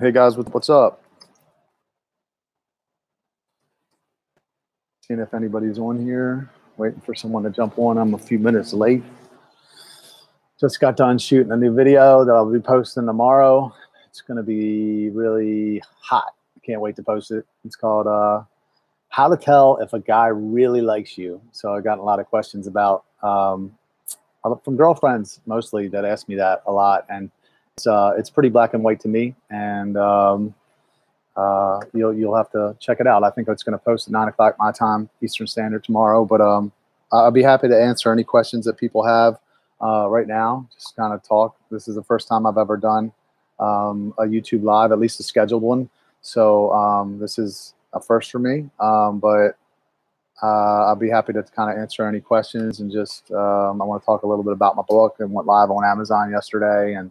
Hey 0.00 0.12
guys, 0.12 0.34
what's 0.34 0.70
up? 0.70 1.02
Seeing 5.02 5.20
if 5.20 5.34
anybody's 5.34 5.78
on 5.78 6.02
here. 6.02 6.48
Waiting 6.78 7.02
for 7.02 7.14
someone 7.14 7.42
to 7.42 7.50
jump 7.50 7.78
on. 7.78 7.98
I'm 7.98 8.14
a 8.14 8.18
few 8.18 8.38
minutes 8.38 8.72
late. 8.72 9.02
Just 10.58 10.80
got 10.80 10.96
done 10.96 11.18
shooting 11.18 11.52
a 11.52 11.56
new 11.58 11.74
video 11.74 12.24
that 12.24 12.32
I'll 12.32 12.50
be 12.50 12.60
posting 12.60 13.04
tomorrow. 13.04 13.74
It's 14.08 14.22
going 14.22 14.38
to 14.38 14.42
be 14.42 15.10
really 15.10 15.82
hot. 16.00 16.32
Can't 16.64 16.80
wait 16.80 16.96
to 16.96 17.02
post 17.02 17.30
it. 17.30 17.44
It's 17.66 17.76
called 17.76 18.06
uh, 18.06 18.44
"How 19.10 19.28
to 19.28 19.36
Tell 19.36 19.76
If 19.82 19.92
a 19.92 20.00
Guy 20.00 20.28
Really 20.28 20.80
Likes 20.80 21.18
You." 21.18 21.42
So 21.52 21.74
I 21.74 21.82
got 21.82 21.98
a 21.98 22.02
lot 22.02 22.20
of 22.20 22.26
questions 22.26 22.66
about 22.66 23.04
um, 23.22 23.76
from 24.64 24.76
girlfriends 24.78 25.42
mostly 25.44 25.88
that 25.88 26.06
ask 26.06 26.26
me 26.26 26.36
that 26.36 26.62
a 26.64 26.72
lot, 26.72 27.04
and 27.10 27.30
it's 27.80 27.86
uh, 27.86 28.12
it's 28.18 28.28
pretty 28.28 28.50
black 28.50 28.74
and 28.74 28.84
white 28.84 29.00
to 29.00 29.08
me, 29.08 29.34
and 29.48 29.96
um, 29.96 30.54
uh, 31.34 31.80
you'll 31.94 32.14
you'll 32.14 32.36
have 32.36 32.50
to 32.50 32.76
check 32.78 33.00
it 33.00 33.06
out. 33.06 33.24
I 33.24 33.30
think 33.30 33.48
it's 33.48 33.62
going 33.62 33.78
to 33.78 33.82
post 33.82 34.06
at 34.08 34.12
nine 34.12 34.28
o'clock 34.28 34.56
my 34.58 34.70
time, 34.70 35.08
Eastern 35.22 35.46
Standard 35.46 35.82
tomorrow. 35.82 36.26
But 36.26 36.42
um, 36.42 36.72
I'll 37.10 37.30
be 37.30 37.42
happy 37.42 37.68
to 37.68 37.80
answer 37.80 38.12
any 38.12 38.24
questions 38.24 38.66
that 38.66 38.76
people 38.76 39.04
have 39.04 39.38
uh, 39.82 40.08
right 40.10 40.26
now. 40.26 40.68
Just 40.74 40.94
kind 40.94 41.14
of 41.14 41.22
talk. 41.26 41.56
This 41.70 41.88
is 41.88 41.94
the 41.94 42.02
first 42.02 42.28
time 42.28 42.44
I've 42.46 42.58
ever 42.58 42.76
done 42.76 43.12
um, 43.58 44.12
a 44.18 44.24
YouTube 44.24 44.62
live, 44.62 44.92
at 44.92 44.98
least 44.98 45.18
a 45.20 45.22
scheduled 45.22 45.62
one. 45.62 45.88
So 46.20 46.70
um, 46.72 47.18
this 47.18 47.38
is 47.38 47.72
a 47.94 48.00
first 48.00 48.30
for 48.30 48.38
me. 48.38 48.68
Um, 48.78 49.20
but 49.20 49.56
uh, 50.42 50.86
I'll 50.86 50.96
be 50.96 51.08
happy 51.08 51.32
to 51.32 51.42
kind 51.42 51.70
of 51.70 51.78
answer 51.78 52.06
any 52.06 52.20
questions 52.20 52.80
and 52.80 52.90
just 52.90 53.30
um, 53.30 53.80
I 53.80 53.84
want 53.84 54.02
to 54.02 54.06
talk 54.06 54.22
a 54.22 54.26
little 54.26 54.44
bit 54.44 54.52
about 54.54 54.76
my 54.76 54.82
book 54.88 55.16
and 55.18 55.32
went 55.32 55.46
live 55.46 55.70
on 55.70 55.84
Amazon 55.84 56.30
yesterday 56.30 56.94
and 56.94 57.10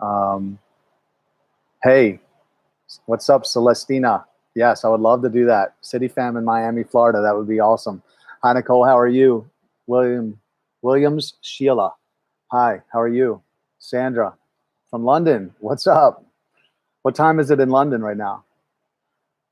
um, 0.00 0.58
hey, 1.82 2.20
what's 3.06 3.28
up, 3.28 3.44
Celestina? 3.44 4.24
Yes, 4.54 4.84
I 4.84 4.88
would 4.88 5.00
love 5.00 5.22
to 5.22 5.28
do 5.28 5.46
that. 5.46 5.74
City 5.80 6.08
Fam 6.08 6.36
in 6.36 6.44
Miami, 6.44 6.84
Florida. 6.84 7.20
That 7.20 7.36
would 7.36 7.48
be 7.48 7.60
awesome. 7.60 8.02
Hi, 8.42 8.52
Nicole. 8.52 8.84
How 8.84 8.98
are 8.98 9.08
you? 9.08 9.48
William 9.86 10.38
Williams 10.82 11.34
Sheila. 11.40 11.92
Hi, 12.52 12.82
how 12.92 13.00
are 13.00 13.08
you? 13.08 13.42
Sandra 13.78 14.34
from 14.90 15.04
London. 15.04 15.52
What's 15.58 15.86
up? 15.86 16.24
What 17.02 17.14
time 17.14 17.40
is 17.40 17.50
it 17.50 17.60
in 17.60 17.68
London 17.68 18.02
right 18.02 18.16
now? 18.16 18.44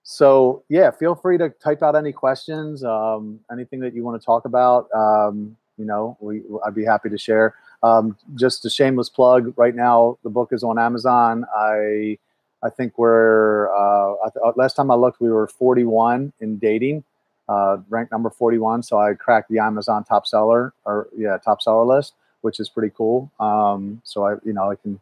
So 0.04 0.64
yeah, 0.68 0.90
feel 0.90 1.14
free 1.14 1.38
to 1.38 1.50
type 1.50 1.82
out 1.82 1.96
any 1.96 2.12
questions, 2.12 2.84
um, 2.84 3.40
anything 3.50 3.80
that 3.80 3.94
you 3.94 4.04
want 4.04 4.20
to 4.20 4.24
talk 4.24 4.44
about. 4.44 4.88
Um, 4.94 5.56
you 5.76 5.84
know, 5.84 6.16
we, 6.20 6.42
I'd 6.66 6.74
be 6.74 6.84
happy 6.84 7.08
to 7.08 7.18
share. 7.18 7.54
Um, 7.82 8.16
just 8.36 8.64
a 8.64 8.70
shameless 8.70 9.08
plug. 9.08 9.52
Right 9.56 9.74
now, 9.74 10.18
the 10.22 10.30
book 10.30 10.52
is 10.52 10.62
on 10.62 10.78
Amazon. 10.78 11.44
I 11.54 12.18
I 12.62 12.70
think 12.70 12.96
we're 12.96 13.74
uh, 13.74 14.14
uh 14.44 14.52
last 14.56 14.74
time 14.74 14.90
I 14.90 14.94
looked, 14.94 15.20
we 15.20 15.30
were 15.30 15.48
41 15.48 16.32
in 16.40 16.58
dating, 16.58 17.02
uh, 17.48 17.78
ranked 17.88 18.12
number 18.12 18.30
41. 18.30 18.84
So 18.84 18.98
I 18.98 19.14
cracked 19.14 19.50
the 19.50 19.58
Amazon 19.58 20.04
top 20.04 20.26
seller 20.26 20.72
or 20.84 21.08
yeah 21.16 21.38
top 21.38 21.60
seller 21.60 21.84
list, 21.84 22.14
which 22.42 22.60
is 22.60 22.68
pretty 22.68 22.94
cool. 22.96 23.30
Um, 23.40 24.00
so 24.04 24.26
I 24.26 24.34
you 24.44 24.52
know 24.52 24.70
I 24.70 24.76
can 24.76 25.00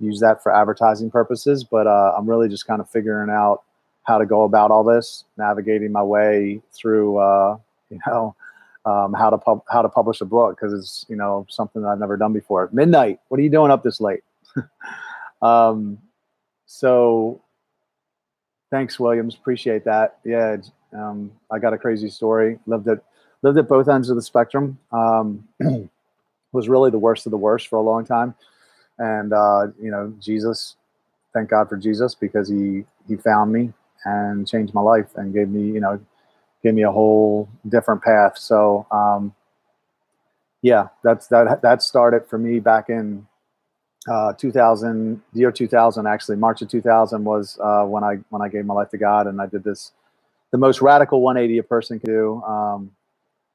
use 0.00 0.20
that 0.20 0.42
for 0.42 0.54
advertising 0.54 1.10
purposes, 1.10 1.64
but 1.64 1.86
uh, 1.86 2.12
I'm 2.16 2.28
really 2.28 2.48
just 2.48 2.66
kind 2.66 2.80
of 2.80 2.90
figuring 2.90 3.30
out 3.30 3.62
how 4.04 4.18
to 4.18 4.26
go 4.26 4.44
about 4.44 4.70
all 4.70 4.84
this, 4.84 5.24
navigating 5.36 5.92
my 5.92 6.02
way 6.02 6.60
through 6.72 7.16
uh, 7.18 7.56
you 7.90 7.98
know 8.06 8.36
um, 8.88 9.12
how 9.12 9.28
to 9.28 9.36
pub- 9.36 9.64
how 9.68 9.82
to 9.82 9.88
publish 9.88 10.20
a 10.20 10.24
book 10.24 10.56
because 10.56 10.72
it's 10.72 11.04
you 11.08 11.16
know 11.16 11.46
something 11.50 11.84
I've 11.84 11.98
never 11.98 12.16
done 12.16 12.32
before. 12.32 12.70
Midnight, 12.72 13.20
what 13.28 13.38
are 13.38 13.42
you 13.42 13.50
doing 13.50 13.70
up 13.70 13.82
this 13.82 14.00
late? 14.00 14.22
um, 15.42 15.98
so, 16.66 17.42
thanks, 18.70 18.98
Williams. 18.98 19.34
Appreciate 19.34 19.84
that. 19.84 20.18
Yeah, 20.24 20.56
um, 20.94 21.30
I 21.50 21.58
got 21.58 21.74
a 21.74 21.78
crazy 21.78 22.08
story. 22.08 22.58
Lived 22.66 22.88
at 22.88 23.02
lived 23.42 23.58
at 23.58 23.68
both 23.68 23.88
ends 23.88 24.08
of 24.08 24.16
the 24.16 24.22
spectrum. 24.22 24.78
Um, 24.90 25.46
was 26.52 26.68
really 26.68 26.90
the 26.90 26.98
worst 26.98 27.26
of 27.26 27.30
the 27.30 27.36
worst 27.36 27.68
for 27.68 27.76
a 27.76 27.82
long 27.82 28.06
time, 28.06 28.34
and 28.98 29.32
uh, 29.32 29.66
you 29.80 29.90
know, 29.90 30.14
Jesus. 30.20 30.76
Thank 31.34 31.50
God 31.50 31.68
for 31.68 31.76
Jesus 31.76 32.14
because 32.14 32.48
he 32.48 32.86
he 33.06 33.16
found 33.16 33.52
me 33.52 33.74
and 34.06 34.48
changed 34.48 34.72
my 34.72 34.80
life 34.80 35.08
and 35.16 35.34
gave 35.34 35.50
me 35.50 35.60
you 35.66 35.80
know 35.80 36.00
gave 36.62 36.74
me 36.74 36.82
a 36.82 36.90
whole 36.90 37.48
different 37.68 38.02
path. 38.02 38.38
So 38.38 38.86
um, 38.90 39.34
yeah, 40.62 40.88
that's 41.04 41.28
that 41.28 41.62
that 41.62 41.82
started 41.82 42.26
for 42.26 42.38
me 42.38 42.58
back 42.58 42.88
in 42.88 43.26
uh, 44.08 44.32
2000, 44.32 45.20
year 45.34 45.52
2000. 45.52 46.06
Actually, 46.06 46.36
March 46.36 46.62
of 46.62 46.68
2000 46.68 47.24
was 47.24 47.58
uh, 47.62 47.84
when 47.84 48.02
I 48.04 48.16
when 48.30 48.42
I 48.42 48.48
gave 48.48 48.64
my 48.64 48.74
life 48.74 48.90
to 48.90 48.98
God, 48.98 49.26
and 49.26 49.40
I 49.40 49.46
did 49.46 49.64
this 49.64 49.92
the 50.50 50.58
most 50.58 50.80
radical 50.80 51.20
180 51.20 51.58
a 51.58 51.62
person 51.62 52.00
can 52.00 52.10
do. 52.10 52.42
Um, 52.42 52.90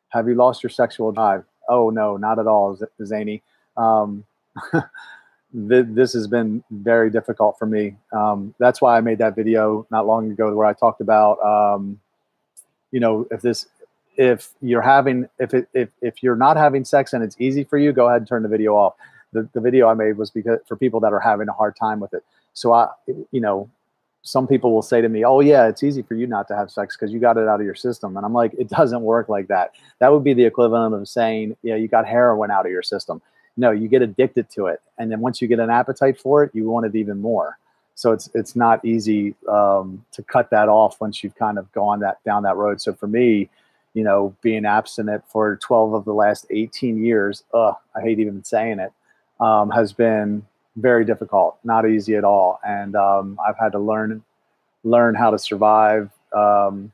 have 0.10 0.28
you 0.28 0.36
lost 0.36 0.64
your 0.64 0.70
sexual 0.70 1.12
drive? 1.12 1.44
Oh 1.70 1.90
no, 1.90 2.18
not 2.18 2.40
at 2.40 2.48
all, 2.48 2.78
Zany. 3.04 3.42
Um, 3.76 4.26
this 5.54 6.14
has 6.14 6.28
been 6.28 6.64
very 6.72 7.10
difficult 7.10 7.58
for 7.58 7.66
me. 7.66 7.96
Um, 8.12 8.54
that's 8.60 8.82
why 8.82 8.98
I 8.98 9.02
made 9.02 9.18
that 9.20 9.36
video 9.36 9.88
not 9.92 10.06
long 10.06 10.32
ago 10.32 10.54
where 10.56 10.68
I 10.68 10.74
talked 10.74 11.02
about 11.02 11.40
um, 11.44 12.00
you 12.94 13.00
know, 13.00 13.28
if 13.32 13.42
this, 13.42 13.66
if 14.16 14.52
you're 14.62 14.84
having, 14.84 15.28
if 15.40 15.54
it, 15.54 15.68
if, 15.74 15.90
if 16.02 16.22
you're 16.22 16.36
not 16.36 16.56
having 16.56 16.86
sex 16.86 17.12
and 17.12 17.24
it's 17.24 17.36
easy 17.40 17.64
for 17.64 17.78
you, 17.78 17.92
go 17.92 18.08
ahead 18.08 18.22
and 18.22 18.28
turn 18.28 18.44
the 18.44 18.50
video 18.50 18.76
off. 18.76 18.94
The, 19.34 19.50
the 19.54 19.60
video 19.60 19.90
I 19.90 19.96
made 19.96 20.16
was 20.16 20.30
because 20.30 20.60
for 20.68 20.78
people 20.78 21.00
that 21.02 21.12
are 21.12 21.20
having 21.20 21.50
a 21.50 21.54
hard 21.54 21.76
time 21.76 22.00
with 22.00 22.14
it. 22.14 22.24
So 22.54 22.72
I, 22.72 22.90
you 23.08 23.42
know, 23.42 23.68
some 24.22 24.48
people 24.48 24.72
will 24.72 24.84
say 24.84 25.02
to 25.02 25.10
me, 25.10 25.26
"Oh 25.26 25.40
yeah, 25.40 25.68
it's 25.68 25.82
easy 25.82 26.04
for 26.04 26.14
you 26.14 26.28
not 26.28 26.48
to 26.50 26.56
have 26.56 26.70
sex 26.70 26.96
because 26.96 27.12
you 27.12 27.20
got 27.20 27.38
it 27.38 27.48
out 27.48 27.60
of 27.60 27.66
your 27.66 27.76
system." 27.76 28.16
And 28.16 28.24
I'm 28.24 28.32
like, 28.32 28.54
"It 28.54 28.70
doesn't 28.70 29.02
work 29.02 29.28
like 29.28 29.48
that. 29.48 29.72
That 29.98 30.14
would 30.14 30.24
be 30.24 30.36
the 30.36 30.46
equivalent 30.46 30.94
of 30.94 31.10
saying, 31.10 31.58
yeah, 31.64 31.76
you 31.76 31.88
got 31.88 32.06
heroin 32.06 32.52
out 32.52 32.66
of 32.66 32.72
your 32.72 32.84
system. 32.84 33.22
No, 33.58 33.72
you 33.72 33.88
get 33.88 34.04
addicted 34.04 34.52
to 34.52 34.68
it, 34.68 34.82
and 35.00 35.12
then 35.12 35.20
once 35.20 35.42
you 35.42 35.48
get 35.48 35.60
an 35.60 35.72
appetite 35.72 36.20
for 36.20 36.44
it, 36.44 36.52
you 36.54 36.70
want 36.70 36.86
it 36.86 36.96
even 36.96 37.20
more 37.20 37.58
so 38.04 38.12
it's 38.12 38.30
it's 38.34 38.54
not 38.54 38.84
easy 38.84 39.34
um, 39.48 40.04
to 40.12 40.22
cut 40.24 40.50
that 40.50 40.68
off 40.68 41.00
once 41.00 41.24
you've 41.24 41.38
kind 41.38 41.58
of 41.58 41.72
gone 41.72 42.02
that 42.02 42.22
down 42.26 42.44
that 42.44 42.58
road. 42.58 42.82
So 42.82 42.94
for 42.94 43.08
me, 43.08 43.50
you 43.94 44.04
know, 44.04 44.36
being 44.42 44.66
abstinent 44.66 45.24
for 45.30 45.56
12 45.56 45.94
of 45.94 46.04
the 46.04 46.14
last 46.14 46.46
18 46.50 47.02
years, 47.02 47.46
ugh, 47.54 47.76
I 47.96 48.02
hate 48.02 48.20
even 48.20 48.44
saying 48.44 48.80
it, 48.80 48.92
um, 49.40 49.70
has 49.70 49.94
been 49.94 50.46
very 50.76 51.06
difficult, 51.06 51.58
not 51.64 51.88
easy 51.88 52.18
at 52.18 52.26
all, 52.26 52.60
and 52.68 52.94
um, 52.98 53.40
I've 53.48 53.58
had 53.58 53.72
to 53.72 53.80
learn 53.80 54.22
learn 54.84 55.16
how 55.16 55.32
to 55.32 55.40
survive, 55.40 56.12
um, 56.36 56.92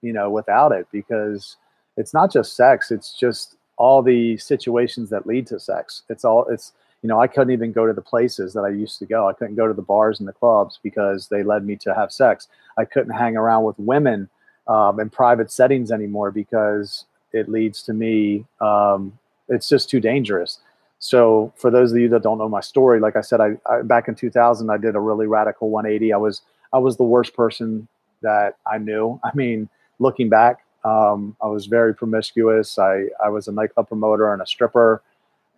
you 0.00 0.12
know, 0.12 0.30
without 0.30 0.70
it 0.70 0.86
because 0.92 1.56
it's 1.96 2.14
not 2.14 2.32
just 2.32 2.54
sex; 2.54 2.92
it's 2.92 3.12
just 3.18 3.56
all 3.78 4.00
the 4.00 4.36
situations 4.36 5.10
that 5.10 5.26
lead 5.26 5.48
to 5.48 5.58
sex. 5.58 6.02
It's 6.08 6.24
all 6.24 6.46
it's 6.46 6.70
you 7.02 7.08
know, 7.08 7.20
I 7.20 7.26
couldn't 7.26 7.52
even 7.52 7.72
go 7.72 7.86
to 7.86 7.92
the 7.92 8.02
places 8.02 8.52
that 8.54 8.62
I 8.62 8.68
used 8.68 8.98
to 9.00 9.06
go. 9.06 9.28
I 9.28 9.32
couldn't 9.32 9.56
go 9.56 9.66
to 9.66 9.74
the 9.74 9.82
bars 9.82 10.20
and 10.20 10.28
the 10.28 10.32
clubs 10.32 10.78
because 10.82 11.26
they 11.26 11.42
led 11.42 11.66
me 11.66 11.74
to 11.76 11.94
have 11.94 12.12
sex. 12.12 12.48
I 12.78 12.84
couldn't 12.84 13.12
hang 13.12 13.36
around 13.36 13.64
with 13.64 13.78
women 13.78 14.28
um, 14.68 15.00
in 15.00 15.10
private 15.10 15.50
settings 15.50 15.90
anymore 15.90 16.30
because 16.30 17.06
it 17.32 17.48
leads 17.48 17.82
to 17.82 17.92
me. 17.92 18.46
Um, 18.60 19.18
it's 19.48 19.68
just 19.68 19.90
too 19.90 20.00
dangerous. 20.00 20.58
So, 21.00 21.52
for 21.56 21.72
those 21.72 21.90
of 21.90 21.98
you 21.98 22.08
that 22.10 22.22
don't 22.22 22.38
know 22.38 22.48
my 22.48 22.60
story, 22.60 23.00
like 23.00 23.16
I 23.16 23.22
said, 23.22 23.40
I, 23.40 23.56
I 23.66 23.82
back 23.82 24.06
in 24.06 24.14
2000, 24.14 24.70
I 24.70 24.76
did 24.76 24.94
a 24.94 25.00
really 25.00 25.26
radical 25.26 25.70
180. 25.70 26.12
I 26.12 26.16
was 26.16 26.42
I 26.72 26.78
was 26.78 26.96
the 26.96 27.02
worst 27.02 27.34
person 27.34 27.88
that 28.22 28.56
I 28.70 28.78
knew. 28.78 29.18
I 29.24 29.30
mean, 29.34 29.68
looking 29.98 30.28
back, 30.28 30.64
um, 30.84 31.36
I 31.42 31.48
was 31.48 31.66
very 31.66 31.92
promiscuous. 31.92 32.78
I 32.78 33.06
I 33.22 33.28
was 33.30 33.48
a 33.48 33.52
nightclub 33.52 33.88
promoter 33.88 34.32
and 34.32 34.40
a 34.40 34.46
stripper, 34.46 35.02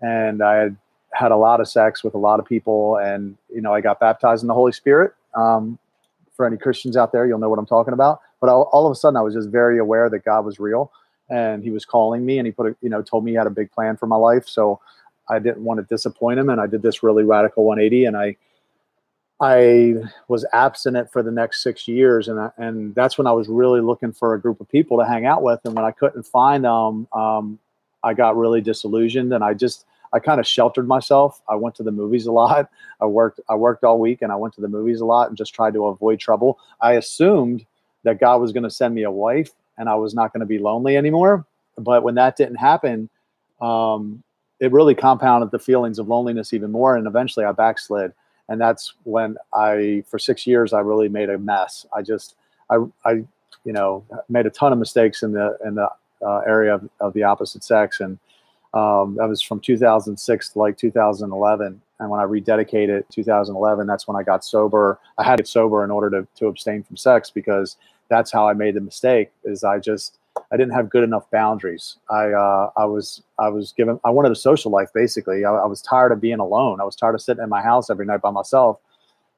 and 0.00 0.42
I 0.42 0.54
had 0.54 0.76
had 1.14 1.30
a 1.30 1.36
lot 1.36 1.60
of 1.60 1.68
sex 1.68 2.02
with 2.02 2.14
a 2.14 2.18
lot 2.18 2.40
of 2.40 2.46
people, 2.46 2.96
and 2.96 3.36
you 3.52 3.60
know, 3.60 3.72
I 3.72 3.80
got 3.80 4.00
baptized 4.00 4.42
in 4.42 4.48
the 4.48 4.54
Holy 4.54 4.72
Spirit. 4.72 5.12
Um, 5.34 5.78
for 6.36 6.44
any 6.46 6.56
Christians 6.56 6.96
out 6.96 7.12
there, 7.12 7.26
you'll 7.26 7.38
know 7.38 7.48
what 7.48 7.60
I'm 7.60 7.66
talking 7.66 7.94
about. 7.94 8.20
But 8.40 8.50
all, 8.50 8.68
all, 8.72 8.86
of 8.86 8.92
a 8.92 8.96
sudden, 8.96 9.16
I 9.16 9.20
was 9.20 9.34
just 9.34 9.48
very 9.48 9.78
aware 9.78 10.10
that 10.10 10.24
God 10.24 10.44
was 10.44 10.58
real, 10.58 10.90
and 11.30 11.62
He 11.62 11.70
was 11.70 11.84
calling 11.84 12.26
me, 12.26 12.38
and 12.38 12.46
He 12.46 12.52
put, 12.52 12.66
a, 12.66 12.76
you 12.82 12.88
know, 12.88 13.02
told 13.02 13.24
me 13.24 13.30
He 13.30 13.36
had 13.36 13.46
a 13.46 13.50
big 13.50 13.70
plan 13.70 13.96
for 13.96 14.06
my 14.06 14.16
life. 14.16 14.48
So 14.48 14.80
I 15.30 15.38
didn't 15.38 15.62
want 15.62 15.78
to 15.78 15.84
disappoint 15.84 16.40
Him, 16.40 16.50
and 16.50 16.60
I 16.60 16.66
did 16.66 16.82
this 16.82 17.02
really 17.02 17.22
radical 17.22 17.64
180, 17.64 18.06
and 18.06 18.16
I, 18.16 18.36
I 19.40 19.94
was 20.26 20.44
abstinent 20.52 21.12
for 21.12 21.22
the 21.22 21.30
next 21.30 21.62
six 21.62 21.86
years, 21.86 22.26
and 22.26 22.40
I, 22.40 22.50
and 22.58 22.94
that's 22.94 23.16
when 23.16 23.28
I 23.28 23.32
was 23.32 23.48
really 23.48 23.80
looking 23.80 24.12
for 24.12 24.34
a 24.34 24.40
group 24.40 24.60
of 24.60 24.68
people 24.68 24.98
to 24.98 25.04
hang 25.04 25.26
out 25.26 25.42
with. 25.42 25.60
And 25.64 25.74
when 25.74 25.84
I 25.84 25.92
couldn't 25.92 26.24
find 26.24 26.64
them, 26.64 27.06
um, 27.12 27.58
I 28.02 28.14
got 28.14 28.36
really 28.36 28.60
disillusioned, 28.60 29.32
and 29.32 29.44
I 29.44 29.54
just 29.54 29.86
I 30.14 30.20
kind 30.20 30.40
of 30.40 30.46
sheltered 30.46 30.88
myself. 30.88 31.42
I 31.48 31.56
went 31.56 31.74
to 31.76 31.82
the 31.82 31.90
movies 31.90 32.26
a 32.26 32.32
lot. 32.32 32.70
I 33.00 33.06
worked 33.06 33.40
I 33.48 33.56
worked 33.56 33.84
all 33.84 33.98
week 33.98 34.22
and 34.22 34.32
I 34.32 34.36
went 34.36 34.54
to 34.54 34.60
the 34.60 34.68
movies 34.68 35.00
a 35.00 35.04
lot 35.04 35.28
and 35.28 35.36
just 35.36 35.52
tried 35.52 35.74
to 35.74 35.86
avoid 35.86 36.20
trouble. 36.20 36.58
I 36.80 36.92
assumed 36.92 37.66
that 38.04 38.20
God 38.20 38.40
was 38.40 38.52
going 38.52 38.62
to 38.62 38.70
send 38.70 38.94
me 38.94 39.02
a 39.02 39.10
wife 39.10 39.50
and 39.76 39.88
I 39.88 39.96
was 39.96 40.14
not 40.14 40.32
going 40.32 40.40
to 40.40 40.46
be 40.46 40.58
lonely 40.58 40.96
anymore. 40.96 41.44
But 41.76 42.04
when 42.04 42.14
that 42.14 42.36
didn't 42.36 42.56
happen, 42.56 43.10
um, 43.60 44.22
it 44.60 44.70
really 44.70 44.94
compounded 44.94 45.50
the 45.50 45.58
feelings 45.58 45.98
of 45.98 46.08
loneliness 46.08 46.52
even 46.52 46.70
more. 46.70 46.96
And 46.96 47.06
eventually 47.06 47.44
I 47.44 47.52
backslid. 47.52 48.12
and 48.48 48.60
that's 48.60 48.94
when 49.02 49.36
I, 49.52 50.04
for 50.08 50.18
six 50.18 50.46
years, 50.46 50.72
I 50.72 50.80
really 50.80 51.08
made 51.08 51.30
a 51.30 51.38
mess. 51.38 51.86
I 51.94 52.02
just, 52.02 52.36
I, 52.70 52.76
I, 53.04 53.24
you 53.64 53.72
know, 53.72 54.04
made 54.28 54.46
a 54.46 54.50
ton 54.50 54.72
of 54.72 54.78
mistakes 54.78 55.22
in 55.22 55.32
the 55.32 55.56
in 55.64 55.74
the 55.74 55.88
uh, 56.22 56.38
area 56.46 56.74
of, 56.74 56.88
of, 57.00 57.12
the 57.14 57.22
opposite 57.22 57.64
sex, 57.64 58.00
and 58.00 58.18
um, 58.74 59.14
that 59.16 59.28
was 59.28 59.40
from 59.40 59.60
2006 59.60 60.48
to 60.50 60.58
like 60.58 60.76
2011. 60.76 61.80
And 62.00 62.10
when 62.10 62.20
I 62.20 62.24
rededicated 62.24 63.04
2011, 63.08 63.86
that's 63.86 64.08
when 64.08 64.16
I 64.16 64.24
got 64.24 64.44
sober. 64.44 64.98
I 65.16 65.22
had 65.22 65.36
to 65.36 65.42
get 65.44 65.48
sober 65.48 65.84
in 65.84 65.90
order 65.90 66.10
to 66.10 66.26
to 66.36 66.48
abstain 66.48 66.82
from 66.82 66.96
sex 66.96 67.30
because 67.30 67.76
that's 68.08 68.32
how 68.32 68.48
I 68.48 68.52
made 68.52 68.74
the 68.74 68.80
mistake. 68.80 69.30
Is 69.44 69.62
I 69.62 69.78
just 69.78 70.18
I 70.50 70.56
didn't 70.56 70.74
have 70.74 70.90
good 70.90 71.04
enough 71.04 71.30
boundaries. 71.30 71.96
I 72.10 72.32
uh, 72.32 72.70
I 72.76 72.84
was 72.84 73.22
I 73.38 73.48
was 73.48 73.72
given 73.72 74.00
I 74.04 74.10
wanted 74.10 74.32
a 74.32 74.36
social 74.36 74.72
life 74.72 74.92
basically. 74.92 75.44
I, 75.44 75.52
I, 75.52 75.66
was 75.66 75.80
tired 75.80 76.10
of 76.10 76.20
being 76.20 76.40
alone. 76.40 76.80
I 76.80 76.84
was 76.84 76.96
tired 76.96 77.14
of 77.14 77.22
sitting 77.22 77.44
in 77.44 77.48
my 77.48 77.62
house 77.62 77.90
every 77.90 78.06
night 78.06 78.22
by 78.22 78.30
myself. 78.30 78.80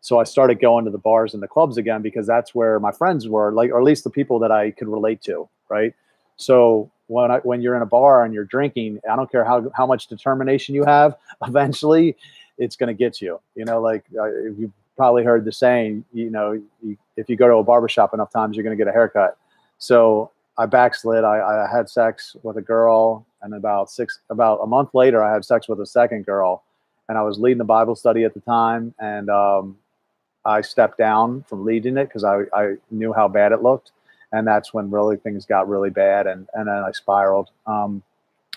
So 0.01 0.19
I 0.19 0.25
started 0.25 0.61
going 0.61 0.87
to 0.87 0.91
the 0.91 0.99
bars 0.99 1.35
and 1.35 1.43
the 1.43 1.49
clubs 1.49 1.77
again 1.77 2.01
because 2.01 2.27
that's 2.27 2.55
where 2.55 2.79
my 2.81 2.93
friends 2.93 3.29
were, 3.29 3.53
like 3.53 3.71
or 3.71 3.79
at 3.79 3.85
least 3.85 4.05
the 4.05 4.11
people 4.11 4.39
that 4.39 4.51
I 4.51 4.71
could 4.71 4.89
relate 4.89 5.21
to, 5.23 5.49
right? 5.69 5.93
So 6.37 6.91
when 7.09 7.31
I, 7.31 7.39
when 7.39 7.61
you're 7.61 7.77
in 7.77 7.83
a 7.83 7.87
bar 7.87 8.25
and 8.25 8.35
you're 8.35 8.45
drinking, 8.45 9.01
I 9.11 9.17
don't 9.17 9.31
care 9.31 9.45
how 9.45 9.71
how 9.75 9.87
much 9.87 10.07
determination 10.09 10.75
you 10.75 10.85
have. 10.85 11.17
Eventually, 11.47 12.17
it's 12.59 12.77
going 12.77 12.89
to 12.89 12.95
get 12.95 13.21
you. 13.21 13.41
You 13.55 13.65
know, 13.65 13.81
like 13.81 14.05
uh, 14.19 14.31
you've 14.59 14.73
probably 14.97 15.25
heard 15.25 15.45
the 15.45 15.53
saying. 15.53 16.05
You 16.13 16.31
know, 16.31 16.61
you, 16.83 16.97
if 17.17 17.29
you 17.29 17.37
go 17.37 17.49
to 17.49 17.57
a 17.57 17.65
barbershop 17.65 18.15
enough 18.15 18.33
times, 18.33 18.57
you're 18.57 18.65
going 18.65 18.77
to 18.77 18.83
get 18.83 18.89
a 18.89 18.93
haircut. 18.93 19.37
So 19.79 20.31
I 20.59 20.67
backslid. 20.67 21.25
I, 21.25 21.67
I 21.67 21.69
had 21.71 21.89
sex 21.89 22.37
with 22.43 22.57
a 22.57 22.63
girl, 22.63 23.27
and 23.43 23.55
about 23.55 23.91
six, 23.91 24.21
about 24.31 24.61
a 24.63 24.67
month 24.67 24.91
later, 24.95 25.23
I 25.23 25.33
had 25.33 25.45
sex 25.45 25.69
with 25.69 25.81
a 25.81 25.87
second 25.87 26.25
girl, 26.25 26.65
and 27.09 27.19
I 27.19 27.23
was 27.23 27.39
leading 27.39 27.59
the 27.59 27.65
Bible 27.65 27.95
study 27.95 28.25
at 28.25 28.35
the 28.35 28.41
time, 28.41 28.95
and 28.99 29.29
um, 29.29 29.77
I 30.45 30.63
stepped 30.63 30.97
down 30.97 31.45
from 31.49 31.65
leading 31.65 31.99
it 31.99 32.07
because 32.07 32.25
I, 32.25 32.43
I 32.55 32.77
knew 32.91 33.13
how 33.13 33.29
bad 33.29 33.53
it 33.53 33.63
looked, 33.63 33.93
and 34.37 34.47
that's 34.47 34.75
when 34.75 34.91
really 34.91 35.17
things 35.17 35.47
got 35.47 35.69
really 35.69 35.91
bad, 35.91 36.27
and 36.27 36.49
and 36.55 36.69
then 36.69 36.75
I 36.75 36.91
spiraled. 36.93 37.51
Um, 37.67 38.03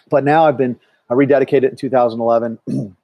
but 0.09 0.23
now 0.23 0.45
I've 0.45 0.57
been 0.57 0.79
I 1.09 1.13
rededicated 1.13 1.69
in 1.69 1.75
2011. 1.75 2.59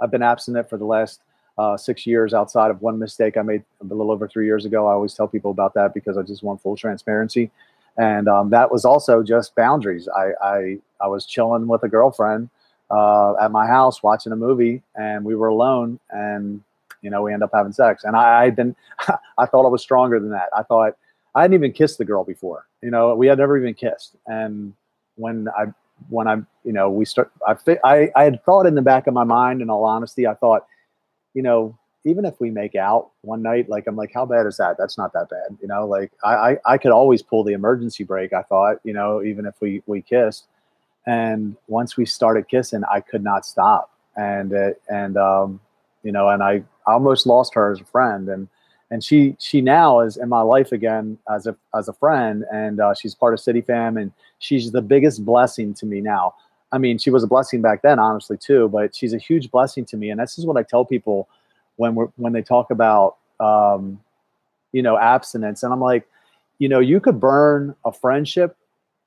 I've 0.00 0.10
been 0.10 0.22
abstinent 0.22 0.70
for 0.70 0.76
the 0.76 0.84
last 0.84 1.20
uh, 1.56 1.76
six 1.76 2.06
years 2.06 2.32
outside 2.32 2.70
of 2.70 2.82
one 2.82 2.98
mistake 2.98 3.36
I 3.36 3.42
made 3.42 3.64
a 3.80 3.84
little 3.84 4.12
over 4.12 4.28
three 4.28 4.46
years 4.46 4.64
ago. 4.64 4.86
I 4.86 4.92
always 4.92 5.14
tell 5.14 5.26
people 5.26 5.50
about 5.50 5.74
that 5.74 5.92
because 5.92 6.16
I 6.16 6.22
just 6.22 6.42
want 6.42 6.62
full 6.62 6.76
transparency 6.76 7.50
and 7.98 8.28
um, 8.28 8.50
that 8.50 8.70
was 8.70 8.84
also 8.84 9.22
just 9.22 9.56
boundaries. 9.56 10.08
I, 10.08 10.30
I, 10.40 10.78
I 11.00 11.08
was 11.08 11.26
chilling 11.26 11.66
with 11.66 11.82
a 11.82 11.88
girlfriend 11.88 12.48
uh, 12.90 13.34
at 13.40 13.50
my 13.50 13.66
house 13.66 14.02
watching 14.04 14.32
a 14.32 14.36
movie, 14.36 14.82
and 14.94 15.24
we 15.24 15.34
were 15.34 15.48
alone, 15.48 15.98
and 16.10 16.62
you 17.02 17.10
know 17.10 17.22
we 17.22 17.34
end 17.34 17.42
up 17.42 17.50
having 17.52 17.72
sex. 17.72 18.04
And 18.04 18.16
I 18.16 18.44
had 18.44 18.56
been, 18.56 18.76
I 19.38 19.46
thought 19.46 19.66
I 19.66 19.68
was 19.68 19.82
stronger 19.82 20.20
than 20.20 20.30
that. 20.30 20.48
I 20.56 20.62
thought 20.62 20.96
I 21.38 21.42
hadn't 21.42 21.54
even 21.54 21.70
kissed 21.70 21.98
the 21.98 22.04
girl 22.04 22.24
before. 22.24 22.66
You 22.82 22.90
know, 22.90 23.14
we 23.14 23.28
had 23.28 23.38
never 23.38 23.56
even 23.56 23.72
kissed. 23.72 24.16
And 24.26 24.74
when 25.14 25.46
I 25.56 25.66
when 26.08 26.26
I 26.26 26.36
you 26.64 26.72
know 26.72 26.90
we 26.90 27.04
start, 27.04 27.30
I 27.46 27.54
I, 27.84 28.10
I 28.16 28.24
had 28.24 28.44
thought 28.44 28.66
in 28.66 28.74
the 28.74 28.82
back 28.82 29.06
of 29.06 29.14
my 29.14 29.22
mind, 29.22 29.62
in 29.62 29.70
all 29.70 29.84
honesty, 29.84 30.26
I 30.26 30.34
thought, 30.34 30.66
you 31.34 31.42
know, 31.42 31.78
even 32.04 32.24
if 32.24 32.34
we 32.40 32.50
make 32.50 32.74
out 32.74 33.10
one 33.20 33.40
night, 33.40 33.68
like 33.68 33.86
I'm 33.86 33.94
like, 33.94 34.10
how 34.12 34.26
bad 34.26 34.46
is 34.46 34.56
that? 34.56 34.78
That's 34.78 34.98
not 34.98 35.12
that 35.12 35.30
bad, 35.30 35.56
you 35.62 35.68
know. 35.68 35.86
Like 35.86 36.10
I, 36.24 36.34
I, 36.34 36.58
I 36.64 36.78
could 36.78 36.90
always 36.90 37.22
pull 37.22 37.44
the 37.44 37.52
emergency 37.52 38.02
brake. 38.02 38.32
I 38.32 38.42
thought, 38.42 38.78
you 38.82 38.92
know, 38.92 39.22
even 39.22 39.46
if 39.46 39.54
we 39.60 39.80
we 39.86 40.02
kissed, 40.02 40.46
and 41.06 41.56
once 41.68 41.96
we 41.96 42.04
started 42.04 42.48
kissing, 42.48 42.82
I 42.90 42.98
could 43.00 43.22
not 43.22 43.46
stop, 43.46 43.92
and 44.16 44.52
it, 44.52 44.82
and 44.88 45.16
um, 45.16 45.60
you 46.02 46.10
know, 46.10 46.30
and 46.30 46.42
I 46.42 46.64
almost 46.84 47.28
lost 47.28 47.54
her 47.54 47.70
as 47.70 47.80
a 47.80 47.84
friend, 47.84 48.28
and 48.28 48.48
and 48.90 49.04
she 49.04 49.36
she 49.38 49.60
now 49.60 50.00
is 50.00 50.16
in 50.16 50.28
my 50.28 50.40
life 50.40 50.72
again 50.72 51.18
as 51.30 51.46
a 51.46 51.56
as 51.74 51.88
a 51.88 51.92
friend, 51.92 52.44
and 52.52 52.80
uh, 52.80 52.94
she's 52.94 53.14
part 53.14 53.34
of 53.34 53.40
City 53.40 53.60
Fam, 53.60 53.96
and 53.96 54.12
she's 54.38 54.72
the 54.72 54.82
biggest 54.82 55.24
blessing 55.24 55.74
to 55.74 55.86
me 55.86 56.00
now. 56.00 56.34
I 56.70 56.78
mean, 56.78 56.98
she 56.98 57.10
was 57.10 57.22
a 57.22 57.26
blessing 57.26 57.62
back 57.62 57.82
then, 57.82 57.98
honestly, 57.98 58.36
too, 58.36 58.68
but 58.68 58.94
she's 58.94 59.14
a 59.14 59.18
huge 59.18 59.50
blessing 59.50 59.84
to 59.86 59.96
me, 59.96 60.10
and 60.10 60.20
this 60.20 60.38
is 60.38 60.46
what 60.46 60.56
I 60.56 60.62
tell 60.62 60.84
people 60.84 61.28
when 61.76 61.94
we're 61.94 62.08
when 62.16 62.32
they 62.32 62.42
talk 62.42 62.70
about 62.70 63.16
um, 63.40 64.00
you 64.72 64.82
know 64.82 64.98
abstinence 64.98 65.62
and 65.62 65.72
i'm 65.72 65.80
like 65.80 66.06
you 66.58 66.68
know 66.68 66.80
you 66.80 67.00
could 67.00 67.18
burn 67.18 67.74
a 67.84 67.92
friendship 67.92 68.56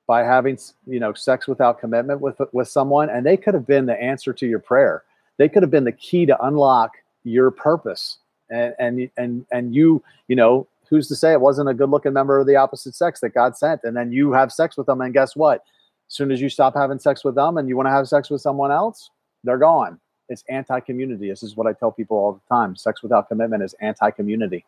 by 0.06 0.22
having 0.22 0.58
you 0.86 1.00
know 1.00 1.12
sex 1.12 1.46
without 1.46 1.78
commitment 1.78 2.20
with 2.20 2.40
with 2.52 2.68
someone 2.68 3.08
and 3.08 3.24
they 3.24 3.36
could 3.36 3.54
have 3.54 3.66
been 3.66 3.86
the 3.86 4.00
answer 4.00 4.32
to 4.32 4.46
your 4.46 4.58
prayer 4.58 5.04
they 5.38 5.48
could 5.48 5.62
have 5.62 5.70
been 5.70 5.84
the 5.84 5.92
key 5.92 6.26
to 6.26 6.44
unlock 6.44 6.92
your 7.24 7.50
purpose 7.50 8.18
and 8.52 8.74
and 8.78 9.10
and 9.16 9.46
and 9.50 9.74
you 9.74 10.02
you 10.28 10.36
know 10.36 10.66
who's 10.88 11.08
to 11.08 11.16
say 11.16 11.32
it 11.32 11.40
wasn't 11.40 11.68
a 11.68 11.74
good 11.74 11.90
looking 11.90 12.12
member 12.12 12.38
of 12.38 12.46
the 12.46 12.56
opposite 12.56 12.94
sex 12.94 13.20
that 13.20 13.30
god 13.30 13.56
sent 13.56 13.80
and 13.84 13.96
then 13.96 14.12
you 14.12 14.32
have 14.32 14.52
sex 14.52 14.76
with 14.76 14.86
them 14.86 15.00
and 15.00 15.14
guess 15.14 15.34
what 15.34 15.64
as 16.08 16.14
soon 16.14 16.30
as 16.30 16.40
you 16.40 16.48
stop 16.48 16.74
having 16.74 16.98
sex 16.98 17.24
with 17.24 17.34
them 17.34 17.56
and 17.56 17.68
you 17.68 17.76
want 17.76 17.86
to 17.86 17.90
have 17.90 18.06
sex 18.06 18.30
with 18.30 18.40
someone 18.40 18.70
else 18.70 19.10
they're 19.44 19.58
gone 19.58 19.98
it's 20.32 20.44
anti-community. 20.48 21.28
This 21.28 21.42
is 21.42 21.56
what 21.56 21.66
I 21.66 21.72
tell 21.72 21.92
people 21.92 22.16
all 22.16 22.32
the 22.32 22.54
time. 22.54 22.74
Sex 22.74 23.02
without 23.02 23.28
commitment 23.28 23.62
is 23.62 23.74
anti-community. 23.80 24.64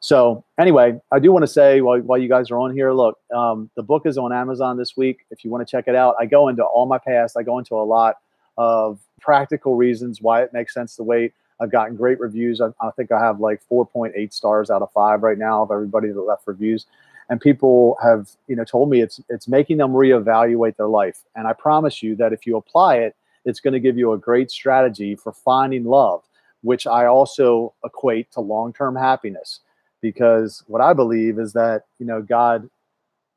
So 0.00 0.44
anyway, 0.60 1.00
I 1.10 1.18
do 1.18 1.32
want 1.32 1.42
to 1.42 1.48
say 1.48 1.80
while, 1.80 1.98
while 2.00 2.18
you 2.18 2.28
guys 2.28 2.52
are 2.52 2.58
on 2.58 2.72
here, 2.72 2.92
look, 2.92 3.18
um, 3.34 3.68
the 3.74 3.82
book 3.82 4.06
is 4.06 4.16
on 4.16 4.32
Amazon 4.32 4.76
this 4.76 4.96
week. 4.96 5.26
If 5.32 5.44
you 5.44 5.50
want 5.50 5.66
to 5.66 5.70
check 5.70 5.88
it 5.88 5.96
out, 5.96 6.14
I 6.20 6.26
go 6.26 6.46
into 6.48 6.62
all 6.62 6.86
my 6.86 6.98
past. 6.98 7.36
I 7.36 7.42
go 7.42 7.58
into 7.58 7.74
a 7.74 7.82
lot 7.82 8.16
of 8.56 9.00
practical 9.20 9.74
reasons 9.74 10.22
why 10.22 10.42
it 10.42 10.52
makes 10.52 10.72
sense 10.72 10.94
to 10.96 11.02
wait. 11.02 11.32
I've 11.60 11.72
gotten 11.72 11.96
great 11.96 12.20
reviews. 12.20 12.60
I, 12.60 12.68
I 12.80 12.90
think 12.92 13.10
I 13.10 13.20
have 13.20 13.40
like 13.40 13.60
4.8 13.70 14.32
stars 14.32 14.70
out 14.70 14.82
of 14.82 14.92
five 14.92 15.22
right 15.22 15.38
now 15.38 15.62
of 15.62 15.70
everybody 15.70 16.08
that 16.08 16.20
left 16.20 16.46
reviews. 16.46 16.86
And 17.30 17.40
people 17.40 17.98
have, 18.02 18.30
you 18.46 18.56
know, 18.56 18.64
told 18.64 18.88
me 18.88 19.00
it's 19.02 19.20
it's 19.28 19.48
making 19.48 19.76
them 19.76 19.92
reevaluate 19.92 20.76
their 20.76 20.88
life. 20.88 21.24
And 21.34 21.46
I 21.46 21.52
promise 21.52 22.02
you 22.02 22.16
that 22.16 22.32
if 22.32 22.46
you 22.46 22.56
apply 22.56 22.96
it, 22.98 23.16
it's 23.44 23.60
going 23.60 23.74
to 23.74 23.80
give 23.80 23.98
you 23.98 24.12
a 24.12 24.18
great 24.18 24.50
strategy 24.50 25.14
for 25.14 25.32
finding 25.32 25.84
love, 25.84 26.22
which 26.62 26.86
I 26.86 27.06
also 27.06 27.74
equate 27.84 28.30
to 28.32 28.40
long 28.40 28.72
term 28.72 28.96
happiness. 28.96 29.60
Because 30.00 30.62
what 30.68 30.80
I 30.80 30.92
believe 30.92 31.38
is 31.38 31.52
that, 31.54 31.86
you 31.98 32.06
know, 32.06 32.22
God 32.22 32.70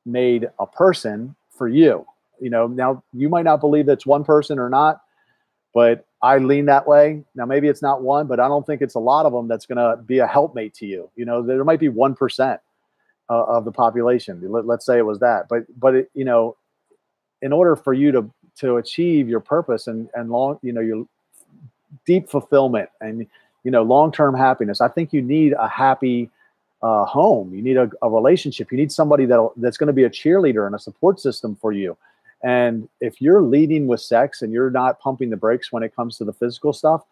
made 0.05 0.49
a 0.59 0.67
person 0.67 1.35
for 1.49 1.67
you. 1.67 2.05
You 2.39 2.49
know, 2.49 2.67
now 2.67 3.03
you 3.13 3.29
might 3.29 3.43
not 3.43 3.59
believe 3.59 3.85
that's 3.85 4.05
one 4.05 4.23
person 4.23 4.57
or 4.57 4.69
not, 4.69 5.01
but 5.73 6.05
I 6.21 6.37
lean 6.37 6.65
that 6.65 6.87
way. 6.87 7.23
Now, 7.35 7.45
maybe 7.45 7.67
it's 7.67 7.81
not 7.81 8.01
one, 8.01 8.27
but 8.27 8.39
I 8.39 8.47
don't 8.47 8.65
think 8.65 8.81
it's 8.81 8.95
a 8.95 8.99
lot 8.99 9.25
of 9.25 9.33
them 9.33 9.47
that's 9.47 9.65
going 9.65 9.77
to 9.77 10.01
be 10.03 10.19
a 10.19 10.27
helpmate 10.27 10.73
to 10.75 10.85
you. 10.85 11.09
You 11.15 11.25
know, 11.25 11.41
there 11.41 11.63
might 11.63 11.79
be 11.79 11.89
1% 11.89 12.59
uh, 13.29 13.33
of 13.33 13.65
the 13.65 13.71
population. 13.71 14.41
Let, 14.51 14.65
us 14.69 14.85
say 14.85 14.97
it 14.97 15.05
was 15.05 15.19
that. 15.19 15.47
But, 15.49 15.63
but 15.79 15.95
it, 15.95 16.11
you 16.13 16.25
know, 16.25 16.57
in 17.41 17.51
order 17.53 17.75
for 17.75 17.93
you 17.93 18.11
to 18.11 18.29
to 18.57 18.77
achieve 18.77 19.27
your 19.27 19.39
purpose 19.39 19.87
and 19.87 20.09
and 20.13 20.29
long 20.29 20.59
you 20.61 20.71
know 20.71 20.81
your 20.81 21.05
deep 22.05 22.29
fulfillment 22.29 22.89
and 22.99 23.25
you 23.63 23.71
know 23.71 23.81
long-term 23.81 24.35
happiness 24.35 24.81
i 24.81 24.87
think 24.87 25.13
you 25.13 25.21
need 25.21 25.53
a 25.53 25.67
happy 25.67 26.29
uh, 26.83 27.05
home 27.05 27.53
you 27.53 27.61
need 27.61 27.77
a, 27.77 27.89
a 28.01 28.09
relationship 28.09 28.71
you 28.71 28.77
need 28.77 28.91
somebody 28.91 29.25
that 29.25 29.51
that's 29.57 29.77
going 29.77 29.87
to 29.87 29.93
be 29.93 30.03
a 30.03 30.09
cheerleader 30.09 30.65
and 30.65 30.75
a 30.75 30.79
support 30.79 31.19
system 31.19 31.55
for 31.61 31.71
you 31.71 31.95
and 32.43 32.87
if 32.99 33.21
you're 33.21 33.41
leading 33.41 33.87
with 33.87 34.01
sex 34.01 34.41
and 34.41 34.51
you're 34.51 34.71
not 34.71 34.99
pumping 34.99 35.29
the 35.29 35.37
brakes 35.37 35.71
when 35.71 35.83
it 35.83 35.95
comes 35.95 36.17
to 36.17 36.25
the 36.25 36.33
physical 36.33 36.73
stuff 36.73 37.03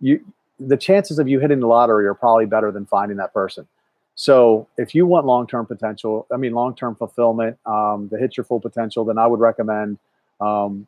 you 0.00 0.24
the 0.60 0.76
chances 0.76 1.18
of 1.18 1.28
you 1.28 1.38
hitting 1.38 1.60
the 1.60 1.66
lottery 1.66 2.06
are 2.06 2.14
probably 2.14 2.46
better 2.46 2.70
than 2.72 2.86
finding 2.86 3.16
that 3.16 3.32
person 3.32 3.66
so 4.14 4.66
if 4.76 4.94
you 4.94 5.06
want 5.06 5.26
long-term 5.26 5.66
potential 5.66 6.26
i 6.32 6.36
mean 6.36 6.52
long-term 6.52 6.94
fulfillment 6.94 7.56
um, 7.66 8.08
to 8.08 8.16
hit 8.16 8.36
your 8.36 8.44
full 8.44 8.60
potential 8.60 9.04
then 9.04 9.18
i 9.18 9.26
would 9.26 9.40
recommend 9.40 9.98
um, 10.40 10.86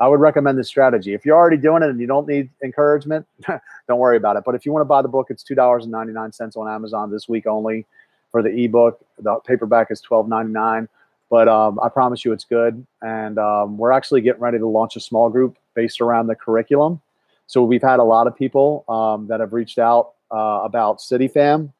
I 0.00 0.06
would 0.06 0.20
recommend 0.20 0.58
this 0.58 0.68
strategy. 0.68 1.12
If 1.12 1.26
you're 1.26 1.36
already 1.36 1.56
doing 1.56 1.82
it 1.82 1.90
and 1.90 2.00
you 2.00 2.06
don't 2.06 2.28
need 2.28 2.50
encouragement, 2.62 3.26
don't 3.88 3.98
worry 3.98 4.16
about 4.16 4.36
it. 4.36 4.44
But 4.46 4.54
if 4.54 4.64
you 4.64 4.72
want 4.72 4.82
to 4.82 4.86
buy 4.86 5.02
the 5.02 5.08
book, 5.08 5.26
it's 5.30 5.42
two 5.42 5.54
dollars 5.54 5.84
and 5.84 5.92
ninety 5.92 6.12
nine 6.12 6.32
cents 6.32 6.56
on 6.56 6.68
Amazon 6.68 7.10
this 7.10 7.28
week 7.28 7.46
only. 7.46 7.86
For 8.30 8.42
the 8.42 8.50
ebook, 8.50 9.00
the 9.18 9.36
paperback 9.46 9.90
is 9.90 10.00
twelve 10.00 10.28
ninety 10.28 10.52
nine. 10.52 10.88
But 11.30 11.48
um, 11.48 11.78
I 11.82 11.88
promise 11.88 12.24
you, 12.24 12.32
it's 12.32 12.44
good. 12.44 12.86
And 13.02 13.38
um, 13.38 13.76
we're 13.76 13.92
actually 13.92 14.22
getting 14.22 14.40
ready 14.40 14.58
to 14.58 14.66
launch 14.66 14.96
a 14.96 15.00
small 15.00 15.28
group 15.28 15.58
based 15.74 16.00
around 16.00 16.26
the 16.26 16.34
curriculum. 16.34 17.00
So 17.46 17.62
we've 17.64 17.82
had 17.82 17.98
a 17.98 18.04
lot 18.04 18.26
of 18.26 18.36
people 18.36 18.84
um, 18.88 19.26
that 19.28 19.40
have 19.40 19.52
reached 19.52 19.78
out 19.78 20.12
uh, 20.30 20.60
about 20.64 20.98
CityFam, 20.98 21.72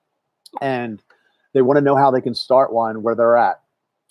and 0.61 1.03
they 1.53 1.63
want 1.63 1.77
to 1.77 1.81
know 1.81 1.97
how 1.97 2.11
they 2.11 2.21
can 2.21 2.35
start 2.35 2.73
one 2.73 3.03
where 3.03 3.15
they're 3.15 3.37
at 3.37 3.61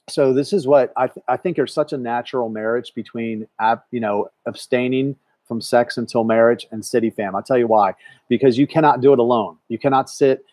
so 0.09 0.33
this 0.33 0.53
is 0.53 0.65
what 0.65 0.93
I, 0.95 1.07
th- 1.07 1.23
I 1.27 1.37
think 1.37 1.55
there's 1.55 1.73
such 1.73 1.93
a 1.93 1.97
natural 1.97 2.49
marriage 2.49 2.93
between 2.93 3.47
ab- 3.59 3.83
you 3.91 3.99
know 3.99 4.29
abstaining 4.45 5.15
from 5.47 5.61
sex 5.61 5.97
until 5.97 6.23
marriage 6.23 6.67
and 6.71 6.83
city 6.83 7.09
fam 7.09 7.35
i'll 7.35 7.43
tell 7.43 7.57
you 7.57 7.67
why 7.67 7.93
because 8.29 8.57
you 8.57 8.67
cannot 8.67 9.01
do 9.01 9.13
it 9.13 9.19
alone 9.19 9.57
you 9.69 9.77
cannot 9.77 10.09
sit 10.09 10.45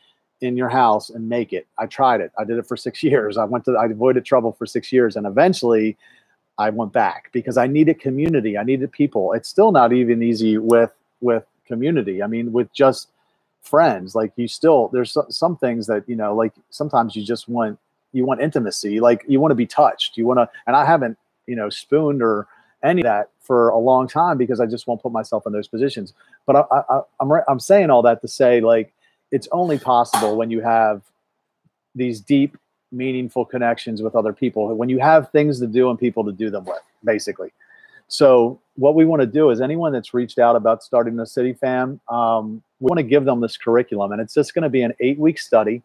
in 0.44 0.56
your 0.58 0.70
house 0.70 1.10
and 1.10 1.28
make 1.28 1.52
it 1.54 1.66
i 1.78 1.86
tried 1.86 2.22
it 2.22 2.32
i 2.38 2.44
did 2.44 2.58
it 2.58 2.66
for 2.68 2.76
six 2.78 3.02
years 3.10 3.38
i 3.38 3.44
went 3.44 3.64
to 3.66 3.72
i 3.78 3.86
avoided 3.86 4.24
trouble 4.26 4.52
for 4.52 4.66
six 4.66 4.92
years 4.92 5.16
and 5.16 5.26
eventually 5.26 5.98
i 6.58 6.70
went 6.70 6.92
back 6.92 7.30
because 7.32 7.58
i 7.58 7.66
needed 7.66 8.00
community 8.00 8.58
i 8.58 8.64
needed 8.64 8.92
people 8.92 9.32
it's 9.34 9.48
still 9.50 9.72
not 9.72 9.92
even 9.92 10.22
easy 10.22 10.58
with 10.58 10.92
with 11.22 11.44
community 11.66 12.22
i 12.22 12.28
mean 12.28 12.52
with 12.52 12.72
just 12.74 13.08
friends. 13.62 14.16
Like 14.16 14.32
you 14.36 14.48
still 14.48 14.90
there's 14.94 15.12
some 15.30 15.58
things 15.58 15.88
that 15.88 16.08
you 16.08 16.16
know, 16.16 16.36
like 16.36 16.54
sometimes 16.70 17.16
you 17.16 17.24
just 17.24 17.48
want 17.48 17.78
you 18.14 18.26
want 18.26 18.42
intimacy, 18.42 19.00
like 19.00 19.24
you 19.28 19.40
want 19.40 19.52
to 19.52 19.56
be 19.56 19.66
touched. 19.66 20.18
You 20.18 20.26
want 20.26 20.40
to, 20.40 20.50
and 20.68 20.76
I 20.76 20.86
haven't 20.86 21.18
you 21.48 21.56
know 21.56 21.70
spooned 21.70 22.22
or 22.22 22.48
any 22.84 23.02
of 23.02 23.06
that 23.06 23.30
for 23.42 23.70
a 23.70 23.78
long 23.78 24.08
time 24.08 24.38
because 24.38 24.60
I 24.60 24.66
just 24.66 24.88
won't 24.88 25.02
put 25.02 25.12
myself 25.12 25.44
in 25.46 25.54
those 25.54 25.68
positions. 25.68 26.14
But 26.46 26.56
I, 26.58 26.64
I, 26.72 26.82
I'm 27.20 27.32
I'm 27.48 27.60
saying 27.60 27.90
all 27.90 28.02
that 28.04 28.22
to 28.22 28.28
say 28.28 28.62
like 28.62 28.93
it's 29.34 29.48
only 29.50 29.78
possible 29.78 30.36
when 30.36 30.48
you 30.48 30.60
have 30.60 31.02
these 31.96 32.20
deep, 32.20 32.56
meaningful 32.92 33.44
connections 33.44 34.00
with 34.00 34.14
other 34.14 34.32
people. 34.32 34.72
When 34.76 34.88
you 34.88 35.00
have 35.00 35.30
things 35.32 35.58
to 35.58 35.66
do 35.66 35.90
and 35.90 35.98
people 35.98 36.22
to 36.24 36.30
do 36.30 36.50
them 36.50 36.64
with, 36.64 36.84
basically. 37.02 37.50
So 38.06 38.60
what 38.76 38.94
we 38.94 39.04
want 39.04 39.22
to 39.22 39.26
do 39.26 39.50
is 39.50 39.60
anyone 39.60 39.92
that's 39.92 40.14
reached 40.14 40.38
out 40.38 40.54
about 40.54 40.84
starting 40.84 41.16
the 41.16 41.26
City 41.26 41.52
Fam, 41.52 42.00
um, 42.08 42.62
we 42.78 42.86
want 42.86 42.98
to 42.98 43.02
give 43.02 43.24
them 43.24 43.40
this 43.40 43.56
curriculum, 43.56 44.12
and 44.12 44.20
it's 44.20 44.34
just 44.34 44.54
going 44.54 44.62
to 44.62 44.68
be 44.68 44.82
an 44.82 44.92
eight-week 45.00 45.40
study 45.40 45.82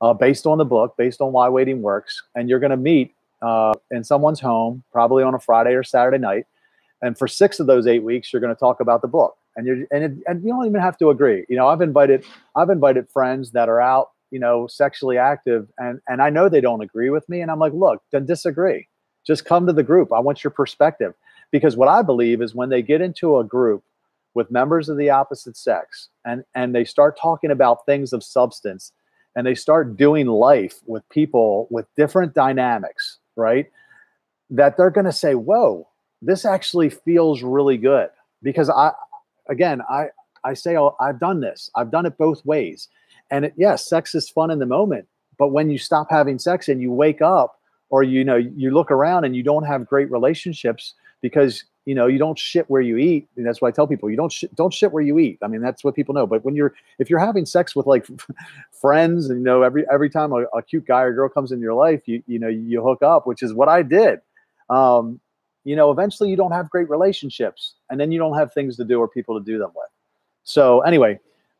uh, 0.00 0.14
based 0.14 0.46
on 0.46 0.56
the 0.56 0.64
book, 0.64 0.94
based 0.96 1.20
on 1.20 1.32
why 1.32 1.48
waiting 1.48 1.82
works, 1.82 2.22
and 2.36 2.48
you're 2.48 2.60
going 2.60 2.70
to 2.70 2.76
meet 2.76 3.16
uh, 3.42 3.74
in 3.90 4.04
someone's 4.04 4.38
home, 4.38 4.84
probably 4.92 5.24
on 5.24 5.34
a 5.34 5.40
Friday 5.40 5.74
or 5.74 5.82
Saturday 5.82 6.18
night. 6.18 6.46
And 7.02 7.18
for 7.18 7.26
six 7.26 7.58
of 7.58 7.66
those 7.66 7.88
eight 7.88 8.04
weeks, 8.04 8.32
you're 8.32 8.40
going 8.40 8.54
to 8.54 8.60
talk 8.60 8.78
about 8.78 9.02
the 9.02 9.08
book, 9.08 9.36
and 9.56 9.66
you're 9.66 9.86
and, 9.90 10.04
it, 10.04 10.12
and 10.26 10.42
you 10.42 10.50
don't 10.50 10.66
even 10.66 10.80
have 10.80 10.98
to 10.98 11.10
agree. 11.10 11.44
You 11.48 11.56
know, 11.56 11.68
I've 11.68 11.80
invited 11.80 12.24
I've 12.54 12.70
invited 12.70 13.08
friends 13.10 13.52
that 13.52 13.68
are 13.68 13.80
out, 13.80 14.10
you 14.30 14.38
know, 14.38 14.66
sexually 14.66 15.18
active, 15.18 15.68
and 15.78 16.00
and 16.08 16.22
I 16.22 16.30
know 16.30 16.48
they 16.48 16.60
don't 16.60 16.82
agree 16.82 17.10
with 17.10 17.28
me, 17.28 17.40
and 17.40 17.50
I'm 17.50 17.58
like, 17.58 17.72
look, 17.72 18.02
then 18.12 18.26
disagree. 18.26 18.88
Just 19.26 19.44
come 19.44 19.66
to 19.66 19.72
the 19.72 19.82
group. 19.82 20.12
I 20.12 20.20
want 20.20 20.44
your 20.44 20.52
perspective, 20.52 21.14
because 21.50 21.76
what 21.76 21.88
I 21.88 22.02
believe 22.02 22.40
is 22.40 22.54
when 22.54 22.68
they 22.68 22.82
get 22.82 23.00
into 23.00 23.38
a 23.38 23.44
group 23.44 23.82
with 24.34 24.50
members 24.50 24.88
of 24.88 24.98
the 24.98 25.10
opposite 25.10 25.56
sex, 25.56 26.08
and 26.24 26.44
and 26.54 26.74
they 26.74 26.84
start 26.84 27.18
talking 27.20 27.50
about 27.50 27.86
things 27.86 28.12
of 28.12 28.22
substance, 28.22 28.92
and 29.34 29.46
they 29.46 29.54
start 29.54 29.96
doing 29.96 30.26
life 30.26 30.80
with 30.86 31.08
people 31.08 31.66
with 31.70 31.86
different 31.96 32.34
dynamics 32.34 33.18
right? 33.36 33.70
That 34.50 34.76
they're 34.76 34.90
going 34.90 35.04
to 35.06 35.12
say, 35.12 35.34
whoa, 35.34 35.88
this 36.22 36.44
actually 36.44 36.90
feels 36.90 37.42
really 37.42 37.76
good. 37.76 38.08
Because 38.42 38.68
I, 38.68 38.92
again, 39.48 39.82
I, 39.88 40.08
I 40.44 40.54
say, 40.54 40.76
oh, 40.76 40.96
I've 41.00 41.20
done 41.20 41.40
this, 41.40 41.70
I've 41.74 41.90
done 41.90 42.06
it 42.06 42.18
both 42.18 42.44
ways. 42.44 42.88
And 43.30 43.46
it, 43.46 43.54
yes, 43.56 43.88
sex 43.88 44.14
is 44.14 44.28
fun 44.28 44.50
in 44.50 44.58
the 44.58 44.66
moment. 44.66 45.06
But 45.38 45.48
when 45.48 45.70
you 45.70 45.78
stop 45.78 46.06
having 46.10 46.38
sex 46.38 46.68
and 46.68 46.80
you 46.80 46.92
wake 46.92 47.20
up 47.20 47.58
or 47.90 48.02
you 48.02 48.24
know 48.24 48.36
you 48.36 48.70
look 48.70 48.90
around 48.90 49.24
and 49.24 49.36
you 49.36 49.42
don't 49.42 49.64
have 49.64 49.86
great 49.86 50.10
relationships 50.10 50.94
because 51.20 51.64
you 51.84 51.94
know 51.94 52.06
you 52.06 52.18
don't 52.18 52.38
shit 52.38 52.68
where 52.68 52.82
you 52.82 52.96
eat 52.96 53.28
and 53.36 53.46
that's 53.46 53.62
why 53.62 53.68
i 53.68 53.70
tell 53.70 53.86
people 53.86 54.10
you 54.10 54.16
don't 54.16 54.32
sh- 54.32 54.44
don't 54.54 54.74
shit 54.74 54.92
where 54.92 55.02
you 55.02 55.18
eat 55.18 55.38
i 55.42 55.46
mean 55.46 55.60
that's 55.60 55.84
what 55.84 55.94
people 55.94 56.14
know 56.14 56.26
but 56.26 56.44
when 56.44 56.56
you're 56.56 56.74
if 56.98 57.08
you're 57.08 57.20
having 57.20 57.46
sex 57.46 57.76
with 57.76 57.86
like 57.86 58.06
friends 58.80 59.30
and 59.30 59.38
you 59.40 59.44
know 59.44 59.62
every 59.62 59.84
every 59.90 60.10
time 60.10 60.32
a, 60.32 60.44
a, 60.56 60.62
cute 60.62 60.86
guy 60.86 61.02
or 61.02 61.12
girl 61.12 61.28
comes 61.28 61.52
in 61.52 61.60
your 61.60 61.74
life 61.74 62.02
you 62.06 62.22
you 62.26 62.38
know 62.38 62.48
you 62.48 62.82
hook 62.82 63.02
up 63.02 63.26
which 63.26 63.42
is 63.42 63.54
what 63.54 63.68
i 63.68 63.82
did 63.82 64.20
um, 64.68 65.20
you 65.66 65.76
know 65.76 65.90
eventually 65.90 66.30
you 66.30 66.36
don't 66.36 66.52
have 66.52 66.70
great 66.70 66.88
relationships 66.88 67.74
and 67.90 68.00
then 68.00 68.12
you 68.12 68.18
don't 68.18 68.38
have 68.38 68.52
things 68.52 68.76
to 68.76 68.84
do 68.84 68.98
or 68.98 69.08
people 69.08 69.38
to 69.38 69.44
do 69.44 69.58
them 69.58 69.70
with 69.74 69.88
so 70.44 70.80
anyway 70.80 71.18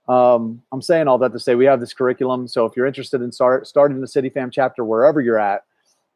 um, 0.09 0.63
i'm 0.73 0.83
saying 0.83 1.09
all 1.09 1.19
that 1.19 1.33
to 1.33 1.41
say 1.41 1.55
we 1.55 1.65
have 1.65 1.81
this 1.81 1.93
curriculum 1.93 2.47
so 2.47 2.65
if 2.65 2.77
you're 2.77 2.87
interested 2.87 3.21
in 3.21 3.33
start 3.33 3.67
starting 3.67 4.01
the 4.01 4.09
city 4.09 4.31
fam 4.31 4.51
chapter 4.51 4.85
wherever 4.85 5.21
you're 5.21 5.39
at 5.39 5.63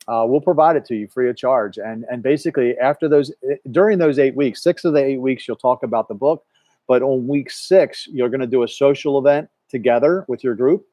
uh, 0.08 0.24
we'll 0.26 0.40
provide 0.40 0.76
it 0.76 0.84
to 0.86 0.96
you 0.96 1.06
free 1.06 1.28
of 1.28 1.36
charge. 1.36 1.78
And 1.78 2.04
and 2.10 2.22
basically, 2.22 2.76
after 2.78 3.08
those, 3.08 3.30
eh, 3.48 3.56
during 3.70 3.98
those 3.98 4.18
eight 4.18 4.34
weeks, 4.34 4.62
six 4.62 4.84
of 4.84 4.92
the 4.92 5.04
eight 5.04 5.20
weeks, 5.20 5.46
you'll 5.46 5.56
talk 5.56 5.82
about 5.82 6.08
the 6.08 6.14
book. 6.14 6.44
But 6.88 7.02
on 7.02 7.28
week 7.28 7.50
six, 7.50 8.08
you're 8.08 8.28
going 8.28 8.40
to 8.40 8.46
do 8.46 8.62
a 8.62 8.68
social 8.68 9.18
event 9.18 9.48
together 9.68 10.24
with 10.26 10.42
your 10.42 10.54
group, 10.54 10.84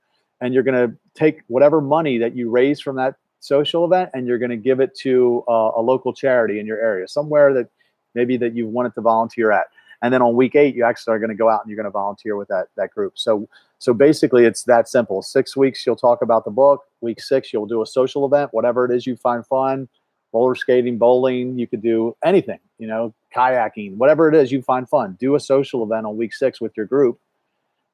and 0.42 0.54
you're 0.54 0.63
going 0.63 0.89
to 0.89 0.96
take 1.16 1.42
whatever 1.48 1.82
money 1.82 2.18
that 2.20 2.36
you 2.36 2.50
raise 2.50 2.80
from 2.80 2.98
that 2.98 3.16
social 3.39 3.86
event, 3.86 4.10
and 4.13 4.27
you're 4.27 4.39
going 4.39 4.51
to 4.51 4.58
give 4.58 4.79
it 4.79 4.96
to 5.00 5.44
uh, 5.48 5.72
a 5.75 5.82
local 5.82 6.13
charity 6.13 6.60
in 6.60 6.65
your 6.65 6.79
area, 6.79 7.08
somewhere 7.08 7.53
that 7.53 7.70
maybe 8.15 8.38
that 8.38 8.56
you 8.56 8.67
wanted 8.67 8.94
to 8.96 9.01
volunteer 9.01 9.51
at. 9.51 9.67
And 10.01 10.13
then 10.13 10.22
on 10.22 10.36
week 10.36 10.56
eight, 10.56 10.75
you 10.75 10.84
actually 10.84 11.15
are 11.15 11.20
going 11.20 11.29
to 11.29 11.36
go 11.36 11.50
out 11.50 11.62
and 11.62 11.70
you're 11.70 11.75
going 11.75 11.86
to 11.86 11.91
volunteer 11.91 12.36
with 12.36 12.48
that 12.50 12.67
that 12.75 12.91
group. 12.91 13.13
So 13.17 13.48
so 13.79 13.94
basically, 13.94 14.46
it's 14.46 14.63
that 14.63 14.88
simple. 14.88 15.22
Six 15.22 15.56
weeks, 15.56 15.86
you'll 15.86 15.96
talk 15.96 16.22
about 16.22 16.46
the 16.46 16.51
book. 16.51 16.84
Week 17.01 17.22
six, 17.22 17.53
you'll 17.53 17.67
do 17.67 17.82
a 17.82 17.86
social 17.86 18.25
event, 18.25 18.50
whatever 18.53 18.86
it 18.86 18.91
is 18.91 19.06
you 19.06 19.15
find 19.15 19.46
fun, 19.46 19.88
roller 20.34 20.56
skating, 20.56 20.98
bowling. 20.98 21.58
You 21.58 21.67
could 21.67 21.82
do 21.82 22.15
anything, 22.24 22.60
you 22.79 22.88
know, 22.88 23.13
kayaking, 23.36 23.98
whatever 23.98 24.27
it 24.29 24.36
is 24.36 24.51
you 24.51 24.62
find 24.62 24.88
fun. 24.89 25.17
Do 25.20 25.36
a 25.36 25.39
social 25.39 25.84
event 25.84 26.06
on 26.06 26.17
week 26.17 26.34
six 26.34 26.60
with 26.60 26.75
your 26.75 26.86
group. 26.86 27.20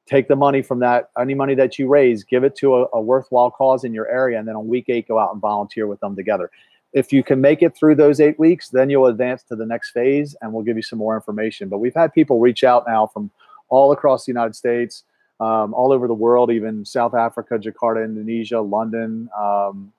Take 0.06 0.28
the 0.28 0.36
money 0.36 0.62
from 0.62 0.80
that, 0.80 1.10
any 1.20 1.34
money 1.34 1.56
that 1.56 1.80
you 1.80 1.88
raise, 1.88 2.24
give 2.24 2.44
it 2.44 2.56
to 2.58 2.76
a, 2.76 2.88
a 2.94 3.02
worthwhile 3.02 3.52
cause 3.52 3.84
in 3.84 3.94
your 3.94 4.10
area, 4.10 4.38
and 4.38 4.48
then 4.48 4.56
on 4.56 4.68
week 4.68 4.86
eight, 4.90 5.08
go 5.08 5.18
out 5.18 5.32
and 5.32 5.42
volunteer 5.42 5.88
with 5.88 6.00
them 6.02 6.16
together. 6.16 6.52
If 6.92 7.14
you 7.14 7.24
can 7.24 7.42
make 7.42 7.62
it 7.62 7.76
through 7.76 7.96
those 7.96 8.20
eight 8.20 8.38
weeks, 8.38 8.70
then 8.70 8.90
you'll 8.90 9.08
advance 9.08 9.44
to 9.44 9.56
the 9.56 9.66
next 9.66 9.92
phase, 9.92 10.36
and 10.42 10.52
we'll 10.52 10.64
give 10.64 10.76
you 10.76 10.84
some 10.84 11.00
more 11.00 11.16
information. 11.16 11.70
But 11.70 11.80
we've 11.80 11.96
had 11.96 12.14
people 12.14 12.40
reach 12.40 12.64
out 12.64 12.84
now 12.88 13.08
from 13.08 13.32
all 13.70 13.92
across 13.92 14.26
the 14.26 14.32
United 14.32 14.56
States 14.56 15.04
um, 15.40 15.74
all 15.74 15.92
over 15.92 16.08
the 16.08 16.14
world, 16.14 16.52
even 16.52 16.86
South 16.86 17.14
Africa, 17.14 17.58
Jakarta, 17.58 18.04
Indonesia, 18.04 18.62
London, 18.62 19.30
um, 19.38 19.92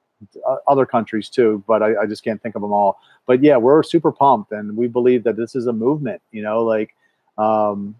other 0.68 0.86
countries 0.86 1.28
too, 1.28 1.62
but 1.66 1.82
I, 1.82 2.02
I, 2.02 2.06
just 2.06 2.24
can't 2.24 2.42
think 2.42 2.54
of 2.54 2.62
them 2.62 2.72
all. 2.72 2.98
But 3.26 3.42
yeah, 3.42 3.56
we're 3.56 3.82
super 3.82 4.12
pumped, 4.12 4.52
and 4.52 4.76
we 4.76 4.86
believe 4.86 5.24
that 5.24 5.36
this 5.36 5.54
is 5.54 5.66
a 5.66 5.72
movement. 5.72 6.22
You 6.30 6.42
know, 6.42 6.62
like, 6.62 6.94
um, 7.36 7.96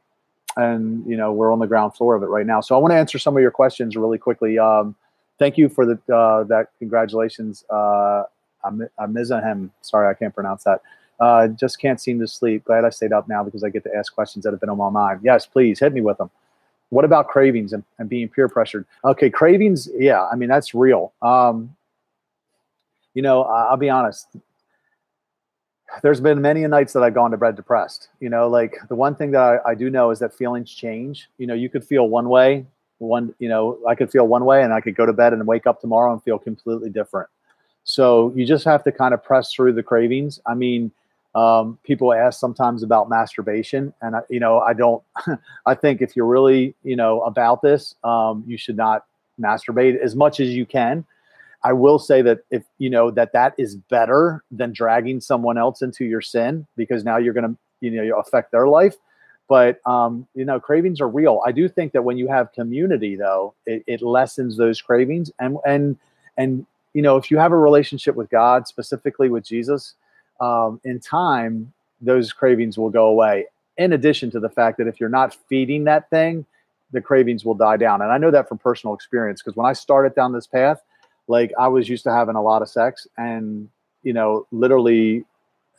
and 0.57 1.05
you 1.07 1.17
know, 1.17 1.33
we're 1.33 1.53
on 1.53 1.59
the 1.59 1.67
ground 1.67 1.95
floor 1.95 2.15
of 2.15 2.23
it 2.23 2.27
right 2.27 2.47
now. 2.47 2.61
So 2.61 2.75
I 2.75 2.79
want 2.79 2.93
to 2.93 2.97
answer 2.97 3.19
some 3.19 3.37
of 3.37 3.43
your 3.43 3.51
questions 3.51 3.97
really 3.97 4.19
quickly. 4.19 4.59
Um, 4.59 4.95
thank 5.39 5.59
you 5.59 5.69
for 5.69 5.87
the 5.87 6.15
uh, 6.15 6.45
that. 6.45 6.69
Congratulations, 6.79 7.65
uh, 7.71 8.25
Amizahem. 8.65 9.71
Sorry, 9.83 10.09
I 10.09 10.15
can't 10.15 10.35
pronounce 10.35 10.65
that. 10.65 10.81
Uh, 11.21 11.49
just 11.49 11.81
can't 11.81 12.01
seem 12.01 12.19
to 12.21 12.27
sleep. 12.27 12.65
Glad 12.65 12.85
I 12.85 12.91
stayed 12.91 13.13
up 13.13 13.29
now 13.29 13.45
because 13.45 13.63
I 13.63 13.69
get 13.69 13.85
to 13.85 13.95
ask 13.95 14.13
questions 14.13 14.45
that 14.45 14.53
have 14.53 14.61
been 14.61 14.71
on 14.71 14.79
my 14.79 14.91
mind. 14.91 15.21
Yes, 15.23 15.47
please 15.47 15.79
hit 15.79 15.93
me 15.93 16.01
with 16.01 16.19
them. 16.19 16.31
What 16.91 17.05
about 17.05 17.29
cravings 17.29 17.73
and, 17.73 17.85
and 17.99 18.09
being 18.09 18.29
peer 18.29 18.49
pressured? 18.49 18.85
Okay, 19.05 19.31
cravings, 19.31 19.89
yeah, 19.97 20.25
I 20.27 20.37
mean, 20.37 20.49
that's 20.49 20.75
real. 20.75 21.13
Um, 21.23 21.75
you 23.15 23.23
know, 23.23 23.45
I'll 23.45 23.77
be 23.77 23.91
honest. 23.91 24.27
There's 26.03 26.21
been 26.21 26.41
many 26.41 26.67
nights 26.67 26.93
that 26.93 27.03
I've 27.03 27.15
gone 27.15 27.31
to 27.31 27.37
bed 27.37 27.57
depressed. 27.57 28.09
You 28.21 28.29
know, 28.29 28.49
like 28.49 28.77
the 28.89 28.95
one 28.95 29.15
thing 29.15 29.31
that 29.33 29.41
I, 29.41 29.71
I 29.71 29.75
do 29.75 29.91
know 29.91 30.11
is 30.11 30.19
that 30.21 30.35
feelings 30.35 30.71
change. 30.71 31.29
You 31.39 31.47
know, 31.47 31.55
you 31.55 31.69
could 31.69 31.85
feel 31.85 32.09
one 32.09 32.29
way, 32.29 32.67
one, 32.99 33.35
you 33.39 33.49
know, 33.49 33.79
I 33.89 33.95
could 33.95 34.11
feel 34.11 34.27
one 34.27 34.45
way 34.45 34.63
and 34.63 34.73
I 34.73 34.81
could 34.81 34.97
go 34.97 35.07
to 35.07 35.13
bed 35.13 35.33
and 35.33 35.47
wake 35.47 35.67
up 35.67 35.81
tomorrow 35.81 36.13
and 36.13 36.23
feel 36.23 36.39
completely 36.39 36.91
different. 36.91 37.29
So 37.85 38.33
you 38.35 38.47
just 38.47 38.65
have 38.65 38.83
to 38.85 38.93
kind 38.93 39.15
of 39.15 39.23
press 39.23 39.53
through 39.53 39.75
the 39.75 39.83
cravings. 39.83 40.41
I 40.47 40.55
mean, 40.55 40.91
um, 41.35 41.79
people 41.85 42.13
ask 42.13 42.39
sometimes 42.39 42.83
about 42.83 43.09
masturbation, 43.09 43.93
and 44.01 44.17
I, 44.17 44.21
you 44.31 44.41
know, 44.41 44.61
I 44.61 44.73
don't. 44.73 45.03
I 45.67 45.75
think 45.75 46.01
if 46.01 46.15
you're 46.15 46.27
really, 46.27 46.75
you 46.85 46.97
know, 46.97 47.23
about 47.23 47.61
this, 47.61 47.97
um, 48.05 48.45
you 48.47 48.57
should 48.57 48.77
not 48.77 49.05
masturbate 49.41 49.99
as 49.99 50.15
much 50.15 50.39
as 50.41 50.51
you 50.51 50.65
can. 50.65 51.05
I 51.65 51.73
will 51.73 51.99
say 51.99 52.21
that 52.23 52.41
if 52.51 52.63
you 52.79 52.91
know 52.91 53.11
that 53.11 53.33
that 53.33 53.55
is 53.59 53.75
better 53.75 54.45
than 54.51 54.73
dragging 54.73 55.21
someone 55.21 55.57
else 55.57 55.81
into 55.81 56.05
your 56.05 56.21
sin 56.21 56.67
because 56.77 57.05
now 57.05 57.17
you're 57.17 57.33
going 57.33 57.49
to 57.49 57.57
you 57.81 57.91
know 57.91 58.19
affect 58.19 58.53
their 58.53 58.69
life. 58.69 58.97
But 59.49 59.81
um, 59.87 60.27
you 60.35 60.45
know, 60.45 60.61
cravings 60.61 61.01
are 61.01 61.09
real. 61.09 61.43
I 61.47 61.53
do 61.53 61.69
think 61.69 61.93
that 61.93 62.03
when 62.03 62.19
you 62.19 62.29
have 62.29 62.53
community, 62.53 63.17
though, 63.17 63.55
it, 63.67 63.83
it 63.87 64.03
lessens 64.03 64.57
those 64.57 64.81
cravings. 64.81 65.31
And 65.39 65.59
and 65.67 65.97
and 66.37 66.67
you 66.93 67.03
know, 67.03 67.17
if 67.17 67.31
you 67.31 67.39
have 67.39 67.53
a 67.53 67.57
relationship 67.57 68.15
with 68.15 68.31
God, 68.31 68.69
specifically 68.69 69.29
with 69.29 69.45
Jesus, 69.45 69.95
um, 70.41 70.81
in 70.85 71.01
time, 71.01 71.73
those 72.01 72.33
cravings 72.33 72.79
will 72.79 72.91
go 72.91 73.07
away. 73.07 73.47
In 73.77 73.93
addition 73.93 74.31
to 74.33 74.41
the 74.41 74.49
fact 74.49 74.79
that 74.79 74.87
if 74.87 75.01
you're 75.01 75.09
not 75.09 75.37
feeding 75.49 75.85
that 75.85 76.09
thing, 76.11 76.47
the 76.93 77.01
cravings 77.01 77.45
will 77.45 77.55
die 77.55 77.77
down. 77.77 78.03
And 78.03 78.13
I 78.13 78.19
know 78.19 78.31
that 78.31 78.49
from 78.49 78.59
personal 78.59 78.95
experience 78.95 79.43
because 79.43 79.57
when 79.57 79.67
I 79.67 79.73
started 79.73 80.15
down 80.15 80.33
this 80.33 80.47
path, 80.47 80.81
like 81.27 81.53
I 81.59 81.69
was 81.69 81.89
used 81.89 82.05
to 82.05 82.13
having 82.13 82.37
a 82.37 82.43
lot 82.43 82.63
of 82.63 82.69
sex 82.69 83.07
and, 83.17 83.69
you 84.03 84.13
know, 84.13 84.47
literally, 84.51 85.25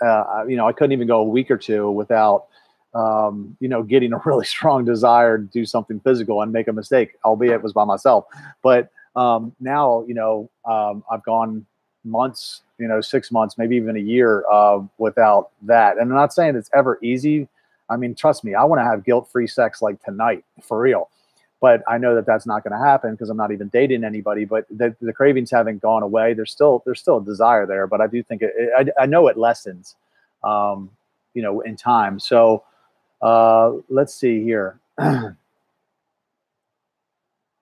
uh, 0.01 0.43
you 0.47 0.57
know, 0.57 0.67
I 0.67 0.73
couldn't 0.73 0.91
even 0.91 1.07
go 1.07 1.19
a 1.19 1.23
week 1.23 1.51
or 1.51 1.57
two 1.57 1.89
without, 1.91 2.45
um, 2.93 3.55
you 3.59 3.67
know, 3.67 3.83
getting 3.83 4.13
a 4.13 4.17
really 4.25 4.45
strong 4.45 4.85
desire 4.85 5.37
to 5.37 5.43
do 5.43 5.65
something 5.65 5.99
physical 5.99 6.41
and 6.41 6.51
make 6.51 6.67
a 6.67 6.73
mistake, 6.73 7.15
albeit 7.23 7.53
it 7.53 7.63
was 7.63 7.73
by 7.73 7.85
myself. 7.85 8.25
But 8.63 8.89
um, 9.15 9.55
now, 9.59 10.03
you 10.07 10.13
know, 10.13 10.49
um, 10.65 11.03
I've 11.09 11.23
gone 11.23 11.65
months, 12.03 12.61
you 12.77 12.87
know, 12.87 13.01
six 13.01 13.31
months, 13.31 13.57
maybe 13.57 13.75
even 13.75 13.95
a 13.95 13.99
year 13.99 14.43
uh, 14.51 14.79
without 14.97 15.51
that. 15.63 15.97
And 15.97 16.09
I'm 16.11 16.17
not 16.17 16.33
saying 16.33 16.55
it's 16.55 16.69
ever 16.73 16.99
easy. 17.01 17.47
I 17.89 17.97
mean, 17.97 18.15
trust 18.15 18.43
me, 18.43 18.55
I 18.55 18.63
want 18.63 18.79
to 18.79 18.85
have 18.85 19.03
guilt 19.03 19.29
free 19.31 19.47
sex 19.47 19.81
like 19.81 20.01
tonight 20.03 20.43
for 20.61 20.79
real. 20.79 21.09
But 21.62 21.83
I 21.88 21.97
know 21.97 22.15
that 22.15 22.25
that's 22.25 22.45
not 22.45 22.63
going 22.63 22.77
to 22.77 22.85
happen 22.85 23.12
because 23.12 23.29
I'm 23.29 23.38
not 23.38 23.51
even 23.51 23.69
dating 23.69 24.03
anybody. 24.03 24.45
But 24.45 24.65
the, 24.69 24.95
the, 25.01 25.13
cravings 25.13 25.50
haven't 25.50 25.81
gone 25.81 26.03
away. 26.03 26.33
There's 26.33 26.51
still 26.51 26.83
there's 26.85 27.00
still 27.00 27.17
a 27.17 27.24
desire 27.24 27.65
there, 27.65 27.88
but 27.88 28.01
I 28.01 28.07
do 28.07 28.21
think 28.21 28.41
it. 28.41 28.53
it 28.57 28.93
I, 28.97 29.03
I, 29.03 29.05
know 29.05 29.27
it 29.27 29.38
lessens, 29.38 29.95
um, 30.43 30.91
you 31.33 31.41
know, 31.41 31.62
in 31.62 31.77
time. 31.77 32.19
So 32.19 32.63
uh, 33.21 33.71
let's 33.89 34.13
see 34.13 34.43
here. 34.43 34.79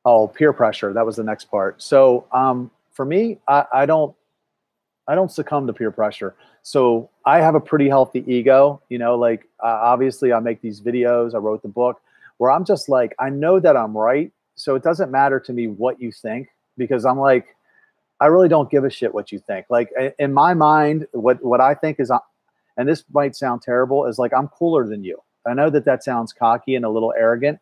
Oh, 0.06 0.28
peer 0.28 0.52
pressure. 0.52 0.92
That 0.92 1.06
was 1.06 1.16
the 1.16 1.24
next 1.24 1.46
part. 1.46 1.82
So 1.82 2.26
um, 2.32 2.72
for 2.92 3.06
me, 3.06 3.40
I, 3.48 3.66
I 3.74 3.86
don't 3.86 4.14
I 5.08 5.16
don't 5.16 5.32
succumb 5.32 5.68
to 5.68 5.74
peer 5.74 5.92
pressure. 5.92 6.36
So 6.62 7.10
I 7.26 7.40
have 7.40 7.56
a 7.56 7.60
pretty 7.60 7.88
healthy 7.88 8.24
ego. 8.28 8.82
You 8.90 8.98
know, 8.98 9.16
like 9.16 9.48
uh, 9.64 9.80
obviously 9.82 10.34
I 10.34 10.40
make 10.40 10.62
these 10.62 10.82
videos. 10.82 11.34
I 11.34 11.38
wrote 11.38 11.62
the 11.62 11.70
book 11.70 12.02
where 12.44 12.52
I'm 12.52 12.66
just 12.66 12.90
like 12.90 13.16
I 13.20 13.30
know 13.30 13.62
that 13.62 13.78
I'm 13.78 13.96
right. 13.96 14.30
So 14.56 14.76
it 14.76 14.84
doesn't 14.84 15.10
matter 15.10 15.40
to 15.40 15.54
me 15.54 15.68
what 15.68 16.02
you 16.02 16.12
think 16.12 16.50
because 16.78 17.06
I'm 17.06 17.18
like 17.18 17.56
I 18.20 18.26
really 18.26 18.50
don't 18.50 18.70
give 18.70 18.84
a 18.84 18.90
shit 18.90 19.14
what 19.14 19.32
you 19.32 19.40
think. 19.40 19.68
Like 19.70 19.92
in 20.20 20.34
my 20.34 20.54
mind, 20.54 21.08
what 21.14 21.42
what 21.42 21.62
I 21.62 21.74
think 21.74 22.02
is, 22.02 22.12
uh, 22.12 22.20
and 22.76 22.90
this 22.90 23.06
might 23.14 23.38
sound 23.38 23.62
terrible, 23.62 24.06
is 24.08 24.20
like 24.20 24.34
I'm 24.34 24.50
cooler 24.50 24.86
than 24.86 25.06
you. 25.06 25.24
I 25.48 25.54
know 25.54 25.70
that 25.70 25.86
that 25.86 26.04
sounds 26.04 26.34
cocky 26.34 26.76
and 26.76 26.84
a 26.84 26.90
little 26.90 27.14
arrogant, 27.18 27.60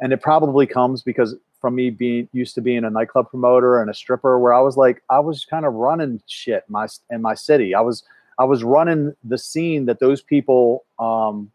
and 0.00 0.12
it 0.12 0.20
probably 0.20 0.66
comes 0.66 1.02
because 1.02 1.34
from 1.58 1.74
me 1.74 1.88
being 1.88 2.28
used 2.34 2.54
to 2.56 2.60
being 2.60 2.84
a 2.84 2.90
nightclub 2.90 3.30
promoter 3.30 3.80
and 3.80 3.88
a 3.88 3.94
stripper 3.94 4.38
where 4.38 4.52
I 4.52 4.60
was 4.60 4.76
like 4.76 5.02
I 5.08 5.20
was 5.20 5.46
kind 5.46 5.64
of 5.64 5.72
running 5.72 6.20
shit 6.26 6.64
in 6.68 6.72
my 6.74 6.88
in 7.08 7.22
my 7.22 7.34
city. 7.34 7.74
I 7.74 7.80
was 7.80 8.04
I 8.38 8.44
was 8.44 8.62
running 8.62 9.14
the 9.24 9.38
scene 9.38 9.86
that 9.86 9.98
those 9.98 10.20
people 10.20 10.84
um, 10.98 11.50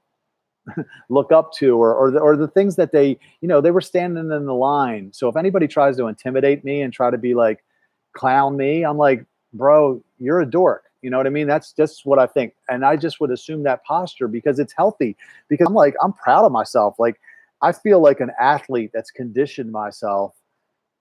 look 1.10 1.32
up 1.32 1.54
to 1.54 1.78
or 1.78 1.94
or 1.94 2.12
the, 2.12 2.20
or 2.20 2.36
the 2.36 2.48
things 2.48 2.76
that 2.76 2.92
they 2.92 3.18
you 3.42 3.48
know 3.48 3.62
they 3.62 3.72
were 3.72 3.82
standing 3.82 4.32
in 4.32 4.46
the 4.46 4.54
line. 4.54 5.12
So 5.14 5.30
if 5.30 5.36
anybody 5.36 5.68
tries 5.68 5.98
to 5.98 6.08
intimidate 6.08 6.64
me 6.64 6.82
and 6.82 6.92
try 6.92 7.10
to 7.10 7.18
be 7.18 7.34
like 7.34 7.64
clown 8.14 8.58
me, 8.58 8.84
I'm 8.84 8.98
like, 8.98 9.26
bro, 9.54 10.04
you're 10.20 10.42
a 10.42 10.46
dork. 10.46 10.86
You 11.02 11.12
know 11.12 11.18
what 11.18 11.28
I 11.28 11.30
mean? 11.30 11.46
That's 11.46 11.72
just 11.72 12.06
what 12.06 12.18
I 12.18 12.26
think. 12.26 12.56
And 12.68 12.84
I 12.84 12.96
just 12.96 13.20
would 13.20 13.30
assume 13.30 13.62
that 13.64 13.84
posture 13.84 14.28
because 14.28 14.58
it's 14.58 14.74
healthy. 14.76 15.16
Because 15.50 15.68
I'm 15.68 15.76
like, 15.76 15.94
I'm 16.02 16.14
proud 16.14 16.46
of 16.46 16.52
myself. 16.52 16.96
Like 16.98 17.20
I 17.62 17.72
feel 17.72 18.02
like 18.02 18.22
an 18.22 18.32
athlete 18.40 18.92
that's 18.94 19.12
conditioned 19.12 19.72
myself 19.72 20.34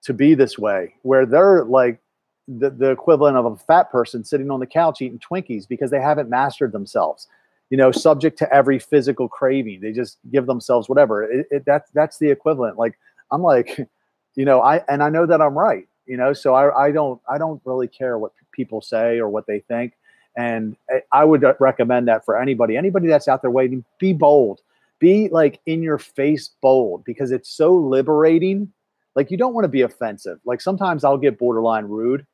to 0.03 0.13
be 0.13 0.35
this 0.35 0.59
way, 0.59 0.95
where 1.03 1.25
they're 1.25 1.65
like 1.65 2.01
the, 2.47 2.71
the 2.71 2.91
equivalent 2.91 3.37
of 3.37 3.47
a 3.47 3.57
fat 3.57 3.91
person 3.91 4.25
sitting 4.25 4.51
on 4.51 4.61
the 4.61 4.67
couch 4.67 5.01
eating 5.01 5.19
Twinkies 5.19 5.67
because 5.67 5.91
they 5.91 6.01
haven't 6.01 6.29
mastered 6.29 6.73
themselves, 6.73 7.27
you 7.75 7.77
know, 7.77 7.91
subject 7.91 8.39
to 8.39 8.55
every 8.55 8.79
physical 8.79 9.27
craving. 9.29 9.81
They 9.81 9.91
just 9.91 10.19
give 10.31 10.47
themselves 10.47 10.89
whatever. 10.89 11.25
It, 11.25 11.49
it, 11.51 11.65
that's 11.67 11.91
that's 11.91 12.19
the 12.19 12.31
equivalent. 12.31 12.79
Like 12.79 12.97
I'm 13.33 13.43
like, 13.43 13.89
you 14.37 14.45
know, 14.45 14.61
I 14.61 14.85
and 14.89 15.03
I 15.03 15.09
know 15.09 15.27
that 15.27 15.41
I'm 15.43 15.59
right, 15.59 15.89
you 16.07 16.17
know, 16.17 16.33
so 16.35 16.55
I, 16.55 16.87
I 16.87 16.93
don't 16.93 17.21
I 17.29 17.37
don't 17.37 17.61
really 17.65 17.89
care 17.89 18.17
what 18.17 18.31
people 18.53 18.81
say 18.81 19.19
or 19.19 19.29
what 19.29 19.49
they 19.49 19.59
think. 19.59 19.95
And 20.37 20.77
I 21.11 21.25
would 21.25 21.45
recommend 21.59 22.07
that 22.07 22.25
for 22.25 22.41
anybody, 22.41 22.77
anybody 22.77 23.09
that's 23.09 23.27
out 23.27 23.43
there 23.43 23.51
waiting, 23.51 23.85
be 23.99 24.13
bold 24.13 24.61
be 25.01 25.29
like 25.31 25.61
in 25.67 25.83
your 25.83 25.99
face 25.99 26.51
bold 26.63 27.05
because 27.05 27.33
it's 27.33 27.51
so 27.51 27.75
liberating. 27.75 28.73
Like 29.17 29.33
you 29.33 29.37
don't 29.37 29.53
want 29.53 29.65
to 29.65 29.69
be 29.69 29.81
offensive. 29.81 30.39
Like 30.45 30.61
sometimes 30.61 31.03
I'll 31.03 31.19
get 31.19 31.41
borderline 31.41 31.87
rude. 31.87 32.25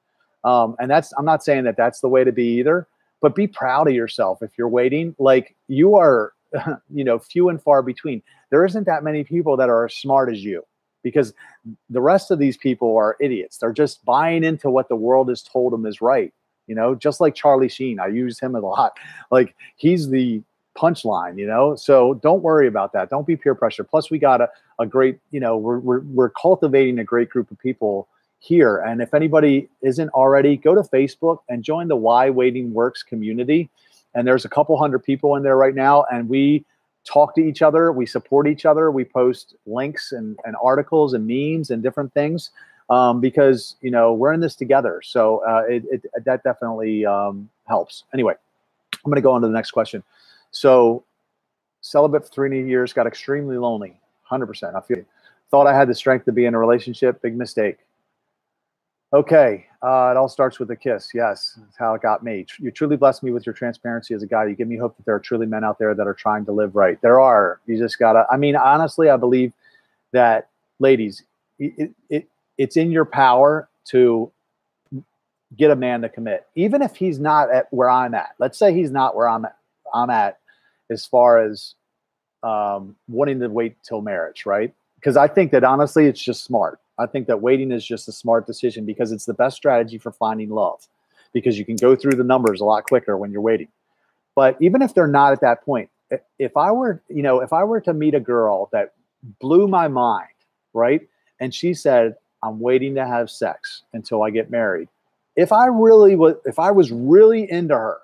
Um, 0.44 0.76
and 0.78 0.90
that's, 0.90 1.14
I'm 1.18 1.24
not 1.24 1.42
saying 1.42 1.64
that 1.64 1.78
that's 1.78 2.00
the 2.00 2.08
way 2.08 2.24
to 2.24 2.32
be 2.32 2.58
either, 2.58 2.86
but 3.20 3.34
be 3.34 3.46
proud 3.46 3.88
of 3.88 3.94
yourself. 3.94 4.42
If 4.42 4.50
you're 4.56 4.68
waiting, 4.68 5.14
like 5.18 5.54
you 5.68 5.96
are, 5.96 6.32
you 6.90 7.04
know, 7.04 7.18
few 7.18 7.48
and 7.48 7.62
far 7.62 7.82
between. 7.82 8.22
There 8.50 8.64
isn't 8.64 8.84
that 8.86 9.04
many 9.04 9.24
people 9.24 9.56
that 9.56 9.68
are 9.68 9.84
as 9.84 9.94
smart 9.94 10.32
as 10.32 10.42
you 10.42 10.64
because 11.02 11.32
the 11.88 12.00
rest 12.00 12.30
of 12.30 12.38
these 12.38 12.56
people 12.56 12.96
are 12.96 13.16
idiots. 13.20 13.58
They're 13.58 13.72
just 13.72 14.04
buying 14.04 14.44
into 14.44 14.70
what 14.70 14.88
the 14.88 14.96
world 14.96 15.28
has 15.28 15.42
told 15.42 15.72
them 15.72 15.86
is 15.86 16.00
right. 16.00 16.32
You 16.66 16.74
know, 16.74 16.94
just 16.94 17.20
like 17.20 17.34
Charlie 17.34 17.68
Sheen, 17.68 17.98
I 17.98 18.08
use 18.08 18.38
him 18.38 18.54
a 18.54 18.60
lot. 18.60 18.96
Like 19.30 19.54
he's 19.76 20.08
the 20.08 20.42
punchline, 20.76 21.38
you 21.38 21.46
know? 21.46 21.76
So 21.76 22.14
don't 22.14 22.42
worry 22.42 22.66
about 22.66 22.92
that. 22.94 23.10
Don't 23.10 23.26
be 23.26 23.36
peer 23.36 23.54
pressure. 23.54 23.84
Plus, 23.84 24.10
we 24.10 24.18
got 24.18 24.40
a, 24.40 24.48
a 24.78 24.86
great, 24.86 25.18
you 25.30 25.40
know, 25.40 25.56
we're, 25.56 25.78
we're, 25.78 26.00
we're 26.00 26.30
cultivating 26.30 26.98
a 26.98 27.04
great 27.04 27.30
group 27.30 27.50
of 27.50 27.58
people 27.58 28.08
here. 28.40 28.78
And 28.78 29.00
if 29.00 29.14
anybody 29.14 29.68
isn't 29.82 30.10
already, 30.10 30.56
go 30.56 30.74
to 30.74 30.82
Facebook 30.82 31.38
and 31.48 31.62
join 31.62 31.88
the 31.88 31.96
Why 31.96 32.30
Waiting 32.30 32.72
Works 32.72 33.02
community. 33.02 33.70
And 34.14 34.26
there's 34.26 34.44
a 34.44 34.48
couple 34.48 34.76
hundred 34.76 35.04
people 35.04 35.36
in 35.36 35.42
there 35.42 35.56
right 35.56 35.74
now. 35.74 36.04
And 36.10 36.28
we 36.28 36.64
talk 37.04 37.34
to 37.36 37.40
each 37.40 37.62
other, 37.62 37.92
we 37.92 38.06
support 38.06 38.48
each 38.48 38.66
other, 38.66 38.90
we 38.90 39.04
post 39.04 39.54
links 39.66 40.12
and, 40.12 40.38
and 40.44 40.56
articles 40.62 41.14
and 41.14 41.26
memes 41.26 41.70
and 41.70 41.82
different 41.82 42.12
things. 42.12 42.50
Um, 42.88 43.20
because 43.20 43.76
you 43.82 43.90
know 43.92 44.12
we're 44.12 44.32
in 44.32 44.40
this 44.40 44.56
together, 44.56 45.00
so 45.04 45.44
uh, 45.48 45.62
it, 45.68 45.84
it, 45.92 46.24
that 46.24 46.42
definitely 46.42 47.06
um, 47.06 47.48
helps. 47.68 48.02
Anyway, 48.12 48.34
I'm 48.92 49.10
going 49.12 49.14
to 49.14 49.22
go 49.22 49.30
on 49.30 49.42
to 49.42 49.46
the 49.46 49.52
next 49.52 49.70
question. 49.70 50.02
So 50.50 51.04
celibate 51.82 52.24
for 52.24 52.32
three 52.32 52.68
years, 52.68 52.92
got 52.92 53.06
extremely 53.06 53.58
lonely. 53.58 54.00
100%. 54.28 54.74
I 54.74 54.80
feel 54.80 55.04
thought 55.50 55.66
I 55.66 55.76
had 55.76 55.88
the 55.88 55.94
strength 55.94 56.24
to 56.26 56.32
be 56.32 56.46
in 56.46 56.54
a 56.54 56.58
relationship. 56.58 57.20
Big 57.22 57.36
mistake. 57.36 57.78
Okay, 59.12 59.66
uh, 59.82 60.12
it 60.12 60.16
all 60.16 60.28
starts 60.28 60.60
with 60.60 60.70
a 60.70 60.76
kiss. 60.76 61.10
Yes, 61.12 61.58
that's 61.58 61.76
how 61.76 61.94
it 61.94 62.02
got 62.02 62.22
me. 62.22 62.46
You 62.60 62.70
truly 62.70 62.96
blessed 62.96 63.24
me 63.24 63.32
with 63.32 63.44
your 63.44 63.52
transparency 63.52 64.14
as 64.14 64.22
a 64.22 64.26
guy. 64.26 64.46
You 64.46 64.54
give 64.54 64.68
me 64.68 64.76
hope 64.76 64.96
that 64.96 65.04
there 65.04 65.16
are 65.16 65.20
truly 65.20 65.46
men 65.46 65.64
out 65.64 65.80
there 65.80 65.94
that 65.96 66.06
are 66.06 66.14
trying 66.14 66.44
to 66.44 66.52
live 66.52 66.76
right. 66.76 67.00
There 67.02 67.18
are. 67.18 67.60
You 67.66 67.76
just 67.76 67.98
gotta. 67.98 68.24
I 68.30 68.36
mean, 68.36 68.54
honestly, 68.54 69.10
I 69.10 69.16
believe 69.16 69.52
that, 70.12 70.48
ladies, 70.78 71.24
it, 71.58 71.90
it 72.08 72.28
it's 72.56 72.76
in 72.76 72.92
your 72.92 73.04
power 73.04 73.68
to 73.86 74.30
get 75.56 75.72
a 75.72 75.76
man 75.76 76.02
to 76.02 76.08
commit, 76.08 76.46
even 76.54 76.80
if 76.80 76.94
he's 76.94 77.18
not 77.18 77.50
at 77.50 77.66
where 77.72 77.90
I'm 77.90 78.14
at. 78.14 78.36
Let's 78.38 78.58
say 78.58 78.72
he's 78.72 78.92
not 78.92 79.16
where 79.16 79.28
I'm 79.28 79.44
at. 79.44 79.56
I'm 79.92 80.10
at 80.10 80.38
as 80.88 81.04
far 81.04 81.40
as 81.40 81.74
um, 82.44 82.94
wanting 83.08 83.40
to 83.40 83.48
wait 83.48 83.76
till 83.82 84.02
marriage, 84.02 84.46
right? 84.46 84.72
Because 84.96 85.16
I 85.16 85.26
think 85.26 85.50
that 85.50 85.64
honestly, 85.64 86.06
it's 86.06 86.22
just 86.22 86.44
smart. 86.44 86.78
I 87.00 87.06
think 87.06 87.26
that 87.28 87.40
waiting 87.40 87.72
is 87.72 87.84
just 87.84 88.08
a 88.08 88.12
smart 88.12 88.46
decision 88.46 88.84
because 88.84 89.10
it's 89.10 89.24
the 89.24 89.34
best 89.34 89.56
strategy 89.56 89.96
for 89.98 90.12
finding 90.12 90.50
love 90.50 90.86
because 91.32 91.58
you 91.58 91.64
can 91.64 91.76
go 91.76 91.96
through 91.96 92.12
the 92.12 92.24
numbers 92.24 92.60
a 92.60 92.64
lot 92.64 92.84
quicker 92.84 93.16
when 93.16 93.32
you're 93.32 93.40
waiting. 93.40 93.68
But 94.36 94.56
even 94.60 94.82
if 94.82 94.94
they're 94.94 95.06
not 95.06 95.32
at 95.32 95.40
that 95.40 95.64
point, 95.64 95.88
if 96.38 96.56
I 96.56 96.72
were, 96.72 97.02
you 97.08 97.22
know, 97.22 97.40
if 97.40 97.52
I 97.52 97.64
were 97.64 97.80
to 97.82 97.94
meet 97.94 98.14
a 98.14 98.20
girl 98.20 98.68
that 98.72 98.92
blew 99.40 99.66
my 99.66 99.88
mind, 99.88 100.28
right? 100.74 101.00
And 101.40 101.54
she 101.54 101.72
said, 101.72 102.16
I'm 102.42 102.60
waiting 102.60 102.94
to 102.96 103.06
have 103.06 103.30
sex 103.30 103.82
until 103.92 104.22
I 104.22 104.30
get 104.30 104.50
married. 104.50 104.88
If 105.36 105.52
I 105.52 105.66
really 105.66 106.16
was, 106.16 106.34
if 106.44 106.58
I 106.58 106.70
was 106.70 106.90
really 106.90 107.50
into 107.50 107.74
her, 107.74 107.98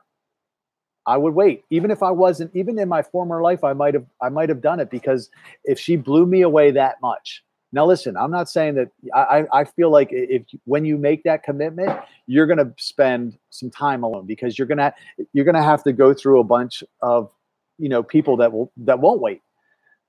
I 1.06 1.16
would 1.16 1.35
wait. 1.35 1.64
Even 1.70 1.90
if 1.90 2.02
I 2.02 2.11
wasn't, 2.11 2.54
even 2.54 2.78
in 2.78 2.88
my 2.88 3.02
former 3.02 3.42
life, 3.42 3.62
I 3.62 3.72
might 3.72 3.94
have 3.94 4.06
I 4.20 4.28
might 4.28 4.48
have 4.48 4.61
done 4.61 4.80
it 4.80 4.90
because 4.90 5.30
if 5.64 5.78
she 5.78 5.96
blew 5.96 6.26
me 6.26 6.42
away 6.42 6.70
that 6.72 7.00
much. 7.00 7.42
Now 7.72 7.85
listen, 7.85 8.16
I'm 8.16 8.31
not 8.31 8.48
saying 8.48 8.74
that 8.76 8.88
I, 9.14 9.44
I 9.52 9.64
feel 9.64 9.90
like 9.90 10.09
if 10.12 10.42
when 10.64 10.85
you 10.85 10.96
make 10.96 11.24
that 11.24 11.42
commitment, 11.42 11.98
you're 12.26 12.46
gonna 12.46 12.72
spend 12.79 13.38
some 13.50 13.70
time 13.70 14.02
alone 14.02 14.26
because 14.26 14.59
you're 14.59 14.68
gonna 14.68 14.94
you're 15.33 15.44
gonna 15.44 15.62
have 15.62 15.83
to 15.85 15.92
go 15.92 16.14
through 16.14 16.40
a 16.40 16.44
bunch 16.44 16.83
of 17.02 17.31
you 17.79 17.88
know 17.88 18.02
people 18.02 18.37
that 18.38 18.52
will 18.52 18.72
that 18.79 19.00
won't 19.00 19.20
wait. 19.20 19.42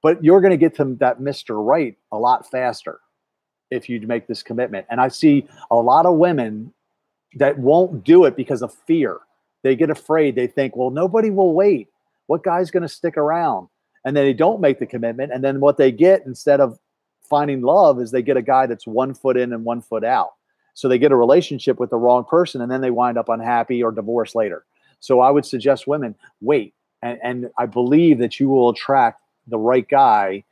But 0.04 0.24
you're 0.24 0.42
gonna 0.42 0.58
get 0.58 0.76
to 0.76 0.96
that 1.00 1.20
Mr. 1.20 1.64
Right 1.64 1.98
a 2.12 2.18
lot 2.18 2.50
faster 2.50 3.00
if 3.72 3.90
you 3.90 4.00
make 4.02 4.28
this 4.28 4.44
commitment. 4.44 4.86
And 4.90 5.02
I 5.02 5.10
see 5.10 5.48
a 5.72 5.76
lot 5.76 6.06
of 6.06 6.16
women 6.16 6.74
that 7.36 7.58
won't 7.58 8.04
do 8.04 8.26
it 8.26 8.38
because 8.38 8.62
of 8.62 8.74
fear 8.74 9.20
they 9.64 9.76
get 9.76 9.90
afraid. 9.90 10.36
They 10.36 10.48
think, 10.48 10.76
well, 10.76 10.90
nobody 10.92 11.30
will 11.30 11.54
wait. 11.54 11.90
What 12.28 12.44
guy's 12.44 12.72
going 12.72 12.84
to 12.84 12.90
stick 12.90 13.18
around? 13.18 13.68
And 14.06 14.16
then 14.16 14.26
they 14.26 14.34
don't 14.34 14.62
make 14.62 14.80
the 14.80 14.86
commitment. 14.86 15.34
And 15.34 15.44
then 15.44 15.60
what 15.60 15.78
they 15.78 15.92
get 15.92 16.26
instead 16.26 16.62
of 16.62 16.80
finding 17.30 17.62
love 17.62 18.00
is 18.00 18.12
they 18.12 18.22
get 18.22 18.38
a 18.38 18.42
guy 18.42 18.66
that's 18.66 18.88
one 18.88 19.14
foot 19.14 19.38
in 19.38 19.54
and 19.54 19.64
one 19.64 19.82
foot 19.82 20.04
out. 20.04 20.34
So 20.74 20.88
they 20.88 21.00
get 21.00 21.12
a 21.12 21.16
relationship 21.16 21.80
with 21.80 21.90
the 21.90 21.98
wrong 21.98 22.24
person 22.24 22.62
and 22.62 22.72
then 22.72 22.82
they 22.82 22.92
wind 22.92 23.18
up 23.18 23.30
unhappy 23.30 23.82
or 23.82 23.92
divorced 23.92 24.36
later. 24.36 24.66
So 25.00 25.22
I 25.22 25.32
would 25.32 25.46
suggest 25.46 25.88
women 25.88 26.16
wait. 26.42 26.74
And, 27.02 27.20
and 27.24 27.50
I 27.58 27.66
believe 27.66 28.20
that 28.20 28.40
you 28.40 28.50
will 28.50 28.70
attract 28.70 29.22
the 29.48 29.58
right 29.58 29.88
guy 29.88 30.44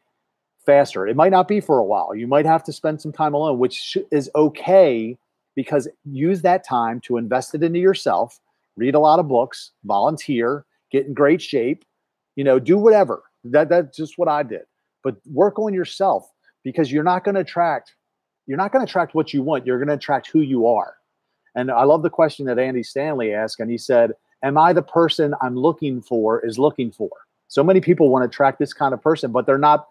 faster. 0.65 1.07
It 1.07 1.15
might 1.15 1.31
not 1.31 1.47
be 1.47 1.59
for 1.59 1.77
a 1.77 1.83
while. 1.83 2.15
You 2.15 2.27
might 2.27 2.45
have 2.45 2.63
to 2.65 2.73
spend 2.73 3.01
some 3.01 3.11
time 3.11 3.33
alone, 3.33 3.59
which 3.59 3.97
is 4.11 4.29
okay 4.35 5.17
because 5.55 5.88
use 6.05 6.41
that 6.41 6.63
time 6.63 6.99
to 7.01 7.17
invest 7.17 7.55
it 7.55 7.63
into 7.63 7.79
yourself 7.79 8.39
read 8.77 8.95
a 8.95 8.99
lot 8.99 9.19
of 9.19 9.27
books, 9.27 9.71
volunteer, 9.83 10.65
get 10.91 11.05
in 11.05 11.13
great 11.13 11.41
shape, 11.41 11.85
you 12.35 12.43
know, 12.43 12.59
do 12.59 12.77
whatever. 12.77 13.23
That 13.43 13.69
that's 13.69 13.95
just 13.95 14.17
what 14.17 14.27
I 14.27 14.43
did. 14.43 14.63
But 15.03 15.15
work 15.31 15.59
on 15.59 15.73
yourself 15.73 16.31
because 16.65 16.91
you're 16.91 17.04
not 17.04 17.23
going 17.23 17.36
to 17.36 17.41
attract 17.41 17.93
you're 18.47 18.58
not 18.58 18.71
going 18.71 18.86
to 18.86 18.89
attract 18.89 19.15
what 19.15 19.34
you 19.34 19.41
want. 19.41 19.65
You're 19.65 19.80
going 19.80 19.88
to 19.88 19.95
attract 19.95 20.30
who 20.30 20.41
you 20.41 20.67
are. 20.67 20.97
And 21.56 21.71
I 21.71 21.84
love 21.84 22.04
the 22.04 22.12
question 22.12 22.45
that 22.45 22.60
Andy 22.60 22.84
Stanley 22.84 23.34
asked 23.34 23.60
and 23.60 23.71
he 23.71 23.78
said, 23.78 24.12
"Am 24.43 24.58
I 24.58 24.73
the 24.73 24.84
person 24.84 25.34
I'm 25.41 25.56
looking 25.56 26.01
for 26.01 26.45
is 26.45 26.60
looking 26.60 26.91
for?" 26.91 27.10
So 27.47 27.63
many 27.63 27.80
people 27.80 28.10
want 28.10 28.23
to 28.23 28.28
attract 28.28 28.60
this 28.60 28.73
kind 28.73 28.93
of 28.93 29.01
person, 29.01 29.32
but 29.32 29.45
they're 29.45 29.58
not 29.58 29.88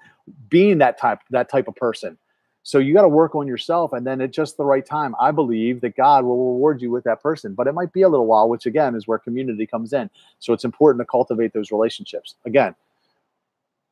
being 0.51 0.79
that 0.79 0.99
type 0.99 1.21
that 1.31 1.49
type 1.49 1.67
of 1.69 1.75
person. 1.75 2.19
So 2.63 2.79
you 2.79 2.95
got 2.95 3.03
to 3.03 3.09
work 3.09 3.35
on 3.35 3.47
yourself, 3.47 3.93
and 3.93 4.07
then 4.07 4.21
at 4.21 4.31
just 4.31 4.57
the 4.57 4.65
right 4.65 4.85
time, 4.85 5.15
I 5.21 5.33
believe 5.33 5.81
that 5.83 5.97
God 5.97 6.25
will 6.25 6.53
reward 6.53 6.81
you 6.81 6.91
with 6.91 7.05
that 7.05 7.23
person. 7.23 7.55
But 7.55 7.67
it 7.67 7.73
might 7.73 7.93
be 7.93 8.03
a 8.03 8.09
little 8.09 8.27
while, 8.27 8.49
which 8.49 8.67
again 8.67 8.95
is 8.95 9.09
where 9.09 9.19
community 9.19 9.67
comes 9.67 9.93
in. 9.93 10.09
So 10.39 10.53
it's 10.53 10.65
important 10.65 11.01
to 11.01 11.07
cultivate 11.07 11.53
those 11.53 11.71
relationships. 11.71 12.37
Again, 12.45 12.75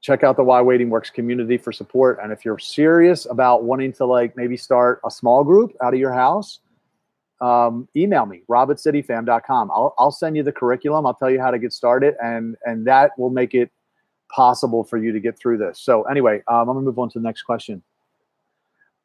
check 0.03 0.25
out 0.25 0.37
the 0.37 0.43
Why 0.43 0.61
Waiting 0.61 0.91
Works 0.91 1.11
community 1.11 1.57
for 1.57 1.73
support. 1.73 2.19
And 2.23 2.33
if 2.33 2.45
you're 2.45 2.59
serious 2.59 3.25
about 3.31 3.63
wanting 3.63 3.93
to 3.95 4.05
like 4.05 4.37
maybe 4.37 4.57
start 4.57 5.01
a 5.07 5.11
small 5.11 5.45
group 5.45 5.75
out 5.83 5.95
of 5.95 6.01
your 6.01 6.13
house, 6.13 6.59
um, 7.41 7.89
email 7.97 8.27
me, 8.27 8.43
rob 8.49 8.71
at 8.71 8.77
cityfam.com. 8.77 9.71
I'll, 9.71 9.95
I'll 9.99 10.11
send 10.11 10.37
you 10.37 10.43
the 10.43 10.53
curriculum. 10.53 11.07
I'll 11.07 11.15
tell 11.15 11.31
you 11.31 11.41
how 11.41 11.51
to 11.51 11.59
get 11.59 11.73
started 11.73 12.15
and, 12.23 12.57
and 12.65 12.87
that 12.87 13.13
will 13.17 13.31
make 13.31 13.55
it 13.55 13.71
possible 14.29 14.83
for 14.83 14.99
you 14.99 15.13
to 15.13 15.21
get 15.21 15.39
through 15.39 15.59
this. 15.59 15.81
So 15.81 16.03
anyway, 16.03 16.43
um, 16.49 16.61
I'm 16.61 16.67
gonna 16.67 16.81
move 16.81 16.99
on 16.99 17.09
to 17.11 17.19
the 17.21 17.25
next 17.25 17.43
question. 17.43 17.83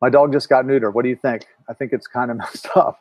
My 0.02 0.10
dog 0.10 0.32
just 0.32 0.50
got 0.50 0.66
neutered. 0.66 0.94
What 0.94 1.04
do 1.04 1.10
you 1.10 1.16
think? 1.16 1.48
I 1.70 1.74
think 1.74 1.94
it's 1.94 2.08
kind 2.08 2.32
of 2.32 2.38
messed 2.38 2.68
up. 2.76 3.00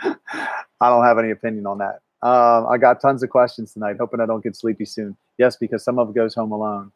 I 0.00 0.88
don't 0.88 1.04
have 1.04 1.18
any 1.18 1.30
opinion 1.30 1.66
on 1.66 1.78
that. 1.78 2.00
Um, 2.22 2.66
I 2.68 2.78
got 2.78 3.00
tons 3.00 3.22
of 3.24 3.30
questions 3.30 3.72
tonight, 3.72 3.96
hoping 3.98 4.20
I 4.20 4.26
don't 4.26 4.42
get 4.42 4.54
sleepy 4.54 4.84
soon. 4.84 5.16
Yes, 5.38 5.56
because 5.56 5.82
some 5.82 5.98
of 5.98 6.10
it 6.10 6.14
goes 6.14 6.34
home 6.34 6.52
alone. 6.52 6.92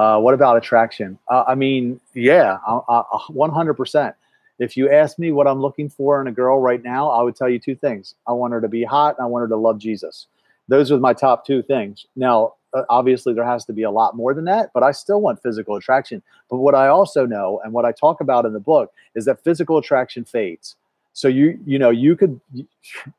Uh, 0.00 0.18
what 0.18 0.32
about 0.32 0.56
attraction? 0.56 1.18
Uh, 1.28 1.44
I 1.46 1.54
mean, 1.54 2.00
yeah, 2.14 2.56
100%. 2.66 4.14
If 4.58 4.74
you 4.74 4.90
ask 4.90 5.18
me 5.18 5.30
what 5.30 5.46
I'm 5.46 5.60
looking 5.60 5.90
for 5.90 6.22
in 6.22 6.26
a 6.26 6.32
girl 6.32 6.58
right 6.58 6.82
now, 6.82 7.10
I 7.10 7.22
would 7.22 7.36
tell 7.36 7.50
you 7.50 7.58
two 7.58 7.74
things. 7.74 8.14
I 8.26 8.32
want 8.32 8.54
her 8.54 8.62
to 8.62 8.68
be 8.68 8.82
hot 8.82 9.18
and 9.18 9.24
I 9.24 9.28
want 9.28 9.42
her 9.42 9.48
to 9.48 9.56
love 9.56 9.78
Jesus. 9.78 10.26
Those 10.68 10.90
are 10.90 10.98
my 10.98 11.12
top 11.12 11.44
two 11.46 11.62
things. 11.62 12.06
Now, 12.16 12.54
uh, 12.72 12.84
obviously, 12.88 13.34
there 13.34 13.44
has 13.44 13.66
to 13.66 13.74
be 13.74 13.82
a 13.82 13.90
lot 13.90 14.16
more 14.16 14.32
than 14.32 14.46
that, 14.46 14.70
but 14.72 14.82
I 14.82 14.92
still 14.92 15.20
want 15.20 15.42
physical 15.42 15.76
attraction. 15.76 16.22
But 16.48 16.56
what 16.56 16.74
I 16.74 16.88
also 16.88 17.26
know 17.26 17.60
and 17.62 17.74
what 17.74 17.84
I 17.84 17.92
talk 17.92 18.22
about 18.22 18.46
in 18.46 18.54
the 18.54 18.58
book 18.58 18.94
is 19.14 19.26
that 19.26 19.44
physical 19.44 19.76
attraction 19.76 20.24
fades. 20.24 20.76
So 21.12 21.28
you 21.28 21.60
you 21.66 21.78
know 21.78 21.90
you 21.90 22.16
could 22.16 22.40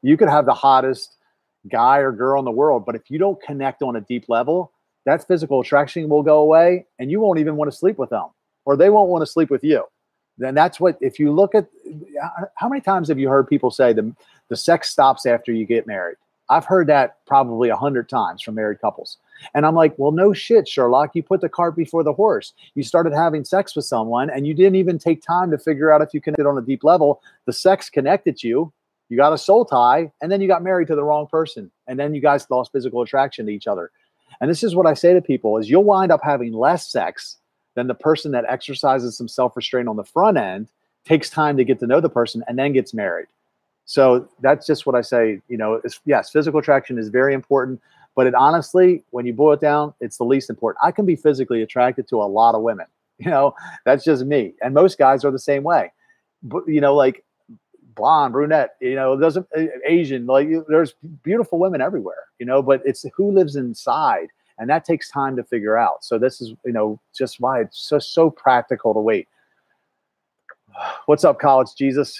you 0.01 0.17
could 0.17 0.29
have 0.29 0.47
the 0.47 0.55
hottest 0.55 1.17
guy 1.71 1.99
or 1.99 2.11
girl 2.11 2.39
in 2.39 2.45
the 2.45 2.49
world, 2.49 2.87
but 2.87 2.95
if 2.95 3.11
you 3.11 3.19
don't 3.19 3.39
connect 3.39 3.83
on 3.83 3.95
a 3.95 4.01
deep 4.01 4.25
level, 4.29 4.71
that 5.05 5.27
physical 5.27 5.61
attraction 5.61 6.09
will 6.09 6.23
go 6.23 6.39
away 6.39 6.85
and 6.99 7.09
you 7.09 7.19
won't 7.19 7.39
even 7.39 7.55
want 7.55 7.71
to 7.71 7.77
sleep 7.77 7.97
with 7.97 8.09
them 8.09 8.27
or 8.65 8.75
they 8.75 8.89
won't 8.89 9.09
want 9.09 9.21
to 9.23 9.31
sleep 9.31 9.49
with 9.49 9.63
you. 9.63 9.83
Then 10.37 10.55
that's 10.55 10.79
what 10.79 10.97
if 11.01 11.19
you 11.19 11.31
look 11.31 11.53
at 11.55 11.67
how 12.55 12.69
many 12.69 12.81
times 12.81 13.09
have 13.09 13.19
you 13.19 13.29
heard 13.29 13.47
people 13.47 13.71
say 13.71 13.93
the 13.93 14.15
the 14.49 14.55
sex 14.55 14.89
stops 14.89 15.25
after 15.25 15.51
you 15.51 15.65
get 15.65 15.87
married? 15.87 16.17
I've 16.49 16.65
heard 16.65 16.87
that 16.87 17.25
probably 17.25 17.69
a 17.69 17.75
hundred 17.75 18.09
times 18.09 18.41
from 18.41 18.55
married 18.55 18.81
couples. 18.81 19.17
And 19.53 19.65
I'm 19.65 19.73
like, 19.73 19.97
well, 19.97 20.11
no 20.11 20.33
shit, 20.33 20.67
Sherlock. 20.67 21.15
You 21.15 21.23
put 21.23 21.41
the 21.41 21.49
cart 21.49 21.75
before 21.75 22.03
the 22.03 22.13
horse. 22.13 22.53
You 22.75 22.83
started 22.83 23.13
having 23.13 23.45
sex 23.45 23.75
with 23.75 23.85
someone 23.85 24.29
and 24.29 24.45
you 24.45 24.53
didn't 24.53 24.75
even 24.75 24.99
take 24.99 25.21
time 25.23 25.49
to 25.51 25.57
figure 25.57 25.93
out 25.93 26.01
if 26.01 26.13
you 26.13 26.21
connected 26.21 26.45
on 26.45 26.57
a 26.57 26.61
deep 26.61 26.83
level. 26.83 27.21
The 27.45 27.53
sex 27.53 27.89
connected 27.89 28.43
you. 28.43 28.71
You 29.09 29.17
got 29.17 29.33
a 29.33 29.37
soul 29.37 29.65
tie, 29.65 30.09
and 30.21 30.31
then 30.31 30.39
you 30.39 30.47
got 30.47 30.63
married 30.63 30.87
to 30.87 30.95
the 30.95 31.03
wrong 31.03 31.27
person. 31.27 31.69
And 31.85 31.99
then 31.99 32.15
you 32.15 32.21
guys 32.21 32.49
lost 32.49 32.71
physical 32.71 33.01
attraction 33.01 33.45
to 33.45 33.51
each 33.51 33.67
other. 33.67 33.91
And 34.41 34.49
this 34.49 34.63
is 34.63 34.75
what 34.75 34.88
I 34.88 34.95
say 34.95 35.13
to 35.13 35.21
people 35.21 35.58
is 35.58 35.69
you'll 35.69 35.84
wind 35.84 36.12
up 36.12 36.21
having 36.23 36.51
less 36.51 36.91
sex 36.91 37.38
than 37.75 37.88
the 37.88 37.93
person 37.93 38.32
that 38.32 38.43
exercises 38.49 39.15
some 39.15 39.27
self-restraint 39.27 39.88
on 39.88 39.95
the 39.95 40.04
front 40.04 40.38
end, 40.38 40.67
takes 41.06 41.30
time 41.30 41.56
to 41.58 41.63
get 41.63 41.80
to 41.80 41.88
know 41.88 42.01
the 42.01 42.10
person, 42.10 42.43
and 42.47 42.60
then 42.60 42.73
gets 42.73 42.93
married. 42.93 43.27
So 43.86 44.27
that's 44.41 44.65
just 44.65 44.86
what 44.86 44.95
I 44.95 45.01
say. 45.01 45.39
You 45.47 45.58
know, 45.58 45.82
yes, 46.06 46.32
physical 46.32 46.60
attraction 46.60 46.97
is 46.97 47.10
very 47.10 47.34
important, 47.34 47.82
but 48.15 48.27
it 48.27 48.36
honestly, 48.36 49.04
when 49.12 49.25
you 49.25 49.34
boil 49.34 49.54
it 49.54 49.62
down, 49.62 49.93
it's 50.01 50.17
the 50.17 50.25
least 50.25 50.49
important. 50.49 50.84
I 50.84 50.91
can 50.91 51.06
be 51.06 51.15
physically 51.15 51.62
attracted 51.62 52.08
to 52.10 52.17
a 52.17 52.25
lot 52.25 52.56
of 52.56 52.62
women. 52.62 52.88
You 53.21 53.30
know, 53.30 53.54
that's 53.86 54.04
just 54.04 54.25
me, 54.25 54.56
and 54.63 54.73
most 54.73 54.97
guys 54.97 55.23
are 55.23 55.30
the 55.30 55.38
same 55.38 55.62
way. 55.62 55.91
But 56.41 56.67
you 56.67 56.82
know, 56.82 56.95
like 56.95 57.23
blonde, 58.01 58.33
brunette, 58.33 58.77
you 58.79 58.95
know, 58.95 59.15
doesn't 59.15 59.47
Asian, 59.85 60.25
like 60.25 60.49
there's 60.67 60.95
beautiful 61.21 61.59
women 61.59 61.81
everywhere. 61.81 62.25
You 62.39 62.47
know, 62.47 62.63
but 62.63 62.81
it's 62.83 63.05
who 63.15 63.31
lives 63.31 63.55
inside, 63.55 64.29
and 64.57 64.67
that 64.71 64.85
takes 64.85 65.11
time 65.11 65.35
to 65.35 65.43
figure 65.43 65.77
out. 65.77 66.03
So 66.03 66.17
this 66.17 66.41
is, 66.41 66.55
you 66.65 66.73
know, 66.73 66.99
just 67.15 67.39
why 67.39 67.61
it's 67.61 67.77
so 67.77 67.99
so 67.99 68.31
practical 68.31 68.95
to 68.95 68.99
wait. 68.99 69.27
What's 71.05 71.23
up, 71.23 71.39
college 71.39 71.75
Jesus? 71.77 72.19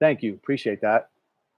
Thank 0.00 0.22
you. 0.22 0.32
Appreciate 0.32 0.80
that. 0.80 1.10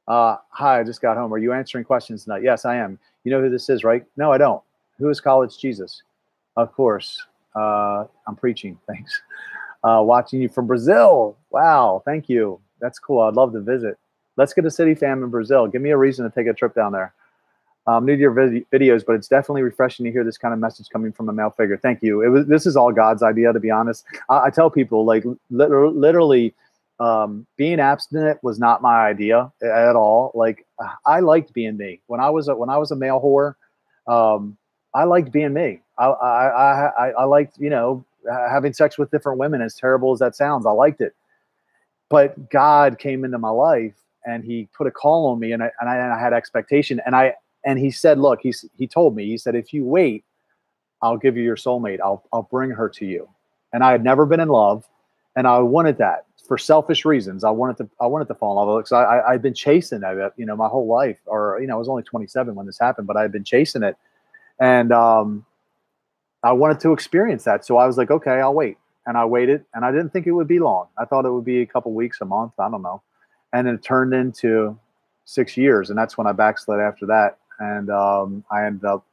Uh, 0.08 0.38
hi, 0.50 0.80
I 0.80 0.82
just 0.82 1.00
got 1.00 1.16
home. 1.16 1.32
Are 1.32 1.38
you 1.38 1.52
answering 1.52 1.84
questions 1.84 2.24
tonight? 2.24 2.42
Yes, 2.42 2.64
I 2.64 2.76
am. 2.76 2.98
You 3.22 3.30
know 3.30 3.40
who 3.40 3.50
this 3.50 3.68
is, 3.68 3.84
right? 3.84 4.04
No, 4.16 4.32
I 4.32 4.38
don't. 4.38 4.62
Who 4.98 5.08
is 5.10 5.20
College 5.20 5.56
Jesus? 5.58 6.02
Of 6.56 6.72
course. 6.72 7.22
Uh, 7.54 8.04
I'm 8.26 8.34
preaching. 8.34 8.80
Thanks. 8.88 9.22
Uh, 9.84 10.02
watching 10.04 10.40
you 10.40 10.48
from 10.48 10.66
Brazil. 10.66 11.36
Wow. 11.50 12.02
Thank 12.04 12.28
you. 12.28 12.60
That's 12.80 12.98
cool. 12.98 13.20
I'd 13.20 13.34
love 13.34 13.52
to 13.52 13.60
visit. 13.60 13.98
Let's 14.36 14.52
get 14.52 14.64
a 14.64 14.70
city 14.70 14.94
fam 14.94 15.22
in 15.22 15.30
Brazil. 15.30 15.66
Give 15.66 15.82
me 15.82 15.90
a 15.90 15.96
reason 15.96 16.24
to 16.24 16.34
take 16.34 16.46
a 16.46 16.54
trip 16.54 16.74
down 16.74 16.92
there. 16.92 17.12
I'm 17.86 18.04
new 18.04 18.14
to 18.16 18.20
your 18.20 18.32
vid- 18.32 18.70
videos, 18.70 19.04
but 19.04 19.14
it's 19.14 19.28
definitely 19.28 19.62
refreshing 19.62 20.04
to 20.04 20.12
hear 20.12 20.22
this 20.22 20.36
kind 20.36 20.52
of 20.52 20.60
message 20.60 20.88
coming 20.90 21.10
from 21.10 21.28
a 21.28 21.32
male 21.32 21.50
figure. 21.50 21.76
Thank 21.76 22.02
you. 22.02 22.22
It 22.22 22.28
was. 22.28 22.46
This 22.46 22.66
is 22.66 22.76
all 22.76 22.92
God's 22.92 23.22
idea, 23.22 23.52
to 23.52 23.60
be 23.60 23.70
honest. 23.70 24.04
I, 24.28 24.44
I 24.46 24.50
tell 24.50 24.70
people, 24.70 25.04
like, 25.04 25.24
literally 25.50 26.54
um, 27.00 27.46
being 27.56 27.80
abstinent 27.80 28.42
was 28.42 28.58
not 28.58 28.82
my 28.82 29.06
idea 29.06 29.52
at 29.62 29.96
all. 29.96 30.32
Like 30.34 30.66
I 31.06 31.20
liked 31.20 31.52
being 31.52 31.76
me 31.76 32.00
when 32.06 32.20
I 32.20 32.30
was 32.30 32.48
a, 32.48 32.54
when 32.54 32.70
I 32.70 32.76
was 32.76 32.90
a 32.90 32.96
male 32.96 33.20
whore. 33.20 33.54
Um, 34.12 34.56
I 34.94 35.04
liked 35.04 35.30
being 35.32 35.52
me. 35.52 35.80
I, 35.98 36.06
I, 36.06 36.86
I, 36.88 37.10
I 37.10 37.24
liked, 37.24 37.58
you 37.58 37.70
know, 37.70 38.04
having 38.50 38.72
sex 38.72 38.98
with 38.98 39.10
different 39.10 39.38
women 39.38 39.62
as 39.62 39.74
terrible 39.74 40.12
as 40.12 40.18
that 40.18 40.34
sounds. 40.34 40.66
I 40.66 40.70
liked 40.70 41.00
it, 41.00 41.14
but 42.08 42.50
God 42.50 42.98
came 42.98 43.24
into 43.24 43.38
my 43.38 43.50
life 43.50 43.94
and 44.24 44.44
he 44.44 44.68
put 44.76 44.86
a 44.86 44.90
call 44.90 45.26
on 45.26 45.38
me 45.38 45.52
and 45.52 45.62
I, 45.62 45.70
and 45.80 45.88
I, 45.88 45.96
and 45.96 46.12
I 46.12 46.20
had 46.20 46.32
expectation 46.32 47.00
and 47.04 47.14
I, 47.14 47.34
and 47.64 47.78
he 47.78 47.90
said, 47.90 48.18
look, 48.18 48.40
he's, 48.42 48.64
he 48.76 48.86
told 48.86 49.14
me, 49.14 49.26
he 49.26 49.38
said, 49.38 49.54
if 49.54 49.72
you 49.72 49.84
wait, 49.84 50.24
I'll 51.02 51.16
give 51.16 51.36
you 51.36 51.42
your 51.42 51.56
soulmate. 51.56 52.00
I'll, 52.00 52.24
I'll 52.32 52.42
bring 52.42 52.70
her 52.70 52.88
to 52.88 53.06
you. 53.06 53.28
And 53.72 53.84
I 53.84 53.92
had 53.92 54.02
never 54.02 54.26
been 54.26 54.40
in 54.40 54.48
love 54.48 54.88
and 55.36 55.46
I 55.46 55.58
wanted 55.60 55.98
that 55.98 56.26
for 56.48 56.58
selfish 56.58 57.04
reasons. 57.04 57.44
I 57.44 57.50
wanted 57.50 57.76
to 57.76 57.88
I 58.00 58.06
wanted 58.06 58.26
to 58.28 58.34
fall 58.34 58.60
in 58.60 58.68
love 58.68 58.82
because 58.82 58.92
I, 58.92 59.04
I 59.04 59.32
I've 59.32 59.42
been 59.42 59.54
chasing 59.54 60.02
it, 60.02 60.32
you 60.36 60.46
know, 60.46 60.56
my 60.56 60.66
whole 60.66 60.88
life. 60.88 61.18
Or 61.26 61.58
you 61.60 61.66
know, 61.66 61.74
I 61.74 61.78
was 61.78 61.88
only 61.88 62.02
27 62.02 62.54
when 62.54 62.66
this 62.66 62.78
happened, 62.78 63.06
but 63.06 63.16
I 63.16 63.22
had 63.22 63.30
been 63.30 63.44
chasing 63.44 63.82
it, 63.82 63.96
and 64.58 64.90
um, 64.90 65.44
I 66.42 66.52
wanted 66.52 66.80
to 66.80 66.92
experience 66.92 67.44
that. 67.44 67.64
So 67.64 67.76
I 67.76 67.86
was 67.86 67.98
like, 67.98 68.10
okay, 68.10 68.40
I'll 68.40 68.54
wait, 68.54 68.78
and 69.08 69.16
I 69.16 69.24
waited, 69.24 69.64
and 69.74 69.84
I 69.84 69.90
didn't 69.90 70.10
think 70.10 70.26
it 70.26 70.32
would 70.32 70.46
be 70.46 70.60
long. 70.60 70.86
I 70.98 71.04
thought 71.04 71.24
it 71.24 71.32
would 71.32 71.44
be 71.44 71.62
a 71.62 71.66
couple 71.66 71.92
weeks, 71.92 72.20
a 72.20 72.24
month, 72.24 72.52
I 72.60 72.70
don't 72.70 72.82
know, 72.82 73.02
and 73.52 73.66
it 73.66 73.82
turned 73.82 74.12
into 74.14 74.78
six 75.24 75.56
years, 75.56 75.90
and 75.90 75.98
that's 75.98 76.16
when 76.16 76.26
I 76.26 76.32
backslid 76.32 76.78
after 76.78 77.06
that, 77.06 77.38
and 77.58 77.90
um, 77.90 78.44
I 78.52 78.66
ended 78.66 78.84
up 78.84 79.04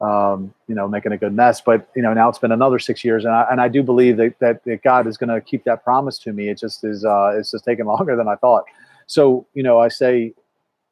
um, 0.00 0.52
you 0.66 0.74
know, 0.74 0.88
making 0.88 1.12
a 1.12 1.18
good 1.18 1.32
mess. 1.32 1.60
But 1.60 1.88
you 1.94 2.02
know, 2.02 2.12
now 2.12 2.28
it's 2.28 2.38
been 2.38 2.52
another 2.52 2.78
six 2.78 3.04
years, 3.04 3.24
and 3.24 3.34
I, 3.34 3.46
and 3.50 3.60
I 3.60 3.68
do 3.68 3.82
believe 3.82 4.16
that, 4.16 4.38
that, 4.40 4.64
that 4.64 4.82
God 4.82 5.06
is 5.06 5.16
going 5.16 5.30
to 5.30 5.40
keep 5.40 5.64
that 5.64 5.84
promise 5.84 6.18
to 6.20 6.32
me. 6.32 6.48
It 6.48 6.58
just 6.58 6.84
is 6.84 7.04
uh, 7.04 7.34
it's 7.36 7.50
just 7.50 7.64
taking 7.64 7.86
longer 7.94 8.16
than 8.16 8.28
I 8.28 8.36
thought. 8.36 8.64
So 9.06 9.46
you 9.54 9.62
know, 9.62 9.78
I 9.78 9.88
say, 9.88 10.34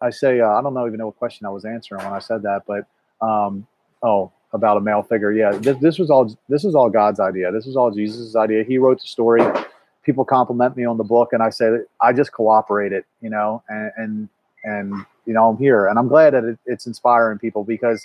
I 0.01 0.11
say, 0.11 0.41
uh, 0.41 0.51
I 0.51 0.63
don't 0.63 0.75
know 0.75 0.87
even 0.87 0.99
know 0.99 1.07
what 1.07 1.17
question 1.17 1.47
I 1.47 1.51
was 1.51 1.65
answering 1.65 2.05
when 2.05 2.13
I 2.13 2.21
said 2.21 2.43
that, 2.43 2.63
but 2.67 2.87
um, 3.27 3.67
oh, 4.03 4.33
about 4.53 4.77
a 4.77 4.81
male 4.81 5.03
figure. 5.03 5.33
Yeah, 5.33 5.53
this, 5.53 5.79
this 5.79 5.99
was 5.99 6.11
all 6.11 6.37
this 6.49 6.65
was 6.65 6.75
all 6.75 6.91
God's 6.91 7.21
idea. 7.21 7.53
This 7.53 7.67
was 7.67 7.77
all 7.77 7.91
Jesus' 7.91 8.37
idea. 8.37 8.65
He 8.65 8.79
wrote 8.79 9.01
the 9.01 9.07
story. 9.07 9.43
People 10.05 10.25
compliment 10.25 10.77
me 10.77 10.85
on 10.85 10.99
the 10.99 11.05
book, 11.05 11.33
and 11.33 11.43
I 11.43 11.51
say 11.51 11.71
I 12.01 12.13
just 12.13 12.33
cooperated, 12.33 13.05
you 13.21 13.31
know, 13.31 13.63
and 13.69 13.93
and 13.97 14.29
and 14.65 15.07
you 15.27 15.35
know 15.35 15.49
I'm 15.51 15.59
here, 15.59 15.87
and 15.87 15.99
I'm 15.99 16.09
glad 16.09 16.35
that 16.35 16.45
it, 16.45 16.59
it's 16.67 16.87
inspiring 16.87 17.39
people 17.39 17.65
because 17.65 18.05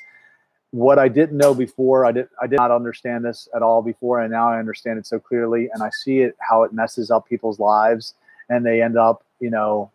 what 0.71 0.99
I 0.99 1.07
didn't 1.07 1.37
know 1.37 1.53
before, 1.53 2.05
I 2.05 2.11
did 2.11 2.29
I 2.41 2.47
did 2.47 2.57
not 2.57 2.71
understand 2.71 3.25
this 3.25 3.47
at 3.55 3.61
all 3.61 3.81
before, 3.81 4.21
and 4.21 4.31
now 4.31 4.49
I 4.49 4.59
understand 4.59 4.99
it 4.99 5.07
so 5.07 5.19
clearly, 5.19 5.69
and 5.73 5.83
I 5.83 5.89
see 5.91 6.19
it 6.19 6.35
how 6.39 6.63
it 6.63 6.73
messes 6.73 7.11
up 7.11 7.27
people's 7.27 7.59
lives, 7.59 8.13
and 8.49 8.65
they 8.65 8.81
end 8.81 8.97
up, 8.97 9.23
you 9.39 9.49
know, 9.49 9.91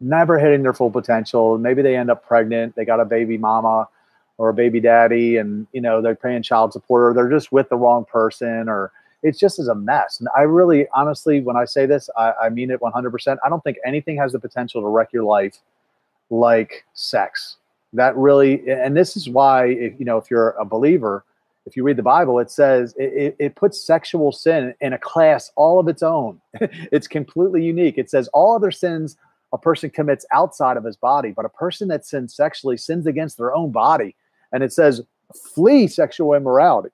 never 0.00 0.38
hitting 0.38 0.62
their 0.62 0.74
full 0.74 0.90
potential. 0.90 1.58
Maybe 1.58 1.82
they 1.82 1.96
end 1.96 2.10
up 2.10 2.26
pregnant, 2.26 2.76
they 2.76 2.84
got 2.84 3.00
a 3.00 3.04
baby 3.06 3.38
mama 3.38 3.88
or 4.38 4.48
a 4.48 4.54
baby 4.54 4.80
daddy, 4.80 5.36
and 5.36 5.66
you 5.72 5.80
know 5.80 6.00
they're 6.00 6.14
paying 6.14 6.42
child 6.42 6.72
support, 6.72 7.02
or 7.10 7.14
they're 7.14 7.30
just 7.30 7.52
with 7.52 7.68
the 7.68 7.76
wrong 7.76 8.04
person, 8.04 8.68
or 8.68 8.92
it's 9.22 9.38
just 9.38 9.58
as 9.58 9.68
a 9.68 9.74
mess. 9.74 10.20
And 10.20 10.28
I 10.36 10.42
really, 10.42 10.86
honestly, 10.94 11.40
when 11.40 11.56
I 11.56 11.64
say 11.64 11.86
this, 11.86 12.08
I, 12.16 12.32
I 12.44 12.48
mean 12.48 12.70
it 12.70 12.80
100%. 12.80 13.36
I 13.44 13.48
don't 13.48 13.62
think 13.64 13.78
anything 13.84 14.16
has 14.16 14.32
the 14.32 14.38
potential 14.38 14.80
to 14.80 14.86
wreck 14.86 15.12
your 15.12 15.24
life 15.24 15.58
like 16.30 16.84
sex 16.94 17.56
that 17.92 18.16
really 18.16 18.68
and 18.68 18.96
this 18.96 19.16
is 19.16 19.28
why 19.28 19.66
if 19.66 19.98
you 19.98 20.04
know 20.04 20.18
if 20.18 20.30
you're 20.30 20.50
a 20.50 20.64
believer 20.64 21.24
if 21.64 21.76
you 21.76 21.82
read 21.82 21.96
the 21.96 22.02
bible 22.02 22.38
it 22.38 22.50
says 22.50 22.94
it, 22.98 23.34
it, 23.38 23.54
puts 23.54 23.80
sexual 23.80 24.30
sin 24.30 24.74
in 24.80 24.92
a 24.92 24.98
class 24.98 25.50
all 25.56 25.80
of 25.80 25.88
its 25.88 26.02
own 26.02 26.40
it's 26.60 27.08
completely 27.08 27.64
unique 27.64 27.96
it 27.96 28.10
says 28.10 28.28
all 28.28 28.54
other 28.54 28.70
sins 28.70 29.16
a 29.54 29.58
person 29.58 29.88
commits 29.88 30.26
outside 30.32 30.76
of 30.76 30.84
his 30.84 30.96
body 30.96 31.30
but 31.30 31.46
a 31.46 31.50
person 31.50 31.88
that 31.88 32.04
sins 32.04 32.34
sexually 32.34 32.76
sins 32.76 33.06
against 33.06 33.38
their 33.38 33.54
own 33.54 33.72
body 33.72 34.14
and 34.52 34.62
it 34.62 34.72
says 34.72 35.02
flee 35.54 35.86
sexual 35.86 36.34
immorality. 36.34 36.90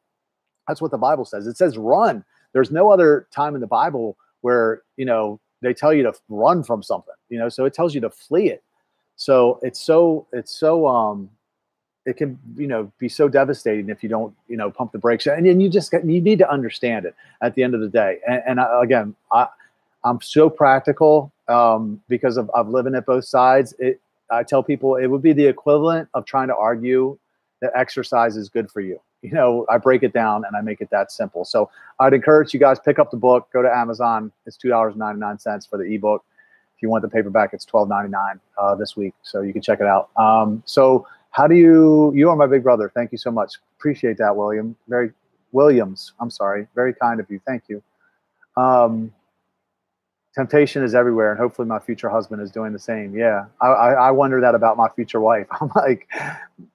That's 0.68 0.80
what 0.80 0.90
the 0.90 0.98
bible 0.98 1.24
says. 1.24 1.46
It 1.46 1.56
says 1.56 1.76
run. 1.76 2.24
There's 2.52 2.70
no 2.70 2.90
other 2.90 3.26
time 3.34 3.54
in 3.54 3.60
the 3.60 3.66
bible 3.66 4.16
where 4.40 4.82
you 4.96 5.04
know 5.04 5.40
they 5.62 5.74
tell 5.74 5.92
you 5.94 6.02
to 6.02 6.12
run 6.28 6.62
from 6.62 6.82
something 6.82 7.14
you 7.34 7.40
know? 7.40 7.48
So 7.48 7.64
it 7.64 7.74
tells 7.74 7.94
you 7.94 8.00
to 8.02 8.10
flee 8.10 8.48
it. 8.48 8.62
So 9.16 9.58
it's 9.62 9.80
so 9.80 10.26
it's 10.32 10.52
so 10.52 10.86
um 10.86 11.30
it 12.06 12.16
can 12.16 12.38
you 12.56 12.66
know 12.66 12.92
be 12.98 13.08
so 13.08 13.28
devastating 13.28 13.88
if 13.88 14.02
you 14.02 14.08
don't 14.08 14.34
you 14.48 14.56
know 14.56 14.70
pump 14.70 14.92
the 14.92 14.98
brakes. 14.98 15.26
And, 15.26 15.46
and 15.46 15.60
you 15.60 15.68
just 15.68 15.92
you 15.92 16.20
need 16.20 16.38
to 16.38 16.50
understand 16.50 17.06
it 17.06 17.14
at 17.42 17.54
the 17.54 17.62
end 17.62 17.74
of 17.74 17.80
the 17.80 17.88
day. 17.88 18.18
And, 18.26 18.42
and 18.46 18.60
I, 18.60 18.82
again 18.82 19.14
i 19.32 19.46
i'm 20.04 20.20
so 20.20 20.48
practical 20.50 21.32
um, 21.48 22.00
because 22.08 22.36
of, 22.36 22.50
of 22.50 22.68
living 22.68 22.94
at 22.94 23.06
both 23.06 23.24
sides. 23.24 23.74
It 23.78 24.00
i 24.30 24.42
tell 24.42 24.62
people 24.62 24.96
it 24.96 25.06
would 25.06 25.22
be 25.22 25.32
the 25.32 25.46
equivalent 25.46 26.08
of 26.14 26.24
trying 26.24 26.48
to 26.48 26.56
argue 26.56 27.18
that 27.60 27.72
exercise 27.74 28.36
is 28.36 28.48
good 28.48 28.70
for 28.70 28.80
you 28.80 29.00
you 29.22 29.32
know 29.32 29.66
i 29.70 29.78
break 29.78 30.02
it 30.02 30.12
down 30.12 30.44
and 30.46 30.56
i 30.56 30.60
make 30.60 30.80
it 30.80 30.88
that 30.90 31.10
simple 31.10 31.44
so 31.44 31.70
i'd 32.00 32.12
encourage 32.12 32.52
you 32.52 32.60
guys 32.60 32.78
pick 32.78 32.98
up 32.98 33.10
the 33.10 33.16
book 33.16 33.48
go 33.52 33.62
to 33.62 33.74
amazon 33.74 34.30
it's 34.46 34.56
$2.99 34.56 35.68
for 35.68 35.78
the 35.78 35.84
ebook 35.84 36.24
if 36.76 36.82
you 36.82 36.90
want 36.90 37.02
the 37.02 37.08
paperback 37.08 37.50
it's 37.52 37.64
$12.99 37.66 38.40
uh, 38.58 38.74
this 38.74 38.96
week 38.96 39.14
so 39.22 39.40
you 39.40 39.52
can 39.52 39.62
check 39.62 39.80
it 39.80 39.86
out 39.86 40.10
um, 40.16 40.62
so 40.66 41.06
how 41.34 41.48
do 41.48 41.56
you? 41.56 42.12
You 42.14 42.30
are 42.30 42.36
my 42.36 42.46
big 42.46 42.62
brother. 42.62 42.92
Thank 42.94 43.10
you 43.10 43.18
so 43.18 43.32
much. 43.32 43.54
Appreciate 43.76 44.18
that, 44.18 44.36
William. 44.36 44.76
Very 44.86 45.10
Williams. 45.50 46.12
I'm 46.20 46.30
sorry. 46.30 46.68
Very 46.76 46.94
kind 46.94 47.18
of 47.18 47.28
you. 47.28 47.40
Thank 47.44 47.64
you. 47.66 47.82
Um, 48.56 49.12
temptation 50.34 50.82
is 50.82 50.94
everywhere, 50.94 51.30
and 51.30 51.40
hopefully, 51.40 51.68
my 51.68 51.78
future 51.78 52.08
husband 52.08 52.42
is 52.42 52.50
doing 52.50 52.72
the 52.72 52.78
same. 52.78 53.16
Yeah, 53.16 53.46
I, 53.60 53.68
I, 53.68 53.92
I 53.92 54.10
wonder 54.10 54.40
that 54.40 54.54
about 54.54 54.76
my 54.76 54.88
future 54.88 55.20
wife. 55.20 55.46
I'm 55.60 55.70
like, 55.74 56.08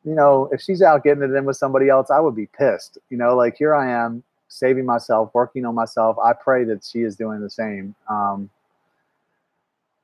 you 0.03 0.15
know, 0.15 0.49
if 0.51 0.61
she's 0.61 0.81
out 0.81 1.03
getting 1.03 1.23
it 1.23 1.31
in 1.31 1.45
with 1.45 1.57
somebody 1.57 1.89
else, 1.89 2.09
I 2.09 2.19
would 2.19 2.35
be 2.35 2.47
pissed. 2.47 2.97
You 3.09 3.17
know, 3.17 3.35
like 3.35 3.57
here 3.57 3.75
I 3.75 3.91
am 3.91 4.23
saving 4.47 4.85
myself, 4.85 5.31
working 5.33 5.65
on 5.65 5.75
myself. 5.75 6.17
I 6.23 6.33
pray 6.33 6.63
that 6.65 6.83
she 6.83 7.01
is 7.01 7.15
doing 7.15 7.41
the 7.41 7.49
same. 7.49 7.95
Um, 8.09 8.49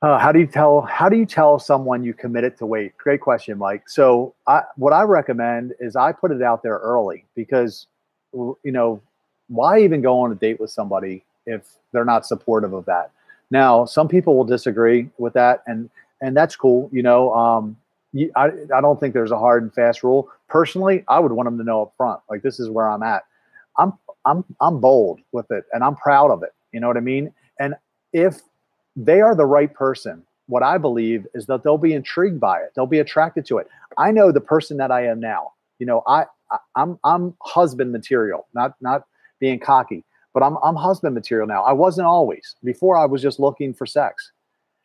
uh, 0.02 0.18
how 0.18 0.30
do 0.30 0.38
you 0.38 0.46
tell 0.46 0.82
how 0.82 1.08
do 1.08 1.16
you 1.16 1.26
tell 1.26 1.58
someone 1.58 2.04
you 2.04 2.12
committed 2.12 2.56
to 2.58 2.66
wait 2.66 2.96
Great 2.98 3.20
question, 3.20 3.56
Mike. 3.56 3.88
So 3.88 4.34
I, 4.46 4.62
what 4.76 4.92
I 4.92 5.02
recommend 5.02 5.72
is 5.80 5.96
I 5.96 6.12
put 6.12 6.30
it 6.30 6.42
out 6.42 6.62
there 6.62 6.76
early 6.76 7.24
because 7.34 7.86
you 8.32 8.58
know 8.64 9.00
why 9.48 9.80
even 9.80 10.02
go 10.02 10.20
on 10.20 10.32
a 10.32 10.34
date 10.34 10.60
with 10.60 10.70
somebody 10.70 11.24
if 11.46 11.66
they're 11.92 12.04
not 12.04 12.26
supportive 12.26 12.74
of 12.74 12.84
that? 12.84 13.10
Now 13.50 13.84
some 13.84 14.08
people 14.08 14.36
will 14.36 14.44
disagree 14.44 15.08
with 15.18 15.34
that, 15.34 15.62
and 15.66 15.90
and 16.20 16.36
that's 16.36 16.56
cool. 16.56 16.88
You 16.92 17.02
know, 17.02 17.32
um, 17.34 17.76
you, 18.12 18.30
I 18.36 18.46
I 18.74 18.80
don't 18.80 18.98
think 18.98 19.14
there's 19.14 19.30
a 19.30 19.38
hard 19.38 19.62
and 19.62 19.72
fast 19.72 20.02
rule. 20.02 20.28
Personally, 20.48 21.04
I 21.08 21.20
would 21.20 21.32
want 21.32 21.46
them 21.46 21.58
to 21.58 21.64
know 21.64 21.82
up 21.82 21.94
front, 21.96 22.20
like 22.30 22.42
this 22.42 22.58
is 22.60 22.68
where 22.68 22.88
I'm 22.88 23.02
at. 23.02 23.24
I'm 23.78 23.92
I'm 24.24 24.44
I'm 24.60 24.80
bold 24.80 25.20
with 25.32 25.50
it, 25.50 25.64
and 25.72 25.84
I'm 25.84 25.96
proud 25.96 26.30
of 26.30 26.42
it. 26.42 26.50
You 26.72 26.80
know 26.80 26.88
what 26.88 26.96
I 26.96 27.00
mean? 27.00 27.32
And 27.58 27.74
if 28.12 28.40
they 28.96 29.20
are 29.20 29.34
the 29.34 29.46
right 29.46 29.72
person. 29.72 30.22
What 30.48 30.62
I 30.62 30.78
believe 30.78 31.26
is 31.34 31.46
that 31.46 31.62
they'll 31.62 31.76
be 31.76 31.92
intrigued 31.92 32.40
by 32.40 32.60
it. 32.60 32.72
They'll 32.74 32.86
be 32.86 33.00
attracted 33.00 33.44
to 33.46 33.58
it. 33.58 33.68
I 33.98 34.10
know 34.10 34.32
the 34.32 34.40
person 34.40 34.78
that 34.78 34.90
I 34.90 35.06
am 35.06 35.20
now. 35.20 35.52
You 35.78 35.86
know, 35.86 36.02
I, 36.06 36.24
I 36.50 36.58
I'm 36.74 36.98
I'm 37.04 37.34
husband 37.42 37.92
material, 37.92 38.46
not 38.54 38.74
not 38.80 39.04
being 39.38 39.58
cocky, 39.58 40.04
but 40.36 40.42
I'm 40.42 40.58
I'm 40.62 40.76
husband 40.76 41.14
material 41.14 41.46
now. 41.46 41.62
I 41.62 41.72
wasn't 41.72 42.06
always. 42.06 42.56
Before 42.62 42.94
I 42.94 43.06
was 43.06 43.22
just 43.22 43.40
looking 43.40 43.72
for 43.72 43.86
sex. 43.86 44.32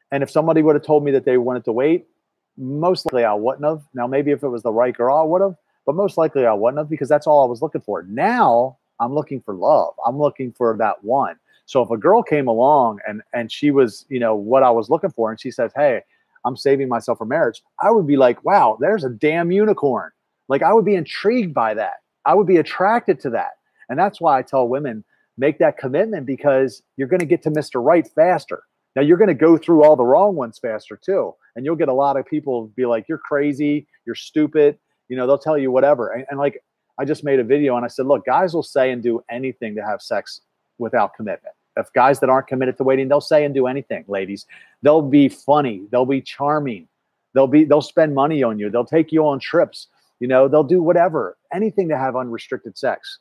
And 0.10 0.24
if 0.24 0.32
somebody 0.32 0.62
would 0.62 0.76
have 0.76 0.86
told 0.86 1.04
me 1.04 1.12
that 1.12 1.26
they 1.26 1.38
wanted 1.38 1.66
to 1.66 1.74
wait, 1.74 2.08
most 2.56 3.06
likely 3.08 3.26
I 3.26 3.34
wouldn't 3.34 3.66
have. 3.66 3.82
Now 3.94 4.08
maybe 4.08 4.32
if 4.32 4.44
it 4.44 4.48
was 4.48 4.64
the 4.64 4.72
right 4.72 4.96
girl, 4.96 5.18
I 5.18 5.24
would 5.24 5.42
have, 5.42 5.56
but 5.86 5.96
most 5.96 6.18
likely 6.18 6.46
I 6.46 6.54
wouldn't 6.54 6.78
have 6.78 6.90
because 6.90 7.10
that's 7.10 7.28
all 7.28 7.44
I 7.44 7.50
was 7.50 7.62
looking 7.62 7.82
for. 7.82 8.04
Now 8.04 8.78
I'm 9.02 9.14
looking 9.14 9.42
for 9.42 9.54
love. 9.54 9.94
I'm 10.08 10.18
looking 10.18 10.54
for 10.54 10.78
that 10.78 11.04
one. 11.04 11.36
So 11.66 11.82
if 11.82 11.90
a 11.90 11.98
girl 11.98 12.24
came 12.24 12.48
along 12.48 13.00
and 13.06 13.22
and 13.34 13.52
she 13.52 13.72
was, 13.72 14.06
you 14.08 14.22
know, 14.22 14.34
what 14.34 14.64
I 14.64 14.70
was 14.72 14.90
looking 14.90 15.12
for, 15.12 15.32
and 15.32 15.38
she 15.38 15.52
says, 15.52 15.74
"Hey, 15.76 16.02
I'm 16.46 16.56
saving 16.56 16.88
myself 16.88 17.18
for 17.18 17.26
marriage," 17.26 17.62
I 17.82 17.92
would 17.92 18.08
be 18.08 18.16
like, 18.16 18.42
"Wow, 18.46 18.78
there's 18.80 19.04
a 19.04 19.10
damn 19.10 19.52
unicorn!" 19.52 20.12
Like 20.48 20.64
I 20.64 20.72
would 20.72 20.86
be 20.86 20.96
intrigued 20.96 21.54
by 21.54 21.74
that. 21.74 21.96
I 22.24 22.36
would 22.36 22.48
be 22.48 22.56
attracted 22.56 23.20
to 23.24 23.30
that, 23.32 23.52
and 23.90 24.00
that's 24.00 24.22
why 24.22 24.40
I 24.40 24.44
tell 24.44 24.70
women 24.70 25.04
make 25.42 25.58
that 25.58 25.78
commitment 25.78 26.26
because 26.26 26.84
you're 26.96 27.08
going 27.08 27.20
to 27.20 27.26
get 27.26 27.42
to 27.44 27.52
Mr. 27.52 27.84
Right 27.84 28.08
faster. 28.08 28.64
Now 28.96 29.02
you're 29.02 29.18
going 29.18 29.28
to 29.28 29.34
go 29.34 29.58
through 29.58 29.84
all 29.84 29.96
the 29.96 30.06
wrong 30.06 30.36
ones 30.36 30.60
faster 30.60 30.96
too, 30.96 31.34
and 31.56 31.66
you'll 31.66 31.76
get 31.76 31.90
a 31.90 31.94
lot 31.94 32.16
of 32.16 32.26
people 32.26 32.68
be 32.76 32.86
like, 32.86 33.10
"You're 33.10 33.18
crazy, 33.18 33.88
you're 34.06 34.16
stupid." 34.16 34.78
You 35.10 35.18
know, 35.18 35.28
they'll 35.28 35.38
tell 35.38 35.58
you 35.58 35.72
whatever, 35.72 36.12
and, 36.14 36.26
and 36.30 36.40
like 36.40 36.64
I 36.98 37.06
just 37.06 37.24
made 37.24 37.40
a 37.40 37.44
video 37.44 37.76
and 37.76 37.84
I 37.84 37.90
said, 37.90 38.06
"Look, 38.06 38.26
guys 38.26 38.54
will 38.54 38.64
say 38.64 38.92
and 38.92 39.02
do 39.02 39.22
anything 39.30 39.76
to 39.76 39.84
have 39.84 40.02
sex 40.02 40.42
without 40.78 41.16
commitment." 41.16 41.56
if 41.78 41.92
guys 41.94 42.20
that 42.20 42.30
aren't 42.30 42.48
committed 42.48 42.78
to 42.78 42.84
waiting, 42.84 43.08
they'll 43.08 43.22
say 43.22 43.46
and 43.46 43.54
do 43.54 43.68
anything, 43.68 44.04
ladies. 44.08 44.46
They'll 44.82 45.02
be 45.02 45.30
funny, 45.30 45.84
they'll 45.92 46.06
be 46.06 46.22
charming, 46.22 46.88
they'll 47.34 47.48
be 47.48 47.64
they'll 47.64 47.82
spend 47.82 48.14
money 48.14 48.44
on 48.44 48.60
you, 48.60 48.70
they'll 48.70 48.86
take 48.86 49.12
you 49.12 49.26
on 49.26 49.40
trips, 49.40 49.88
you 50.20 50.28
know, 50.28 50.48
they'll 50.48 50.64
do 50.64 50.82
whatever, 50.82 51.38
anything 51.54 51.90
to 51.90 51.98
have 51.98 52.16
unrestricted 52.16 52.78
sex. 52.78 53.20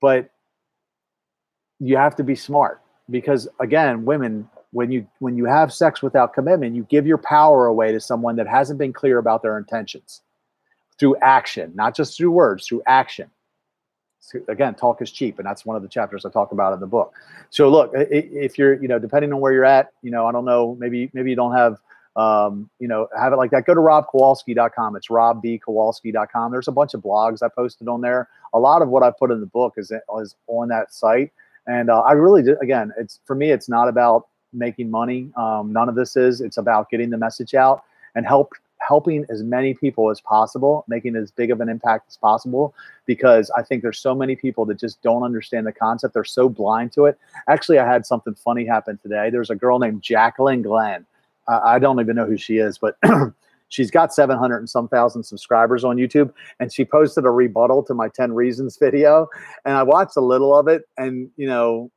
But 0.00 0.30
you 1.82 1.96
have 1.96 2.14
to 2.16 2.24
be 2.24 2.36
smart 2.36 2.80
because 3.10 3.48
again, 3.58 4.04
women 4.04 4.48
when 4.70 4.90
you 4.90 5.06
when 5.18 5.36
you 5.36 5.44
have 5.44 5.72
sex 5.72 6.00
without 6.00 6.32
commitment, 6.32 6.74
you 6.74 6.86
give 6.88 7.06
your 7.06 7.18
power 7.18 7.66
away 7.66 7.92
to 7.92 8.00
someone 8.00 8.36
that 8.36 8.46
hasn't 8.46 8.78
been 8.78 8.92
clear 8.92 9.18
about 9.18 9.42
their 9.42 9.58
intentions 9.58 10.22
through 10.98 11.16
action, 11.16 11.72
not 11.74 11.94
just 11.94 12.16
through 12.16 12.30
words, 12.30 12.66
through 12.66 12.82
action. 12.86 13.30
Again 14.48 14.76
talk 14.76 15.02
is 15.02 15.10
cheap 15.10 15.40
and 15.40 15.46
that's 15.46 15.66
one 15.66 15.74
of 15.74 15.82
the 15.82 15.88
chapters 15.88 16.24
i 16.24 16.30
talk 16.30 16.52
about 16.52 16.72
in 16.72 16.78
the 16.78 16.86
book. 16.86 17.12
So 17.50 17.68
look 17.68 17.90
if 17.92 18.56
you're 18.56 18.80
you 18.80 18.86
know 18.86 19.00
depending 19.00 19.32
on 19.32 19.40
where 19.40 19.52
you're 19.52 19.64
at 19.64 19.90
you 20.02 20.12
know 20.12 20.26
i 20.26 20.32
don't 20.32 20.44
know 20.44 20.76
maybe 20.78 21.10
maybe 21.12 21.30
you 21.30 21.36
don't 21.36 21.56
have 21.56 21.78
um, 22.14 22.70
you 22.78 22.86
know 22.86 23.08
have 23.18 23.32
it 23.32 23.36
like 23.36 23.50
that. 23.50 23.64
Go 23.64 23.74
to 23.74 23.80
robkowalski.com 23.80 24.94
it's 24.94 25.08
robbkowalski.com 25.08 26.52
there's 26.52 26.68
a 26.68 26.72
bunch 26.72 26.94
of 26.94 27.00
blogs 27.00 27.42
i 27.42 27.48
posted 27.48 27.88
on 27.88 28.00
there. 28.00 28.28
A 28.54 28.60
lot 28.60 28.80
of 28.80 28.88
what 28.88 29.02
i 29.02 29.10
put 29.10 29.32
in 29.32 29.40
the 29.40 29.46
book 29.46 29.74
is, 29.76 29.90
is 30.20 30.36
on 30.46 30.68
that 30.68 30.94
site 30.94 31.32
and 31.66 31.90
uh, 31.90 32.00
i 32.00 32.12
really 32.12 32.42
again 32.60 32.92
it's 32.98 33.20
for 33.24 33.34
me 33.34 33.50
it's 33.50 33.68
not 33.68 33.88
about 33.88 34.28
making 34.52 34.90
money 34.90 35.30
um, 35.36 35.72
none 35.72 35.88
of 35.88 35.94
this 35.94 36.16
is 36.16 36.40
it's 36.40 36.58
about 36.58 36.90
getting 36.90 37.10
the 37.10 37.18
message 37.18 37.54
out 37.54 37.84
and 38.14 38.26
help 38.26 38.52
helping 38.86 39.24
as 39.30 39.42
many 39.42 39.74
people 39.74 40.10
as 40.10 40.20
possible, 40.20 40.84
making 40.88 41.16
as 41.16 41.30
big 41.30 41.50
of 41.50 41.60
an 41.60 41.68
impact 41.68 42.08
as 42.08 42.16
possible, 42.16 42.74
because 43.06 43.50
I 43.56 43.62
think 43.62 43.82
there's 43.82 43.98
so 43.98 44.14
many 44.14 44.36
people 44.36 44.64
that 44.66 44.78
just 44.78 45.00
don't 45.02 45.22
understand 45.22 45.66
the 45.66 45.72
concept. 45.72 46.14
They're 46.14 46.24
so 46.24 46.48
blind 46.48 46.92
to 46.92 47.06
it. 47.06 47.18
Actually, 47.48 47.78
I 47.78 47.90
had 47.90 48.06
something 48.06 48.34
funny 48.34 48.66
happen 48.66 48.98
today. 48.98 49.30
There's 49.30 49.50
a 49.50 49.54
girl 49.54 49.78
named 49.78 50.02
Jaclyn 50.02 50.62
Glenn. 50.62 51.06
I 51.48 51.78
don't 51.78 51.98
even 52.00 52.16
know 52.16 52.24
who 52.24 52.36
she 52.36 52.58
is, 52.58 52.78
but 52.78 52.96
she's 53.72 53.90
got 53.90 54.12
700 54.12 54.58
and 54.58 54.68
some 54.68 54.86
thousand 54.86 55.24
subscribers 55.24 55.82
on 55.82 55.96
YouTube. 55.96 56.32
And 56.60 56.72
she 56.72 56.84
posted 56.84 57.24
a 57.24 57.30
rebuttal 57.30 57.82
to 57.84 57.94
my 57.94 58.08
10 58.08 58.34
reasons 58.34 58.76
video. 58.76 59.28
And 59.64 59.76
I 59.76 59.82
watched 59.82 60.16
a 60.16 60.20
little 60.20 60.56
of 60.56 60.68
it. 60.68 60.82
And, 60.98 61.30
you 61.36 61.46
know, 61.46 61.90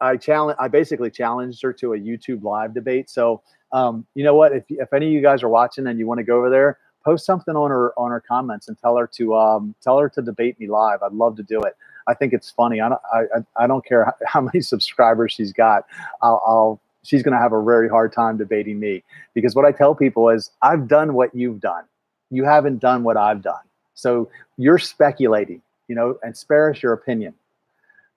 I 0.00 0.16
challenge, 0.16 0.56
I 0.58 0.68
basically 0.68 1.10
challenged 1.10 1.60
her 1.62 1.72
to 1.74 1.92
a 1.92 1.98
YouTube 1.98 2.42
live 2.42 2.72
debate. 2.72 3.10
So 3.10 3.42
um, 3.72 4.06
you 4.14 4.24
know 4.24 4.34
what? 4.34 4.52
If, 4.52 4.64
if 4.70 4.92
any 4.94 5.06
of 5.06 5.12
you 5.12 5.22
guys 5.22 5.42
are 5.42 5.48
watching 5.48 5.86
and 5.86 5.98
you 5.98 6.06
want 6.06 6.18
to 6.18 6.24
go 6.24 6.38
over 6.38 6.48
there, 6.48 6.78
post 7.04 7.26
something 7.26 7.56
on 7.56 7.70
her 7.70 7.92
on 7.98 8.10
her 8.10 8.20
comments 8.20 8.68
and 8.68 8.78
tell 8.78 8.96
her 8.96 9.06
to 9.14 9.34
um, 9.36 9.74
tell 9.82 9.98
her 9.98 10.08
to 10.08 10.22
debate 10.22 10.58
me 10.58 10.66
live. 10.66 11.02
I'd 11.02 11.12
love 11.12 11.36
to 11.36 11.42
do 11.42 11.60
it. 11.62 11.76
I 12.06 12.14
think 12.14 12.32
it's 12.32 12.50
funny. 12.50 12.80
I 12.80 12.88
don't 12.88 13.00
I, 13.12 13.64
I 13.64 13.66
don't 13.66 13.84
care 13.84 14.14
how 14.26 14.40
many 14.40 14.60
subscribers 14.72 15.32
she's 15.32 15.52
got. 15.52 15.84
I'll, 16.20 16.42
I'll 16.46 16.80
she's 17.02 17.22
going 17.22 17.32
to 17.32 17.38
have 17.38 17.52
a 17.52 17.62
very 17.62 17.88
hard 17.88 18.12
time 18.12 18.36
debating 18.36 18.78
me 18.78 19.02
because 19.34 19.54
what 19.54 19.64
I 19.64 19.72
tell 19.72 19.94
people 19.94 20.28
is 20.28 20.50
I've 20.62 20.88
done 20.88 21.14
what 21.14 21.34
you've 21.34 21.60
done. 21.60 21.84
You 22.30 22.44
haven't 22.44 22.78
done 22.78 23.02
what 23.02 23.16
I've 23.16 23.42
done. 23.42 23.62
So 23.94 24.30
you're 24.56 24.78
speculating, 24.78 25.62
you 25.88 25.94
know, 25.94 26.18
and 26.22 26.36
spare 26.36 26.70
us 26.70 26.82
your 26.82 26.92
opinion. 26.92 27.34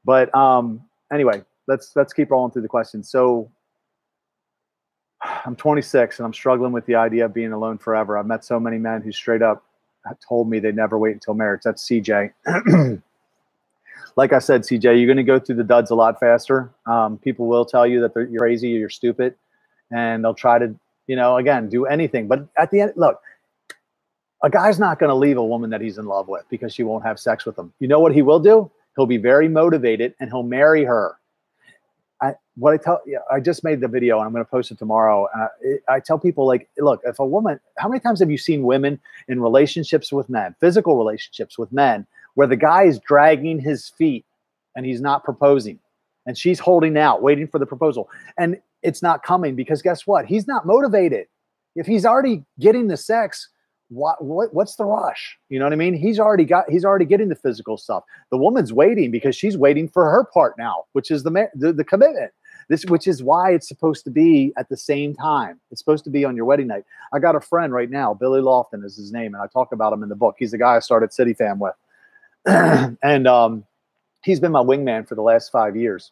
But 0.05 0.33
um, 0.35 0.81
anyway, 1.11 1.43
let's 1.67 1.95
let's 1.95 2.13
keep 2.13 2.31
rolling 2.31 2.51
through 2.51 2.61
the 2.61 2.67
questions. 2.67 3.09
So 3.09 3.49
I'm 5.45 5.55
26 5.55 6.19
and 6.19 6.25
I'm 6.25 6.33
struggling 6.33 6.71
with 6.71 6.85
the 6.85 6.95
idea 6.95 7.25
of 7.25 7.33
being 7.33 7.51
alone 7.51 7.77
forever. 7.77 8.17
I've 8.17 8.25
met 8.25 8.45
so 8.45 8.59
many 8.59 8.77
men 8.77 9.01
who 9.01 9.11
straight 9.11 9.41
up 9.41 9.63
told 10.27 10.49
me 10.49 10.59
they 10.59 10.71
never 10.71 10.97
wait 10.99 11.13
until 11.13 11.33
marriage. 11.33 11.61
That's 11.63 11.87
CJ. 11.87 12.31
like 14.15 14.33
I 14.33 14.39
said, 14.39 14.61
CJ, 14.61 14.83
you're 14.83 15.05
going 15.05 15.17
to 15.17 15.23
go 15.23 15.39
through 15.39 15.55
the 15.55 15.63
duds 15.63 15.91
a 15.91 15.95
lot 15.95 16.19
faster. 16.19 16.71
Um, 16.85 17.17
people 17.17 17.47
will 17.47 17.65
tell 17.65 17.85
you 17.85 18.01
that 18.01 18.11
you're 18.15 18.39
crazy, 18.39 18.69
you're 18.69 18.89
stupid, 18.89 19.35
and 19.91 20.23
they'll 20.23 20.33
try 20.33 20.59
to, 20.59 20.75
you 21.07 21.15
know, 21.15 21.37
again, 21.37 21.69
do 21.69 21.85
anything. 21.85 22.27
But 22.27 22.47
at 22.57 22.71
the 22.71 22.81
end, 22.81 22.93
look, 22.95 23.19
a 24.43 24.49
guy's 24.49 24.79
not 24.79 24.99
going 24.99 25.09
to 25.09 25.15
leave 25.15 25.37
a 25.37 25.45
woman 25.45 25.69
that 25.71 25.81
he's 25.81 25.97
in 25.97 26.05
love 26.05 26.27
with 26.27 26.45
because 26.49 26.73
she 26.73 26.83
won't 26.83 27.03
have 27.03 27.19
sex 27.19 27.45
with 27.45 27.57
him. 27.57 27.73
You 27.79 27.87
know 27.87 27.99
what 27.99 28.13
he 28.13 28.21
will 28.21 28.39
do? 28.39 28.71
He'll 28.95 29.05
be 29.05 29.17
very 29.17 29.47
motivated 29.47 30.13
and 30.19 30.29
he'll 30.29 30.43
marry 30.43 30.83
her 30.83 31.17
I, 32.21 32.33
what 32.55 32.73
I 32.73 32.77
tell, 32.77 33.01
yeah, 33.05 33.19
I 33.31 33.39
just 33.39 33.63
made 33.63 33.81
the 33.81 33.87
video 33.87 34.17
and 34.17 34.25
I'm 34.25 34.31
going 34.31 34.43
to 34.43 34.49
post 34.49 34.71
it 34.71 34.79
tomorrow. 34.79 35.27
Uh, 35.35 35.47
it, 35.61 35.83
I 35.89 35.99
tell 35.99 36.17
people 36.17 36.47
like, 36.47 36.69
look, 36.77 37.01
if 37.03 37.19
a 37.19 37.25
woman, 37.25 37.59
how 37.77 37.89
many 37.89 37.99
times 37.99 38.19
have 38.19 38.31
you 38.31 38.37
seen 38.37 38.63
women 38.63 38.99
in 39.27 39.41
relationships 39.41 40.11
with 40.11 40.29
men, 40.29 40.55
physical 40.59 40.97
relationships 40.97 41.57
with 41.57 41.71
men, 41.71 42.07
where 42.35 42.47
the 42.47 42.55
guy 42.55 42.83
is 42.83 42.99
dragging 42.99 43.59
his 43.59 43.89
feet 43.89 44.25
and 44.75 44.85
he's 44.85 45.01
not 45.01 45.23
proposing, 45.23 45.79
and 46.25 46.37
she's 46.37 46.59
holding 46.59 46.97
out, 46.97 47.21
waiting 47.21 47.47
for 47.47 47.59
the 47.59 47.65
proposal, 47.65 48.09
and 48.37 48.59
it's 48.83 49.01
not 49.01 49.23
coming 49.23 49.55
because 49.55 49.81
guess 49.81 50.05
what? 50.05 50.25
He's 50.25 50.47
not 50.47 50.65
motivated. 50.65 51.27
If 51.75 51.85
he's 51.85 52.05
already 52.05 52.43
getting 52.59 52.87
the 52.87 52.97
sex, 52.97 53.49
what, 53.89 54.23
what 54.23 54.53
what's 54.53 54.75
the 54.75 54.85
rush? 54.85 55.37
You 55.49 55.59
know 55.59 55.65
what 55.65 55.73
I 55.73 55.77
mean? 55.77 55.93
He's 55.93 56.19
already 56.19 56.45
got 56.45 56.69
he's 56.69 56.85
already 56.85 57.05
getting 57.05 57.29
the 57.29 57.35
physical 57.35 57.77
stuff. 57.77 58.03
The 58.31 58.37
woman's 58.37 58.73
waiting 58.73 59.11
because 59.11 59.35
she's 59.35 59.57
waiting 59.57 59.87
for 59.87 60.09
her 60.09 60.23
part 60.23 60.57
now, 60.57 60.85
which 60.93 61.11
is 61.11 61.23
the 61.23 61.49
the, 61.55 61.73
the 61.73 61.83
commitment. 61.83 62.31
This, 62.67 62.83
which 62.85 63.07
is 63.07 63.21
why 63.21 63.53
it's 63.53 63.67
supposed 63.67 64.03
to 64.05 64.09
be 64.09 64.51
at 64.57 64.69
the 64.69 64.77
same 64.77 65.13
time. 65.13 65.59
It's 65.69 65.79
supposed 65.79 66.03
to 66.05 66.09
be 66.09 66.25
on 66.25 66.35
your 66.35 66.45
wedding 66.45 66.65
night. 66.65 66.83
I 67.13 67.19
got 67.19 67.35
a 67.35 67.39
friend 67.39 67.71
right 67.71 67.91
now, 67.91 68.15
Billy 68.15 68.41
Lofton 68.41 68.83
is 68.83 68.97
his 68.97 69.11
name, 69.11 69.35
and 69.35 69.43
I 69.43 69.45
talk 69.45 69.71
about 69.71 69.93
him 69.93 70.01
in 70.01 70.09
the 70.09 70.15
book. 70.15 70.35
He's 70.39 70.49
the 70.49 70.57
guy 70.57 70.75
I 70.75 70.79
started 70.79 71.13
City 71.13 71.35
Fam 71.35 71.59
with, 71.59 71.75
and 73.03 73.27
um, 73.27 73.65
he's 74.23 74.39
been 74.39 74.51
my 74.51 74.63
wingman 74.63 75.07
for 75.07 75.15
the 75.15 75.21
last 75.21 75.51
five 75.51 75.75
years. 75.75 76.11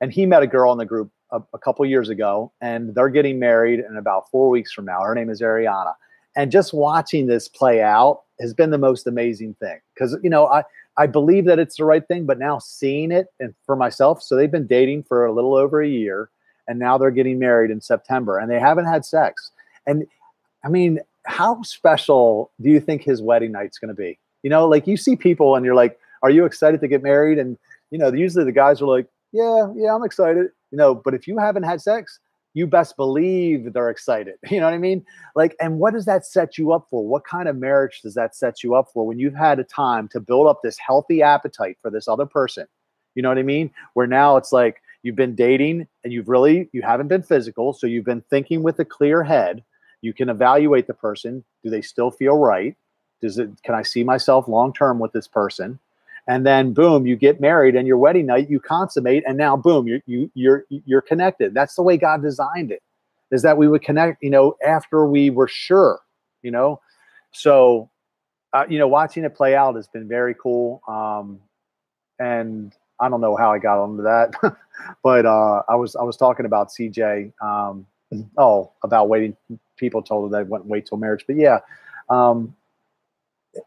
And 0.00 0.12
he 0.12 0.26
met 0.26 0.42
a 0.42 0.46
girl 0.46 0.72
in 0.72 0.78
the 0.78 0.86
group 0.86 1.10
a, 1.30 1.40
a 1.54 1.58
couple 1.58 1.86
years 1.86 2.08
ago, 2.08 2.52
and 2.60 2.94
they're 2.94 3.08
getting 3.08 3.38
married 3.38 3.80
in 3.80 3.96
about 3.96 4.30
four 4.30 4.48
weeks 4.48 4.72
from 4.72 4.84
now. 4.84 5.00
Her 5.02 5.14
name 5.14 5.30
is 5.30 5.40
Ariana 5.40 5.94
and 6.36 6.50
just 6.50 6.72
watching 6.72 7.26
this 7.26 7.48
play 7.48 7.82
out 7.82 8.22
has 8.40 8.54
been 8.54 8.70
the 8.70 8.78
most 8.78 9.06
amazing 9.06 9.54
thing 9.54 9.78
because 9.94 10.16
you 10.22 10.30
know 10.30 10.46
i 10.46 10.62
i 10.96 11.06
believe 11.06 11.44
that 11.44 11.58
it's 11.58 11.76
the 11.76 11.84
right 11.84 12.06
thing 12.08 12.26
but 12.26 12.38
now 12.38 12.58
seeing 12.58 13.10
it 13.10 13.26
and 13.40 13.54
for 13.64 13.76
myself 13.76 14.22
so 14.22 14.36
they've 14.36 14.50
been 14.50 14.66
dating 14.66 15.02
for 15.02 15.26
a 15.26 15.32
little 15.32 15.54
over 15.54 15.80
a 15.82 15.88
year 15.88 16.30
and 16.68 16.78
now 16.78 16.96
they're 16.96 17.10
getting 17.10 17.38
married 17.38 17.70
in 17.70 17.80
september 17.80 18.38
and 18.38 18.50
they 18.50 18.58
haven't 18.58 18.86
had 18.86 19.04
sex 19.04 19.50
and 19.86 20.06
i 20.64 20.68
mean 20.68 20.98
how 21.26 21.62
special 21.62 22.50
do 22.60 22.68
you 22.68 22.80
think 22.80 23.02
his 23.02 23.22
wedding 23.22 23.52
night's 23.52 23.78
going 23.78 23.88
to 23.88 23.94
be 23.94 24.18
you 24.42 24.50
know 24.50 24.66
like 24.66 24.86
you 24.86 24.96
see 24.96 25.16
people 25.16 25.56
and 25.56 25.64
you're 25.64 25.74
like 25.74 25.98
are 26.22 26.30
you 26.30 26.44
excited 26.44 26.80
to 26.80 26.88
get 26.88 27.02
married 27.02 27.38
and 27.38 27.58
you 27.90 27.98
know 27.98 28.12
usually 28.12 28.44
the 28.44 28.52
guys 28.52 28.80
are 28.80 28.86
like 28.86 29.06
yeah 29.32 29.66
yeah 29.76 29.94
i'm 29.94 30.04
excited 30.04 30.48
you 30.70 30.78
know 30.78 30.94
but 30.94 31.14
if 31.14 31.26
you 31.26 31.38
haven't 31.38 31.62
had 31.62 31.80
sex 31.80 32.20
you 32.54 32.66
best 32.66 32.96
believe 32.96 33.72
they're 33.72 33.90
excited. 33.90 34.34
You 34.50 34.60
know 34.60 34.66
what 34.66 34.74
I 34.74 34.78
mean? 34.78 35.04
Like, 35.34 35.56
and 35.60 35.78
what 35.78 35.94
does 35.94 36.04
that 36.04 36.26
set 36.26 36.58
you 36.58 36.72
up 36.72 36.86
for? 36.90 37.06
What 37.06 37.24
kind 37.24 37.48
of 37.48 37.56
marriage 37.56 38.00
does 38.02 38.14
that 38.14 38.36
set 38.36 38.62
you 38.62 38.74
up 38.74 38.88
for 38.92 39.06
when 39.06 39.18
you've 39.18 39.34
had 39.34 39.58
a 39.58 39.64
time 39.64 40.08
to 40.08 40.20
build 40.20 40.46
up 40.46 40.60
this 40.62 40.76
healthy 40.78 41.22
appetite 41.22 41.78
for 41.80 41.90
this 41.90 42.08
other 42.08 42.26
person? 42.26 42.66
You 43.14 43.22
know 43.22 43.28
what 43.28 43.38
I 43.38 43.42
mean? 43.42 43.70
Where 43.94 44.06
now 44.06 44.36
it's 44.36 44.52
like 44.52 44.82
you've 45.02 45.16
been 45.16 45.34
dating 45.34 45.86
and 46.04 46.12
you've 46.12 46.28
really 46.28 46.68
you 46.72 46.82
haven't 46.82 47.08
been 47.08 47.22
physical, 47.22 47.72
so 47.72 47.86
you've 47.86 48.04
been 48.04 48.24
thinking 48.28 48.62
with 48.62 48.78
a 48.78 48.84
clear 48.84 49.22
head. 49.22 49.64
You 50.02 50.12
can 50.12 50.28
evaluate 50.28 50.86
the 50.86 50.94
person. 50.94 51.44
Do 51.62 51.70
they 51.70 51.82
still 51.82 52.10
feel 52.10 52.36
right? 52.36 52.76
Does 53.22 53.38
it 53.38 53.50
can 53.62 53.74
I 53.74 53.82
see 53.82 54.04
myself 54.04 54.48
long 54.48 54.72
term 54.72 54.98
with 54.98 55.12
this 55.12 55.28
person? 55.28 55.78
and 56.26 56.46
then 56.46 56.72
boom 56.72 57.06
you 57.06 57.16
get 57.16 57.40
married 57.40 57.74
and 57.74 57.86
your 57.86 57.98
wedding 57.98 58.26
night 58.26 58.48
you 58.48 58.60
consummate 58.60 59.24
and 59.26 59.36
now 59.36 59.56
boom 59.56 59.86
you're 59.86 60.00
you, 60.06 60.30
you're 60.34 60.64
you're 60.68 61.00
connected 61.00 61.54
that's 61.54 61.74
the 61.74 61.82
way 61.82 61.96
god 61.96 62.22
designed 62.22 62.70
it 62.70 62.82
is 63.30 63.42
that 63.42 63.56
we 63.56 63.68
would 63.68 63.82
connect 63.82 64.22
you 64.22 64.30
know 64.30 64.56
after 64.66 65.06
we 65.06 65.30
were 65.30 65.48
sure 65.48 66.00
you 66.42 66.50
know 66.50 66.80
so 67.32 67.88
uh, 68.52 68.64
you 68.68 68.78
know 68.78 68.88
watching 68.88 69.24
it 69.24 69.34
play 69.34 69.54
out 69.54 69.74
has 69.74 69.88
been 69.88 70.06
very 70.06 70.34
cool 70.40 70.80
um 70.86 71.40
and 72.18 72.74
i 73.00 73.08
don't 73.08 73.20
know 73.20 73.36
how 73.36 73.52
i 73.52 73.58
got 73.58 73.82
onto 73.82 74.02
that 74.02 74.32
but 75.02 75.26
uh 75.26 75.62
i 75.68 75.74
was 75.74 75.96
i 75.96 76.02
was 76.02 76.16
talking 76.16 76.46
about 76.46 76.68
cj 76.68 77.32
um 77.42 77.86
oh 78.38 78.70
about 78.84 79.08
waiting 79.08 79.36
people 79.76 80.02
told 80.02 80.30
her 80.30 80.38
they 80.38 80.48
wouldn't 80.48 80.68
wait 80.68 80.86
till 80.86 80.98
marriage 80.98 81.24
but 81.26 81.36
yeah 81.36 81.58
um 82.10 82.54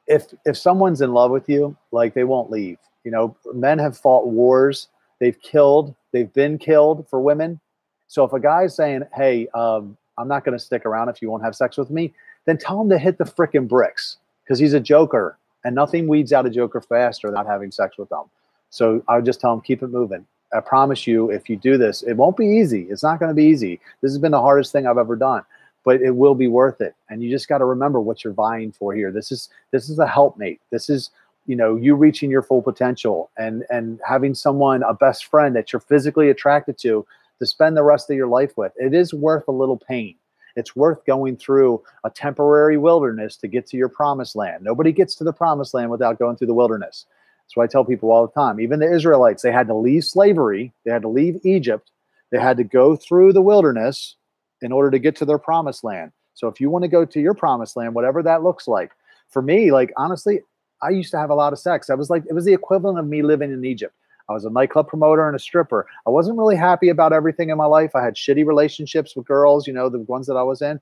if 0.07 0.33
if 0.45 0.57
someone's 0.57 1.01
in 1.01 1.13
love 1.13 1.31
with 1.31 1.49
you, 1.49 1.75
like 1.91 2.13
they 2.13 2.23
won't 2.23 2.51
leave. 2.51 2.77
You 3.03 3.11
know, 3.11 3.35
men 3.53 3.79
have 3.79 3.97
fought 3.97 4.27
wars, 4.27 4.87
they've 5.19 5.39
killed, 5.41 5.93
they've 6.11 6.31
been 6.33 6.57
killed 6.57 7.07
for 7.09 7.19
women. 7.19 7.59
So 8.07 8.23
if 8.23 8.33
a 8.33 8.39
guy's 8.39 8.75
saying, 8.75 9.03
"Hey, 9.13 9.47
um, 9.49 9.97
I'm 10.17 10.27
not 10.27 10.43
going 10.43 10.57
to 10.57 10.63
stick 10.63 10.85
around 10.85 11.09
if 11.09 11.21
you 11.21 11.29
won't 11.29 11.43
have 11.43 11.55
sex 11.55 11.77
with 11.77 11.89
me," 11.89 12.13
then 12.45 12.57
tell 12.57 12.81
him 12.81 12.89
to 12.89 12.97
hit 12.97 13.17
the 13.17 13.25
freaking 13.25 13.67
bricks 13.67 14.17
because 14.43 14.59
he's 14.59 14.73
a 14.73 14.79
joker, 14.79 15.37
and 15.63 15.75
nothing 15.75 16.07
weeds 16.07 16.33
out 16.33 16.45
a 16.45 16.49
joker 16.49 16.81
faster 16.81 17.27
than 17.27 17.35
not 17.35 17.47
having 17.47 17.71
sex 17.71 17.97
with 17.97 18.09
them. 18.09 18.23
So 18.69 19.03
I 19.07 19.15
would 19.15 19.25
just 19.25 19.39
tell 19.39 19.53
him, 19.53 19.61
keep 19.61 19.81
it 19.83 19.87
moving. 19.87 20.25
I 20.53 20.59
promise 20.59 21.07
you, 21.07 21.31
if 21.31 21.49
you 21.49 21.55
do 21.55 21.77
this, 21.77 22.03
it 22.03 22.13
won't 22.13 22.37
be 22.37 22.45
easy. 22.45 22.83
It's 22.83 23.03
not 23.03 23.19
going 23.19 23.29
to 23.29 23.35
be 23.35 23.45
easy. 23.45 23.79
This 24.01 24.11
has 24.11 24.19
been 24.19 24.31
the 24.31 24.41
hardest 24.41 24.71
thing 24.71 24.85
I've 24.85 24.97
ever 24.97 25.15
done 25.15 25.43
but 25.85 26.01
it 26.01 26.15
will 26.15 26.35
be 26.35 26.47
worth 26.47 26.81
it. 26.81 26.95
And 27.09 27.23
you 27.23 27.29
just 27.29 27.47
got 27.47 27.59
to 27.59 27.65
remember 27.65 28.01
what 28.01 28.23
you're 28.23 28.33
vying 28.33 28.71
for 28.71 28.93
here. 28.93 29.11
This 29.11 29.31
is 29.31 29.49
this 29.71 29.87
is 29.87 29.99
a 29.99 30.07
helpmate. 30.07 30.59
This 30.71 30.89
is 30.89 31.11
you 31.45 31.55
know 31.55 31.75
you 31.75 31.95
reaching 31.95 32.31
your 32.31 32.41
full 32.41 32.61
potential 32.61 33.29
and 33.37 33.63
and 33.69 34.01
having 34.05 34.33
someone 34.33 34.83
a 34.83 34.93
best 34.93 35.25
friend 35.25 35.55
that 35.55 35.71
you're 35.71 35.79
physically 35.79 36.29
attracted 36.29 36.77
to 36.79 37.05
to 37.39 37.45
spend 37.45 37.77
the 37.77 37.83
rest 37.83 38.09
of 38.09 38.17
your 38.17 38.27
life 38.27 38.57
with. 38.57 38.73
It 38.75 38.93
is 38.93 39.13
worth 39.13 39.47
a 39.47 39.51
little 39.51 39.77
pain. 39.77 40.15
It's 40.55 40.75
worth 40.75 41.05
going 41.05 41.37
through 41.37 41.83
a 42.03 42.09
temporary 42.09 42.77
wilderness 42.77 43.35
to 43.37 43.47
get 43.47 43.67
to 43.67 43.77
your 43.77 43.89
promised 43.89 44.35
land. 44.35 44.63
Nobody 44.63 44.91
gets 44.91 45.13
to 45.15 45.23
the 45.23 45.33
promised 45.33 45.73
land 45.73 45.91
without 45.91 46.17
going 46.17 46.37
through 46.37 46.47
the 46.47 46.53
wilderness. 46.53 47.05
That's 47.43 47.57
what 47.57 47.63
I 47.65 47.67
tell 47.67 47.83
people 47.83 48.09
all 48.09 48.25
the 48.25 48.33
time. 48.33 48.59
Even 48.59 48.79
the 48.79 48.91
Israelites, 48.91 49.43
they 49.43 49.51
had 49.51 49.67
to 49.67 49.75
leave 49.75 50.05
slavery, 50.05 50.73
they 50.83 50.91
had 50.91 51.01
to 51.01 51.09
leave 51.09 51.41
Egypt, 51.43 51.91
they 52.31 52.39
had 52.39 52.57
to 52.57 52.63
go 52.63 52.95
through 52.95 53.33
the 53.33 53.41
wilderness 53.41 54.15
in 54.61 54.71
order 54.71 54.91
to 54.91 54.99
get 54.99 55.15
to 55.17 55.25
their 55.25 55.37
promised 55.37 55.83
land. 55.83 56.11
So 56.33 56.47
if 56.47 56.59
you 56.59 56.69
want 56.69 56.83
to 56.83 56.89
go 56.89 57.05
to 57.05 57.19
your 57.19 57.33
promised 57.33 57.75
land, 57.75 57.95
whatever 57.95 58.21
that 58.23 58.43
looks 58.43 58.67
like, 58.67 58.91
for 59.29 59.41
me, 59.41 59.71
like 59.71 59.91
honestly, 59.97 60.41
I 60.81 60.89
used 60.89 61.11
to 61.11 61.17
have 61.17 61.29
a 61.29 61.35
lot 61.35 61.53
of 61.53 61.59
sex. 61.59 61.89
I 61.89 61.95
was 61.95 62.09
like, 62.09 62.23
it 62.29 62.33
was 62.33 62.45
the 62.45 62.53
equivalent 62.53 62.99
of 62.99 63.07
me 63.07 63.21
living 63.21 63.51
in 63.51 63.65
Egypt. 63.65 63.95
I 64.29 64.33
was 64.33 64.45
a 64.45 64.49
nightclub 64.49 64.87
promoter 64.87 65.27
and 65.27 65.35
a 65.35 65.39
stripper. 65.39 65.87
I 66.05 66.09
wasn't 66.09 66.37
really 66.37 66.55
happy 66.55 66.89
about 66.89 67.13
everything 67.13 67.49
in 67.49 67.57
my 67.57 67.65
life. 67.65 67.95
I 67.95 68.03
had 68.03 68.15
shitty 68.15 68.45
relationships 68.45 69.15
with 69.15 69.25
girls, 69.25 69.67
you 69.67 69.73
know, 69.73 69.89
the 69.89 69.99
ones 69.99 70.27
that 70.27 70.35
I 70.35 70.43
was 70.43 70.61
in. 70.61 70.79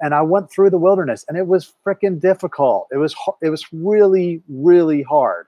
And 0.00 0.14
I 0.14 0.22
went 0.22 0.50
through 0.50 0.70
the 0.70 0.78
wilderness 0.78 1.24
and 1.28 1.36
it 1.36 1.46
was 1.46 1.72
freaking 1.84 2.20
difficult. 2.20 2.86
It 2.92 2.98
was 2.98 3.14
it 3.42 3.48
was 3.48 3.64
really 3.72 4.42
really 4.48 5.02
hard. 5.02 5.46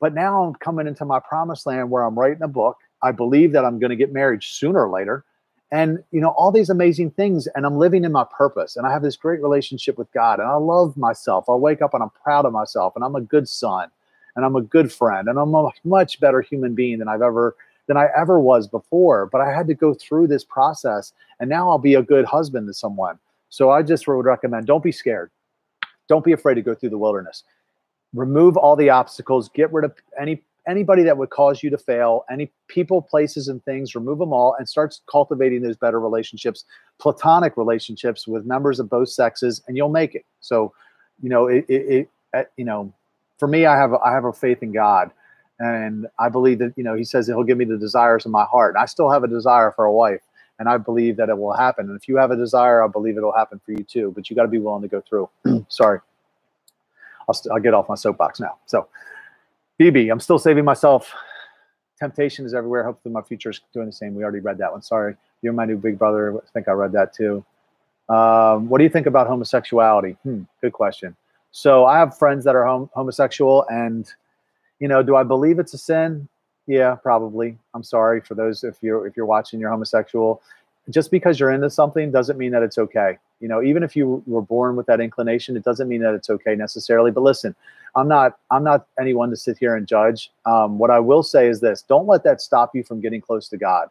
But 0.00 0.14
now 0.14 0.44
I'm 0.44 0.54
coming 0.54 0.86
into 0.86 1.04
my 1.04 1.20
promised 1.20 1.66
land 1.66 1.90
where 1.90 2.04
I'm 2.04 2.18
writing 2.18 2.42
a 2.42 2.48
book. 2.48 2.78
I 3.02 3.10
believe 3.10 3.52
that 3.52 3.64
I'm 3.64 3.78
going 3.78 3.90
to 3.90 3.96
get 3.96 4.12
married 4.12 4.42
sooner 4.42 4.86
or 4.86 4.90
later 4.90 5.24
and 5.70 6.02
you 6.10 6.20
know 6.20 6.30
all 6.30 6.52
these 6.52 6.70
amazing 6.70 7.10
things 7.10 7.46
and 7.54 7.64
i'm 7.66 7.76
living 7.76 8.04
in 8.04 8.12
my 8.12 8.24
purpose 8.36 8.76
and 8.76 8.86
i 8.86 8.92
have 8.92 9.02
this 9.02 9.16
great 9.16 9.42
relationship 9.42 9.98
with 9.98 10.10
god 10.12 10.38
and 10.38 10.48
i 10.48 10.54
love 10.54 10.96
myself. 10.96 11.48
I 11.48 11.54
wake 11.54 11.82
up 11.82 11.94
and 11.94 12.02
i'm 12.02 12.10
proud 12.10 12.44
of 12.44 12.52
myself 12.52 12.94
and 12.96 13.04
i'm 13.04 13.16
a 13.16 13.20
good 13.20 13.48
son 13.48 13.88
and 14.36 14.44
i'm 14.44 14.56
a 14.56 14.62
good 14.62 14.92
friend 14.92 15.28
and 15.28 15.38
i'm 15.38 15.54
a 15.54 15.70
much 15.84 16.20
better 16.20 16.40
human 16.40 16.74
being 16.74 16.98
than 16.98 17.08
i've 17.08 17.22
ever 17.22 17.56
than 17.86 17.96
i 17.96 18.08
ever 18.16 18.40
was 18.40 18.68
before. 18.68 19.26
But 19.26 19.40
i 19.40 19.52
had 19.52 19.66
to 19.68 19.74
go 19.74 19.94
through 19.94 20.28
this 20.28 20.44
process 20.44 21.12
and 21.40 21.50
now 21.50 21.68
i'll 21.68 21.78
be 21.78 21.94
a 21.94 22.02
good 22.02 22.24
husband 22.24 22.66
to 22.68 22.74
someone. 22.74 23.18
So 23.48 23.70
i 23.70 23.82
just 23.82 24.06
would 24.06 24.26
recommend 24.26 24.66
don't 24.66 24.84
be 24.84 24.92
scared. 24.92 25.30
Don't 26.08 26.24
be 26.24 26.32
afraid 26.32 26.54
to 26.54 26.62
go 26.62 26.74
through 26.74 26.90
the 26.90 26.98
wilderness. 26.98 27.44
Remove 28.12 28.56
all 28.56 28.76
the 28.76 28.90
obstacles. 28.90 29.48
Get 29.48 29.72
rid 29.72 29.84
of 29.84 29.94
any 30.20 30.42
anybody 30.68 31.02
that 31.04 31.18
would 31.18 31.30
cause 31.30 31.62
you 31.62 31.70
to 31.70 31.78
fail, 31.78 32.24
any 32.30 32.52
people, 32.68 33.02
places, 33.02 33.48
and 33.48 33.64
things, 33.64 33.94
remove 33.94 34.18
them 34.18 34.32
all 34.32 34.54
and 34.58 34.68
start 34.68 34.98
cultivating 35.10 35.62
those 35.62 35.76
better 35.76 36.00
relationships, 36.00 36.64
platonic 37.00 37.56
relationships 37.56 38.28
with 38.28 38.46
members 38.46 38.80
of 38.80 38.90
both 38.90 39.08
sexes, 39.10 39.62
and 39.68 39.76
you'll 39.76 39.88
make 39.90 40.14
it. 40.14 40.24
So, 40.40 40.72
you 41.22 41.28
know, 41.30 41.46
it, 41.48 41.64
it, 41.68 41.86
it 41.90 42.10
uh, 42.34 42.44
you 42.56 42.64
know, 42.64 42.92
for 43.38 43.48
me, 43.48 43.66
I 43.66 43.76
have 43.76 43.94
I 43.94 44.12
have 44.12 44.24
a 44.24 44.32
faith 44.32 44.62
in 44.62 44.72
God, 44.72 45.10
and 45.60 46.06
I 46.18 46.28
believe 46.28 46.58
that 46.60 46.74
you 46.76 46.84
know 46.84 46.94
He 46.96 47.04
says 47.04 47.26
He'll 47.26 47.44
give 47.44 47.58
me 47.58 47.64
the 47.66 47.78
desires 47.78 48.26
of 48.26 48.32
my 48.32 48.44
heart. 48.44 48.74
And 48.74 48.82
I 48.82 48.86
still 48.86 49.10
have 49.10 49.24
a 49.24 49.28
desire 49.28 49.72
for 49.76 49.84
a 49.86 49.92
wife, 49.92 50.22
and 50.58 50.68
I 50.68 50.78
believe 50.78 51.16
that 51.18 51.28
it 51.30 51.38
will 51.38 51.54
happen. 51.54 51.88
And 51.90 52.00
if 52.00 52.08
you 52.08 52.16
have 52.18 52.30
a 52.30 52.36
desire, 52.36 52.84
I 52.84 52.88
believe 52.88 53.16
it'll 53.18 53.32
happen 53.34 53.60
for 53.66 53.72
you 53.72 53.84
too. 53.84 54.12
But 54.14 54.30
you 54.30 54.36
got 54.36 54.42
to 54.44 54.48
be 54.48 54.60
willing 54.60 54.82
to 54.82 54.88
go 54.88 55.02
through. 55.08 55.30
Sorry, 55.68 56.00
I'll, 57.28 57.40
I'll 57.52 57.60
get 57.60 57.74
off 57.74 57.88
my 57.88 57.96
soapbox 57.96 58.40
now. 58.40 58.58
So. 58.66 58.88
BB, 59.80 60.10
I'm 60.10 60.20
still 60.20 60.38
saving 60.38 60.64
myself. 60.64 61.12
Temptation 61.98 62.44
is 62.46 62.54
everywhere. 62.54 62.84
Hopefully, 62.84 63.12
my 63.12 63.22
future 63.22 63.50
is 63.50 63.60
doing 63.72 63.86
the 63.86 63.92
same. 63.92 64.14
We 64.14 64.22
already 64.22 64.40
read 64.40 64.58
that 64.58 64.72
one. 64.72 64.82
Sorry. 64.82 65.16
You're 65.42 65.52
my 65.52 65.64
new 65.64 65.76
big 65.76 65.98
brother. 65.98 66.36
I 66.36 66.40
think 66.52 66.68
I 66.68 66.72
read 66.72 66.92
that 66.92 67.12
too. 67.12 67.44
Um, 68.08 68.68
what 68.68 68.78
do 68.78 68.84
you 68.84 68.90
think 68.90 69.06
about 69.06 69.26
homosexuality? 69.26 70.16
Hmm, 70.22 70.42
good 70.60 70.72
question. 70.72 71.16
So, 71.50 71.86
I 71.86 71.98
have 71.98 72.18
friends 72.18 72.44
that 72.44 72.54
are 72.54 72.64
hom- 72.64 72.90
homosexual, 72.94 73.64
and 73.68 74.10
you 74.80 74.88
know, 74.88 75.02
do 75.02 75.16
I 75.16 75.22
believe 75.22 75.58
it's 75.58 75.74
a 75.74 75.78
sin? 75.78 76.28
Yeah, 76.66 76.94
probably. 76.96 77.58
I'm 77.74 77.82
sorry 77.84 78.20
for 78.20 78.34
those 78.34 78.64
if 78.64 78.76
you're 78.80 79.06
if 79.06 79.16
you're 79.16 79.26
watching, 79.26 79.60
you're 79.60 79.70
homosexual. 79.70 80.42
Just 80.90 81.10
because 81.10 81.40
you're 81.40 81.50
into 81.50 81.70
something 81.70 82.10
doesn't 82.10 82.36
mean 82.36 82.52
that 82.52 82.62
it's 82.62 82.76
okay. 82.76 83.16
You 83.40 83.48
know, 83.48 83.62
even 83.62 83.82
if 83.82 83.96
you 83.96 84.22
were 84.26 84.42
born 84.42 84.76
with 84.76 84.86
that 84.86 85.00
inclination, 85.00 85.56
it 85.56 85.64
doesn't 85.64 85.88
mean 85.88 86.02
that 86.02 86.14
it's 86.14 86.28
okay 86.28 86.54
necessarily. 86.54 87.10
But 87.10 87.22
listen, 87.22 87.56
I'm 87.96 88.08
not 88.08 88.38
I'm 88.50 88.64
not 88.64 88.86
anyone 89.00 89.30
to 89.30 89.36
sit 89.36 89.56
here 89.56 89.76
and 89.76 89.86
judge. 89.86 90.30
Um, 90.44 90.78
what 90.78 90.90
I 90.90 90.98
will 90.98 91.22
say 91.22 91.48
is 91.48 91.60
this: 91.60 91.82
don't 91.82 92.06
let 92.06 92.22
that 92.24 92.40
stop 92.40 92.74
you 92.74 92.84
from 92.84 93.00
getting 93.00 93.20
close 93.20 93.48
to 93.48 93.56
God, 93.56 93.88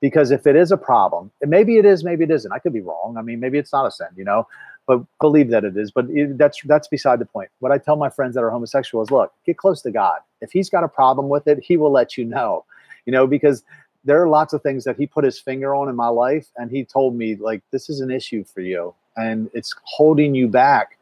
because 0.00 0.30
if 0.30 0.46
it 0.46 0.54
is 0.54 0.70
a 0.70 0.76
problem, 0.76 1.30
and 1.40 1.50
maybe 1.50 1.78
it 1.78 1.86
is, 1.86 2.04
maybe 2.04 2.24
it 2.24 2.30
isn't. 2.30 2.52
I 2.52 2.58
could 2.58 2.74
be 2.74 2.82
wrong. 2.82 3.16
I 3.16 3.22
mean, 3.22 3.40
maybe 3.40 3.56
it's 3.56 3.72
not 3.72 3.86
a 3.86 3.90
sin, 3.90 4.08
you 4.14 4.24
know, 4.24 4.46
but 4.86 5.02
believe 5.20 5.48
that 5.48 5.64
it 5.64 5.76
is. 5.78 5.90
But 5.90 6.10
it, 6.10 6.36
that's 6.36 6.60
that's 6.64 6.88
beside 6.88 7.20
the 7.20 7.26
point. 7.26 7.48
What 7.60 7.72
I 7.72 7.78
tell 7.78 7.96
my 7.96 8.10
friends 8.10 8.34
that 8.34 8.42
are 8.42 8.50
homosexual 8.50 9.02
is, 9.02 9.10
look, 9.10 9.32
get 9.46 9.56
close 9.56 9.80
to 9.82 9.90
God. 9.90 10.20
If 10.42 10.52
He's 10.52 10.68
got 10.68 10.84
a 10.84 10.88
problem 10.88 11.30
with 11.30 11.48
it, 11.48 11.58
He 11.62 11.78
will 11.78 11.90
let 11.90 12.18
you 12.18 12.24
know, 12.26 12.64
you 13.06 13.12
know, 13.12 13.26
because 13.26 13.64
there 14.04 14.22
are 14.22 14.28
lots 14.28 14.52
of 14.52 14.62
things 14.62 14.84
that 14.84 14.96
He 14.96 15.06
put 15.06 15.24
His 15.24 15.38
finger 15.38 15.74
on 15.74 15.88
in 15.88 15.96
my 15.96 16.08
life, 16.08 16.48
and 16.56 16.70
He 16.70 16.84
told 16.84 17.16
me 17.16 17.36
like 17.36 17.62
this 17.70 17.88
is 17.88 18.00
an 18.00 18.10
issue 18.10 18.44
for 18.44 18.60
you 18.60 18.94
and 19.16 19.50
it's 19.54 19.74
holding 19.84 20.34
you 20.34 20.48
back 20.48 20.98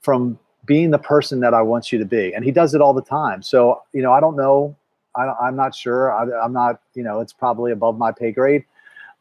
from 0.00 0.38
being 0.64 0.90
the 0.90 0.98
person 0.98 1.40
that 1.40 1.54
I 1.54 1.62
want 1.62 1.92
you 1.92 1.98
to 1.98 2.04
be. 2.04 2.34
And 2.34 2.44
he 2.44 2.50
does 2.50 2.74
it 2.74 2.80
all 2.80 2.92
the 2.92 3.02
time. 3.02 3.42
So, 3.42 3.82
you 3.92 4.02
know, 4.02 4.12
I 4.12 4.20
don't 4.20 4.36
know. 4.36 4.76
I, 5.14 5.48
am 5.48 5.56
not 5.56 5.74
sure. 5.74 6.12
I, 6.12 6.44
I'm 6.44 6.52
not, 6.52 6.80
you 6.94 7.02
know, 7.02 7.20
it's 7.20 7.32
probably 7.32 7.72
above 7.72 7.96
my 7.96 8.12
pay 8.12 8.32
grade. 8.32 8.64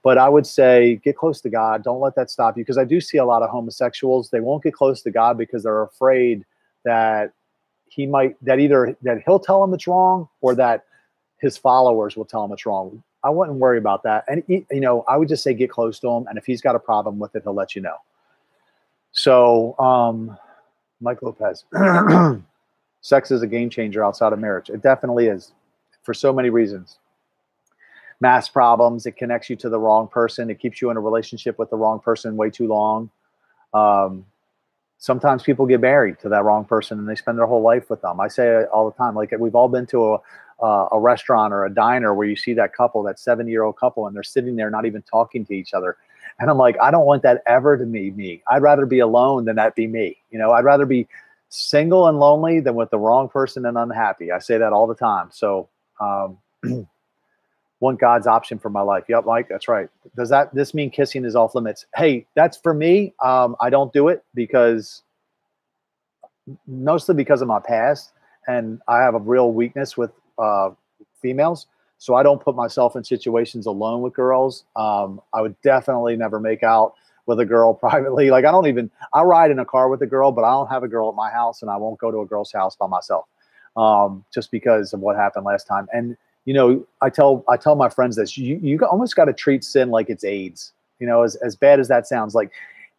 But 0.03 0.17
I 0.17 0.29
would 0.29 0.45
say 0.45 0.97
get 1.03 1.17
close 1.17 1.41
to 1.41 1.49
God. 1.49 1.83
Don't 1.83 2.01
let 2.01 2.15
that 2.15 2.29
stop 2.29 2.57
you. 2.57 2.63
Because 2.63 2.77
I 2.77 2.83
do 2.83 2.99
see 2.99 3.17
a 3.17 3.25
lot 3.25 3.41
of 3.41 3.49
homosexuals. 3.49 4.29
They 4.29 4.39
won't 4.39 4.63
get 4.63 4.73
close 4.73 5.01
to 5.03 5.11
God 5.11 5.37
because 5.37 5.63
they're 5.63 5.83
afraid 5.83 6.45
that 6.83 7.31
he 7.87 8.05
might, 8.05 8.35
that 8.43 8.59
either 8.59 8.95
that 9.03 9.23
he'll 9.25 9.39
tell 9.39 9.61
them 9.61 9.73
it's 9.73 9.87
wrong 9.87 10.27
or 10.41 10.53
that 10.55 10.83
his 11.39 11.57
followers 11.57 12.15
will 12.15 12.25
tell 12.25 12.43
him 12.43 12.51
it's 12.51 12.65
wrong. 12.65 13.01
I 13.25 13.29
wouldn't 13.29 13.57
worry 13.57 13.79
about 13.79 14.03
that. 14.03 14.23
And, 14.27 14.43
you 14.47 14.65
know, 14.71 15.03
I 15.07 15.17
would 15.17 15.27
just 15.27 15.41
say 15.41 15.55
get 15.55 15.71
close 15.71 15.99
to 15.99 16.07
him. 16.09 16.27
And 16.27 16.37
if 16.37 16.45
he's 16.45 16.61
got 16.61 16.75
a 16.75 16.79
problem 16.79 17.17
with 17.17 17.35
it, 17.35 17.41
he'll 17.43 17.55
let 17.55 17.75
you 17.75 17.81
know. 17.81 17.97
So, 19.11 19.75
um, 19.79 20.37
Mike 21.01 21.23
Lopez. 21.23 21.65
Sex 23.01 23.31
is 23.31 23.41
a 23.41 23.47
game 23.47 23.71
changer 23.71 24.03
outside 24.03 24.31
of 24.31 24.39
marriage. 24.39 24.69
It 24.69 24.83
definitely 24.83 25.25
is 25.25 25.53
for 26.03 26.13
so 26.13 26.31
many 26.31 26.51
reasons. 26.51 26.99
Mass 28.21 28.47
problems, 28.47 29.07
it 29.07 29.17
connects 29.17 29.49
you 29.49 29.55
to 29.57 29.69
the 29.69 29.79
wrong 29.79 30.07
person. 30.07 30.49
It 30.51 30.59
keeps 30.59 30.81
you 30.81 30.91
in 30.91 30.97
a 30.97 31.01
relationship 31.01 31.57
with 31.57 31.71
the 31.71 31.77
wrong 31.77 31.99
person 31.99 32.37
way 32.37 32.51
too 32.51 32.67
long. 32.67 33.09
Um, 33.73 34.25
sometimes 34.99 35.43
people 35.43 35.65
get 35.65 35.81
married 35.81 36.19
to 36.19 36.29
that 36.29 36.43
wrong 36.43 36.63
person 36.63 36.99
and 36.99 37.09
they 37.09 37.15
spend 37.15 37.37
their 37.37 37.45
whole 37.45 37.61
life 37.61 37.89
with 37.89 38.01
them. 38.01 38.19
I 38.19 38.27
say 38.27 38.65
all 38.65 38.89
the 38.89 38.95
time. 38.95 39.15
Like 39.15 39.33
we've 39.37 39.55
all 39.55 39.67
been 39.67 39.85
to 39.87 40.13
a, 40.13 40.19
uh, 40.61 40.87
a 40.91 40.99
restaurant 40.99 41.53
or 41.53 41.65
a 41.65 41.73
diner 41.73 42.13
where 42.13 42.27
you 42.27 42.35
see 42.35 42.53
that 42.53 42.73
couple, 42.73 43.03
that 43.03 43.19
70 43.19 43.49
year 43.51 43.63
old 43.63 43.77
couple, 43.77 44.07
and 44.07 44.15
they're 44.15 44.23
sitting 44.23 44.55
there 44.55 44.69
not 44.69 44.85
even 44.85 45.01
talking 45.01 45.45
to 45.45 45.53
each 45.53 45.73
other. 45.73 45.97
And 46.39 46.49
I'm 46.49 46.57
like, 46.57 46.75
I 46.81 46.91
don't 46.91 47.05
want 47.05 47.23
that 47.23 47.41
ever 47.47 47.77
to 47.77 47.85
be 47.85 48.11
me. 48.11 48.41
I'd 48.49 48.61
rather 48.61 48.85
be 48.85 48.99
alone 48.99 49.45
than 49.45 49.55
that 49.55 49.75
be 49.75 49.87
me. 49.87 50.17
You 50.31 50.39
know, 50.39 50.51
I'd 50.51 50.65
rather 50.65 50.85
be 50.85 51.07
single 51.49 52.07
and 52.07 52.19
lonely 52.19 52.59
than 52.59 52.75
with 52.75 52.89
the 52.89 52.99
wrong 52.99 53.29
person 53.29 53.65
and 53.65 53.77
unhappy. 53.77 54.31
I 54.31 54.39
say 54.39 54.57
that 54.57 54.73
all 54.73 54.87
the 54.87 54.95
time. 54.95 55.29
So, 55.31 55.69
um, 55.99 56.37
want 57.79 57.99
God's 57.99 58.27
option 58.27 58.57
for 58.57 58.69
my 58.69 58.81
life. 58.81 59.05
Yep, 59.07 59.25
Mike, 59.25 59.47
that's 59.49 59.67
right. 59.67 59.89
Does 60.15 60.29
that 60.29 60.53
this 60.53 60.73
mean 60.73 60.89
kissing 60.89 61.25
is 61.25 61.35
off 61.35 61.55
limits? 61.55 61.85
Hey, 61.95 62.25
that's 62.35 62.57
for 62.57 62.73
me. 62.73 63.13
Um, 63.23 63.55
I 63.59 63.69
don't 63.69 63.93
do 63.93 64.07
it 64.07 64.23
because 64.33 65.03
mostly 66.67 67.15
because 67.15 67.41
of 67.41 67.47
my 67.47 67.59
past, 67.59 68.11
and 68.47 68.81
I 68.87 68.99
have 68.99 69.15
a 69.15 69.19
real 69.19 69.51
weakness 69.51 69.97
with 69.97 70.11
uh, 70.37 70.71
females. 71.21 71.67
So 71.97 72.15
I 72.15 72.23
don't 72.23 72.41
put 72.41 72.55
myself 72.55 72.95
in 72.95 73.03
situations 73.03 73.65
alone 73.65 74.01
with 74.01 74.13
girls. 74.13 74.65
Um, 74.75 75.21
I 75.33 75.41
would 75.41 75.59
definitely 75.61 76.15
never 76.15 76.39
make 76.39 76.61
out 76.61 76.93
with 77.25 77.39
a 77.39 77.45
girl 77.45 77.73
privately. 77.85 78.29
Like 78.29 78.45
I 78.45 78.51
don't 78.51 78.67
even 78.67 78.91
I 79.13 79.21
ride 79.23 79.51
in 79.51 79.59
a 79.59 79.65
car 79.65 79.89
with 79.89 80.01
a 80.01 80.07
girl, 80.07 80.31
but 80.31 80.43
I 80.43 80.51
don't 80.51 80.67
have 80.67 80.83
a 80.83 80.87
girl 80.87 81.09
at 81.09 81.15
my 81.15 81.29
house, 81.29 81.61
and 81.61 81.71
I 81.71 81.77
won't 81.77 81.99
go 81.99 82.11
to 82.11 82.19
a 82.19 82.25
girl's 82.25 82.51
house 82.51 82.75
by 82.75 82.87
myself, 82.87 83.25
um, 83.77 84.23
just 84.33 84.51
because 84.51 84.93
of 84.93 84.99
what 84.99 85.15
happened 85.15 85.45
last 85.45 85.65
time. 85.65 85.87
And 85.93 86.17
you 86.45 86.53
know, 86.53 86.85
I 87.01 87.09
tell 87.09 87.43
I 87.49 87.57
tell 87.57 87.75
my 87.75 87.89
friends 87.89 88.17
this: 88.17 88.37
you 88.37 88.59
you 88.61 88.79
almost 88.85 89.15
got 89.15 89.25
to 89.25 89.33
treat 89.33 89.63
sin 89.63 89.89
like 89.89 90.09
it's 90.09 90.23
AIDS. 90.23 90.73
You 90.99 91.07
know, 91.07 91.23
as 91.23 91.35
as 91.37 91.55
bad 91.55 91.79
as 91.79 91.87
that 91.87 92.07
sounds, 92.07 92.35
like 92.35 92.51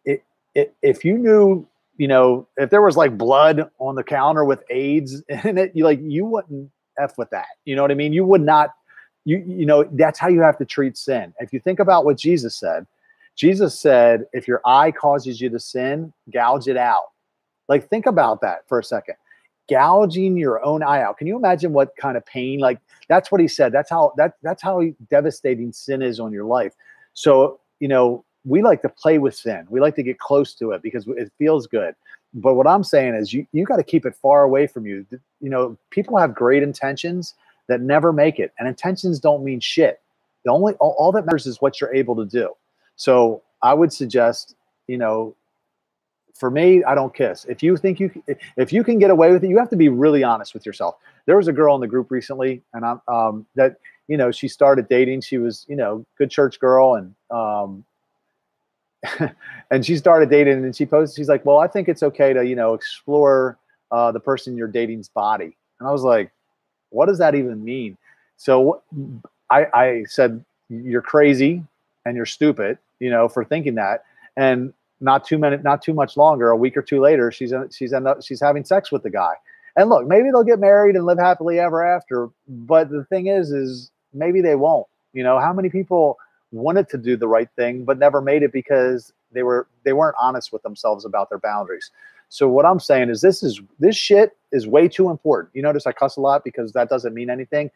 it, 0.05 0.23
it 0.53 0.75
if 0.81 1.05
you 1.05 1.17
knew 1.17 1.65
you 1.97 2.07
know, 2.07 2.47
if 2.57 2.69
there 2.69 2.81
was 2.81 2.95
like 2.95 3.17
blood 3.17 3.69
on 3.79 3.95
the 3.95 4.03
counter 4.03 4.45
with 4.45 4.63
AIDS 4.69 5.23
in 5.43 5.57
it, 5.57 5.71
you 5.75 5.83
like 5.83 5.99
you 6.01 6.25
wouldn't 6.25 6.71
f 6.99 7.17
with 7.17 7.29
that. 7.31 7.47
You 7.65 7.75
know 7.75 7.81
what 7.81 7.91
I 7.91 7.95
mean? 7.95 8.13
You 8.13 8.25
would 8.25 8.41
not 8.41 8.71
you 9.25 9.43
you 9.45 9.65
know 9.65 9.83
that's 9.93 10.17
how 10.17 10.29
you 10.29 10.41
have 10.41 10.57
to 10.57 10.65
treat 10.65 10.97
sin. 10.97 11.33
If 11.39 11.51
you 11.53 11.59
think 11.59 11.79
about 11.79 12.05
what 12.05 12.17
jesus 12.17 12.55
said 12.55 12.87
jesus 13.35 13.79
said 13.79 14.25
if 14.33 14.47
your 14.47 14.61
eye 14.65 14.91
causes 14.91 15.39
you 15.39 15.49
to 15.49 15.59
sin 15.59 16.13
gouge 16.31 16.67
it 16.67 16.77
out. 16.77 17.11
Like 17.67 17.89
think 17.89 18.05
about 18.05 18.41
that 18.41 18.67
for 18.67 18.79
a 18.79 18.83
second. 18.83 19.15
Gouging 19.69 20.37
your 20.37 20.63
own 20.63 20.81
eye 20.81 21.01
out. 21.01 21.17
Can 21.17 21.27
you 21.27 21.35
imagine 21.35 21.73
what 21.73 21.93
kind 21.97 22.15
of 22.15 22.25
pain? 22.25 22.59
Like 22.59 22.79
that's 23.09 23.29
what 23.29 23.41
he 23.41 23.49
said. 23.49 23.73
That's 23.73 23.89
how 23.89 24.13
that 24.15 24.35
that's 24.41 24.63
how 24.63 24.81
devastating 25.09 25.73
sin 25.73 26.01
is 26.01 26.19
on 26.19 26.31
your 26.31 26.45
life. 26.45 26.73
So 27.13 27.59
you 27.79 27.89
know 27.89 28.23
we 28.45 28.61
like 28.61 28.81
to 28.83 28.89
play 28.89 29.17
with 29.17 29.35
sin. 29.35 29.67
We 29.69 29.81
like 29.81 29.95
to 29.95 30.03
get 30.03 30.19
close 30.19 30.53
to 30.55 30.71
it 30.71 30.81
because 30.81 31.05
it 31.05 31.31
feels 31.37 31.67
good 31.67 31.95
but 32.33 32.55
what 32.55 32.67
i'm 32.67 32.83
saying 32.83 33.15
is 33.15 33.33
you 33.33 33.45
you 33.51 33.65
got 33.65 33.77
to 33.77 33.83
keep 33.83 34.05
it 34.05 34.15
far 34.15 34.43
away 34.43 34.67
from 34.67 34.85
you 34.85 35.05
you 35.39 35.49
know 35.49 35.77
people 35.91 36.17
have 36.17 36.35
great 36.35 36.63
intentions 36.63 37.35
that 37.67 37.81
never 37.81 38.11
make 38.11 38.39
it. 38.39 38.53
And 38.57 38.67
intentions 38.67 39.19
don't 39.19 39.43
mean 39.43 39.59
shit. 39.59 40.01
The 40.45 40.51
only 40.51 40.73
all, 40.75 40.95
all 40.97 41.11
that 41.11 41.25
matters 41.25 41.45
is 41.45 41.61
what 41.61 41.79
you're 41.79 41.93
able 41.93 42.15
to 42.15 42.25
do. 42.25 42.53
So 42.95 43.43
I 43.61 43.73
would 43.73 43.93
suggest, 43.93 44.55
you 44.87 44.97
know, 44.97 45.35
for 46.33 46.49
me, 46.51 46.83
I 46.83 46.95
don't 46.95 47.13
kiss. 47.13 47.45
If 47.45 47.63
you 47.63 47.75
think 47.77 47.99
you 47.99 48.11
if 48.57 48.71
you 48.71 48.83
can 48.83 48.99
get 48.99 49.09
away 49.09 49.31
with 49.31 49.43
it, 49.43 49.49
you 49.49 49.57
have 49.57 49.69
to 49.71 49.75
be 49.75 49.89
really 49.89 50.23
honest 50.23 50.53
with 50.53 50.65
yourself. 50.65 50.95
There 51.25 51.35
was 51.35 51.47
a 51.47 51.53
girl 51.53 51.73
in 51.75 51.81
the 51.81 51.87
group 51.87 52.11
recently, 52.11 52.61
and 52.73 52.85
I'm 52.85 53.01
um, 53.07 53.45
that 53.55 53.77
you 54.07 54.17
know 54.17 54.31
she 54.31 54.47
started 54.47 54.87
dating. 54.87 55.21
She 55.21 55.39
was 55.39 55.65
you 55.67 55.75
know 55.75 56.05
good 56.17 56.29
church 56.29 56.59
girl, 56.59 56.93
and 56.93 57.15
um, 57.31 57.83
and 59.71 59.85
she 59.85 59.97
started 59.97 60.29
dating, 60.29 60.63
and 60.63 60.75
she 60.75 60.85
posted. 60.85 61.17
She's 61.17 61.29
like, 61.29 61.45
"Well, 61.45 61.59
I 61.59 61.67
think 61.67 61.87
it's 61.87 62.03
okay 62.03 62.33
to 62.33 62.45
you 62.45 62.55
know 62.55 62.73
explore 62.73 63.57
uh, 63.91 64.11
the 64.11 64.19
person 64.19 64.57
you're 64.57 64.67
dating's 64.67 65.09
body." 65.09 65.55
And 65.79 65.87
I 65.87 65.91
was 65.91 66.03
like, 66.03 66.31
what 66.89 67.07
does 67.07 67.17
that 67.19 67.35
even 67.35 67.63
mean? 67.63 67.97
So 68.37 68.81
I, 69.49 69.65
I 69.73 70.03
said, 70.07 70.43
you're 70.69 71.01
crazy 71.01 71.63
and 72.05 72.15
you're 72.15 72.25
stupid, 72.25 72.77
you 72.99 73.09
know, 73.09 73.27
for 73.27 73.43
thinking 73.43 73.75
that. 73.75 74.03
And 74.35 74.73
not 74.99 75.25
too 75.25 75.37
many, 75.37 75.57
not 75.57 75.81
too 75.81 75.93
much 75.93 76.17
longer, 76.17 76.49
a 76.49 76.57
week 76.57 76.75
or 76.75 76.81
two 76.81 76.99
later, 76.99 77.31
she's 77.31 77.53
she's 77.71 77.93
end 77.93 78.07
up, 78.07 78.23
she's 78.23 78.41
having 78.41 78.63
sex 78.63 78.91
with 78.91 79.03
the 79.03 79.09
guy. 79.09 79.33
And 79.75 79.89
look, 79.89 80.07
maybe 80.07 80.29
they'll 80.31 80.43
get 80.43 80.59
married 80.59 80.95
and 80.95 81.05
live 81.05 81.19
happily 81.19 81.59
ever 81.59 81.83
after. 81.83 82.29
But 82.47 82.89
the 82.89 83.03
thing 83.05 83.27
is, 83.27 83.51
is 83.51 83.91
maybe 84.13 84.41
they 84.41 84.55
won't. 84.55 84.87
You 85.13 85.23
know, 85.23 85.39
how 85.39 85.53
many 85.53 85.69
people 85.69 86.17
wanted 86.51 86.89
to 86.89 86.97
do 86.97 87.17
the 87.17 87.27
right 87.27 87.49
thing 87.55 87.83
but 87.83 87.97
never 87.97 88.21
made 88.21 88.43
it 88.43 88.51
because 88.51 89.13
they 89.31 89.43
were 89.43 89.67
they 89.83 89.93
weren't 89.93 90.15
honest 90.19 90.51
with 90.51 90.61
themselves 90.63 91.05
about 91.05 91.29
their 91.29 91.39
boundaries. 91.39 91.91
So 92.29 92.47
what 92.47 92.65
I'm 92.65 92.79
saying 92.79 93.09
is 93.09 93.21
this 93.21 93.43
is 93.43 93.61
this 93.79 93.95
shit 93.95 94.37
is 94.51 94.67
way 94.67 94.87
too 94.87 95.09
important. 95.09 95.55
You 95.55 95.61
notice 95.61 95.87
I 95.87 95.91
cuss 95.91 96.17
a 96.17 96.21
lot 96.21 96.43
because 96.43 96.73
that 96.73 96.89
doesn't 96.89 97.13
mean 97.13 97.29
anything. 97.29 97.71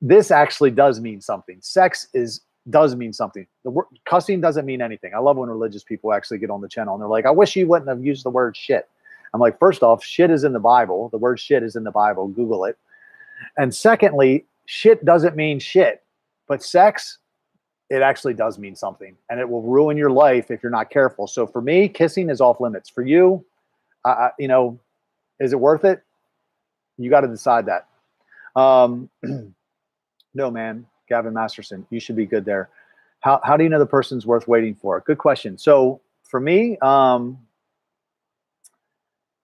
This 0.00 0.30
actually 0.30 0.70
does 0.70 1.00
mean 1.00 1.20
something. 1.20 1.58
Sex 1.60 2.08
is 2.14 2.42
does 2.70 2.94
mean 2.94 3.12
something. 3.12 3.46
The 3.64 3.70
word 3.70 3.86
cussing 4.04 4.40
doesn't 4.40 4.66
mean 4.66 4.82
anything. 4.82 5.14
I 5.14 5.18
love 5.18 5.36
when 5.36 5.48
religious 5.48 5.82
people 5.82 6.12
actually 6.12 6.38
get 6.38 6.50
on 6.50 6.60
the 6.60 6.68
channel 6.68 6.94
and 6.94 7.00
they're 7.00 7.08
like, 7.08 7.26
"I 7.26 7.30
wish 7.30 7.56
you 7.56 7.66
wouldn't 7.66 7.88
have 7.88 8.04
used 8.04 8.24
the 8.24 8.30
word 8.30 8.56
shit." 8.56 8.88
I'm 9.34 9.40
like, 9.40 9.58
first 9.58 9.82
off, 9.82 10.02
shit 10.02 10.30
is 10.30 10.44
in 10.44 10.52
the 10.52 10.60
Bible. 10.60 11.08
The 11.10 11.18
word 11.18 11.38
shit 11.38 11.62
is 11.62 11.76
in 11.76 11.84
the 11.84 11.90
Bible. 11.90 12.28
Google 12.28 12.64
it. 12.64 12.78
And 13.56 13.74
secondly, 13.74 14.46
shit 14.66 15.04
doesn't 15.04 15.36
mean 15.36 15.58
shit, 15.58 16.02
but 16.46 16.62
sex 16.62 17.18
it 17.90 18.02
actually 18.02 18.34
does 18.34 18.58
mean 18.58 18.76
something 18.76 19.16
and 19.30 19.40
it 19.40 19.48
will 19.48 19.62
ruin 19.62 19.96
your 19.96 20.10
life 20.10 20.50
if 20.50 20.62
you're 20.62 20.70
not 20.70 20.90
careful. 20.90 21.26
So 21.26 21.46
for 21.46 21.62
me, 21.62 21.88
kissing 21.88 22.28
is 22.28 22.40
off 22.40 22.60
limits. 22.60 22.90
For 22.90 23.02
you, 23.02 23.44
uh, 24.04 24.30
you 24.38 24.48
know, 24.48 24.78
is 25.40 25.52
it 25.52 25.60
worth 25.60 25.84
it? 25.84 26.02
You 26.98 27.10
got 27.10 27.22
to 27.22 27.28
decide 27.28 27.66
that. 27.66 27.88
Um, 28.60 29.08
no, 30.34 30.50
man, 30.50 30.86
Gavin 31.08 31.32
Masterson, 31.32 31.86
you 31.90 32.00
should 32.00 32.16
be 32.16 32.26
good 32.26 32.44
there. 32.44 32.68
How, 33.20 33.40
how 33.42 33.56
do 33.56 33.64
you 33.64 33.70
know 33.70 33.78
the 33.78 33.86
person's 33.86 34.26
worth 34.26 34.46
waiting 34.46 34.74
for? 34.74 35.00
Good 35.00 35.18
question. 35.18 35.58
So 35.58 36.00
for 36.24 36.40
me, 36.40 36.78
um, 36.78 37.38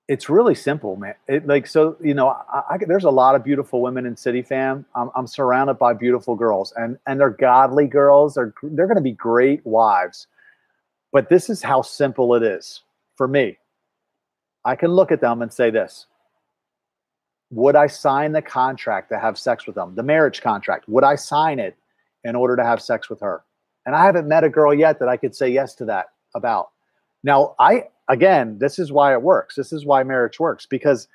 it's 0.06 0.28
really 0.28 0.54
simple, 0.54 0.96
man. 0.96 1.14
It 1.28 1.46
like 1.46 1.66
so, 1.66 1.96
you 2.02 2.14
know, 2.14 2.28
I, 2.28 2.62
I, 2.70 2.78
there's 2.86 3.04
a 3.04 3.10
lot 3.10 3.34
of 3.34 3.44
beautiful 3.44 3.80
women 3.80 4.04
in 4.04 4.16
City 4.16 4.42
Fam. 4.42 4.84
I'm, 4.94 5.10
I'm 5.16 5.26
surrounded 5.26 5.74
by 5.74 5.94
beautiful 5.94 6.36
girls, 6.36 6.72
and 6.76 6.98
and 7.06 7.18
they're 7.18 7.30
godly 7.30 7.86
girls. 7.86 8.34
They're 8.34 8.52
they're 8.62 8.86
going 8.86 8.96
to 8.96 9.02
be 9.02 9.12
great 9.12 9.64
wives. 9.64 10.26
But 11.12 11.28
this 11.30 11.48
is 11.48 11.62
how 11.62 11.80
simple 11.82 12.34
it 12.34 12.42
is 12.42 12.82
for 13.16 13.28
me. 13.28 13.56
I 14.64 14.76
can 14.76 14.90
look 14.90 15.12
at 15.12 15.20
them 15.20 15.42
and 15.42 15.52
say 15.52 15.70
this 15.70 16.06
Would 17.50 17.76
I 17.76 17.86
sign 17.86 18.32
the 18.32 18.42
contract 18.42 19.10
to 19.10 19.18
have 19.18 19.38
sex 19.38 19.66
with 19.66 19.76
them? 19.76 19.94
The 19.94 20.02
marriage 20.02 20.42
contract. 20.42 20.88
Would 20.88 21.04
I 21.04 21.14
sign 21.14 21.58
it 21.58 21.76
in 22.24 22.36
order 22.36 22.56
to 22.56 22.64
have 22.64 22.82
sex 22.82 23.08
with 23.08 23.20
her? 23.20 23.42
And 23.86 23.94
I 23.94 24.04
haven't 24.04 24.28
met 24.28 24.44
a 24.44 24.48
girl 24.48 24.74
yet 24.74 24.98
that 24.98 25.08
I 25.08 25.16
could 25.16 25.34
say 25.34 25.48
yes 25.48 25.74
to 25.76 25.84
that 25.86 26.06
about. 26.34 26.70
Now, 27.22 27.54
I, 27.58 27.84
again, 28.08 28.58
this 28.58 28.78
is 28.78 28.92
why 28.92 29.12
it 29.12 29.22
works. 29.22 29.54
This 29.54 29.72
is 29.72 29.84
why 29.84 30.02
marriage 30.02 30.38
works 30.38 30.66
because 30.66 31.08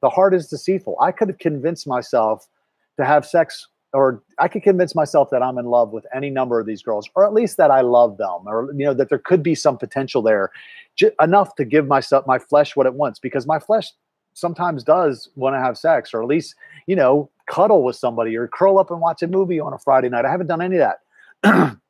the 0.00 0.10
heart 0.10 0.34
is 0.34 0.48
deceitful. 0.48 0.96
I 1.00 1.12
could 1.12 1.28
have 1.28 1.38
convinced 1.38 1.86
myself 1.86 2.48
to 2.96 3.04
have 3.04 3.26
sex 3.26 3.66
or 3.94 4.22
I 4.38 4.48
could 4.48 4.62
convince 4.62 4.94
myself 4.94 5.30
that 5.30 5.42
I'm 5.42 5.56
in 5.56 5.64
love 5.64 5.92
with 5.92 6.06
any 6.14 6.28
number 6.28 6.60
of 6.60 6.66
these 6.66 6.82
girls, 6.82 7.08
or 7.14 7.24
at 7.24 7.32
least 7.32 7.56
that 7.56 7.70
I 7.70 7.80
love 7.80 8.18
them, 8.18 8.46
or 8.46 8.70
you 8.74 8.84
know 8.84 8.92
that 8.92 9.08
there 9.08 9.18
could 9.18 9.42
be 9.42 9.54
some 9.54 9.78
potential 9.78 10.20
there, 10.20 10.50
j- 10.94 11.12
enough 11.22 11.54
to 11.54 11.64
give 11.64 11.86
myself 11.86 12.26
my 12.26 12.38
flesh 12.38 12.76
what 12.76 12.84
it 12.84 12.92
wants, 12.92 13.18
because 13.18 13.46
my 13.46 13.58
flesh 13.58 13.90
sometimes 14.34 14.84
does 14.84 15.30
want 15.36 15.54
to 15.54 15.58
have 15.58 15.78
sex, 15.78 16.12
or 16.12 16.22
at 16.22 16.28
least 16.28 16.54
you 16.86 16.94
know 16.94 17.30
cuddle 17.46 17.82
with 17.82 17.96
somebody, 17.96 18.36
or 18.36 18.46
curl 18.46 18.78
up 18.78 18.90
and 18.90 19.00
watch 19.00 19.22
a 19.22 19.26
movie 19.26 19.58
on 19.58 19.72
a 19.72 19.78
Friday 19.78 20.10
night. 20.10 20.26
I 20.26 20.30
haven't 20.30 20.48
done 20.48 20.60
any 20.60 20.76
of 20.76 20.90
that. 21.42 21.78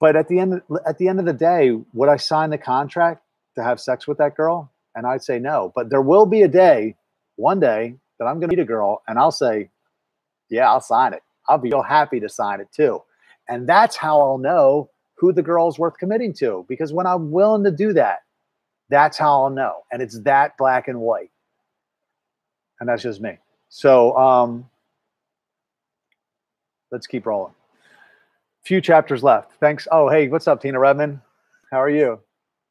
But 0.00 0.16
at 0.16 0.28
the 0.28 0.38
end 0.38 0.62
at 0.86 0.96
the 0.96 1.08
end 1.08 1.20
of 1.20 1.26
the 1.26 1.32
day, 1.34 1.78
would 1.92 2.08
I 2.08 2.16
sign 2.16 2.48
the 2.48 2.58
contract 2.58 3.22
to 3.54 3.62
have 3.62 3.80
sex 3.80 4.06
with 4.06 4.18
that 4.18 4.36
girl? 4.36 4.70
And 4.94 5.06
I'd 5.06 5.22
say 5.22 5.38
no. 5.38 5.72
But 5.74 5.90
there 5.90 6.02
will 6.02 6.26
be 6.26 6.42
a 6.42 6.48
day, 6.48 6.96
one 7.36 7.60
day, 7.60 7.94
that 8.18 8.26
I'm 8.26 8.38
going 8.38 8.50
to 8.50 8.56
meet 8.56 8.62
a 8.62 8.66
girl, 8.66 9.02
and 9.08 9.18
I'll 9.18 9.32
say, 9.32 9.70
yeah, 10.50 10.70
I'll 10.70 10.80
sign 10.80 11.14
it. 11.14 11.22
I'll 11.48 11.58
be 11.58 11.70
real 11.70 11.82
happy 11.82 12.20
to 12.20 12.28
sign 12.28 12.60
it 12.60 12.68
too. 12.72 13.02
And 13.48 13.68
that's 13.68 13.96
how 13.96 14.20
I'll 14.20 14.38
know 14.38 14.90
who 15.14 15.32
the 15.32 15.42
girl's 15.42 15.78
worth 15.78 15.96
committing 15.98 16.32
to. 16.34 16.64
Because 16.68 16.92
when 16.92 17.06
I'm 17.06 17.30
willing 17.30 17.64
to 17.64 17.70
do 17.70 17.92
that, 17.94 18.20
that's 18.90 19.16
how 19.16 19.42
I'll 19.42 19.50
know. 19.50 19.84
And 19.90 20.02
it's 20.02 20.20
that 20.20 20.56
black 20.58 20.88
and 20.88 21.00
white. 21.00 21.30
And 22.78 22.88
that's 22.88 23.02
just 23.02 23.20
me. 23.20 23.38
So 23.68 24.16
um, 24.16 24.68
let's 26.90 27.06
keep 27.06 27.26
rolling. 27.26 27.54
Few 28.64 28.80
chapters 28.80 29.22
left. 29.22 29.52
Thanks. 29.60 29.88
Oh, 29.90 30.08
hey, 30.08 30.28
what's 30.28 30.46
up, 30.46 30.60
Tina 30.60 30.78
Redman? 30.78 31.20
How 31.70 31.80
are 31.80 31.90
you? 31.90 32.20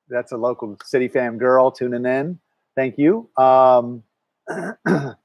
That's 0.09 0.31
a 0.31 0.37
local 0.37 0.77
City 0.83 1.07
Fam 1.07 1.37
girl 1.37 1.71
tuning 1.71 2.05
in. 2.05 2.39
Thank 2.75 2.97
you. 2.97 3.29
Um, 3.37 4.03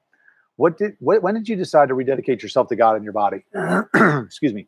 what 0.55 0.77
did 0.77 0.95
what, 0.99 1.21
when 1.23 1.33
did 1.33 1.49
you 1.49 1.55
decide 1.55 1.89
to 1.89 1.93
rededicate 1.93 2.43
yourself 2.43 2.67
to 2.69 2.75
God 2.75 2.95
in 2.95 3.03
your 3.03 3.13
body? 3.13 3.43
Excuse 3.95 4.53
me. 4.53 4.67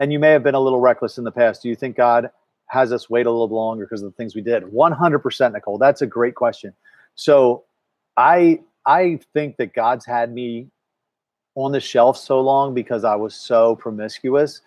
And 0.00 0.12
you 0.12 0.18
may 0.18 0.30
have 0.30 0.42
been 0.42 0.54
a 0.54 0.60
little 0.60 0.80
reckless 0.80 1.18
in 1.18 1.24
the 1.24 1.30
past. 1.30 1.62
Do 1.62 1.68
you 1.68 1.76
think 1.76 1.96
God 1.96 2.30
has 2.66 2.92
us 2.92 3.08
wait 3.08 3.26
a 3.26 3.30
little 3.30 3.48
longer 3.48 3.84
because 3.84 4.02
of 4.02 4.10
the 4.10 4.16
things 4.16 4.34
we 4.34 4.40
did? 4.40 4.64
100% 4.64 5.52
Nicole. 5.52 5.78
That's 5.78 6.02
a 6.02 6.06
great 6.06 6.34
question. 6.34 6.74
So 7.14 7.64
I 8.16 8.60
I 8.86 9.20
think 9.32 9.56
that 9.56 9.74
God's 9.74 10.04
had 10.04 10.32
me 10.32 10.68
on 11.54 11.72
the 11.72 11.80
shelf 11.80 12.16
so 12.16 12.40
long 12.40 12.74
because 12.74 13.04
I 13.04 13.14
was 13.14 13.34
so 13.34 13.76
promiscuous. 13.76 14.60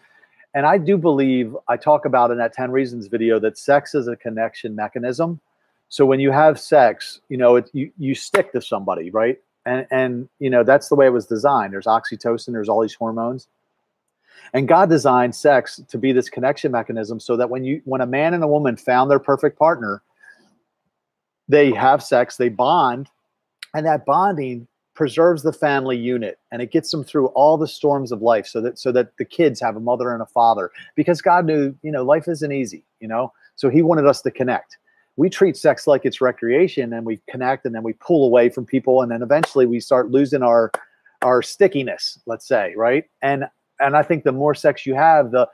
And 0.53 0.65
I 0.65 0.77
do 0.77 0.97
believe 0.97 1.55
I 1.67 1.77
talk 1.77 2.05
about 2.05 2.31
in 2.31 2.37
that 2.37 2.53
10 2.53 2.71
reasons 2.71 3.07
video 3.07 3.39
that 3.39 3.57
sex 3.57 3.93
is 3.93 4.07
a 4.07 4.15
connection 4.15 4.75
mechanism. 4.75 5.39
So 5.89 6.05
when 6.05 6.19
you 6.19 6.31
have 6.31 6.59
sex, 6.59 7.21
you 7.29 7.37
know, 7.37 7.57
it, 7.57 7.69
you, 7.73 7.91
you 7.97 8.15
stick 8.15 8.51
to 8.53 8.61
somebody, 8.61 9.11
right? 9.11 9.39
And, 9.65 9.85
and, 9.91 10.29
you 10.39 10.49
know, 10.49 10.63
that's 10.63 10.89
the 10.89 10.95
way 10.95 11.05
it 11.05 11.13
was 11.13 11.25
designed. 11.25 11.73
There's 11.73 11.85
oxytocin, 11.85 12.53
there's 12.53 12.69
all 12.69 12.81
these 12.81 12.95
hormones. 12.95 13.47
And 14.53 14.67
God 14.67 14.89
designed 14.89 15.35
sex 15.35 15.81
to 15.87 15.97
be 15.97 16.11
this 16.11 16.29
connection 16.29 16.71
mechanism 16.71 17.19
so 17.19 17.35
that 17.37 17.49
when 17.49 17.63
you 17.63 17.81
when 17.85 18.01
a 18.01 18.05
man 18.05 18.33
and 18.33 18.43
a 18.43 18.47
woman 18.47 18.77
found 18.77 19.11
their 19.11 19.19
perfect 19.19 19.59
partner, 19.59 20.01
they 21.49 21.71
have 21.71 22.03
sex, 22.03 22.37
they 22.37 22.49
bond, 22.49 23.09
and 23.73 23.85
that 23.85 24.05
bonding 24.05 24.67
preserves 24.97 25.43
the 25.43 25.53
family 25.53 25.95
unit 25.95 26.39
and 26.51 26.59
it 26.59 26.71
gets 26.71 26.89
them 26.89 27.03
through 27.03 27.27
all 27.27 27.55
the 27.55 27.67
storms 27.67 28.11
of 28.11 28.23
life 28.23 28.47
so 28.47 28.59
that 28.59 28.79
so 28.79 28.91
that 28.91 29.15
the 29.19 29.23
kids 29.23 29.61
have 29.61 29.75
a 29.75 29.79
mother 29.79 30.11
and 30.11 30.23
a 30.23 30.25
father 30.25 30.71
because 30.95 31.21
God 31.21 31.45
knew, 31.45 31.75
you 31.83 31.91
know, 31.91 32.03
life 32.03 32.27
isn't 32.27 32.51
easy, 32.51 32.83
you 32.99 33.07
know. 33.07 33.31
So 33.55 33.69
he 33.69 33.83
wanted 33.83 34.07
us 34.07 34.23
to 34.23 34.31
connect. 34.31 34.77
We 35.15 35.29
treat 35.29 35.55
sex 35.55 35.85
like 35.85 36.03
it's 36.03 36.19
recreation 36.19 36.93
and 36.93 37.05
we 37.05 37.19
connect 37.29 37.63
and 37.63 37.75
then 37.75 37.83
we 37.83 37.93
pull 37.93 38.25
away 38.25 38.49
from 38.49 38.65
people 38.65 39.03
and 39.03 39.11
then 39.11 39.21
eventually 39.21 39.67
we 39.67 39.79
start 39.79 40.09
losing 40.09 40.41
our 40.41 40.71
our 41.21 41.43
stickiness, 41.43 42.19
let's 42.25 42.47
say, 42.47 42.73
right? 42.75 43.05
And 43.21 43.45
and 43.79 43.95
I 43.95 44.01
think 44.01 44.23
the 44.23 44.31
more 44.31 44.55
sex 44.55 44.87
you 44.87 44.95
have, 44.95 45.29
the 45.29 45.47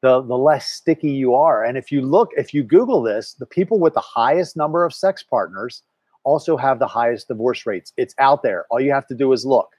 the 0.00 0.22
the 0.22 0.38
less 0.38 0.72
sticky 0.72 1.10
you 1.10 1.34
are. 1.34 1.62
And 1.62 1.76
if 1.76 1.92
you 1.92 2.00
look, 2.00 2.30
if 2.38 2.54
you 2.54 2.62
Google 2.62 3.02
this, 3.02 3.34
the 3.34 3.44
people 3.44 3.78
with 3.78 3.92
the 3.92 4.00
highest 4.00 4.56
number 4.56 4.86
of 4.86 4.94
sex 4.94 5.22
partners 5.22 5.82
also 6.26 6.56
have 6.56 6.78
the 6.78 6.86
highest 6.86 7.28
divorce 7.28 7.64
rates. 7.64 7.92
It's 7.96 8.14
out 8.18 8.42
there. 8.42 8.66
All 8.70 8.80
you 8.80 8.92
have 8.92 9.06
to 9.06 9.14
do 9.14 9.32
is 9.32 9.46
look. 9.46 9.70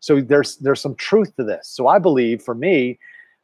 So 0.00 0.20
there's 0.20 0.56
there's 0.58 0.80
some 0.80 0.94
truth 0.94 1.34
to 1.36 1.44
this. 1.44 1.66
So 1.68 1.88
I 1.88 1.98
believe 1.98 2.42
for 2.42 2.54
me 2.54 2.98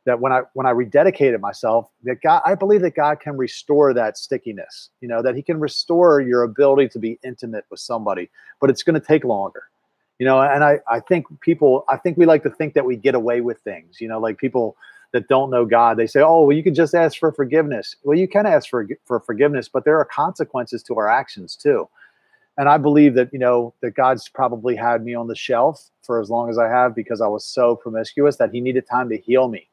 that 0.05 0.21
when 0.21 0.33
I 0.33 0.43
when 0.53 0.67
I 0.67 0.73
rededicated 0.73 1.41
myself, 1.41 1.89
that 2.05 2.21
God 2.23 2.43
I 2.45 2.55
believe 2.55 2.83
that 2.83 2.95
God 2.95 3.19
can 3.19 3.37
restore 3.37 3.93
that 3.95 4.19
stickiness. 4.19 4.91
You 5.01 5.09
know, 5.09 5.23
that 5.23 5.35
he 5.35 5.43
can 5.43 5.59
restore 5.59 6.21
your 6.21 6.43
ability 6.43 6.91
to 6.91 6.99
be 6.99 7.19
intimate 7.25 7.65
with 7.71 7.81
somebody, 7.81 8.31
but 8.61 8.71
it's 8.71 8.83
going 8.83 9.01
to 9.01 9.07
take 9.07 9.25
longer 9.25 9.65
you 10.21 10.27
know 10.27 10.41
and 10.41 10.63
i 10.63 10.79
i 10.89 11.01
think 11.01 11.27
people 11.41 11.85
i 11.89 11.97
think 11.97 12.17
we 12.17 12.27
like 12.27 12.45
to 12.45 12.51
think 12.51 12.75
that 12.75 12.85
we 12.85 12.95
get 12.95 13.17
away 13.17 13.41
with 13.41 13.59
things 13.61 14.01
you 14.01 14.07
know 14.07 14.21
like 14.21 14.39
people 14.39 14.77
that 15.13 15.27
don't 15.27 15.51
know 15.51 15.65
god 15.65 15.97
they 15.97 16.07
say 16.07 16.21
oh 16.21 16.45
well 16.45 16.57
you 16.57 16.63
can 16.63 16.75
just 16.75 16.95
ask 16.95 17.19
for 17.19 17.33
forgiveness 17.33 17.97
well 18.05 18.17
you 18.17 18.29
can 18.29 18.47
ask 18.47 18.69
for 18.69 18.87
for 19.05 19.19
forgiveness 19.19 19.69
but 19.69 19.85
there 19.85 19.99
are 19.99 20.05
consequences 20.05 20.83
to 20.85 20.95
our 20.97 21.09
actions 21.09 21.57
too 21.57 21.89
and 22.61 22.69
i 22.69 22.77
believe 22.77 23.15
that 23.15 23.33
you 23.33 23.39
know 23.39 23.75
that 23.81 23.93
god's 23.93 24.29
probably 24.29 24.77
had 24.77 25.03
me 25.03 25.15
on 25.15 25.27
the 25.27 25.35
shelf 25.35 25.91
for 26.03 26.21
as 26.21 26.31
long 26.31 26.51
as 26.51 26.59
i 26.59 26.69
have 26.69 26.95
because 26.95 27.21
i 27.21 27.27
was 27.27 27.45
so 27.45 27.75
promiscuous 27.75 28.37
that 28.37 28.53
he 28.53 28.61
needed 28.61 28.87
time 28.87 29.09
to 29.09 29.17
heal 29.17 29.49
me 29.49 29.67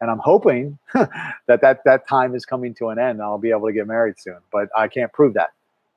and 0.00 0.10
i'm 0.10 0.18
hoping 0.18 0.76
that 0.94 1.60
that 1.60 1.80
that 1.84 2.06
time 2.06 2.34
is 2.34 2.44
coming 2.44 2.74
to 2.74 2.88
an 2.88 2.98
end 2.98 3.12
and 3.12 3.22
i'll 3.22 3.38
be 3.38 3.50
able 3.50 3.66
to 3.66 3.72
get 3.72 3.86
married 3.86 4.18
soon 4.18 4.38
but 4.50 4.68
i 4.76 4.86
can't 4.88 5.12
prove 5.12 5.34
that 5.34 5.52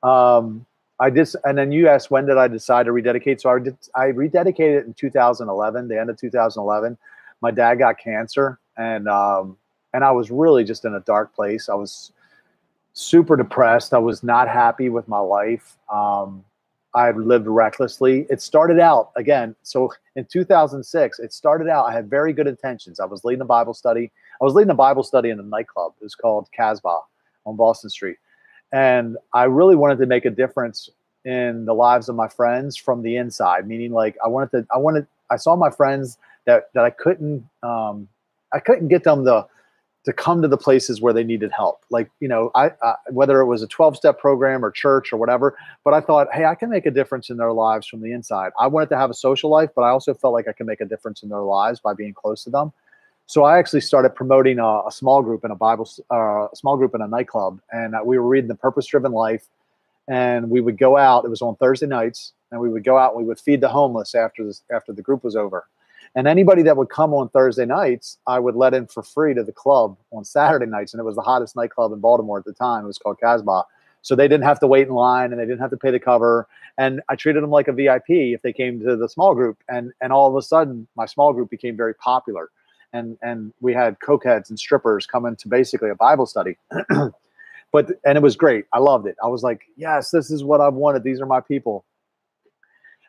um 0.08 0.66
I 0.98 1.10
just 1.10 1.36
and 1.44 1.58
then 1.58 1.74
you 1.74 1.90
asked 1.90 2.10
when 2.10 2.26
did 2.26 2.38
I 2.38 2.48
decide 2.48 2.86
to 2.86 2.94
rededicate? 2.94 3.42
So 3.42 3.50
I 3.50 3.60
did, 3.60 3.78
I 3.96 4.06
rededicated 4.12 4.86
in 4.86 4.94
2011, 4.94 5.90
the 5.90 6.00
end 6.00 6.10
of 6.10 6.18
2011. 6.18 6.98
My 7.42 7.52
dad 7.52 7.80
got 7.80 8.00
cancer, 8.00 8.60
and 8.78 9.10
um, 9.10 9.58
and 9.94 10.06
I 10.06 10.12
was 10.12 10.32
really 10.32 10.64
just 10.64 10.86
in 10.86 10.96
a 10.96 11.02
dark 11.02 11.36
place. 11.36 11.68
I 11.68 11.76
was 11.76 12.14
super 12.96 13.38
depressed. 13.38 13.94
I 13.94 14.00
was 14.00 14.24
not 14.24 14.48
happy 14.48 14.90
with 14.90 15.08
my 15.08 15.20
life. 15.20 15.78
Um, 15.94 16.44
I 16.96 17.12
lived 17.12 17.46
recklessly. 17.46 18.26
It 18.30 18.42
started 18.42 18.80
out 18.80 19.12
again. 19.16 19.56
So 19.62 19.92
in 20.16 20.26
2006, 20.26 21.20
it 21.20 21.32
started 21.32 21.68
out. 21.68 21.86
I 21.86 21.94
had 21.94 22.10
very 22.10 22.34
good 22.34 22.48
intentions. 22.48 23.00
I 23.00 23.06
was 23.06 23.24
leading 23.24 23.42
a 23.42 23.46
Bible 23.46 23.74
study. 23.74 24.12
I 24.42 24.44
was 24.44 24.56
leading 24.56 24.72
a 24.72 24.76
Bible 24.76 25.04
study 25.04 25.30
in 25.30 25.40
a 25.40 25.44
nightclub. 25.44 25.94
It 26.00 26.04
was 26.04 26.16
called 26.16 26.50
Casbah 26.52 27.02
on 27.46 27.56
Boston 27.56 27.90
Street 27.90 28.18
and 28.72 29.18
I 29.34 29.46
really 29.46 29.76
wanted 29.76 30.00
to 30.00 30.06
make 30.06 30.26
a 30.26 30.30
difference 30.30 30.90
in 31.24 31.66
the 31.66 31.74
lives 31.74 32.10
of 32.10 32.16
my 32.16 32.28
friends 32.28 32.76
from 32.76 33.02
the 33.02 33.16
inside. 33.16 33.68
Meaning, 33.68 33.92
like 33.92 34.18
I 34.24 34.28
wanted 34.28 34.52
to, 34.52 34.68
I 34.74 34.78
wanted, 34.78 35.08
I 35.32 35.38
saw 35.38 35.56
my 35.56 35.70
friends 35.70 36.18
that 36.46 36.70
that 36.74 36.84
I 36.84 36.90
couldn't, 36.90 37.48
um, 37.64 38.08
I 38.54 38.60
couldn't 38.60 38.90
get 38.90 39.04
them 39.04 39.24
the 39.24 39.48
to 40.06 40.14
come 40.14 40.42
to 40.42 40.48
the 40.48 40.58
places 40.58 41.02
where 41.02 41.14
they 41.14 41.24
needed 41.24 41.52
help. 41.52 41.84
Like 41.90 42.10
you 42.20 42.28
know, 42.28 42.52
I, 42.56 42.72
I 42.82 42.96
whether 43.10 43.42
it 43.42 43.46
was 43.46 43.62
a 43.62 43.68
twelve 43.68 43.96
step 43.98 44.20
program 44.20 44.64
or 44.64 44.72
church 44.72 45.12
or 45.12 45.18
whatever. 45.18 45.58
But 45.84 45.94
I 45.94 46.02
thought, 46.02 46.28
hey, 46.32 46.46
I 46.46 46.56
can 46.56 46.70
make 46.70 46.86
a 46.86 46.92
difference 46.92 47.30
in 47.30 47.38
their 47.38 47.52
lives 47.52 47.88
from 47.88 48.02
the 48.02 48.12
inside. 48.12 48.52
I 48.60 48.68
wanted 48.68 48.90
to 48.90 48.98
have 48.98 49.10
a 49.10 49.16
social 49.16 49.50
life, 49.50 49.70
but 49.76 49.82
I 49.82 49.90
also 49.90 50.14
felt 50.14 50.34
like 50.34 50.48
I 50.48 50.54
could 50.54 50.68
make 50.68 50.82
a 50.82 50.86
difference 50.86 51.24
in 51.24 51.30
their 51.30 51.42
lives 51.42 51.80
by 51.80 51.94
being 51.94 52.14
close 52.14 52.44
to 52.46 52.50
them. 52.50 52.72
So 53.28 53.44
I 53.44 53.58
actually 53.58 53.82
started 53.82 54.14
promoting 54.14 54.60
a, 54.60 54.84
a 54.88 54.92
small 54.92 55.24
group 55.24 55.44
in 55.44 55.50
a 55.50 55.56
Bible, 55.56 55.90
uh, 56.12 56.48
a 56.52 56.56
small 56.56 56.78
group 56.78 56.94
in 56.94 57.02
a 57.02 57.08
nightclub, 57.08 57.60
and 57.72 57.96
uh, 57.96 58.02
we 58.06 58.20
were 58.20 58.28
reading 58.28 58.48
the 58.48 58.56
Purpose 58.56 58.86
Driven 58.86 59.12
Life, 59.12 59.48
and 60.08 60.52
we 60.52 60.62
would 60.62 60.78
go 60.78 60.96
out. 60.96 61.26
It 61.26 61.30
was 61.30 61.42
on 61.42 61.56
Thursday 61.56 61.88
nights, 61.88 62.34
and 62.52 62.62
we 62.62 62.70
would 62.70 62.84
go 62.84 63.00
out 63.00 63.16
and 63.16 63.24
we 63.24 63.28
would 63.28 63.40
feed 63.40 63.62
the 63.62 63.68
homeless 63.68 64.14
after 64.14 64.46
this, 64.46 64.62
after 64.72 64.94
the 64.94 65.02
group 65.02 65.24
was 65.24 65.36
over. 65.36 65.66
And 66.16 66.28
anybody 66.28 66.62
that 66.64 66.78
would 66.78 66.90
come 66.90 67.14
on 67.14 67.30
Thursday 67.30 67.66
nights, 67.66 68.18
I 68.26 68.40
would 68.40 68.56
let 68.56 68.74
in 68.74 68.88
for 68.88 69.04
free 69.04 69.34
to 69.34 69.44
the 69.44 69.52
club 69.52 69.98
on 70.12 70.24
Saturday 70.24 70.66
nights, 70.66 70.94
and 70.94 71.02
it 71.02 71.04
was 71.04 71.16
the 71.16 71.22
hottest 71.22 71.56
nightclub 71.56 71.92
in 71.92 72.00
Baltimore 72.00 72.40
at 72.40 72.46
the 72.46 72.54
time. 72.54 72.86
It 72.86 72.88
was 72.88 72.98
called 72.98 73.20
Casbah. 73.20 73.64
So 74.02 74.16
they 74.16 74.28
didn't 74.28 74.44
have 74.44 74.60
to 74.60 74.68
wait 74.68 74.88
in 74.88 74.94
line, 74.94 75.32
and 75.32 75.42
they 75.42 75.46
didn't 75.46 75.60
have 75.60 75.72
to 75.72 75.78
pay 75.78 75.92
the 75.92 76.00
cover. 76.00 76.48
And 76.78 77.02
I 77.10 77.16
treated 77.16 77.44
them 77.44 77.50
like 77.50 77.68
a 77.68 77.74
VIP 77.74 78.10
if 78.10 78.42
they 78.44 78.54
came 78.54 78.80
to 78.82 78.96
the 78.96 79.10
small 79.10 79.36
group. 79.36 79.58
And 79.68 79.92
and 80.00 80.14
all 80.14 80.30
of 80.30 80.36
a 80.36 80.42
sudden, 80.42 80.88
my 80.96 81.06
small 81.06 81.34
group 81.34 81.50
became 81.50 81.76
very 81.76 81.96
popular 81.96 82.50
and 82.96 83.18
and 83.22 83.54
we 83.62 83.74
had 83.74 84.00
cokeheads 84.00 84.50
and 84.50 84.58
strippers 84.58 85.06
coming 85.06 85.36
to 85.36 85.48
basically 85.48 85.90
a 85.90 85.96
Bible 85.96 86.26
study. 86.26 86.58
but 87.72 87.92
and 88.06 88.18
it 88.18 88.22
was 88.22 88.36
great. 88.36 88.66
I 88.74 88.80
loved 88.80 89.06
it. 89.06 89.16
I 89.24 89.28
was 89.28 89.44
like, 89.44 89.62
yes, 89.76 90.10
this 90.12 90.32
is 90.32 90.44
what 90.44 90.62
I've 90.62 90.74
wanted. 90.74 91.04
These 91.04 91.22
are 91.22 91.26
my 91.26 91.42
people. 91.42 91.86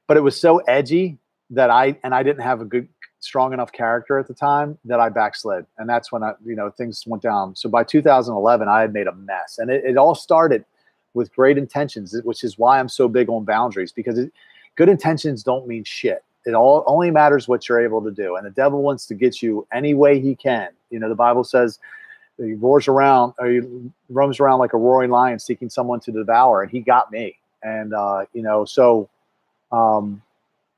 But 0.07 0.17
it 0.17 0.21
was 0.21 0.39
so 0.39 0.59
edgy 0.59 1.19
that 1.51 1.71
I 1.71 1.99
and 2.03 2.15
I 2.15 2.23
didn't 2.23 2.43
have 2.43 2.61
a 2.61 2.65
good 2.65 2.89
strong 3.27 3.53
enough 3.53 3.73
character 3.73 4.19
at 4.19 4.29
the 4.29 4.35
time 4.35 4.79
that 4.85 5.01
I 5.01 5.09
backslid. 5.09 5.67
And 5.79 5.89
that's 5.89 6.11
when 6.13 6.23
I, 6.23 6.33
you 6.45 6.55
know, 6.55 6.71
things 6.71 7.05
went 7.07 7.23
down. 7.23 7.57
So 7.57 7.69
by 7.69 7.85
2011, 7.85 8.69
I 8.69 8.81
had 8.81 8.93
made 8.93 9.07
a 9.07 9.15
mess. 9.15 9.59
And 9.59 9.71
it, 9.71 9.85
it 9.85 9.97
all 9.97 10.15
started 10.15 10.65
with 11.15 11.35
great 11.35 11.59
intentions, 11.59 12.15
which 12.25 12.45
is 12.45 12.59
why 12.59 12.79
I'm 12.79 12.89
so 12.89 13.09
big 13.09 13.29
on 13.29 13.45
boundaries 13.45 13.93
because 13.93 14.19
it, 14.19 14.33
good 14.77 14.89
intentions 14.89 15.43
don't 15.43 15.67
mean 15.67 15.85
shit. 15.85 16.23
It 16.45 16.55
all 16.55 16.85
only 16.87 17.11
matters 17.11 17.49
what 17.49 17.69
you're 17.69 17.81
able 17.81 18.03
to 18.05 18.11
do. 18.11 18.37
And 18.37 18.47
the 18.47 18.51
devil 18.51 18.83
wants 18.83 19.07
to 19.07 19.15
get 19.15 19.43
you 19.43 19.67
any 19.73 19.95
way 19.95 20.21
he 20.21 20.37
can. 20.37 20.69
You 20.91 21.01
know, 21.01 21.09
the 21.09 21.17
Bible 21.17 21.43
says 21.43 21.81
he 22.39 22.55
roars 22.55 22.87
around 22.87 23.33
or 23.39 23.49
he 23.49 23.61
roams 24.09 24.39
around 24.39 24.61
like 24.61 24.73
a 24.73 24.79
roaring 24.79 25.11
lion 25.11 25.39
seeking 25.41 25.69
someone 25.69 26.01
to 26.01 26.13
devour. 26.13 26.63
And 26.63 26.71
he 26.71 26.81
got 26.81 27.11
me. 27.11 27.37
And, 27.63 27.93
uh, 27.93 28.27
you 28.33 28.43
know, 28.43 28.65
so, 28.65 29.09
um, 29.73 30.23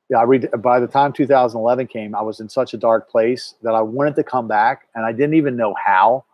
yeah, 0.09 0.19
I 0.19 0.23
read 0.23 0.49
by 0.63 0.81
the 0.81 0.87
time 0.87 1.13
2011 1.13 1.87
came, 1.87 2.15
I 2.15 2.23
was 2.23 2.41
in 2.41 2.49
such 2.49 2.73
a 2.73 2.79
dark 2.79 3.11
place 3.11 3.55
that 3.63 3.75
I 3.75 3.83
wanted 3.83 4.17
to 4.17 4.23
come 4.23 4.49
back 4.49 4.89
and 4.95 5.05
I 5.05 5.13
didn't 5.13 5.35
even 5.35 5.57
know 5.57 5.75
how. 5.75 6.25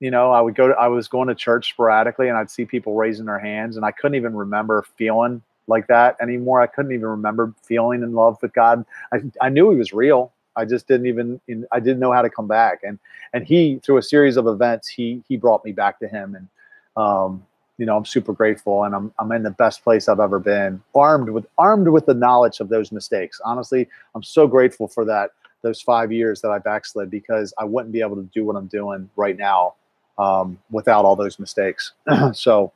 You 0.00 0.10
know, 0.10 0.30
I 0.32 0.40
would 0.40 0.54
go 0.54 0.68
to, 0.68 0.74
I 0.74 0.88
was 0.88 1.08
going 1.08 1.28
to 1.28 1.34
church 1.34 1.70
sporadically 1.70 2.28
and 2.28 2.36
I'd 2.36 2.50
see 2.50 2.64
people 2.64 2.94
raising 2.94 3.26
their 3.26 3.38
hands 3.38 3.76
and 3.76 3.84
I 3.84 3.90
couldn't 3.90 4.16
even 4.16 4.34
remember 4.34 4.84
feeling 4.96 5.42
like 5.66 5.86
that 5.88 6.16
anymore. 6.20 6.60
I 6.60 6.66
couldn't 6.66 6.92
even 6.92 7.06
remember 7.06 7.54
feeling 7.62 8.02
in 8.02 8.12
love 8.12 8.38
with 8.42 8.52
God. 8.52 8.84
I, 9.12 9.20
I 9.40 9.48
knew 9.48 9.70
he 9.70 9.76
was 9.76 9.92
real. 9.92 10.32
I 10.56 10.64
just 10.64 10.86
didn't 10.86 11.06
even 11.06 11.40
I 11.72 11.80
didn't 11.80 11.98
know 11.98 12.12
how 12.12 12.22
to 12.22 12.30
come 12.30 12.46
back. 12.46 12.80
And 12.84 12.98
and 13.32 13.44
he 13.44 13.80
through 13.82 13.96
a 13.96 14.02
series 14.02 14.36
of 14.36 14.46
events 14.46 14.86
he 14.86 15.24
he 15.26 15.36
brought 15.36 15.64
me 15.64 15.72
back 15.72 15.98
to 15.98 16.06
him 16.06 16.36
and 16.36 16.48
um, 16.96 17.44
you 17.78 17.86
know 17.86 17.96
I'm 17.96 18.04
super 18.04 18.32
grateful 18.32 18.84
and 18.84 18.94
I'm 18.94 19.12
I'm 19.18 19.32
in 19.32 19.42
the 19.42 19.50
best 19.50 19.82
place 19.82 20.08
I've 20.08 20.20
ever 20.20 20.38
been 20.38 20.82
armed 20.94 21.30
with 21.30 21.46
armed 21.58 21.88
with 21.88 22.06
the 22.06 22.14
knowledge 22.14 22.60
of 22.60 22.68
those 22.68 22.92
mistakes. 22.92 23.40
Honestly, 23.44 23.88
I'm 24.14 24.22
so 24.22 24.46
grateful 24.46 24.88
for 24.88 25.04
that 25.06 25.30
those 25.64 25.80
five 25.80 26.12
years 26.12 26.40
that 26.42 26.50
I 26.50 26.58
backslid 26.58 27.10
because 27.10 27.52
I 27.58 27.64
wouldn't 27.64 27.92
be 27.92 28.00
able 28.00 28.16
to 28.16 28.28
do 28.34 28.44
what 28.44 28.54
I'm 28.54 28.66
doing 28.66 29.10
right 29.16 29.36
now 29.36 29.74
um, 30.18 30.58
without 30.70 31.04
all 31.04 31.16
those 31.16 31.40
mistakes. 31.40 31.92
so, 32.32 32.72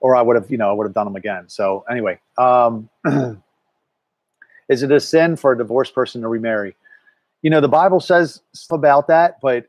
or 0.00 0.16
I 0.16 0.22
would 0.22 0.34
have, 0.36 0.50
you 0.50 0.58
know, 0.58 0.70
I 0.70 0.72
would 0.72 0.84
have 0.84 0.94
done 0.94 1.06
them 1.06 1.14
again. 1.14 1.44
So 1.48 1.84
anyway, 1.88 2.18
um, 2.38 2.88
is 4.68 4.82
it 4.82 4.90
a 4.90 4.98
sin 4.98 5.36
for 5.36 5.52
a 5.52 5.58
divorced 5.58 5.94
person 5.94 6.22
to 6.22 6.28
remarry? 6.28 6.74
You 7.42 7.50
know, 7.50 7.60
the 7.60 7.68
Bible 7.68 8.00
says 8.00 8.40
about 8.70 9.06
that, 9.08 9.40
but 9.40 9.66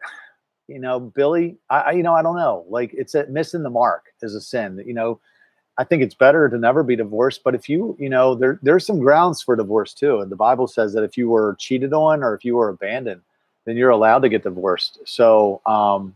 you 0.67 0.79
know, 0.79 0.99
Billy, 0.99 1.57
I, 1.69 1.91
you 1.91 2.03
know, 2.03 2.13
I 2.13 2.21
don't 2.21 2.35
know. 2.35 2.65
Like 2.69 2.93
it's 2.93 3.15
a 3.15 3.25
missing 3.27 3.63
the 3.63 3.69
mark 3.69 4.05
is 4.21 4.35
a 4.35 4.41
sin. 4.41 4.83
You 4.85 4.93
know, 4.93 5.19
I 5.77 5.83
think 5.83 6.03
it's 6.03 6.15
better 6.15 6.49
to 6.49 6.57
never 6.57 6.83
be 6.83 6.95
divorced. 6.95 7.43
But 7.43 7.55
if 7.55 7.69
you, 7.69 7.95
you 7.99 8.09
know, 8.09 8.35
there 8.35 8.59
there's 8.61 8.85
some 8.85 8.99
grounds 8.99 9.41
for 9.41 9.55
divorce 9.55 9.93
too. 9.93 10.19
And 10.19 10.31
the 10.31 10.35
Bible 10.35 10.67
says 10.67 10.93
that 10.93 11.03
if 11.03 11.17
you 11.17 11.29
were 11.29 11.55
cheated 11.59 11.93
on 11.93 12.23
or 12.23 12.35
if 12.35 12.43
you 12.43 12.55
were 12.55 12.69
abandoned, 12.69 13.21
then 13.65 13.77
you're 13.77 13.89
allowed 13.89 14.19
to 14.19 14.29
get 14.29 14.43
divorced. 14.43 14.99
So 15.05 15.61
um, 15.65 16.15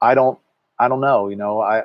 I 0.00 0.14
don't, 0.14 0.38
I 0.78 0.88
don't 0.88 1.00
know. 1.00 1.28
You 1.28 1.36
know, 1.36 1.60
I 1.60 1.84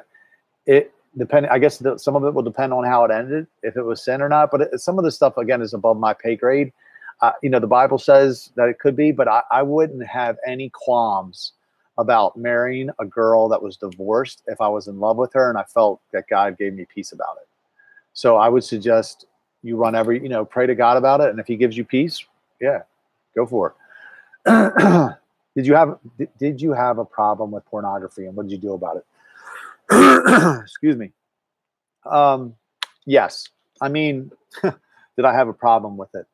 it 0.65 0.93
depend. 1.17 1.47
I 1.47 1.59
guess 1.59 1.77
the, 1.77 1.97
some 1.97 2.15
of 2.15 2.23
it 2.25 2.33
will 2.33 2.43
depend 2.43 2.73
on 2.73 2.83
how 2.83 3.05
it 3.05 3.11
ended, 3.11 3.47
if 3.63 3.77
it 3.77 3.83
was 3.83 4.03
sin 4.03 4.21
or 4.21 4.29
not. 4.29 4.51
But 4.51 4.61
it, 4.61 4.79
some 4.79 4.97
of 4.97 5.05
the 5.05 5.11
stuff 5.11 5.37
again 5.37 5.61
is 5.61 5.73
above 5.73 5.97
my 5.97 6.13
pay 6.13 6.35
grade. 6.35 6.73
Uh, 7.21 7.31
you 7.41 7.49
know, 7.49 7.59
the 7.59 7.67
Bible 7.67 7.97
says 7.97 8.51
that 8.55 8.67
it 8.67 8.79
could 8.79 8.95
be, 8.95 9.11
but 9.11 9.27
I, 9.27 9.43
I 9.51 9.61
wouldn't 9.61 10.05
have 10.05 10.37
any 10.45 10.69
qualms 10.69 11.53
about 11.97 12.35
marrying 12.37 12.89
a 12.99 13.05
girl 13.05 13.47
that 13.49 13.61
was 13.61 13.77
divorced 13.77 14.41
if 14.47 14.59
I 14.59 14.67
was 14.67 14.87
in 14.87 14.99
love 14.99 15.17
with 15.17 15.31
her 15.33 15.49
and 15.49 15.57
I 15.57 15.63
felt 15.63 16.01
that 16.11 16.27
God 16.29 16.57
gave 16.57 16.73
me 16.73 16.85
peace 16.85 17.11
about 17.11 17.37
it. 17.41 17.47
So 18.13 18.37
I 18.37 18.49
would 18.49 18.63
suggest 18.63 19.25
you 19.61 19.75
run 19.77 19.95
every, 19.95 20.21
you 20.21 20.29
know, 20.29 20.43
pray 20.43 20.67
to 20.67 20.75
God 20.75 20.97
about 20.97 21.21
it. 21.21 21.29
And 21.29 21.39
if 21.39 21.47
he 21.47 21.55
gives 21.55 21.77
you 21.77 21.85
peace, 21.85 22.23
yeah, 22.59 22.81
go 23.35 23.45
for 23.45 23.75
it. 24.45 25.15
did 25.55 25.65
you 25.65 25.75
have 25.75 25.97
did 26.37 26.61
you 26.61 26.73
have 26.73 26.97
a 26.97 27.05
problem 27.05 27.51
with 27.51 27.65
pornography 27.65 28.25
and 28.25 28.35
what 28.35 28.47
did 28.47 28.51
you 28.51 28.57
do 28.57 28.73
about 28.73 28.97
it? 28.97 29.05
Excuse 30.61 30.97
me. 30.97 31.11
Um, 32.05 32.55
yes. 33.05 33.47
I 33.81 33.89
mean, 33.89 34.31
did 34.63 35.25
I 35.25 35.33
have 35.33 35.47
a 35.47 35.53
problem 35.53 35.97
with 35.97 36.13
it? 36.15 36.25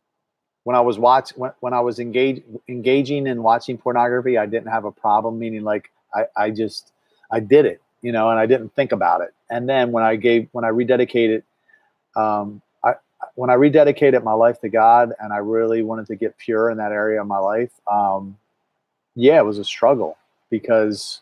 When 0.70 0.76
I 0.76 0.82
was 0.82 1.00
watch 1.00 1.32
when, 1.32 1.52
when 1.62 1.74
I 1.74 1.80
was 1.80 1.98
engaged 1.98 2.44
engaging 2.68 3.26
in 3.26 3.42
watching 3.42 3.76
pornography, 3.76 4.38
I 4.38 4.46
didn't 4.46 4.68
have 4.68 4.86
a 4.86 4.92
problem. 4.92 5.40
Meaning, 5.40 5.64
like 5.64 5.90
I, 6.14 6.26
I 6.38 6.52
just 6.52 6.92
I 7.32 7.40
did 7.40 7.66
it, 7.66 7.82
you 8.04 8.12
know, 8.12 8.30
and 8.30 8.38
I 8.38 8.46
didn't 8.46 8.76
think 8.76 8.92
about 8.92 9.22
it. 9.22 9.34
And 9.50 9.68
then 9.68 9.92
when 9.92 10.04
I 10.04 10.16
gave 10.16 10.48
when 10.52 10.64
I 10.64 10.68
rededicated, 10.68 11.42
um, 12.16 12.62
I 12.84 12.94
when 13.34 13.50
I 13.50 13.56
rededicated 13.56 14.24
my 14.24 14.34
life 14.34 14.62
to 14.62 14.70
God, 14.70 15.12
and 15.20 15.34
I 15.34 15.38
really 15.38 15.82
wanted 15.82 16.06
to 16.06 16.16
get 16.16 16.38
pure 16.38 16.70
in 16.70 16.78
that 16.78 16.92
area 16.92 17.20
of 17.20 17.26
my 17.26 17.40
life, 17.40 17.72
um, 17.92 18.38
yeah, 19.16 19.40
it 19.40 19.46
was 19.46 19.58
a 19.58 19.66
struggle 19.66 20.20
because 20.52 21.22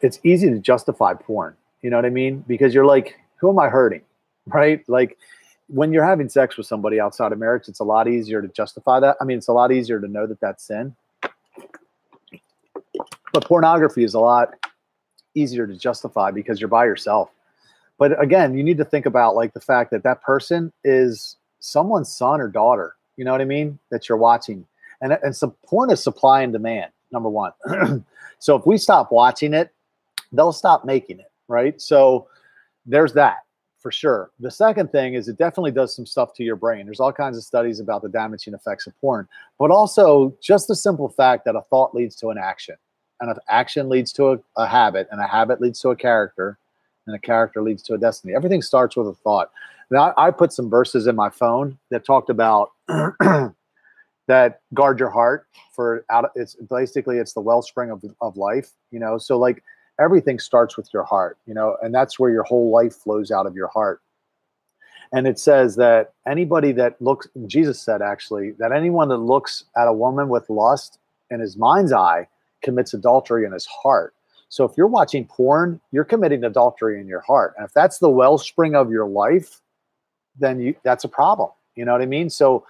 it's 0.00 0.18
easy 0.24 0.50
to 0.50 0.58
justify 0.58 1.14
porn. 1.14 1.54
You 1.80 1.90
know 1.90 1.96
what 1.96 2.06
I 2.06 2.10
mean? 2.10 2.44
Because 2.48 2.74
you're 2.74 2.86
like, 2.86 3.20
who 3.36 3.50
am 3.50 3.60
I 3.60 3.68
hurting? 3.68 4.02
Right? 4.48 4.82
Like 4.88 5.16
when 5.68 5.92
you're 5.92 6.04
having 6.04 6.28
sex 6.28 6.56
with 6.56 6.66
somebody 6.66 7.00
outside 7.00 7.32
of 7.32 7.38
marriage, 7.38 7.68
it's 7.68 7.80
a 7.80 7.84
lot 7.84 8.08
easier 8.08 8.42
to 8.42 8.48
justify 8.48 9.00
that. 9.00 9.16
I 9.20 9.24
mean, 9.24 9.38
it's 9.38 9.48
a 9.48 9.52
lot 9.52 9.72
easier 9.72 10.00
to 10.00 10.08
know 10.08 10.26
that 10.26 10.40
that's 10.40 10.64
sin. 10.64 10.94
But 13.32 13.44
pornography 13.44 14.04
is 14.04 14.14
a 14.14 14.20
lot 14.20 14.54
easier 15.34 15.66
to 15.66 15.74
justify 15.76 16.30
because 16.30 16.60
you're 16.60 16.68
by 16.68 16.84
yourself. 16.84 17.30
But 17.98 18.20
again, 18.22 18.56
you 18.56 18.62
need 18.62 18.78
to 18.78 18.84
think 18.84 19.06
about 19.06 19.34
like 19.34 19.54
the 19.54 19.60
fact 19.60 19.90
that 19.92 20.02
that 20.02 20.22
person 20.22 20.72
is 20.84 21.36
someone's 21.60 22.14
son 22.14 22.40
or 22.40 22.48
daughter. 22.48 22.96
You 23.16 23.24
know 23.24 23.32
what 23.32 23.40
I 23.40 23.44
mean? 23.44 23.78
That 23.90 24.08
you're 24.08 24.18
watching, 24.18 24.66
and 25.00 25.12
and 25.22 25.34
some 25.34 25.52
porn 25.64 25.90
is 25.90 26.02
supply 26.02 26.42
and 26.42 26.52
demand. 26.52 26.90
Number 27.12 27.28
one. 27.28 27.52
so 28.40 28.56
if 28.56 28.66
we 28.66 28.76
stop 28.76 29.12
watching 29.12 29.54
it, 29.54 29.72
they'll 30.32 30.52
stop 30.52 30.84
making 30.84 31.20
it. 31.20 31.30
Right. 31.46 31.80
So 31.80 32.26
there's 32.86 33.12
that 33.12 33.43
for 33.84 33.92
sure. 33.92 34.30
The 34.40 34.50
second 34.50 34.92
thing 34.92 35.12
is 35.12 35.28
it 35.28 35.36
definitely 35.36 35.70
does 35.70 35.94
some 35.94 36.06
stuff 36.06 36.32
to 36.36 36.42
your 36.42 36.56
brain. 36.56 36.86
There's 36.86 37.00
all 37.00 37.12
kinds 37.12 37.36
of 37.36 37.44
studies 37.44 37.80
about 37.80 38.00
the 38.00 38.08
damaging 38.08 38.54
effects 38.54 38.86
of 38.86 38.98
porn, 38.98 39.28
but 39.58 39.70
also 39.70 40.34
just 40.40 40.68
the 40.68 40.74
simple 40.74 41.06
fact 41.10 41.44
that 41.44 41.54
a 41.54 41.60
thought 41.60 41.94
leads 41.94 42.16
to 42.16 42.30
an 42.30 42.38
action, 42.38 42.76
and 43.20 43.30
if 43.30 43.36
action 43.46 43.90
leads 43.90 44.10
to 44.14 44.32
a, 44.32 44.38
a 44.56 44.66
habit, 44.66 45.06
and 45.12 45.20
a 45.20 45.26
habit 45.26 45.60
leads 45.60 45.80
to 45.80 45.90
a 45.90 45.96
character, 45.96 46.56
and 47.06 47.14
a 47.14 47.18
character 47.18 47.60
leads 47.60 47.82
to 47.82 47.92
a 47.92 47.98
destiny. 47.98 48.34
Everything 48.34 48.62
starts 48.62 48.96
with 48.96 49.06
a 49.06 49.12
thought. 49.16 49.50
Now, 49.90 50.14
I, 50.16 50.28
I 50.28 50.30
put 50.30 50.54
some 50.54 50.70
verses 50.70 51.06
in 51.06 51.14
my 51.14 51.28
phone 51.28 51.76
that 51.90 52.06
talked 52.06 52.30
about 52.30 52.70
that 52.88 54.60
guard 54.72 54.98
your 54.98 55.10
heart 55.10 55.46
for 55.72 56.06
out. 56.08 56.30
It's 56.34 56.54
basically 56.54 57.18
it's 57.18 57.34
the 57.34 57.42
wellspring 57.42 57.90
of 57.90 58.02
of 58.22 58.38
life. 58.38 58.70
You 58.90 59.00
know, 59.00 59.18
so 59.18 59.36
like 59.38 59.62
everything 60.00 60.38
starts 60.38 60.76
with 60.76 60.88
your 60.92 61.04
heart, 61.04 61.38
you 61.46 61.54
know, 61.54 61.76
and 61.82 61.94
that's 61.94 62.18
where 62.18 62.30
your 62.30 62.42
whole 62.42 62.70
life 62.70 62.94
flows 62.94 63.30
out 63.30 63.46
of 63.46 63.54
your 63.54 63.68
heart. 63.68 64.00
And 65.12 65.26
it 65.28 65.38
says 65.38 65.76
that 65.76 66.12
anybody 66.26 66.72
that 66.72 67.00
looks, 67.00 67.28
Jesus 67.46 67.80
said 67.80 68.02
actually, 68.02 68.52
that 68.58 68.72
anyone 68.72 69.08
that 69.08 69.18
looks 69.18 69.64
at 69.76 69.86
a 69.86 69.92
woman 69.92 70.28
with 70.28 70.50
lust 70.50 70.98
in 71.30 71.40
his 71.40 71.56
mind's 71.56 71.92
eye 71.92 72.26
commits 72.62 72.94
adultery 72.94 73.44
in 73.44 73.52
his 73.52 73.66
heart. 73.66 74.14
So 74.48 74.64
if 74.64 74.72
you're 74.76 74.86
watching 74.86 75.26
porn, 75.26 75.80
you're 75.92 76.04
committing 76.04 76.44
adultery 76.44 77.00
in 77.00 77.06
your 77.06 77.20
heart. 77.20 77.54
And 77.56 77.66
if 77.66 77.72
that's 77.72 77.98
the 77.98 78.10
wellspring 78.10 78.74
of 78.74 78.90
your 78.90 79.06
life, 79.06 79.60
then 80.38 80.60
you, 80.60 80.74
that's 80.82 81.04
a 81.04 81.08
problem. 81.08 81.50
You 81.76 81.84
know 81.84 81.92
what 81.92 82.02
I 82.02 82.06
mean? 82.06 82.30
So 82.30 82.66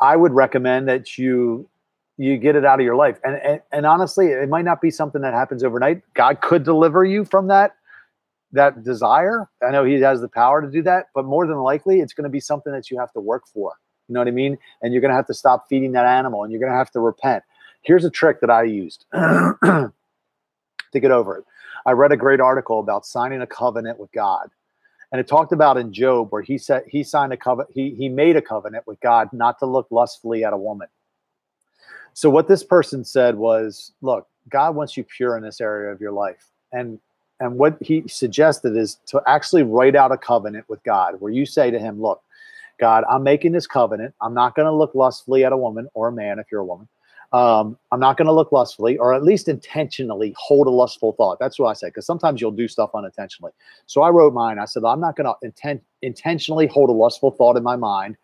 I 0.00 0.16
would 0.16 0.32
recommend 0.32 0.88
that 0.88 1.18
you 1.18 1.68
you 2.16 2.36
get 2.36 2.56
it 2.56 2.64
out 2.64 2.80
of 2.80 2.84
your 2.84 2.96
life. 2.96 3.18
And, 3.24 3.36
and 3.36 3.60
and 3.72 3.86
honestly, 3.86 4.28
it 4.28 4.48
might 4.48 4.64
not 4.64 4.80
be 4.80 4.90
something 4.90 5.22
that 5.22 5.34
happens 5.34 5.64
overnight. 5.64 6.02
God 6.14 6.40
could 6.40 6.64
deliver 6.64 7.04
you 7.04 7.24
from 7.24 7.48
that 7.48 7.76
that 8.52 8.84
desire. 8.84 9.48
I 9.66 9.70
know 9.70 9.84
He 9.84 9.94
has 10.00 10.20
the 10.20 10.28
power 10.28 10.62
to 10.62 10.70
do 10.70 10.82
that, 10.82 11.06
but 11.14 11.24
more 11.24 11.46
than 11.46 11.58
likely, 11.58 12.00
it's 12.00 12.12
going 12.12 12.24
to 12.24 12.30
be 12.30 12.40
something 12.40 12.72
that 12.72 12.90
you 12.90 12.98
have 12.98 13.12
to 13.12 13.20
work 13.20 13.46
for. 13.52 13.74
You 14.08 14.14
know 14.14 14.20
what 14.20 14.28
I 14.28 14.32
mean? 14.32 14.58
And 14.82 14.92
you're 14.92 15.00
going 15.00 15.10
to 15.10 15.16
have 15.16 15.26
to 15.26 15.34
stop 15.34 15.66
feeding 15.68 15.92
that 15.92 16.06
animal, 16.06 16.42
and 16.42 16.52
you're 16.52 16.60
going 16.60 16.72
to 16.72 16.78
have 16.78 16.90
to 16.92 17.00
repent. 17.00 17.42
Here's 17.82 18.04
a 18.04 18.10
trick 18.10 18.40
that 18.40 18.50
I 18.50 18.62
used 18.64 19.06
to 19.12 19.90
get 20.92 21.10
over 21.10 21.38
it. 21.38 21.44
I 21.86 21.92
read 21.92 22.12
a 22.12 22.16
great 22.16 22.40
article 22.40 22.80
about 22.80 23.04
signing 23.04 23.42
a 23.42 23.46
covenant 23.46 23.98
with 23.98 24.10
God. 24.12 24.50
And 25.12 25.20
it 25.20 25.28
talked 25.28 25.52
about 25.52 25.76
in 25.76 25.92
Job 25.92 26.32
where 26.32 26.42
he 26.42 26.58
said 26.58 26.84
he 26.88 27.04
signed 27.04 27.32
a 27.32 27.36
covenant, 27.36 27.70
he, 27.74 27.90
he 27.90 28.08
made 28.08 28.36
a 28.36 28.42
covenant 28.42 28.86
with 28.86 28.98
God 29.00 29.28
not 29.32 29.58
to 29.58 29.66
look 29.66 29.86
lustfully 29.90 30.44
at 30.44 30.52
a 30.52 30.56
woman. 30.56 30.88
So 32.14 32.30
what 32.30 32.48
this 32.48 32.62
person 32.62 33.04
said 33.04 33.34
was, 33.34 33.92
look, 34.00 34.26
God 34.48 34.74
wants 34.74 34.96
you 34.96 35.04
pure 35.04 35.36
in 35.36 35.42
this 35.42 35.60
area 35.60 35.92
of 35.92 36.00
your 36.00 36.12
life. 36.12 36.46
And 36.72 36.98
and 37.40 37.58
what 37.58 37.76
he 37.80 38.04
suggested 38.06 38.76
is 38.76 38.98
to 39.06 39.20
actually 39.26 39.64
write 39.64 39.96
out 39.96 40.12
a 40.12 40.16
covenant 40.16 40.68
with 40.68 40.82
God 40.84 41.20
where 41.20 41.32
you 41.32 41.44
say 41.44 41.70
to 41.70 41.78
him, 41.78 42.00
look, 42.00 42.22
God, 42.78 43.02
I'm 43.10 43.24
making 43.24 43.50
this 43.52 43.66
covenant. 43.66 44.14
I'm 44.20 44.34
not 44.34 44.54
going 44.54 44.66
to 44.66 44.72
look 44.72 44.94
lustfully 44.94 45.44
at 45.44 45.52
a 45.52 45.56
woman 45.56 45.88
or 45.94 46.08
a 46.08 46.12
man 46.12 46.38
if 46.38 46.46
you're 46.50 46.60
a 46.60 46.64
woman. 46.64 46.88
Um, 47.32 47.76
I'm 47.90 47.98
not 47.98 48.16
going 48.16 48.26
to 48.26 48.32
look 48.32 48.52
lustfully, 48.52 48.96
or 48.96 49.12
at 49.12 49.24
least 49.24 49.48
intentionally 49.48 50.32
hold 50.38 50.68
a 50.68 50.70
lustful 50.70 51.12
thought. 51.14 51.40
That's 51.40 51.58
what 51.58 51.68
I 51.68 51.72
say, 51.72 51.88
because 51.88 52.06
sometimes 52.06 52.40
you'll 52.40 52.52
do 52.52 52.68
stuff 52.68 52.90
unintentionally. 52.94 53.50
So 53.86 54.02
I 54.02 54.10
wrote 54.10 54.32
mine. 54.32 54.60
I 54.60 54.66
said, 54.66 54.84
I'm 54.84 55.00
not 55.00 55.16
going 55.16 55.26
to 55.26 55.34
intent 55.42 55.82
intentionally 56.02 56.68
hold 56.68 56.90
a 56.90 56.92
lustful 56.92 57.32
thought 57.32 57.56
in 57.56 57.64
my 57.64 57.74
mind. 57.74 58.16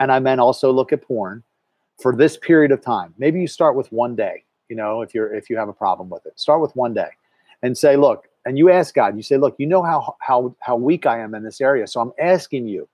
And 0.00 0.12
I 0.12 0.20
meant 0.20 0.40
also 0.40 0.70
look 0.70 0.92
at 0.92 1.00
porn 1.00 1.42
for 2.02 2.14
this 2.14 2.36
period 2.36 2.72
of 2.72 2.82
time. 2.82 3.14
Maybe 3.16 3.40
you 3.40 3.46
start 3.46 3.76
with 3.76 3.90
one 3.92 4.16
day, 4.16 4.44
you 4.68 4.76
know, 4.76 5.02
if 5.02 5.14
you're 5.14 5.34
if 5.34 5.48
you 5.48 5.56
have 5.56 5.68
a 5.68 5.72
problem 5.72 6.10
with 6.10 6.26
it. 6.26 6.38
Start 6.38 6.60
with 6.60 6.74
one 6.74 6.92
day 6.92 7.08
and 7.62 7.78
say, 7.78 7.96
look, 7.96 8.28
and 8.44 8.58
you 8.58 8.70
ask 8.70 8.94
God, 8.94 9.16
you 9.16 9.22
say, 9.22 9.36
look, 9.36 9.54
you 9.58 9.66
know 9.66 9.82
how 9.82 10.16
how 10.20 10.54
how 10.60 10.76
weak 10.76 11.06
I 11.06 11.20
am 11.20 11.34
in 11.34 11.44
this 11.44 11.60
area. 11.60 11.86
So 11.86 12.00
I'm 12.00 12.12
asking 12.18 12.66
you, 12.66 12.88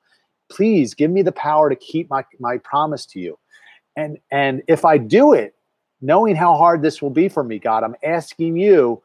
please 0.51 0.95
give 0.95 1.11
me 1.11 1.23
the 1.23 1.33
power 1.33 1.71
to 1.71 1.77
keep 1.77 2.11
my 2.11 2.25
my 2.39 2.59
promise 2.59 3.07
to 3.07 3.21
you. 3.21 3.39
And 3.97 4.19
and 4.31 4.63
if 4.69 4.85
I 4.85 4.99
do 4.99 5.33
it, 5.33 5.55
knowing 6.01 6.37
how 6.37 6.57
hard 6.57 6.83
this 6.83 7.01
will 7.01 7.11
be 7.11 7.29
for 7.29 7.43
me, 7.43 7.59
God, 7.59 7.83
I'm 7.83 7.97
asking 8.05 8.57
you 8.57 9.03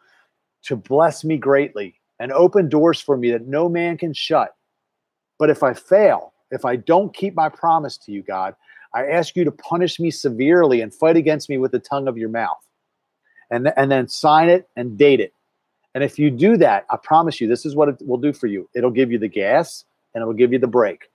to 0.64 0.76
bless 0.76 1.24
me 1.24 1.38
greatly 1.38 1.96
and 2.20 2.32
open 2.32 2.70
doors 2.70 3.00
for 3.00 3.18
me 3.18 3.32
that 3.32 3.48
no 3.48 3.68
man 3.68 3.98
can 3.98 4.14
shut. 4.14 4.56
But 5.40 5.50
if 5.50 5.64
I 5.64 5.74
fail, 5.74 6.34
if 6.52 6.64
I 6.66 6.76
don't 6.76 7.14
keep 7.14 7.36
my 7.36 7.50
promise 7.50 7.98
to 8.00 8.12
you, 8.12 8.22
God, 8.22 8.56
I 8.94 9.08
ask 9.08 9.36
you 9.36 9.44
to 9.44 9.52
punish 9.52 10.00
me 10.00 10.12
severely 10.12 10.82
and 10.82 10.94
fight 10.94 11.18
against 11.18 11.50
me 11.50 11.58
with 11.58 11.72
the 11.72 11.80
tongue 11.80 12.08
of 12.08 12.18
your 12.18 12.30
mouth. 12.30 12.64
And, 13.52 13.66
th- 13.66 13.74
and 13.78 13.92
then 13.92 14.08
sign 14.08 14.50
it 14.50 14.68
and 14.76 14.98
date 14.98 15.20
it. 15.20 15.34
And 15.96 16.04
if 16.04 16.18
you 16.18 16.32
do 16.32 16.58
that, 16.58 16.86
I 16.90 16.98
promise 16.98 17.40
you, 17.40 17.48
this 17.48 17.66
is 17.66 17.76
what 17.76 17.90
it 17.90 17.98
will 18.02 18.18
do 18.18 18.34
for 18.34 18.48
you. 18.48 18.68
It'll 18.74 18.92
give 18.92 19.12
you 19.12 19.20
the 19.20 19.28
gas 19.28 19.86
and 20.14 20.22
it'll 20.22 20.34
give 20.34 20.52
you 20.52 20.60
the 20.60 20.68
brake. 20.68 21.10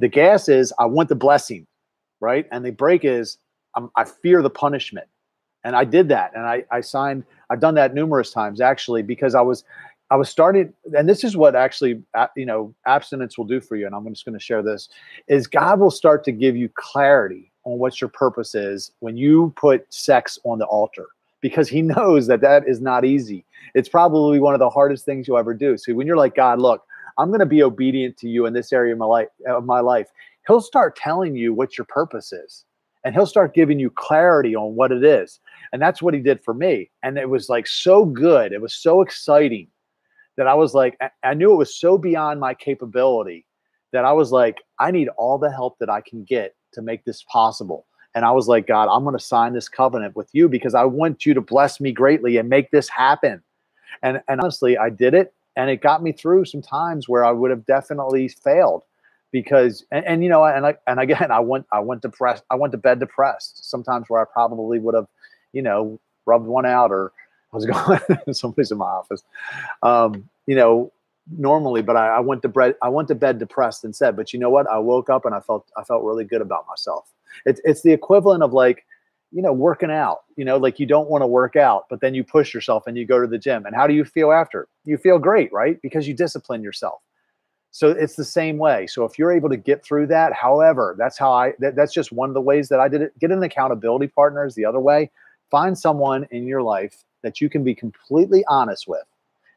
The 0.00 0.08
gas 0.08 0.48
is, 0.48 0.72
I 0.78 0.86
want 0.86 1.08
the 1.08 1.14
blessing, 1.14 1.66
right? 2.20 2.46
And 2.50 2.64
the 2.64 2.72
brake 2.72 3.04
is 3.04 3.38
I'm, 3.76 3.90
I 3.96 4.04
fear 4.04 4.42
the 4.42 4.50
punishment. 4.50 5.06
And 5.62 5.76
I 5.76 5.84
did 5.84 6.08
that. 6.08 6.32
And 6.34 6.44
I, 6.44 6.64
I 6.70 6.80
signed, 6.80 7.24
I've 7.48 7.60
done 7.60 7.74
that 7.76 7.94
numerous 7.94 8.32
times 8.32 8.60
actually, 8.60 9.02
because 9.02 9.34
I 9.34 9.40
was, 9.40 9.64
I 10.10 10.16
was 10.16 10.28
starting, 10.28 10.72
and 10.96 11.08
this 11.08 11.24
is 11.24 11.36
what 11.36 11.56
actually, 11.56 12.02
you 12.36 12.46
know, 12.46 12.74
abstinence 12.86 13.38
will 13.38 13.46
do 13.46 13.60
for 13.60 13.76
you. 13.76 13.86
And 13.86 13.94
I'm 13.94 14.06
just 14.08 14.24
going 14.24 14.38
to 14.38 14.44
share 14.44 14.62
this 14.62 14.88
is 15.28 15.46
God 15.46 15.80
will 15.80 15.90
start 15.90 16.24
to 16.24 16.32
give 16.32 16.56
you 16.56 16.68
clarity 16.74 17.50
on 17.64 17.78
what 17.78 18.00
your 18.00 18.08
purpose 18.08 18.54
is 18.54 18.92
when 19.00 19.16
you 19.16 19.52
put 19.56 19.92
sex 19.92 20.38
on 20.44 20.58
the 20.58 20.66
altar 20.66 21.06
because 21.40 21.68
he 21.68 21.82
knows 21.94 22.26
that 22.26 22.42
that 22.42 22.68
is 22.68 22.80
not 22.80 23.04
easy. 23.04 23.44
It's 23.74 23.88
probably 23.88 24.40
one 24.40 24.54
of 24.54 24.60
the 24.60 24.70
hardest 24.70 25.04
things 25.04 25.26
you'll 25.26 25.38
ever 25.38 25.54
do. 25.54 25.78
So 25.78 25.94
when 25.94 26.06
you're 26.06 26.16
like, 26.16 26.34
God, 26.34 26.60
look, 26.60 26.84
I'm 27.18 27.28
going 27.28 27.40
to 27.40 27.46
be 27.46 27.62
obedient 27.62 28.16
to 28.18 28.28
you 28.28 28.46
in 28.46 28.52
this 28.52 28.72
area 28.72 28.92
of 28.92 28.98
my 28.98 29.06
life, 29.06 29.28
of 29.46 29.64
my 29.64 29.80
life, 29.80 30.08
he'll 30.46 30.60
start 30.60 30.96
telling 30.96 31.34
you 31.34 31.54
what 31.54 31.78
your 31.78 31.86
purpose 31.86 32.32
is 32.32 32.64
and 33.04 33.14
he'll 33.14 33.26
start 33.26 33.54
giving 33.54 33.78
you 33.78 33.90
clarity 33.90 34.56
on 34.56 34.74
what 34.74 34.90
it 34.90 35.04
is. 35.04 35.40
And 35.72 35.80
that's 35.80 36.02
what 36.02 36.14
he 36.14 36.20
did 36.20 36.42
for 36.42 36.54
me. 36.54 36.90
And 37.02 37.18
it 37.18 37.28
was 37.28 37.48
like 37.48 37.66
so 37.66 38.04
good. 38.04 38.52
It 38.52 38.60
was 38.60 38.74
so 38.74 39.02
exciting 39.02 39.68
that 40.36 40.46
I 40.46 40.54
was 40.54 40.74
like, 40.74 40.98
I 41.22 41.34
knew 41.34 41.52
it 41.52 41.56
was 41.56 41.78
so 41.78 41.98
beyond 41.98 42.40
my 42.40 42.54
capability 42.54 43.46
that 43.92 44.04
I 44.04 44.12
was 44.12 44.32
like, 44.32 44.58
I 44.78 44.90
need 44.90 45.08
all 45.16 45.38
the 45.38 45.52
help 45.52 45.78
that 45.78 45.88
I 45.88 46.00
can 46.00 46.24
get 46.24 46.54
to 46.72 46.82
make 46.82 47.04
this 47.04 47.22
possible. 47.24 47.86
And 48.14 48.24
I 48.24 48.30
was 48.32 48.48
like, 48.48 48.66
God, 48.66 48.88
I'm 48.88 49.04
going 49.04 49.16
to 49.16 49.24
sign 49.24 49.52
this 49.52 49.68
covenant 49.68 50.16
with 50.16 50.28
you 50.32 50.48
because 50.48 50.74
I 50.74 50.84
want 50.84 51.26
you 51.26 51.34
to 51.34 51.40
bless 51.40 51.80
me 51.80 51.92
greatly 51.92 52.36
and 52.36 52.48
make 52.48 52.70
this 52.70 52.88
happen. 52.88 53.42
And, 54.02 54.20
and 54.28 54.40
honestly, 54.40 54.76
I 54.76 54.90
did 54.90 55.14
it. 55.14 55.32
And 55.56 55.70
it 55.70 55.80
got 55.80 56.02
me 56.02 56.12
through 56.12 56.46
some 56.46 56.62
times 56.62 57.08
where 57.08 57.24
I 57.24 57.30
would 57.30 57.50
have 57.50 57.64
definitely 57.66 58.28
failed 58.28 58.82
because 59.34 59.84
and, 59.90 60.04
and, 60.06 60.22
you 60.22 60.30
know 60.30 60.44
and 60.44 60.64
I 60.64 60.76
and 60.86 61.00
again 61.00 61.30
I 61.30 61.40
went 61.40 61.66
I 61.72 61.80
went 61.80 62.02
depressed 62.02 62.44
I 62.50 62.54
went 62.54 62.70
to 62.72 62.78
bed 62.78 63.00
depressed 63.00 63.68
sometimes 63.68 64.06
where 64.08 64.22
I 64.22 64.24
probably 64.32 64.78
would 64.78 64.94
have 64.94 65.06
you 65.52 65.60
know 65.60 66.00
rubbed 66.24 66.46
one 66.46 66.64
out 66.64 66.92
or 66.92 67.12
I 67.54 67.56
was 67.56 67.66
going? 68.06 68.34
Someplace 68.34 68.70
in 68.70 68.78
my 68.78 68.86
office. 68.86 69.22
Um, 69.82 70.28
you 70.46 70.54
know 70.54 70.92
normally 71.30 71.82
but 71.82 71.96
I, 71.96 72.16
I 72.16 72.20
went 72.20 72.42
to 72.42 72.48
bed 72.48 72.74
I 72.82 72.88
went 72.88 73.08
to 73.08 73.14
bed 73.14 73.38
depressed 73.38 73.84
and 73.84 73.96
said 73.96 74.16
but 74.16 74.32
you 74.32 74.38
know 74.38 74.50
what? 74.50 74.66
I 74.66 74.78
woke 74.78 75.08
up 75.08 75.24
and 75.24 75.34
I 75.34 75.40
felt 75.40 75.70
I 75.76 75.84
felt 75.84 76.04
really 76.04 76.24
good 76.24 76.42
about 76.42 76.66
myself. 76.68 77.10
It's 77.46 77.60
it's 77.64 77.82
the 77.82 77.92
equivalent 77.92 78.42
of 78.42 78.52
like 78.52 78.84
you 79.32 79.42
know 79.42 79.52
working 79.52 79.90
out 79.90 80.24
you 80.36 80.44
know 80.44 80.58
like 80.58 80.78
you 80.78 80.86
don't 80.86 81.08
want 81.08 81.22
to 81.22 81.26
work 81.26 81.56
out 81.56 81.86
but 81.88 82.00
then 82.00 82.14
you 82.14 82.22
push 82.22 82.54
yourself 82.54 82.86
and 82.86 82.96
you 82.96 83.06
go 83.06 83.20
to 83.20 83.26
the 83.26 83.38
gym. 83.38 83.64
And 83.66 83.74
how 83.74 83.86
do 83.86 83.94
you 83.94 84.04
feel 84.04 84.32
after? 84.32 84.68
You 84.84 84.98
feel 84.98 85.18
great 85.18 85.52
right? 85.52 85.80
Because 85.82 86.06
you 86.06 86.14
discipline 86.14 86.62
yourself. 86.62 87.00
So 87.70 87.90
it's 87.90 88.14
the 88.14 88.24
same 88.24 88.56
way. 88.58 88.86
So 88.86 89.04
if 89.04 89.18
you're 89.18 89.32
able 89.32 89.48
to 89.48 89.56
get 89.56 89.84
through 89.84 90.06
that, 90.08 90.32
however, 90.32 90.94
that's 90.96 91.18
how 91.18 91.32
I, 91.32 91.54
that, 91.58 91.74
that's 91.74 91.92
just 91.92 92.12
one 92.12 92.30
of 92.30 92.34
the 92.34 92.40
ways 92.40 92.68
that 92.68 92.78
I 92.78 92.86
did 92.86 93.02
it. 93.02 93.18
Get 93.18 93.32
an 93.32 93.42
accountability 93.42 94.06
partner 94.06 94.46
is 94.46 94.54
the 94.54 94.64
other 94.64 94.78
way. 94.78 95.10
Find 95.50 95.76
someone 95.76 96.24
in 96.30 96.46
your 96.46 96.62
life 96.62 97.02
that 97.24 97.40
you 97.40 97.48
can 97.48 97.64
be 97.64 97.74
completely 97.74 98.44
honest 98.46 98.86
with 98.86 99.02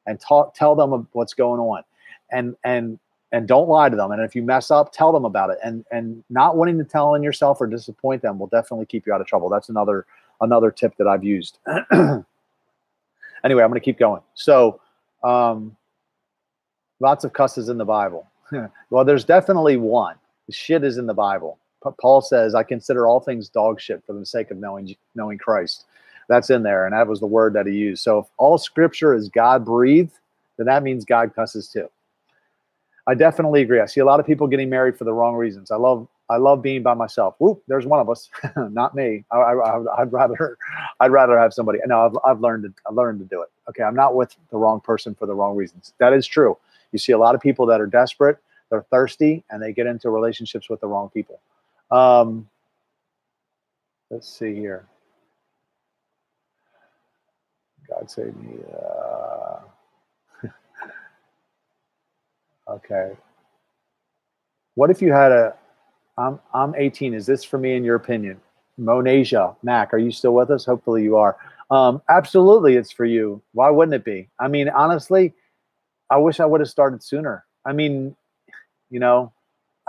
and 0.08 0.20
talk, 0.20 0.56
tell 0.56 0.74
them 0.74 1.08
what's 1.12 1.36
going 1.36 1.60
on 1.60 1.84
and, 2.32 2.56
and, 2.64 2.98
and 3.34 3.48
don't 3.48 3.68
lie 3.68 3.90
to 3.90 3.96
them. 3.96 4.12
And 4.12 4.22
if 4.24 4.36
you 4.36 4.42
mess 4.42 4.72
up, 4.72 4.94
tell 4.94 5.12
them 5.12 5.26
about 5.26 5.50
it. 5.52 5.60
And, 5.64 5.86
and 5.92 6.24
not 6.30 6.56
wanting 6.56 6.78
to 6.78 6.86
tell 6.86 7.14
on 7.14 7.22
yourself 7.22 7.62
or 7.62 7.68
disappoint 7.68 8.22
them 8.22 8.40
will 8.40 8.48
definitely 8.48 8.86
keep 8.86 9.06
you 9.06 9.14
out 9.14 9.22
of 9.22 9.28
trouble. 9.28 9.50
That's 9.50 9.70
another, 9.70 10.06
another 10.42 10.72
tip 10.72 10.96
that 10.98 11.08
I've 11.08 11.26
used. 11.26 11.60
anyway, 11.92 12.24
I'm 13.44 13.70
going 13.70 13.74
to 13.74 13.80
keep 13.82 14.00
going. 14.00 14.22
So, 14.34 14.80
um, 15.24 15.76
lots 17.02 17.26
of 17.26 17.34
cusses 17.34 17.68
in 17.70 17.78
the 17.78 17.86
Bible. 17.86 18.26
well, 18.90 19.04
there's 19.04 19.26
definitely 19.26 19.76
one. 19.76 20.16
Shit 20.50 20.86
is 20.86 20.98
in 20.98 21.06
the 21.06 21.14
Bible. 21.14 21.60
Paul 22.00 22.22
says, 22.22 22.56
"I 22.56 22.64
consider 22.64 23.08
all 23.08 23.20
things 23.20 23.50
dog 23.50 23.80
shit 23.80 24.04
for 24.06 24.14
the 24.14 24.26
sake 24.26 24.52
of 24.52 24.58
knowing 24.58 24.96
knowing 25.16 25.38
Christ." 25.38 25.86
That's 26.28 26.50
in 26.50 26.64
there, 26.64 26.86
and 26.86 26.94
that 26.94 27.08
was 27.08 27.20
the 27.20 27.28
word 27.28 27.54
that 27.54 27.68
he 27.68 27.74
used. 27.74 28.04
So, 28.04 28.20
if 28.20 28.26
all 28.38 28.58
Scripture 28.58 29.14
is 29.14 29.30
God 29.30 29.64
breathed, 29.64 30.14
then 30.58 30.66
that 30.68 30.84
means 30.84 31.06
God 31.06 31.34
cusses 31.34 31.70
too. 31.70 31.90
I 33.08 33.14
definitely 33.14 33.62
agree. 33.62 33.80
I 33.80 33.86
see 33.86 34.02
a 34.02 34.06
lot 34.06 34.20
of 34.20 34.26
people 34.26 34.48
getting 34.48 34.70
married 34.70 34.98
for 34.98 35.06
the 35.06 35.14
wrong 35.14 35.36
reasons. 35.36 35.72
I 35.72 35.78
love 35.78 36.08
I 36.30 36.36
love 36.36 36.62
being 36.62 36.84
by 36.84 36.94
myself. 36.94 37.36
Whoop, 37.40 37.64
there's 37.68 37.86
one 37.86 38.02
of 38.02 38.10
us, 38.10 38.30
not 38.58 38.94
me. 38.94 39.24
I, 39.32 39.54
would 40.00 40.12
rather 40.12 40.58
I'd 41.00 41.12
rather 41.12 41.40
have 41.40 41.54
somebody. 41.54 41.80
No, 41.86 42.06
I've, 42.06 42.18
I've 42.26 42.42
learned 42.42 42.64
to 42.64 42.74
I 42.86 42.92
learned 42.92 43.20
to 43.20 43.26
do 43.26 43.42
it. 43.42 43.50
Okay, 43.70 43.84
I'm 43.84 43.96
not 43.96 44.16
with 44.16 44.36
the 44.52 44.58
wrong 44.58 44.82
person 44.82 45.16
for 45.16 45.26
the 45.26 45.34
wrong 45.34 45.56
reasons. 45.56 45.94
That 46.00 46.12
is 46.12 46.28
true. 46.28 46.58
You 46.92 47.00
see 47.00 47.14
a 47.14 47.18
lot 47.18 47.34
of 47.34 47.42
people 47.42 47.66
that 47.68 47.80
are 47.80 47.88
desperate, 47.88 48.38
they're 48.70 48.86
thirsty, 48.92 49.44
and 49.50 49.62
they 49.62 49.72
get 49.72 49.88
into 49.88 50.10
relationships 50.10 50.70
with 50.70 50.82
the 50.82 50.88
wrong 50.88 51.10
people. 51.14 51.40
Um, 51.92 52.50
let's 54.10 54.28
see 54.28 54.54
here. 54.54 54.86
God 57.98 58.12
save 58.12 58.36
me. 58.36 58.58
Uh, 58.74 59.60
okay. 62.72 63.14
What 64.76 64.90
if 64.90 65.02
you 65.02 65.12
had 65.12 65.32
a? 65.32 65.56
I'm 66.18 66.40
I'm 66.54 66.76
18. 66.76 67.14
Is 67.14 67.26
this 67.26 67.44
for 67.44 67.58
me 67.58 67.76
in 67.76 67.84
your 67.84 67.96
opinion? 67.96 68.40
Monasia, 68.80 69.56
Mac, 69.64 69.94
are 69.94 69.98
you 69.98 70.12
still 70.12 70.36
with 70.36 70.52
us? 70.52 70.66
Hopefully 70.66 71.04
you 71.04 71.18
are. 71.18 71.38
Um, 71.72 72.02
absolutely, 72.10 72.76
it's 72.76 72.92
for 72.92 73.06
you. 73.06 73.42
Why 73.54 73.72
wouldn't 73.72 73.96
it 73.96 74.06
be? 74.06 74.30
I 74.40 74.48
mean, 74.48 74.70
honestly, 74.70 75.34
I 76.12 76.18
wish 76.18 76.40
I 76.40 76.46
would 76.46 76.62
have 76.62 76.70
started 76.70 77.04
sooner. 77.04 77.44
I 77.66 77.74
mean, 77.74 78.16
you 78.92 79.00
know, 79.00 79.34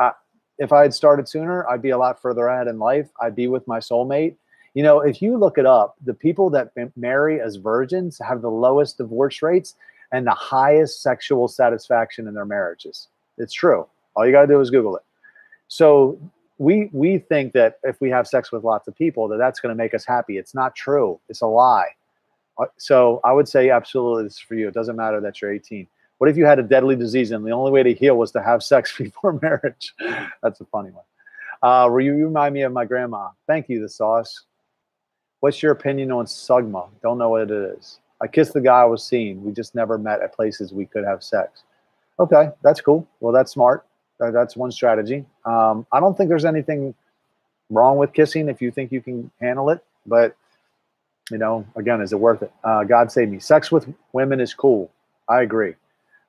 I, 0.00 0.12
if 0.58 0.72
I 0.72 0.82
had 0.82 0.94
started 0.94 1.28
sooner, 1.28 1.68
I'd 1.68 1.82
be 1.82 1.90
a 1.90 1.98
lot 1.98 2.22
further 2.22 2.48
ahead 2.48 2.66
in 2.66 2.78
life. 2.78 3.08
I'd 3.20 3.36
be 3.36 3.46
with 3.46 3.68
my 3.68 3.78
soulmate. 3.78 4.36
You 4.78 4.84
know, 4.84 5.00
if 5.00 5.20
you 5.20 5.36
look 5.36 5.58
it 5.58 5.66
up, 5.66 5.96
the 6.04 6.14
people 6.14 6.50
that 6.50 6.70
marry 6.96 7.40
as 7.40 7.56
virgins 7.56 8.16
have 8.24 8.42
the 8.42 8.48
lowest 8.48 8.96
divorce 8.96 9.42
rates 9.42 9.74
and 10.12 10.24
the 10.24 10.30
highest 10.30 11.02
sexual 11.02 11.48
satisfaction 11.48 12.28
in 12.28 12.34
their 12.34 12.44
marriages. 12.44 13.08
It's 13.38 13.52
true. 13.52 13.88
All 14.14 14.24
you 14.24 14.30
got 14.30 14.42
to 14.42 14.46
do 14.46 14.60
is 14.60 14.70
Google 14.70 14.94
it. 14.94 15.02
So 15.66 16.16
we 16.58 16.90
we 16.92 17.18
think 17.18 17.54
that 17.54 17.80
if 17.82 18.00
we 18.00 18.08
have 18.10 18.28
sex 18.28 18.52
with 18.52 18.62
lots 18.62 18.86
of 18.86 18.94
people, 18.94 19.26
that 19.26 19.38
that's 19.38 19.58
going 19.58 19.72
to 19.72 19.76
make 19.76 19.94
us 19.94 20.04
happy. 20.04 20.38
It's 20.38 20.54
not 20.54 20.76
true. 20.76 21.18
It's 21.28 21.40
a 21.40 21.48
lie. 21.48 21.88
Uh, 22.56 22.66
so 22.76 23.20
I 23.24 23.32
would 23.32 23.48
say 23.48 23.70
absolutely 23.70 24.22
this 24.22 24.34
is 24.34 24.38
for 24.38 24.54
you. 24.54 24.68
It 24.68 24.74
doesn't 24.74 24.94
matter 24.94 25.20
that 25.22 25.42
you're 25.42 25.52
18. 25.52 25.88
What 26.18 26.30
if 26.30 26.36
you 26.36 26.44
had 26.44 26.60
a 26.60 26.62
deadly 26.62 26.94
disease 26.94 27.32
and 27.32 27.44
the 27.44 27.50
only 27.50 27.72
way 27.72 27.82
to 27.82 27.94
heal 27.94 28.16
was 28.16 28.30
to 28.30 28.42
have 28.44 28.62
sex 28.72 28.96
before 28.96 29.40
marriage? 29.42 29.92
That's 30.40 30.60
a 30.60 30.66
funny 30.66 30.92
one. 30.92 31.04
Uh, 31.64 31.92
you 31.96 32.14
remind 32.14 32.54
me 32.54 32.62
of 32.62 32.72
my 32.72 32.84
grandma. 32.84 33.30
Thank 33.48 33.68
you, 33.68 33.80
the 33.80 33.88
sauce. 33.88 34.44
What's 35.40 35.62
your 35.62 35.72
opinion 35.72 36.10
on 36.10 36.26
Sugma? 36.26 36.88
Don't 37.02 37.18
know 37.18 37.30
what 37.30 37.42
it 37.42 37.50
is. 37.50 38.00
I 38.20 38.26
kissed 38.26 38.52
the 38.52 38.60
guy 38.60 38.80
I 38.80 38.84
was 38.84 39.04
seeing. 39.04 39.44
We 39.44 39.52
just 39.52 39.74
never 39.74 39.96
met 39.96 40.20
at 40.20 40.34
places 40.34 40.72
we 40.72 40.86
could 40.86 41.04
have 41.04 41.22
sex. 41.22 41.62
Okay, 42.18 42.50
that's 42.62 42.80
cool. 42.80 43.06
Well, 43.20 43.32
that's 43.32 43.52
smart. 43.52 43.86
That's 44.18 44.56
one 44.56 44.72
strategy. 44.72 45.24
Um, 45.44 45.86
I 45.92 46.00
don't 46.00 46.16
think 46.16 46.28
there's 46.28 46.44
anything 46.44 46.92
wrong 47.70 47.96
with 47.98 48.12
kissing 48.12 48.48
if 48.48 48.60
you 48.60 48.72
think 48.72 48.90
you 48.90 49.00
can 49.00 49.30
handle 49.40 49.70
it. 49.70 49.84
But, 50.06 50.36
you 51.30 51.38
know, 51.38 51.64
again, 51.76 52.00
is 52.00 52.12
it 52.12 52.18
worth 52.18 52.42
it? 52.42 52.52
Uh, 52.64 52.82
God 52.82 53.12
save 53.12 53.28
me. 53.28 53.38
Sex 53.38 53.70
with 53.70 53.88
women 54.12 54.40
is 54.40 54.54
cool. 54.54 54.90
I 55.28 55.42
agree. 55.42 55.74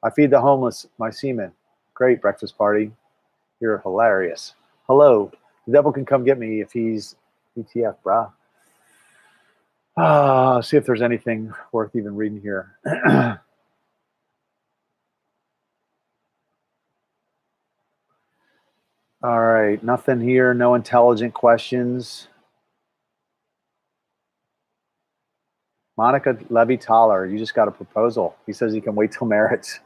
I 0.04 0.12
feed 0.12 0.30
the 0.30 0.40
homeless 0.40 0.86
my 1.00 1.10
semen. 1.10 1.52
Great 1.96 2.22
breakfast 2.22 2.58
party. 2.58 2.92
You're 3.60 3.80
hilarious. 3.80 4.54
Hello. 4.86 5.32
The 5.66 5.74
devil 5.74 5.92
can 5.92 6.06
come 6.06 6.24
get 6.24 6.38
me 6.38 6.62
if 6.62 6.72
he's 6.72 7.16
ETF, 7.58 7.96
brah. 8.06 8.32
Ah, 10.02 10.62
see 10.62 10.78
if 10.78 10.86
there's 10.86 11.02
anything 11.02 11.54
worth 11.74 11.94
even 11.94 12.16
reading 12.16 12.40
here. 12.40 12.78
All 19.22 19.42
right, 19.42 19.84
nothing 19.84 20.22
here. 20.22 20.54
No 20.54 20.76
intelligent 20.76 21.34
questions. 21.34 22.30
Monica 25.98 26.38
Levy 26.50 26.78
Toller, 26.78 27.26
you 27.26 27.38
just 27.38 27.54
got 27.54 27.68
a 27.68 27.72
proposal. 27.72 28.38
He 28.46 28.54
says 28.54 28.72
he 28.72 28.80
can 28.80 28.96
wait 28.96 29.12
till 29.12 29.28
marriage. 29.28 29.82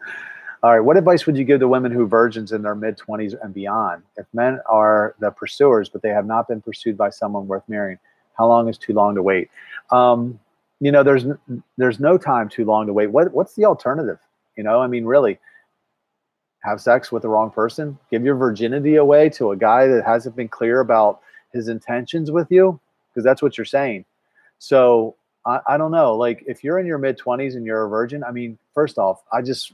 All 0.62 0.70
right, 0.72 0.80
what 0.80 0.96
advice 0.96 1.26
would 1.26 1.36
you 1.36 1.44
give 1.44 1.60
to 1.62 1.68
women 1.68 1.92
who 1.92 2.06
virgins 2.08 2.52
in 2.52 2.62
their 2.62 2.76
mid 2.76 3.00
20s 3.00 3.34
and 3.44 3.52
beyond? 3.52 4.04
If 4.18 4.28
men 4.32 4.60
are 4.70 5.16
the 5.20 5.32
pursuers, 5.32 5.90
but 5.90 6.04
they 6.04 6.10
have 6.10 6.28
not 6.28 6.48
been 6.48 6.62
pursued 6.62 6.98
by 6.98 7.10
someone 7.10 7.48
worth 7.48 7.64
marrying, 7.68 7.98
how 8.38 8.48
long 8.48 8.68
is 8.70 8.78
too 8.78 8.94
long 8.94 9.16
to 9.16 9.22
wait? 9.22 9.50
Um, 9.92 10.40
you 10.80 10.92
know, 10.92 11.04
there's 11.04 11.26
there's 11.78 12.00
no 12.00 12.18
time 12.18 12.50
too 12.50 12.66
long 12.66 12.88
to 12.88 12.94
wait. 12.94 13.08
What 13.12 13.34
what's 13.34 13.56
the 13.56 13.66
alternative? 13.66 14.20
You 14.58 14.64
know, 14.64 14.82
I 14.82 14.88
mean, 14.88 15.06
really, 15.06 15.40
have 16.60 16.82
sex 16.82 17.12
with 17.12 17.22
the 17.22 17.30
wrong 17.30 17.52
person, 17.52 17.98
give 18.12 18.24
your 18.24 18.36
virginity 18.36 18.96
away 18.96 19.30
to 19.30 19.52
a 19.52 19.58
guy 19.58 19.88
that 19.88 20.06
hasn't 20.06 20.36
been 20.36 20.48
clear 20.48 20.80
about 20.80 21.22
his 21.52 21.68
intentions 21.68 22.32
with 22.32 22.52
you, 22.52 22.80
because 23.10 23.24
that's 23.24 23.42
what 23.42 23.58
you're 23.58 23.66
saying. 23.66 24.06
So 24.60 25.16
I, 25.46 25.60
I 25.68 25.78
don't 25.78 25.92
know. 25.92 26.16
Like 26.16 26.44
if 26.48 26.64
you're 26.64 26.80
in 26.80 26.86
your 26.86 26.98
mid 26.98 27.18
20s 27.18 27.56
and 27.56 27.66
you're 27.66 27.86
a 27.86 27.90
virgin, 27.90 28.24
I 28.24 28.32
mean, 28.32 28.58
first 28.74 28.98
off, 28.98 29.24
I 29.32 29.42
just 29.42 29.74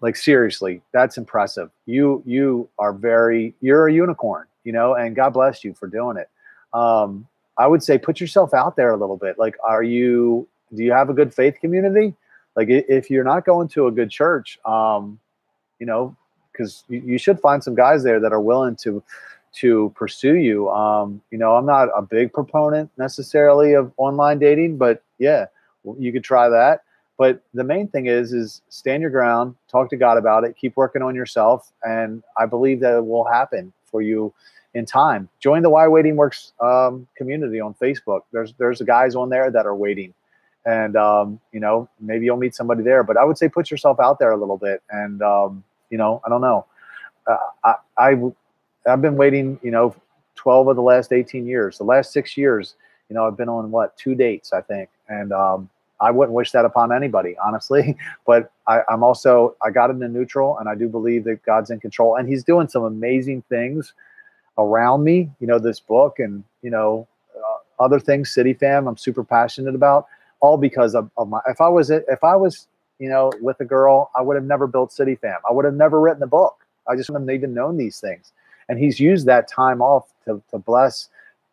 like 0.00 0.16
seriously, 0.16 0.82
that's 0.92 1.18
impressive. 1.18 1.70
You 1.86 2.22
you 2.26 2.68
are 2.78 2.92
very 2.92 3.54
you're 3.60 3.88
a 3.88 3.92
unicorn. 3.92 4.46
you 4.64 4.72
know, 4.72 4.94
and 4.94 5.16
God 5.16 5.30
bless 5.30 5.64
you 5.64 5.74
for 5.74 5.86
doing 5.86 6.16
it. 6.16 6.28
Um, 6.72 7.26
I 7.56 7.66
would 7.66 7.82
say 7.82 7.98
put 7.98 8.20
yourself 8.20 8.54
out 8.54 8.76
there 8.76 8.92
a 8.92 8.96
little 8.96 9.16
bit. 9.16 9.38
Like, 9.38 9.56
are 9.66 9.82
you, 9.82 10.46
do 10.74 10.84
you 10.84 10.92
have 10.92 11.10
a 11.10 11.14
good 11.14 11.34
faith 11.34 11.56
community? 11.60 12.14
Like, 12.56 12.68
if 12.70 13.10
you're 13.10 13.24
not 13.24 13.44
going 13.44 13.68
to 13.68 13.86
a 13.86 13.90
good 13.92 14.10
church, 14.10 14.58
um, 14.64 15.18
you 15.78 15.86
know, 15.86 16.16
because 16.52 16.84
you, 16.88 17.00
you 17.04 17.18
should 17.18 17.40
find 17.40 17.62
some 17.62 17.74
guys 17.74 18.02
there 18.02 18.20
that 18.20 18.32
are 18.32 18.40
willing 18.40 18.76
to, 18.76 19.02
to 19.54 19.92
pursue 19.96 20.36
you. 20.36 20.68
Um, 20.70 21.20
you 21.30 21.38
know, 21.38 21.56
I'm 21.56 21.66
not 21.66 21.88
a 21.96 22.02
big 22.02 22.32
proponent 22.32 22.90
necessarily 22.96 23.74
of 23.74 23.92
online 23.96 24.38
dating, 24.38 24.76
but 24.76 25.02
yeah, 25.18 25.46
you 25.98 26.12
could 26.12 26.24
try 26.24 26.48
that. 26.48 26.82
But 27.16 27.42
the 27.52 27.64
main 27.64 27.88
thing 27.88 28.06
is, 28.06 28.32
is 28.32 28.62
stand 28.68 29.02
your 29.02 29.10
ground, 29.10 29.56
talk 29.68 29.90
to 29.90 29.96
God 29.96 30.18
about 30.18 30.44
it, 30.44 30.56
keep 30.56 30.76
working 30.76 31.02
on 31.02 31.16
yourself, 31.16 31.72
and 31.82 32.22
I 32.36 32.46
believe 32.46 32.78
that 32.80 32.96
it 32.96 33.06
will 33.06 33.24
happen 33.24 33.72
for 33.84 34.02
you 34.02 34.32
in 34.74 34.86
time. 34.86 35.28
Join 35.40 35.62
the 35.62 35.70
Why 35.70 35.88
Waiting 35.88 36.16
Works 36.16 36.52
um, 36.60 37.06
community 37.16 37.60
on 37.60 37.74
Facebook. 37.74 38.22
There's 38.32 38.52
there's 38.58 38.80
guys 38.82 39.14
on 39.14 39.28
there 39.30 39.50
that 39.50 39.66
are 39.66 39.74
waiting, 39.74 40.14
and 40.66 40.96
um, 40.96 41.40
you 41.52 41.60
know 41.60 41.88
maybe 42.00 42.26
you'll 42.26 42.36
meet 42.36 42.54
somebody 42.54 42.82
there. 42.82 43.02
But 43.02 43.16
I 43.16 43.24
would 43.24 43.38
say 43.38 43.48
put 43.48 43.70
yourself 43.70 43.98
out 44.00 44.18
there 44.18 44.32
a 44.32 44.36
little 44.36 44.58
bit, 44.58 44.82
and 44.90 45.22
um, 45.22 45.64
you 45.90 45.98
know 45.98 46.20
I 46.24 46.28
don't 46.28 46.40
know. 46.40 46.66
Uh, 47.26 47.36
I, 47.64 47.74
I 47.98 48.32
I've 48.86 49.02
been 49.02 49.16
waiting, 49.16 49.58
you 49.62 49.70
know, 49.70 49.94
12 50.36 50.68
of 50.68 50.76
the 50.76 50.82
last 50.82 51.12
18 51.12 51.46
years. 51.46 51.78
The 51.78 51.84
last 51.84 52.12
six 52.12 52.36
years, 52.36 52.74
you 53.08 53.14
know, 53.14 53.26
I've 53.26 53.36
been 53.36 53.48
on 53.48 53.70
what 53.70 53.96
two 53.96 54.14
dates, 54.14 54.52
I 54.52 54.60
think, 54.60 54.88
and 55.08 55.32
um, 55.32 55.68
I 56.00 56.10
wouldn't 56.10 56.34
wish 56.34 56.52
that 56.52 56.64
upon 56.64 56.92
anybody, 56.92 57.36
honestly. 57.44 57.96
But 58.26 58.50
I, 58.66 58.80
I'm 58.88 59.02
also 59.02 59.56
I 59.62 59.70
got 59.70 59.90
into 59.90 60.08
neutral, 60.08 60.58
and 60.58 60.68
I 60.68 60.74
do 60.74 60.88
believe 60.88 61.24
that 61.24 61.42
God's 61.42 61.70
in 61.70 61.80
control, 61.80 62.16
and 62.16 62.28
He's 62.28 62.44
doing 62.44 62.68
some 62.68 62.84
amazing 62.84 63.42
things 63.48 63.92
around 64.58 65.04
me. 65.04 65.30
You 65.40 65.46
know, 65.46 65.58
this 65.58 65.80
book, 65.80 66.18
and 66.18 66.44
you 66.62 66.70
know, 66.70 67.08
uh, 67.36 67.82
other 67.82 68.00
things, 68.00 68.30
City 68.30 68.52
Fam. 68.52 68.86
I'm 68.86 68.96
super 68.96 69.24
passionate 69.24 69.74
about, 69.74 70.06
all 70.40 70.56
because 70.58 70.94
of, 70.94 71.10
of 71.16 71.28
my. 71.28 71.40
If 71.46 71.60
I 71.60 71.68
was 71.68 71.90
if 71.90 72.22
I 72.22 72.36
was 72.36 72.66
you 72.98 73.08
know 73.08 73.32
with 73.40 73.60
a 73.60 73.64
girl, 73.64 74.10
I 74.14 74.22
would 74.22 74.36
have 74.36 74.44
never 74.44 74.66
built 74.66 74.92
City 74.92 75.14
Fam. 75.14 75.38
I 75.48 75.52
would 75.52 75.64
have 75.64 75.74
never 75.74 76.00
written 76.00 76.20
the 76.20 76.26
book. 76.26 76.66
I 76.86 76.96
just 76.96 77.10
wouldn't 77.10 77.28
have 77.28 77.36
even 77.36 77.54
known 77.54 77.76
these 77.76 78.00
things 78.00 78.32
and 78.68 78.78
he's 78.78 79.00
used 79.00 79.26
that 79.26 79.48
time 79.48 79.80
off 79.80 80.12
to, 80.24 80.42
to 80.50 80.58
bless 80.58 81.08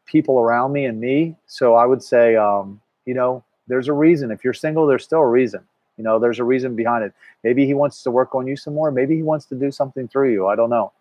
people 0.05 0.39
around 0.39 0.73
me 0.73 0.85
and 0.85 0.99
me. 0.99 1.35
So 1.47 1.75
I 1.75 1.85
would 1.85 2.03
say, 2.03 2.35
um, 2.35 2.81
you 3.05 3.13
know, 3.13 3.43
there's 3.67 3.87
a 3.87 3.93
reason. 3.93 4.31
If 4.31 4.43
you're 4.43 4.53
single, 4.53 4.85
there's 4.85 5.03
still 5.03 5.19
a 5.19 5.27
reason. 5.27 5.61
You 5.97 6.03
know, 6.03 6.19
there's 6.19 6.39
a 6.39 6.43
reason 6.43 6.75
behind 6.75 7.05
it. 7.05 7.13
Maybe 7.43 7.65
he 7.65 7.73
wants 7.73 8.03
to 8.03 8.11
work 8.11 8.35
on 8.35 8.47
you 8.47 8.57
some 8.57 8.73
more. 8.73 8.91
Maybe 8.91 9.15
he 9.15 9.23
wants 9.23 9.45
to 9.45 9.55
do 9.55 9.71
something 9.71 10.07
through 10.07 10.33
you. 10.33 10.47
I 10.47 10.55
don't 10.55 10.69
know. 10.69 10.91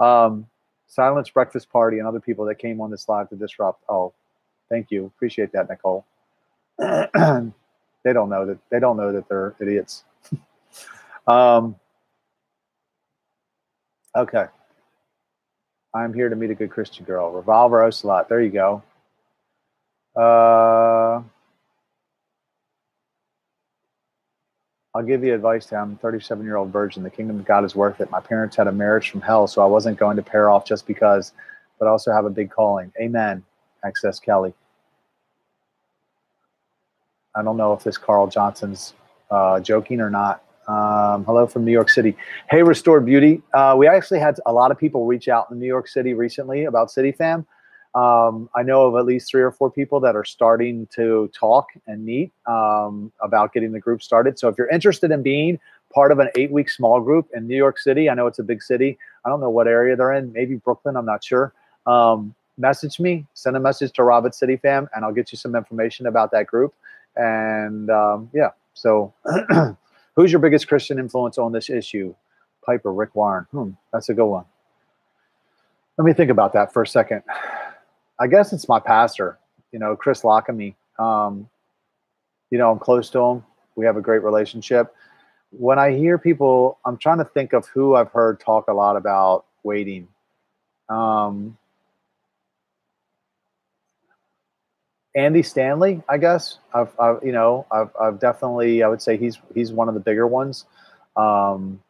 Um, 0.00 0.46
Silence 0.86 1.30
Breakfast 1.30 1.70
Party 1.70 1.98
and 1.98 2.06
other 2.06 2.20
people 2.20 2.44
that 2.46 2.56
came 2.56 2.80
on 2.80 2.90
this 2.90 3.08
live 3.08 3.28
to 3.30 3.36
disrupt. 3.36 3.82
Oh, 3.88 4.12
thank 4.70 4.90
you. 4.90 5.06
Appreciate 5.06 5.52
that, 5.52 5.68
Nicole. 5.68 6.04
they 6.78 8.12
don't 8.12 8.28
know 8.28 8.46
that 8.46 8.58
they 8.70 8.80
don't 8.80 8.96
know 8.96 9.12
that 9.12 9.28
they're 9.28 9.54
idiots. 9.60 10.04
um, 11.26 11.76
okay. 14.16 14.46
I'm 15.94 16.12
here 16.12 16.28
to 16.28 16.34
meet 16.34 16.50
a 16.50 16.54
good 16.54 16.70
Christian 16.70 17.04
girl. 17.04 17.30
Revolver 17.30 17.82
Ocelot. 17.82 18.28
There 18.28 18.42
you 18.42 18.50
go. 18.50 18.82
Uh, 20.16 21.22
I'll 24.94 25.02
give 25.02 25.24
you 25.24 25.34
advice 25.34 25.72
I'm 25.72 25.94
a 25.94 25.96
37 25.96 26.44
year 26.44 26.56
old 26.56 26.70
virgin. 26.70 27.02
The 27.02 27.10
kingdom 27.10 27.40
of 27.40 27.44
God 27.44 27.64
is 27.64 27.74
worth 27.74 28.00
it. 28.00 28.10
My 28.10 28.20
parents 28.20 28.56
had 28.56 28.68
a 28.68 28.72
marriage 28.72 29.10
from 29.10 29.20
hell, 29.20 29.48
so 29.48 29.60
I 29.60 29.66
wasn't 29.66 29.98
going 29.98 30.16
to 30.16 30.22
pair 30.22 30.48
off 30.48 30.64
just 30.64 30.86
because, 30.86 31.32
but 31.80 31.88
also 31.88 32.12
have 32.12 32.26
a 32.26 32.30
big 32.30 32.50
calling. 32.50 32.92
Amen. 33.00 33.42
Access 33.84 34.20
Kelly. 34.20 34.54
I 37.34 37.42
don't 37.42 37.56
know 37.56 37.72
if 37.72 37.82
this 37.82 37.98
Carl 37.98 38.28
Johnson's 38.28 38.94
uh, 39.32 39.58
joking 39.58 40.00
or 40.00 40.10
not. 40.10 40.44
Um, 40.68 41.24
hello 41.24 41.46
from 41.48 41.64
New 41.64 41.72
York 41.72 41.90
City. 41.90 42.16
Hey, 42.48 42.62
Restored 42.62 43.04
Beauty. 43.04 43.42
Uh, 43.52 43.74
we 43.76 43.88
actually 43.88 44.20
had 44.20 44.36
a 44.46 44.52
lot 44.52 44.70
of 44.70 44.78
people 44.78 45.06
reach 45.06 45.26
out 45.26 45.50
in 45.50 45.58
New 45.58 45.66
York 45.66 45.88
City 45.88 46.14
recently 46.14 46.64
about 46.64 46.92
City 46.92 47.10
Fam. 47.10 47.44
Um, 47.94 48.50
I 48.54 48.62
know 48.62 48.86
of 48.86 48.96
at 48.96 49.04
least 49.04 49.30
three 49.30 49.42
or 49.42 49.52
four 49.52 49.70
people 49.70 50.00
that 50.00 50.16
are 50.16 50.24
starting 50.24 50.88
to 50.94 51.30
talk 51.38 51.68
and 51.86 52.04
meet 52.04 52.32
um, 52.46 53.12
about 53.20 53.52
getting 53.52 53.72
the 53.72 53.80
group 53.80 54.02
started. 54.02 54.38
So 54.38 54.48
if 54.48 54.58
you're 54.58 54.70
interested 54.70 55.10
in 55.10 55.22
being 55.22 55.60
part 55.92 56.10
of 56.10 56.18
an 56.18 56.28
eight 56.36 56.50
week 56.50 56.68
small 56.68 57.00
group 57.00 57.28
in 57.34 57.46
New 57.46 57.56
York 57.56 57.78
City, 57.78 58.10
I 58.10 58.14
know 58.14 58.26
it's 58.26 58.40
a 58.40 58.42
big 58.42 58.62
city. 58.62 58.98
I 59.24 59.28
don't 59.28 59.40
know 59.40 59.50
what 59.50 59.68
area 59.68 59.94
they're 59.94 60.12
in, 60.12 60.32
maybe 60.32 60.56
Brooklyn, 60.56 60.96
I'm 60.96 61.06
not 61.06 61.22
sure. 61.22 61.52
Um, 61.86 62.34
message 62.58 62.98
me, 62.98 63.26
send 63.34 63.56
a 63.56 63.60
message 63.60 63.92
to 63.92 64.02
Rob 64.02 64.26
at 64.26 64.34
City 64.34 64.56
Fam, 64.56 64.88
and 64.94 65.04
I'll 65.04 65.12
get 65.12 65.30
you 65.30 65.38
some 65.38 65.54
information 65.54 66.06
about 66.06 66.32
that 66.32 66.46
group. 66.48 66.74
And 67.16 67.90
um, 67.90 68.28
yeah, 68.34 68.50
so 68.72 69.14
Who's 70.16 70.30
your 70.30 70.40
biggest 70.40 70.68
Christian 70.68 70.98
influence 70.98 71.38
on 71.38 71.52
this 71.52 71.68
issue? 71.68 72.14
Piper, 72.64 72.92
Rick 72.92 73.14
Warren. 73.14 73.46
Hmm, 73.50 73.70
that's 73.92 74.08
a 74.08 74.14
good 74.14 74.26
one. 74.26 74.44
Let 75.98 76.04
me 76.04 76.12
think 76.12 76.30
about 76.30 76.52
that 76.54 76.72
for 76.72 76.82
a 76.82 76.86
second. 76.86 77.22
I 78.18 78.26
guess 78.26 78.52
it's 78.52 78.68
my 78.68 78.78
pastor, 78.78 79.38
you 79.72 79.78
know, 79.78 79.96
Chris 79.96 80.22
Lockamy. 80.22 80.74
Um, 80.98 81.48
you 82.50 82.58
know, 82.58 82.70
I'm 82.70 82.78
close 82.78 83.10
to 83.10 83.20
him. 83.20 83.44
We 83.74 83.84
have 83.86 83.96
a 83.96 84.00
great 84.00 84.22
relationship. 84.22 84.94
When 85.50 85.78
I 85.78 85.92
hear 85.92 86.18
people, 86.18 86.78
I'm 86.84 86.96
trying 86.96 87.18
to 87.18 87.24
think 87.24 87.52
of 87.52 87.66
who 87.66 87.94
I've 87.94 88.10
heard 88.12 88.40
talk 88.40 88.68
a 88.68 88.72
lot 88.72 88.96
about 88.96 89.46
waiting. 89.62 90.08
Um, 90.88 91.56
Andy 95.16 95.42
Stanley, 95.42 96.02
I 96.08 96.18
guess. 96.18 96.58
I've, 96.72 96.90
I've, 96.98 97.24
you 97.24 97.32
know, 97.32 97.66
I've, 97.70 97.90
I've 98.00 98.20
definitely, 98.20 98.82
I 98.82 98.88
would 98.88 99.00
say 99.00 99.16
he's 99.16 99.38
he's 99.54 99.72
one 99.72 99.88
of 99.88 99.94
the 99.94 100.00
bigger 100.00 100.26
ones. 100.26 100.66
Um, 101.16 101.80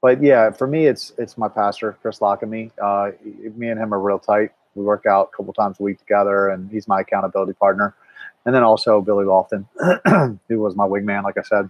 but 0.00 0.22
yeah, 0.22 0.50
for 0.50 0.66
me, 0.66 0.86
it's 0.86 1.12
it's 1.18 1.36
my 1.36 1.48
pastor, 1.48 1.98
Chris 2.02 2.20
Lockamy. 2.20 2.70
Uh, 2.80 3.10
me 3.56 3.68
and 3.68 3.80
him 3.80 3.92
are 3.92 3.98
real 4.00 4.20
tight. 4.20 4.52
We 4.76 4.84
work 4.84 5.06
out 5.06 5.30
a 5.32 5.36
couple 5.36 5.52
times 5.52 5.80
a 5.80 5.82
week 5.82 5.98
together, 5.98 6.48
and 6.48 6.70
he's 6.70 6.86
my 6.86 7.00
accountability 7.00 7.54
partner. 7.54 7.94
And 8.44 8.54
then 8.54 8.62
also 8.62 9.00
Billy 9.00 9.24
Lofton, 9.24 9.66
who 10.48 10.58
was 10.60 10.76
my 10.76 10.86
wingman, 10.86 11.24
like 11.24 11.38
I 11.38 11.42
said, 11.42 11.68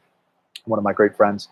one 0.67 0.79
of 0.79 0.85
my 0.85 0.93
great 0.93 1.17
friends. 1.17 1.49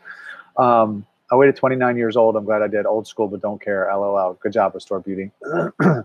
Um, 0.58 1.06
I 1.30 1.36
waited 1.36 1.56
29 1.56 1.96
years 1.96 2.16
old. 2.16 2.36
I'm 2.36 2.44
glad 2.44 2.60
I 2.62 2.68
did. 2.68 2.84
Old 2.84 3.06
school, 3.06 3.28
but 3.28 3.40
don't 3.40 3.62
care. 3.62 3.88
LOL. 3.90 4.34
Good 4.42 4.52
job, 4.52 4.74
Restore 4.74 5.00
Beauty. 5.00 5.30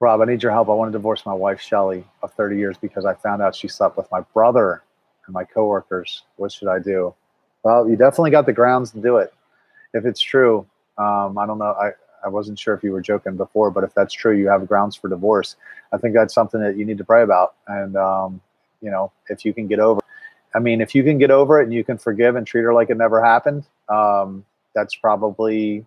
Rob, 0.00 0.20
I 0.20 0.24
need 0.24 0.42
your 0.42 0.50
help. 0.50 0.68
I 0.68 0.72
want 0.72 0.90
to 0.90 0.98
divorce 0.98 1.24
my 1.24 1.32
wife, 1.32 1.60
Shelly, 1.60 2.04
of 2.24 2.32
30 2.34 2.56
years 2.56 2.76
because 2.76 3.04
I 3.04 3.14
found 3.14 3.40
out 3.40 3.54
she 3.54 3.68
slept 3.68 3.96
with 3.96 4.10
my 4.10 4.22
brother 4.34 4.82
and 5.26 5.32
my 5.32 5.44
coworkers. 5.44 6.24
What 6.36 6.50
should 6.50 6.66
I 6.66 6.80
do? 6.80 7.14
Well, 7.62 7.88
you 7.88 7.94
definitely 7.94 8.32
got 8.32 8.46
the 8.46 8.52
grounds 8.52 8.90
to 8.90 9.00
do 9.00 9.18
it. 9.18 9.32
If 9.94 10.04
it's 10.04 10.20
true, 10.20 10.66
um, 10.98 11.38
I 11.38 11.46
don't 11.46 11.58
know. 11.58 11.76
I, 11.80 11.92
I 12.24 12.28
wasn't 12.28 12.58
sure 12.58 12.74
if 12.74 12.82
you 12.82 12.92
were 12.92 13.00
joking 13.00 13.36
before, 13.36 13.70
but 13.70 13.84
if 13.84 13.94
that's 13.94 14.14
true, 14.14 14.36
you 14.36 14.48
have 14.48 14.66
grounds 14.66 14.96
for 14.96 15.08
divorce. 15.08 15.56
I 15.92 15.98
think 15.98 16.14
that's 16.14 16.34
something 16.34 16.60
that 16.60 16.76
you 16.76 16.84
need 16.84 16.98
to 16.98 17.04
pray 17.04 17.22
about. 17.22 17.54
And, 17.66 17.96
um, 17.96 18.40
you 18.80 18.90
know, 18.90 19.12
if 19.28 19.44
you 19.44 19.52
can 19.52 19.66
get 19.66 19.80
over 19.80 20.00
I 20.54 20.58
mean, 20.58 20.80
if 20.80 20.94
you 20.94 21.02
can 21.02 21.18
get 21.18 21.30
over 21.30 21.60
it 21.60 21.64
and 21.64 21.72
you 21.72 21.84
can 21.84 21.98
forgive 21.98 22.36
and 22.36 22.46
treat 22.46 22.62
her 22.62 22.74
like 22.74 22.90
it 22.90 22.96
never 22.96 23.24
happened, 23.24 23.64
um, 23.88 24.44
that's 24.74 24.94
probably 24.94 25.86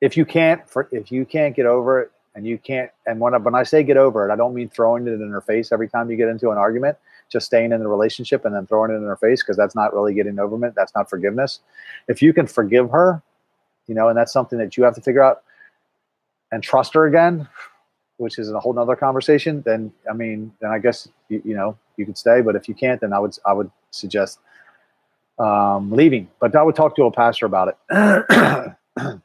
if 0.00 0.16
you 0.16 0.24
can't 0.24 0.68
for, 0.68 0.88
if 0.92 1.12
you 1.12 1.24
can't 1.24 1.54
get 1.54 1.66
over 1.66 2.00
it 2.00 2.10
and 2.34 2.46
you 2.46 2.58
can't 2.58 2.90
and 3.06 3.20
when 3.20 3.34
I, 3.34 3.38
when 3.38 3.54
I 3.54 3.62
say 3.62 3.82
get 3.82 3.98
over 3.98 4.26
it 4.26 4.32
i 4.32 4.36
don't 4.36 4.54
mean 4.54 4.70
throwing 4.70 5.06
it 5.06 5.12
in 5.12 5.28
her 5.28 5.42
face 5.42 5.70
every 5.70 5.86
time 5.86 6.10
you 6.10 6.16
get 6.16 6.28
into 6.28 6.50
an 6.50 6.56
argument 6.56 6.96
just 7.30 7.44
staying 7.44 7.72
in 7.72 7.80
the 7.80 7.88
relationship 7.88 8.46
and 8.46 8.54
then 8.54 8.66
throwing 8.66 8.90
it 8.90 8.94
in 8.94 9.02
her 9.02 9.16
face 9.16 9.42
because 9.42 9.56
that's 9.56 9.76
not 9.76 9.92
really 9.92 10.14
getting 10.14 10.38
over 10.38 10.66
it 10.66 10.74
that's 10.74 10.94
not 10.94 11.10
forgiveness 11.10 11.60
if 12.08 12.22
you 12.22 12.32
can 12.32 12.46
forgive 12.46 12.88
her 12.90 13.22
you 13.86 13.94
know 13.94 14.08
and 14.08 14.16
that's 14.16 14.32
something 14.32 14.58
that 14.58 14.76
you 14.76 14.84
have 14.84 14.94
to 14.94 15.00
figure 15.00 15.22
out 15.22 15.42
and 16.50 16.62
trust 16.62 16.94
her 16.94 17.06
again 17.06 17.48
which 18.16 18.38
is 18.38 18.50
a 18.50 18.60
whole 18.60 18.72
nother 18.72 18.96
conversation 18.96 19.62
then 19.62 19.92
i 20.10 20.12
mean 20.12 20.52
then 20.60 20.70
i 20.70 20.78
guess 20.78 21.08
you, 21.28 21.42
you 21.44 21.54
know 21.54 21.76
you 21.96 22.06
could 22.06 22.18
stay 22.18 22.40
but 22.40 22.56
if 22.56 22.68
you 22.68 22.74
can't 22.74 23.00
then 23.00 23.12
i 23.12 23.18
would 23.18 23.36
i 23.46 23.52
would 23.52 23.70
suggest 23.90 24.38
um, 25.38 25.90
leaving 25.90 26.28
but 26.40 26.54
i 26.54 26.62
would 26.62 26.76
talk 26.76 26.94
to 26.94 27.04
a 27.04 27.10
pastor 27.10 27.46
about 27.46 27.68
it 27.68 28.72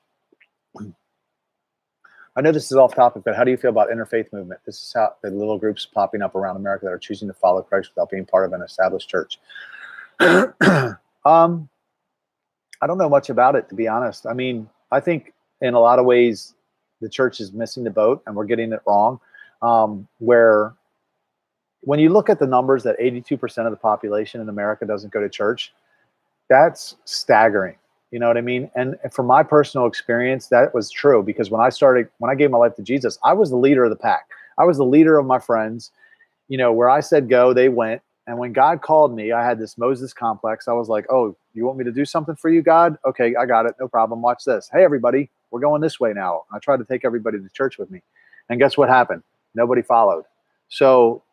I 2.38 2.42
know 2.42 2.52
this 2.52 2.72
is 2.72 2.78
off 2.78 2.94
topic, 2.94 3.24
but 3.26 3.36
how 3.36 3.44
do 3.44 3.50
you 3.50 3.58
feel 3.58 3.72
about 3.72 3.90
interfaith 3.90 4.32
movement? 4.32 4.62
This 4.64 4.76
is 4.76 4.94
how 4.96 5.16
the 5.24 5.32
little 5.32 5.58
groups 5.58 5.88
popping 5.88 6.22
up 6.22 6.36
around 6.36 6.56
America 6.56 6.86
that 6.86 6.92
are 6.92 7.00
choosing 7.00 7.28
to 7.30 7.34
follow 7.34 7.64
Christ 7.64 7.90
without 7.96 8.12
being 8.12 8.28
part 8.28 8.46
of 8.46 8.54
an 8.54 8.62
established 8.62 9.10
church. 9.10 9.40
um, 11.26 11.68
I 12.82 12.88
don't 12.88 12.98
know 12.98 13.10
much 13.10 13.30
about 13.30 13.56
it, 13.56 13.70
to 13.70 13.76
be 13.76 13.88
honest. 13.88 14.26
I 14.26 14.34
mean, 14.34 14.70
I 14.92 15.00
think 15.00 15.34
in 15.62 15.74
a 15.74 15.80
lot 15.80 16.00
of 16.00 16.06
ways 16.06 16.54
the 17.02 17.10
church 17.10 17.40
is 17.40 17.54
missing 17.54 17.84
the 17.84 17.90
boat 17.90 18.22
and 18.26 18.36
we're 18.36 18.46
getting 18.46 18.72
it 18.72 18.82
wrong. 18.86 19.20
Um, 19.62 20.08
where 20.20 20.74
when 21.82 22.00
you 22.00 22.10
look 22.10 22.30
at 22.30 22.40
the 22.40 22.48
numbers 22.48 22.84
that 22.84 23.00
82% 23.00 23.66
of 23.66 23.72
the 23.72 23.78
population 23.78 24.42
in 24.42 24.50
America 24.50 24.86
doesn't 24.86 25.12
go 25.12 25.22
to 25.22 25.30
church, 25.30 25.74
that's 26.50 26.96
staggering. 27.06 27.76
You 28.12 28.20
know 28.20 28.28
what 28.28 28.38
I 28.38 28.42
mean? 28.42 28.72
And 28.76 28.96
from 29.12 29.26
my 29.26 29.44
personal 29.44 29.86
experience, 29.86 30.48
that 30.48 30.74
was 30.74 30.90
true 30.90 31.22
because 31.22 31.50
when 31.50 31.62
I 31.62 31.70
started, 31.70 32.08
when 32.20 32.32
I 32.32 32.36
gave 32.36 32.52
my 32.52 32.58
life 32.58 32.76
to 32.76 32.82
Jesus, 32.82 33.20
I 33.24 33.34
was 33.34 33.50
the 33.50 33.58
leader 33.58 33.84
of 33.84 33.90
the 33.90 33.98
pack. 33.98 34.30
I 34.58 34.64
was 34.64 34.78
the 34.78 34.86
leader 34.86 35.18
of 35.18 35.26
my 35.26 35.40
friends. 35.40 35.92
You 36.48 36.58
know, 36.58 36.72
where 36.72 36.90
I 36.90 37.02
said 37.02 37.30
go, 37.30 37.54
they 37.54 37.68
went. 37.68 38.02
And 38.26 38.38
when 38.38 38.54
God 38.54 38.82
called 38.82 39.14
me, 39.14 39.32
I 39.32 39.46
had 39.46 39.60
this 39.60 39.78
Moses 39.78 40.14
complex. 40.14 40.68
I 40.68 40.74
was 40.74 40.88
like, 40.90 41.06
oh, 41.10 41.36
you 41.58 41.66
want 41.66 41.78
me 41.78 41.84
to 41.84 41.92
do 41.92 42.06
something 42.06 42.36
for 42.36 42.50
you, 42.50 42.62
God? 42.62 42.98
Okay, 43.06 43.36
I 43.36 43.46
got 43.46 43.66
it. 43.66 43.76
No 43.80 43.88
problem. 43.88 44.22
Watch 44.22 44.46
this. 44.46 44.70
Hey, 44.72 44.84
everybody, 44.84 45.30
we're 45.52 45.60
going 45.60 45.82
this 45.82 46.00
way 46.00 46.14
now. 46.14 46.44
I 46.52 46.60
tried 46.60 46.78
to 46.78 46.86
take 46.86 47.04
everybody 47.04 47.40
to 47.40 47.50
church 47.50 47.78
with 47.78 47.90
me. 47.92 48.02
And 48.50 48.60
guess 48.60 48.78
what 48.78 48.90
happened? 48.90 49.24
Nobody 49.56 49.82
followed. 49.82 50.24
So 50.70 51.24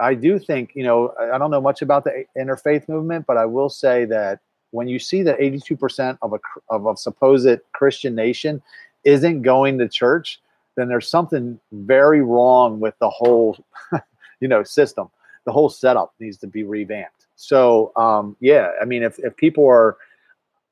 I 0.00 0.14
do 0.14 0.38
think, 0.38 0.72
you 0.74 0.84
know, 0.84 1.14
I 1.20 1.38
don't 1.38 1.50
know 1.50 1.60
much 1.60 1.82
about 1.82 2.04
the 2.04 2.24
interfaith 2.36 2.88
movement, 2.88 3.26
but 3.26 3.36
I 3.36 3.46
will 3.46 3.68
say 3.68 4.04
that 4.06 4.40
when 4.70 4.88
you 4.88 4.98
see 4.98 5.22
that 5.22 5.38
82% 5.38 6.18
of 6.22 6.32
a, 6.32 6.38
of 6.68 6.86
a 6.86 6.96
supposed 6.96 7.60
Christian 7.72 8.14
nation 8.14 8.60
isn't 9.04 9.42
going 9.42 9.78
to 9.78 9.88
church, 9.88 10.40
then 10.76 10.88
there's 10.88 11.08
something 11.08 11.60
very 11.72 12.22
wrong 12.22 12.80
with 12.80 12.98
the 12.98 13.08
whole, 13.10 13.56
you 14.40 14.48
know, 14.48 14.64
system. 14.64 15.08
The 15.44 15.52
whole 15.52 15.68
setup 15.68 16.14
needs 16.18 16.38
to 16.38 16.46
be 16.46 16.64
revamped. 16.64 17.23
So, 17.36 17.92
um, 17.96 18.36
yeah, 18.40 18.70
I 18.80 18.84
mean, 18.84 19.02
if, 19.02 19.18
if 19.18 19.36
people 19.36 19.66
are, 19.66 19.96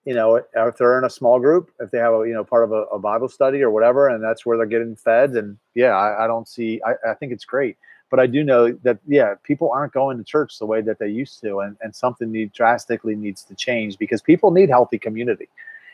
you 0.04 0.14
know, 0.14 0.36
if 0.36 0.76
they're 0.76 0.98
in 0.98 1.04
a 1.04 1.10
small 1.10 1.38
group, 1.38 1.70
if 1.80 1.90
they 1.90 1.98
have 1.98 2.12
a, 2.12 2.26
you 2.26 2.34
know, 2.34 2.44
part 2.44 2.64
of 2.64 2.72
a, 2.72 2.82
a 2.84 2.98
Bible 2.98 3.28
study 3.28 3.62
or 3.62 3.70
whatever, 3.70 4.08
and 4.08 4.22
that's 4.22 4.44
where 4.44 4.56
they're 4.56 4.66
getting 4.66 4.96
fed, 4.96 5.30
and 5.30 5.58
yeah, 5.74 5.90
I, 5.90 6.24
I 6.24 6.26
don't 6.26 6.48
see, 6.48 6.80
I, 6.84 7.10
I 7.10 7.14
think 7.14 7.32
it's 7.32 7.44
great. 7.44 7.76
But 8.10 8.20
I 8.20 8.26
do 8.26 8.44
know 8.44 8.72
that, 8.82 8.98
yeah, 9.06 9.36
people 9.42 9.70
aren't 9.70 9.94
going 9.94 10.18
to 10.18 10.24
church 10.24 10.58
the 10.58 10.66
way 10.66 10.82
that 10.82 10.98
they 10.98 11.08
used 11.08 11.40
to, 11.40 11.60
and, 11.60 11.76
and 11.80 11.94
something 11.94 12.30
need, 12.30 12.52
drastically 12.52 13.14
needs 13.14 13.42
to 13.44 13.54
change 13.54 13.96
because 13.96 14.20
people 14.20 14.50
need 14.50 14.68
healthy 14.68 14.98
community. 14.98 15.48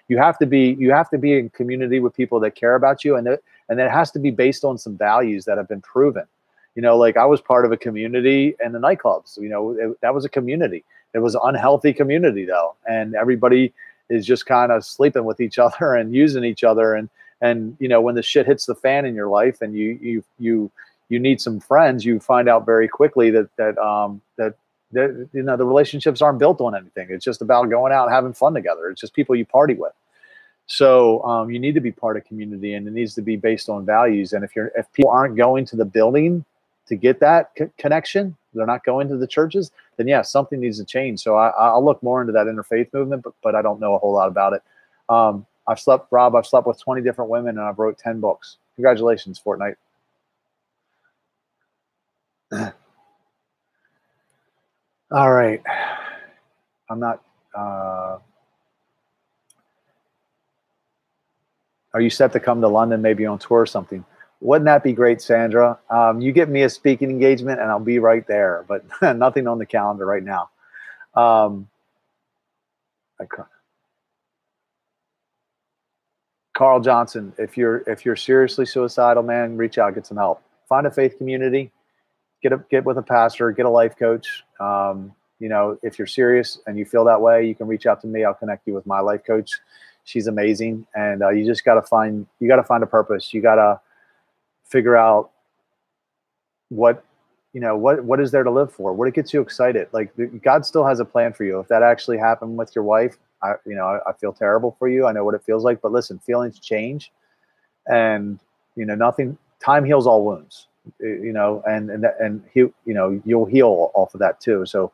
You 0.08 0.18
have 0.18 0.38
to 0.38 0.46
be, 0.46 0.74
you 0.78 0.90
have 0.90 1.10
to 1.10 1.18
be 1.18 1.38
in 1.38 1.50
community 1.50 2.00
with 2.00 2.16
people 2.16 2.40
that 2.40 2.54
care 2.54 2.74
about 2.74 3.04
you, 3.04 3.16
and 3.16 3.28
it, 3.28 3.44
and 3.68 3.78
it 3.78 3.90
has 3.90 4.10
to 4.12 4.18
be 4.18 4.30
based 4.30 4.64
on 4.64 4.78
some 4.78 4.96
values 4.96 5.44
that 5.44 5.58
have 5.58 5.68
been 5.68 5.82
proven. 5.82 6.24
You 6.78 6.82
know, 6.82 6.96
like 6.96 7.16
I 7.16 7.24
was 7.24 7.40
part 7.40 7.64
of 7.64 7.72
a 7.72 7.76
community 7.76 8.54
and 8.64 8.72
the 8.72 8.78
nightclubs. 8.78 9.36
You 9.36 9.48
know, 9.48 9.70
it, 9.72 10.00
that 10.00 10.14
was 10.14 10.24
a 10.24 10.28
community. 10.28 10.84
It 11.12 11.18
was 11.18 11.34
an 11.34 11.40
unhealthy 11.42 11.92
community 11.92 12.44
though, 12.44 12.76
and 12.88 13.16
everybody 13.16 13.72
is 14.08 14.24
just 14.24 14.46
kind 14.46 14.70
of 14.70 14.84
sleeping 14.84 15.24
with 15.24 15.40
each 15.40 15.58
other 15.66 15.96
and 15.96 16.14
using 16.14 16.44
each 16.44 16.62
other 16.62 16.94
and 16.94 17.08
and 17.40 17.76
you 17.80 17.88
know 17.88 18.00
when 18.00 18.14
the 18.14 18.22
shit 18.22 18.46
hits 18.46 18.66
the 18.66 18.76
fan 18.76 19.04
in 19.04 19.16
your 19.16 19.26
life 19.26 19.60
and 19.60 19.74
you 19.74 19.98
you 20.00 20.24
you 20.38 20.70
you 21.08 21.18
need 21.18 21.40
some 21.40 21.58
friends 21.58 22.04
you 22.04 22.20
find 22.20 22.48
out 22.48 22.64
very 22.64 22.86
quickly 22.86 23.28
that 23.30 23.48
that 23.56 23.76
um 23.78 24.20
that 24.36 24.54
that 24.92 25.28
you 25.32 25.42
know 25.42 25.56
the 25.56 25.66
relationships 25.66 26.22
aren't 26.22 26.38
built 26.38 26.60
on 26.60 26.76
anything 26.76 27.08
it's 27.10 27.24
just 27.24 27.42
about 27.42 27.68
going 27.70 27.92
out 27.92 28.04
and 28.04 28.14
having 28.14 28.32
fun 28.32 28.54
together 28.54 28.88
it's 28.88 29.00
just 29.00 29.14
people 29.14 29.34
you 29.34 29.44
party 29.44 29.74
with 29.74 29.92
so 30.70 31.24
um, 31.24 31.50
you 31.50 31.58
need 31.58 31.74
to 31.74 31.80
be 31.80 31.90
part 31.90 32.16
of 32.16 32.24
community 32.24 32.74
and 32.74 32.86
it 32.86 32.92
needs 32.92 33.14
to 33.14 33.22
be 33.22 33.34
based 33.34 33.68
on 33.68 33.84
values 33.84 34.32
and 34.32 34.44
if 34.44 34.54
you're 34.54 34.70
if 34.76 34.86
people 34.92 35.10
aren't 35.10 35.36
going 35.36 35.64
to 35.64 35.74
the 35.74 35.84
building 35.84 36.44
to 36.88 36.96
get 36.96 37.20
that 37.20 37.52
connection 37.78 38.36
they're 38.54 38.66
not 38.66 38.84
going 38.84 39.08
to 39.08 39.16
the 39.16 39.26
churches, 39.26 39.70
then 39.96 40.06
yeah, 40.08 40.22
something 40.22 40.60
needs 40.60 40.78
to 40.78 40.84
change. 40.84 41.20
So 41.20 41.36
I, 41.36 41.74
will 41.74 41.84
look 41.84 42.02
more 42.02 42.20
into 42.20 42.32
that 42.32 42.46
interfaith 42.46 42.92
movement, 42.92 43.22
but, 43.22 43.34
but 43.42 43.54
I 43.54 43.62
don't 43.62 43.80
know 43.80 43.94
a 43.94 43.98
whole 43.98 44.12
lot 44.12 44.28
about 44.28 44.52
it. 44.54 44.62
Um, 45.08 45.46
I've 45.66 45.80
slept, 45.80 46.08
Rob, 46.10 46.34
I've 46.34 46.46
slept 46.46 46.66
with 46.66 46.80
20 46.80 47.02
different 47.02 47.30
women 47.30 47.58
and 47.58 47.60
I've 47.60 47.78
wrote 47.78 47.98
10 47.98 48.20
books. 48.20 48.56
Congratulations, 48.74 49.40
Fortnite. 49.44 49.76
All 55.10 55.32
right. 55.32 55.62
I'm 56.90 57.00
not, 57.00 57.22
uh, 57.54 58.18
are 61.94 62.00
you 62.00 62.10
set 62.10 62.32
to 62.32 62.40
come 62.40 62.60
to 62.60 62.68
London, 62.68 63.02
maybe 63.02 63.26
on 63.26 63.38
tour 63.38 63.60
or 63.60 63.66
something? 63.66 64.04
Wouldn't 64.40 64.66
that 64.66 64.84
be 64.84 64.92
great, 64.92 65.20
Sandra? 65.20 65.78
Um, 65.90 66.20
you 66.20 66.32
get 66.32 66.48
me 66.48 66.62
a 66.62 66.68
speaking 66.70 67.10
engagement 67.10 67.60
and 67.60 67.70
I'll 67.70 67.80
be 67.80 67.98
right 67.98 68.26
there, 68.26 68.64
but 68.68 68.84
nothing 69.16 69.48
on 69.48 69.58
the 69.58 69.66
calendar 69.66 70.06
right 70.06 70.22
now. 70.22 70.50
Um, 71.14 71.68
Carl 76.54 76.80
Johnson, 76.80 77.32
if 77.38 77.56
you're 77.56 77.78
if 77.88 78.04
you're 78.04 78.16
seriously 78.16 78.66
suicidal, 78.66 79.22
man, 79.22 79.56
reach 79.56 79.78
out, 79.78 79.94
get 79.94 80.06
some 80.06 80.16
help. 80.16 80.42
Find 80.68 80.86
a 80.86 80.90
faith 80.90 81.16
community, 81.18 81.72
get 82.42 82.52
a, 82.52 82.64
get 82.70 82.84
with 82.84 82.98
a 82.98 83.02
pastor, 83.02 83.50
get 83.52 83.66
a 83.66 83.70
life 83.70 83.96
coach. 83.96 84.44
Um, 84.60 85.14
you 85.38 85.48
know, 85.48 85.78
if 85.82 85.98
you're 85.98 86.06
serious 86.06 86.58
and 86.66 86.76
you 86.76 86.84
feel 86.84 87.04
that 87.04 87.20
way, 87.20 87.46
you 87.46 87.54
can 87.54 87.68
reach 87.68 87.86
out 87.86 88.00
to 88.02 88.06
me. 88.08 88.24
I'll 88.24 88.34
connect 88.34 88.66
you 88.66 88.74
with 88.74 88.86
my 88.86 89.00
life 89.00 89.22
coach. 89.24 89.60
She's 90.04 90.26
amazing, 90.26 90.86
and 90.94 91.22
uh, 91.22 91.28
you 91.30 91.46
just 91.46 91.64
got 91.64 91.74
to 91.74 91.82
find 91.82 92.26
you 92.40 92.48
got 92.48 92.56
to 92.56 92.64
find 92.64 92.82
a 92.82 92.86
purpose. 92.88 93.32
You 93.32 93.40
got 93.40 93.56
to 93.56 93.80
figure 94.68 94.96
out 94.96 95.30
what 96.68 97.04
you 97.52 97.60
know 97.60 97.76
what 97.76 98.04
what 98.04 98.20
is 98.20 98.30
there 98.30 98.44
to 98.44 98.50
live 98.50 98.72
for? 98.72 98.92
What 98.92 99.08
it 99.08 99.14
gets 99.14 99.32
you 99.32 99.40
excited? 99.40 99.88
Like 99.92 100.12
god 100.42 100.66
still 100.66 100.86
has 100.86 101.00
a 101.00 101.04
plan 101.04 101.32
for 101.32 101.44
you. 101.44 101.58
If 101.60 101.68
that 101.68 101.82
actually 101.82 102.18
happened 102.18 102.56
with 102.56 102.74
your 102.74 102.84
wife 102.84 103.16
i 103.40 103.52
you 103.64 103.76
know 103.76 103.86
I, 103.86 104.10
I, 104.10 104.12
feel 104.14 104.32
terrible 104.32 104.74
for 104.78 104.88
you. 104.88 105.06
I 105.06 105.12
know 105.12 105.24
what 105.24 105.34
it 105.34 105.42
feels 105.44 105.64
like 105.64 105.80
but 105.80 105.92
listen 105.92 106.18
feelings 106.18 106.58
change. 106.58 107.12
And 107.86 108.38
you 108.76 108.84
know 108.84 108.94
nothing 108.94 109.38
time 109.60 109.84
heals 109.84 110.06
all 110.06 110.24
wounds 110.24 110.66
you 111.00 111.32
know 111.32 111.62
and 111.68 111.90
and 111.90 112.04
and 112.20 112.42
he 112.52 112.60
you 112.60 112.94
know 112.94 113.20
you'll 113.24 113.46
heal 113.46 113.90
off 113.94 114.14
of 114.14 114.20
that 114.20 114.40
too. 114.40 114.66
So 114.66 114.92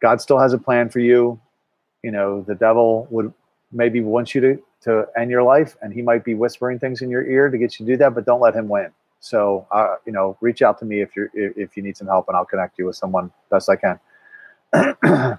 god 0.00 0.20
still 0.20 0.38
has 0.38 0.52
a 0.52 0.58
plan 0.58 0.88
for 0.88 1.00
you. 1.00 1.40
You 2.02 2.12
know 2.12 2.42
the 2.42 2.54
devil 2.54 3.08
would 3.10 3.32
maybe 3.74 4.00
wants 4.00 4.34
you 4.34 4.40
to 4.40 4.62
to 4.82 5.06
end 5.18 5.30
your 5.30 5.42
life, 5.42 5.76
and 5.82 5.92
he 5.92 6.00
might 6.00 6.24
be 6.24 6.34
whispering 6.34 6.78
things 6.78 7.02
in 7.02 7.10
your 7.10 7.26
ear 7.26 7.50
to 7.50 7.58
get 7.58 7.78
you 7.78 7.86
to 7.86 7.92
do 7.92 7.96
that. 7.98 8.14
But 8.14 8.24
don't 8.24 8.40
let 8.40 8.54
him 8.54 8.68
win. 8.68 8.90
So, 9.20 9.66
uh, 9.70 9.96
you 10.06 10.12
know, 10.12 10.36
reach 10.40 10.62
out 10.62 10.78
to 10.78 10.84
me 10.84 11.00
if 11.00 11.16
you're 11.16 11.30
if 11.34 11.76
you 11.76 11.82
need 11.82 11.96
some 11.96 12.06
help, 12.06 12.28
and 12.28 12.36
I'll 12.36 12.44
connect 12.44 12.78
you 12.78 12.86
with 12.86 12.96
someone 12.96 13.30
best 13.50 13.68
I 13.68 13.76
can. 13.76 13.98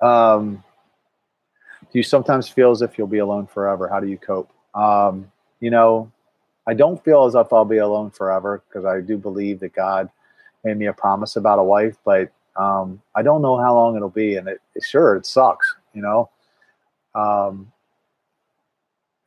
um, 0.00 0.62
do 1.92 1.98
you 1.98 2.02
sometimes 2.02 2.48
feel 2.48 2.70
as 2.70 2.80
if 2.80 2.96
you'll 2.96 3.06
be 3.06 3.18
alone 3.18 3.46
forever? 3.46 3.88
How 3.88 4.00
do 4.00 4.06
you 4.06 4.18
cope? 4.18 4.50
Um, 4.74 5.30
you 5.60 5.70
know, 5.70 6.10
I 6.66 6.74
don't 6.74 7.02
feel 7.04 7.24
as 7.24 7.34
if 7.34 7.52
I'll 7.52 7.64
be 7.64 7.78
alone 7.78 8.10
forever 8.10 8.62
because 8.68 8.84
I 8.84 9.00
do 9.00 9.18
believe 9.18 9.60
that 9.60 9.74
God 9.74 10.08
made 10.64 10.76
me 10.76 10.86
a 10.86 10.92
promise 10.92 11.36
about 11.36 11.58
a 11.58 11.62
wife, 11.62 11.96
but 12.04 12.30
um, 12.56 13.02
I 13.14 13.22
don't 13.22 13.42
know 13.42 13.58
how 13.58 13.74
long 13.74 13.96
it'll 13.96 14.08
be, 14.08 14.36
and 14.36 14.48
it, 14.48 14.60
sure 14.80 15.16
it 15.16 15.26
sucks, 15.26 15.74
you 15.92 16.02
know. 16.02 16.30
Um, 17.14 17.72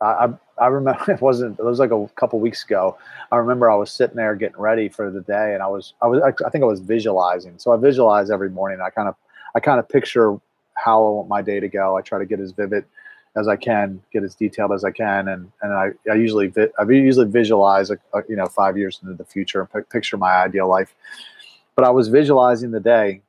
I, 0.01 0.29
I 0.57 0.67
remember 0.67 1.03
it 1.11 1.21
wasn't 1.21 1.59
it 1.59 1.65
was 1.65 1.79
like 1.79 1.91
a 1.91 2.07
couple 2.15 2.39
weeks 2.39 2.63
ago. 2.63 2.97
I 3.31 3.38
remember 3.38 3.69
I 3.69 3.75
was 3.75 3.91
sitting 3.91 4.15
there 4.15 4.36
getting 4.36 4.59
ready 4.59 4.89
for 4.89 5.09
the 5.09 5.21
day, 5.21 5.53
and 5.53 5.63
I 5.63 5.67
was 5.67 5.93
I 6.01 6.07
was 6.07 6.21
I 6.45 6.49
think 6.49 6.63
I 6.63 6.67
was 6.67 6.79
visualizing. 6.79 7.57
So 7.57 7.71
I 7.71 7.77
visualize 7.77 8.29
every 8.29 8.49
morning. 8.49 8.79
I 8.81 8.89
kind 8.89 9.07
of 9.07 9.15
I 9.55 9.59
kind 9.59 9.79
of 9.79 9.88
picture 9.88 10.38
how 10.75 11.05
I 11.05 11.09
want 11.09 11.29
my 11.29 11.41
day 11.41 11.59
to 11.59 11.69
go. 11.69 11.97
I 11.97 12.01
try 12.01 12.19
to 12.19 12.25
get 12.25 12.39
as 12.39 12.51
vivid 12.51 12.86
as 13.38 13.47
I 13.47 13.55
can, 13.57 14.01
get 14.13 14.23
as 14.23 14.36
detailed 14.36 14.71
as 14.71 14.83
I 14.83 14.91
can, 14.91 15.27
and 15.29 15.51
and 15.61 15.73
I, 15.73 15.91
I 16.09 16.15
usually 16.15 16.47
vi- 16.47 16.71
I 16.77 16.83
usually 16.83 17.27
visualize 17.27 17.89
a, 17.89 17.97
a, 18.13 18.21
you 18.27 18.36
know 18.36 18.47
five 18.47 18.77
years 18.77 18.99
into 19.01 19.15
the 19.15 19.25
future 19.25 19.67
and 19.73 19.89
picture 19.89 20.17
my 20.17 20.33
ideal 20.43 20.67
life. 20.67 20.93
But 21.75 21.86
I 21.86 21.89
was 21.89 22.07
visualizing 22.07 22.71
the 22.71 22.79
day, 22.79 23.21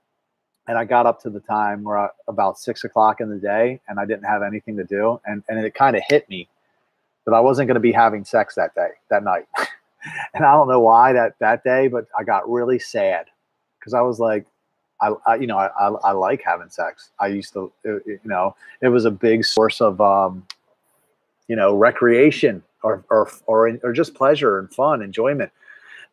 and 0.68 0.76
I 0.76 0.84
got 0.84 1.06
up 1.06 1.20
to 1.22 1.30
the 1.30 1.40
time 1.40 1.84
where 1.84 1.98
I, 1.98 2.08
about 2.28 2.58
six 2.58 2.84
o'clock 2.84 3.20
in 3.20 3.30
the 3.30 3.36
day, 3.38 3.80
and 3.88 4.00
I 4.00 4.04
didn't 4.04 4.24
have 4.24 4.42
anything 4.42 4.76
to 4.76 4.84
do, 4.84 5.20
and 5.24 5.42
and 5.48 5.64
it 5.64 5.74
kind 5.74 5.96
of 5.96 6.02
hit 6.08 6.28
me 6.28 6.48
that 7.24 7.32
I 7.32 7.40
wasn't 7.40 7.68
going 7.68 7.74
to 7.74 7.80
be 7.80 7.92
having 7.92 8.24
sex 8.24 8.54
that 8.56 8.74
day, 8.74 8.90
that 9.10 9.22
night, 9.22 9.46
and 10.34 10.44
I 10.44 10.52
don't 10.52 10.68
know 10.68 10.80
why 10.80 11.12
that 11.12 11.38
that 11.38 11.64
day, 11.64 11.88
but 11.88 12.06
I 12.18 12.24
got 12.24 12.50
really 12.50 12.78
sad 12.78 13.26
because 13.78 13.94
I 13.94 14.00
was 14.00 14.18
like, 14.18 14.46
I, 15.00 15.12
I 15.26 15.34
you 15.36 15.46
know 15.46 15.58
I, 15.58 15.68
I, 15.78 15.88
I 15.88 16.12
like 16.12 16.42
having 16.42 16.70
sex. 16.70 17.10
I 17.20 17.28
used 17.28 17.52
to 17.52 17.72
it, 17.84 18.02
you 18.06 18.20
know 18.24 18.56
it 18.80 18.88
was 18.88 19.04
a 19.04 19.10
big 19.10 19.44
source 19.44 19.80
of 19.80 20.00
um, 20.00 20.46
you 21.48 21.56
know 21.56 21.74
recreation 21.76 22.62
or 22.82 23.04
or 23.10 23.30
or 23.46 23.78
or 23.82 23.92
just 23.92 24.14
pleasure 24.14 24.58
and 24.58 24.72
fun, 24.72 25.02
enjoyment, 25.02 25.52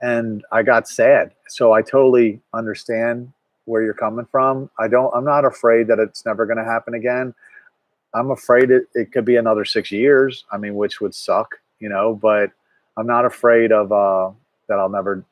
and 0.01 0.43
I 0.51 0.61
got 0.61 0.87
sad. 0.87 1.31
So 1.47 1.73
I 1.73 1.81
totally 1.81 2.39
understand 2.53 3.33
where 3.65 3.81
you're 3.81 3.93
coming 3.93 4.25
from. 4.31 4.69
I 4.79 4.87
don't. 4.87 5.11
I'm 5.15 5.25
not 5.25 5.45
afraid 5.45 5.87
that 5.87 5.99
it's 5.99 6.25
never 6.25 6.45
going 6.45 6.57
to 6.57 6.63
happen 6.63 6.93
again. 6.93 7.33
I'm 8.13 8.31
afraid 8.31 8.69
it, 8.69 8.87
it 8.93 9.11
could 9.11 9.25
be 9.25 9.37
another 9.37 9.65
six 9.65 9.91
years. 9.91 10.45
I 10.51 10.57
mean, 10.57 10.75
which 10.75 11.01
would 11.01 11.15
suck, 11.15 11.55
you 11.79 11.89
know. 11.89 12.13
But 12.13 12.51
I'm 12.97 13.07
not 13.07 13.25
afraid 13.25 13.71
of 13.71 13.91
uh, 13.91 14.31
that. 14.67 14.79
I'll 14.79 14.89
never, 14.89 15.23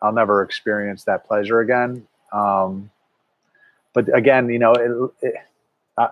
I'll 0.00 0.12
never 0.12 0.42
experience 0.42 1.04
that 1.04 1.26
pleasure 1.26 1.60
again. 1.60 2.06
Um, 2.32 2.90
but 3.92 4.14
again, 4.16 4.48
you 4.48 4.58
know, 4.58 4.72
it, 4.72 5.26
it, 5.26 5.34
uh, 5.98 6.08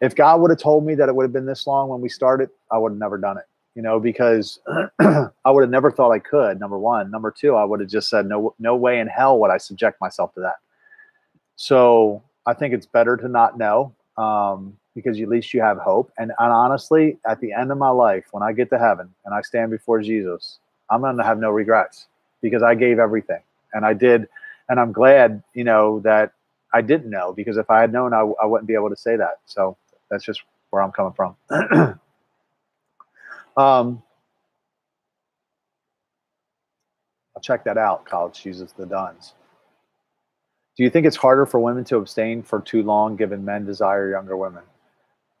if 0.00 0.14
God 0.14 0.40
would 0.40 0.50
have 0.50 0.58
told 0.58 0.84
me 0.84 0.94
that 0.96 1.08
it 1.08 1.14
would 1.14 1.24
have 1.24 1.32
been 1.32 1.46
this 1.46 1.66
long 1.66 1.88
when 1.88 2.00
we 2.00 2.08
started, 2.08 2.50
I 2.70 2.78
would 2.78 2.92
have 2.92 2.98
never 2.98 3.18
done 3.18 3.38
it. 3.38 3.44
You 3.74 3.80
know, 3.80 3.98
because 3.98 4.60
I 5.00 5.50
would 5.50 5.62
have 5.62 5.70
never 5.70 5.90
thought 5.90 6.10
I 6.10 6.18
could. 6.18 6.60
Number 6.60 6.78
one, 6.78 7.10
number 7.10 7.30
two, 7.30 7.54
I 7.54 7.64
would 7.64 7.80
have 7.80 7.88
just 7.88 8.10
said, 8.10 8.26
no, 8.26 8.54
no 8.58 8.76
way 8.76 9.00
in 9.00 9.06
hell 9.06 9.38
would 9.38 9.50
I 9.50 9.56
subject 9.56 9.98
myself 9.98 10.34
to 10.34 10.40
that. 10.40 10.56
So 11.62 12.24
I 12.44 12.54
think 12.54 12.74
it's 12.74 12.86
better 12.86 13.16
to 13.16 13.28
not 13.28 13.56
know. 13.56 13.94
Um, 14.18 14.76
because 14.94 15.20
at 15.20 15.28
least 15.28 15.54
you 15.54 15.60
have 15.60 15.78
hope. 15.78 16.12
And, 16.18 16.32
and 16.38 16.52
honestly, 16.52 17.18
at 17.26 17.40
the 17.40 17.52
end 17.52 17.70
of 17.72 17.78
my 17.78 17.88
life, 17.88 18.24
when 18.32 18.42
I 18.42 18.52
get 18.52 18.68
to 18.70 18.78
heaven 18.78 19.08
and 19.24 19.34
I 19.34 19.40
stand 19.40 19.70
before 19.70 20.02
Jesus, 20.02 20.58
I'm 20.90 21.00
going 21.00 21.16
to 21.16 21.24
have 21.24 21.38
no 21.38 21.50
regrets 21.50 22.08
because 22.40 22.62
I 22.62 22.74
gave 22.74 22.98
everything 22.98 23.40
and 23.72 23.86
I 23.86 23.94
did. 23.94 24.28
And 24.68 24.78
I'm 24.78 24.92
glad, 24.92 25.42
you 25.54 25.64
know, 25.64 26.00
that 26.00 26.32
I 26.74 26.82
didn't 26.82 27.10
know 27.10 27.32
because 27.32 27.56
if 27.56 27.70
I 27.70 27.80
had 27.80 27.92
known, 27.92 28.12
I, 28.12 28.20
I 28.42 28.44
wouldn't 28.44 28.68
be 28.68 28.74
able 28.74 28.90
to 28.90 28.96
say 28.96 29.16
that. 29.16 29.40
So 29.46 29.76
that's 30.10 30.24
just 30.24 30.42
where 30.70 30.82
I'm 30.82 30.92
coming 30.92 31.14
from. 31.14 31.36
um, 33.56 34.02
I'll 37.34 37.42
check 37.42 37.64
that 37.64 37.78
out. 37.78 38.04
College 38.04 38.42
chooses 38.42 38.72
the 38.72 38.84
Duns. 38.84 39.34
Do 40.76 40.82
you 40.82 40.90
think 40.90 41.06
it's 41.06 41.16
harder 41.16 41.44
for 41.46 41.60
women 41.60 41.84
to 41.84 41.96
abstain 41.96 42.42
for 42.42 42.60
too 42.60 42.82
long 42.82 43.16
given 43.16 43.44
men 43.44 43.66
desire 43.66 44.10
younger 44.10 44.36
women? 44.36 44.62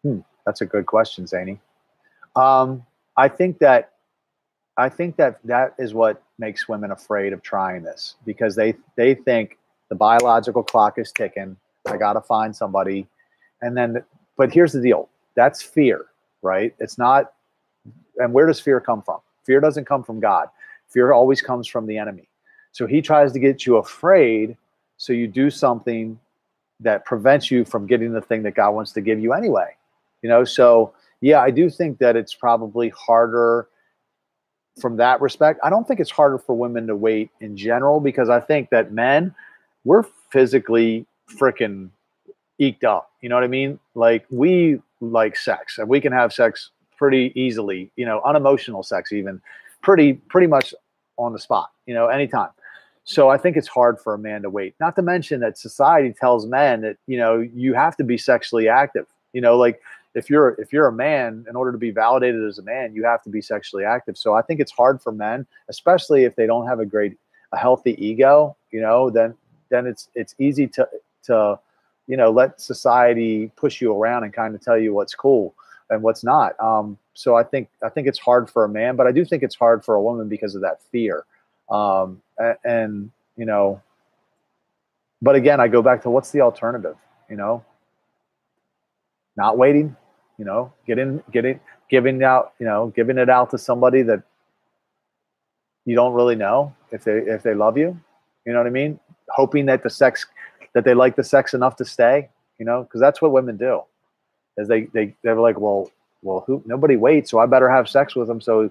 Hmm, 0.02 0.18
that's 0.44 0.60
a 0.60 0.66
good 0.66 0.86
question, 0.86 1.26
Zany. 1.26 1.58
Um, 2.36 2.84
I 3.16 3.28
think 3.28 3.58
that 3.58 3.92
I 4.76 4.88
think 4.88 5.16
that 5.16 5.38
that 5.44 5.74
is 5.78 5.94
what 5.94 6.22
makes 6.38 6.68
women 6.68 6.90
afraid 6.90 7.32
of 7.32 7.42
trying 7.42 7.82
this 7.82 8.16
because 8.24 8.56
they 8.56 8.74
they 8.96 9.14
think 9.14 9.58
the 9.88 9.94
biological 9.94 10.62
clock 10.62 10.98
is 10.98 11.12
ticking. 11.12 11.56
I 11.86 11.96
got 11.96 12.14
to 12.14 12.20
find 12.20 12.54
somebody, 12.54 13.06
and 13.60 13.76
then. 13.76 14.04
But 14.36 14.52
here's 14.52 14.72
the 14.72 14.80
deal: 14.80 15.08
that's 15.34 15.62
fear, 15.62 16.06
right? 16.42 16.74
It's 16.78 16.98
not. 16.98 17.32
And 18.18 18.32
where 18.32 18.46
does 18.46 18.60
fear 18.60 18.80
come 18.80 19.02
from? 19.02 19.20
Fear 19.44 19.60
doesn't 19.60 19.84
come 19.84 20.02
from 20.02 20.20
God. 20.20 20.48
Fear 20.88 21.12
always 21.12 21.42
comes 21.42 21.66
from 21.66 21.86
the 21.86 21.98
enemy. 21.98 22.28
So 22.72 22.86
he 22.86 23.02
tries 23.02 23.32
to 23.32 23.38
get 23.38 23.66
you 23.66 23.76
afraid, 23.76 24.56
so 25.02 25.12
you 25.12 25.26
do 25.26 25.50
something 25.50 26.16
that 26.78 27.04
prevents 27.04 27.50
you 27.50 27.64
from 27.64 27.88
getting 27.88 28.12
the 28.12 28.20
thing 28.20 28.44
that 28.44 28.54
God 28.54 28.70
wants 28.70 28.92
to 28.92 29.00
give 29.00 29.18
you 29.18 29.32
anyway. 29.32 29.74
You 30.22 30.28
know, 30.28 30.44
so 30.44 30.94
yeah, 31.20 31.40
I 31.40 31.50
do 31.50 31.68
think 31.70 31.98
that 31.98 32.14
it's 32.14 32.34
probably 32.34 32.90
harder 32.90 33.66
from 34.80 34.98
that 34.98 35.20
respect. 35.20 35.58
I 35.64 35.70
don't 35.70 35.88
think 35.88 35.98
it's 35.98 36.12
harder 36.12 36.38
for 36.38 36.56
women 36.56 36.86
to 36.86 36.94
wait 36.94 37.30
in 37.40 37.56
general 37.56 37.98
because 37.98 38.28
I 38.28 38.38
think 38.38 38.70
that 38.70 38.92
men, 38.92 39.34
we're 39.82 40.04
physically 40.30 41.04
freaking 41.36 41.90
eked 42.60 42.84
up. 42.84 43.10
You 43.22 43.28
know 43.28 43.34
what 43.34 43.42
I 43.42 43.48
mean? 43.48 43.80
Like 43.96 44.24
we 44.30 44.80
like 45.00 45.34
sex 45.34 45.78
and 45.78 45.88
we 45.88 46.00
can 46.00 46.12
have 46.12 46.32
sex 46.32 46.70
pretty 46.96 47.32
easily, 47.34 47.90
you 47.96 48.06
know, 48.06 48.20
unemotional 48.24 48.84
sex 48.84 49.12
even 49.12 49.42
pretty 49.82 50.12
pretty 50.12 50.46
much 50.46 50.72
on 51.16 51.32
the 51.32 51.40
spot, 51.40 51.72
you 51.86 51.94
know, 51.94 52.06
anytime. 52.06 52.50
So 53.04 53.28
I 53.28 53.36
think 53.36 53.56
it's 53.56 53.68
hard 53.68 53.98
for 53.98 54.14
a 54.14 54.18
man 54.18 54.42
to 54.42 54.50
wait. 54.50 54.74
Not 54.78 54.94
to 54.96 55.02
mention 55.02 55.40
that 55.40 55.58
society 55.58 56.12
tells 56.12 56.46
men 56.46 56.82
that, 56.82 56.96
you 57.06 57.18
know, 57.18 57.40
you 57.40 57.74
have 57.74 57.96
to 57.96 58.04
be 58.04 58.16
sexually 58.16 58.68
active. 58.68 59.06
You 59.32 59.40
know, 59.40 59.56
like 59.56 59.80
if 60.14 60.28
you're 60.28 60.50
if 60.60 60.72
you're 60.72 60.86
a 60.86 60.92
man 60.92 61.44
in 61.48 61.56
order 61.56 61.72
to 61.72 61.78
be 61.78 61.90
validated 61.90 62.44
as 62.46 62.58
a 62.58 62.62
man 62.62 62.94
you 62.94 63.04
have 63.04 63.22
to 63.22 63.30
be 63.30 63.40
sexually 63.40 63.84
active 63.84 64.16
so 64.16 64.34
i 64.34 64.42
think 64.42 64.60
it's 64.60 64.72
hard 64.72 65.00
for 65.00 65.12
men 65.12 65.46
especially 65.68 66.24
if 66.24 66.36
they 66.36 66.46
don't 66.46 66.66
have 66.66 66.80
a 66.80 66.86
great 66.86 67.16
a 67.52 67.56
healthy 67.56 67.94
ego 68.04 68.56
you 68.70 68.80
know 68.80 69.10
then 69.10 69.34
then 69.70 69.86
it's 69.86 70.08
it's 70.14 70.34
easy 70.38 70.66
to 70.66 70.88
to 71.22 71.58
you 72.06 72.16
know 72.16 72.30
let 72.30 72.60
society 72.60 73.50
push 73.56 73.80
you 73.80 73.94
around 73.94 74.24
and 74.24 74.32
kind 74.32 74.54
of 74.54 74.60
tell 74.60 74.78
you 74.78 74.92
what's 74.92 75.14
cool 75.14 75.54
and 75.90 76.02
what's 76.02 76.24
not 76.24 76.58
um 76.60 76.98
so 77.14 77.34
i 77.34 77.42
think 77.42 77.68
i 77.82 77.88
think 77.88 78.06
it's 78.06 78.18
hard 78.18 78.48
for 78.50 78.64
a 78.64 78.68
man 78.68 78.96
but 78.96 79.06
i 79.06 79.12
do 79.12 79.24
think 79.24 79.42
it's 79.42 79.56
hard 79.56 79.84
for 79.84 79.94
a 79.94 80.02
woman 80.02 80.28
because 80.28 80.54
of 80.54 80.60
that 80.60 80.80
fear 80.90 81.24
um 81.70 82.20
and, 82.64 83.10
you 83.36 83.46
know 83.46 83.80
but 85.22 85.34
again 85.34 85.58
i 85.58 85.66
go 85.66 85.80
back 85.80 86.02
to 86.02 86.10
what's 86.10 86.32
the 86.32 86.40
alternative 86.42 86.96
you 87.30 87.36
know 87.36 87.64
not 89.38 89.56
waiting 89.56 89.96
you 90.42 90.44
know, 90.44 90.72
getting 90.86 91.22
getting 91.30 91.60
giving 91.88 92.24
out, 92.24 92.54
you 92.58 92.66
know, 92.66 92.92
giving 92.96 93.16
it 93.16 93.28
out 93.28 93.50
to 93.50 93.58
somebody 93.58 94.02
that 94.02 94.24
you 95.84 95.94
don't 95.94 96.14
really 96.14 96.34
know 96.34 96.74
if 96.90 97.04
they 97.04 97.18
if 97.18 97.44
they 97.44 97.54
love 97.54 97.78
you. 97.78 97.96
You 98.44 98.52
know 98.52 98.58
what 98.58 98.66
I 98.66 98.70
mean? 98.70 98.98
Hoping 99.28 99.66
that 99.66 99.84
the 99.84 99.90
sex 99.90 100.26
that 100.74 100.84
they 100.84 100.94
like 100.94 101.14
the 101.14 101.22
sex 101.22 101.54
enough 101.54 101.76
to 101.76 101.84
stay, 101.84 102.28
you 102.58 102.66
know, 102.66 102.82
because 102.82 103.00
that's 103.00 103.22
what 103.22 103.30
women 103.30 103.56
do. 103.56 103.82
Is 104.56 104.66
they 104.66 104.86
they 104.86 105.14
they're 105.22 105.38
like, 105.38 105.60
well, 105.60 105.92
well, 106.22 106.42
who 106.44 106.60
nobody 106.66 106.96
waits, 106.96 107.30
so 107.30 107.38
I 107.38 107.46
better 107.46 107.70
have 107.70 107.88
sex 107.88 108.16
with 108.16 108.26
them 108.26 108.40
so 108.40 108.68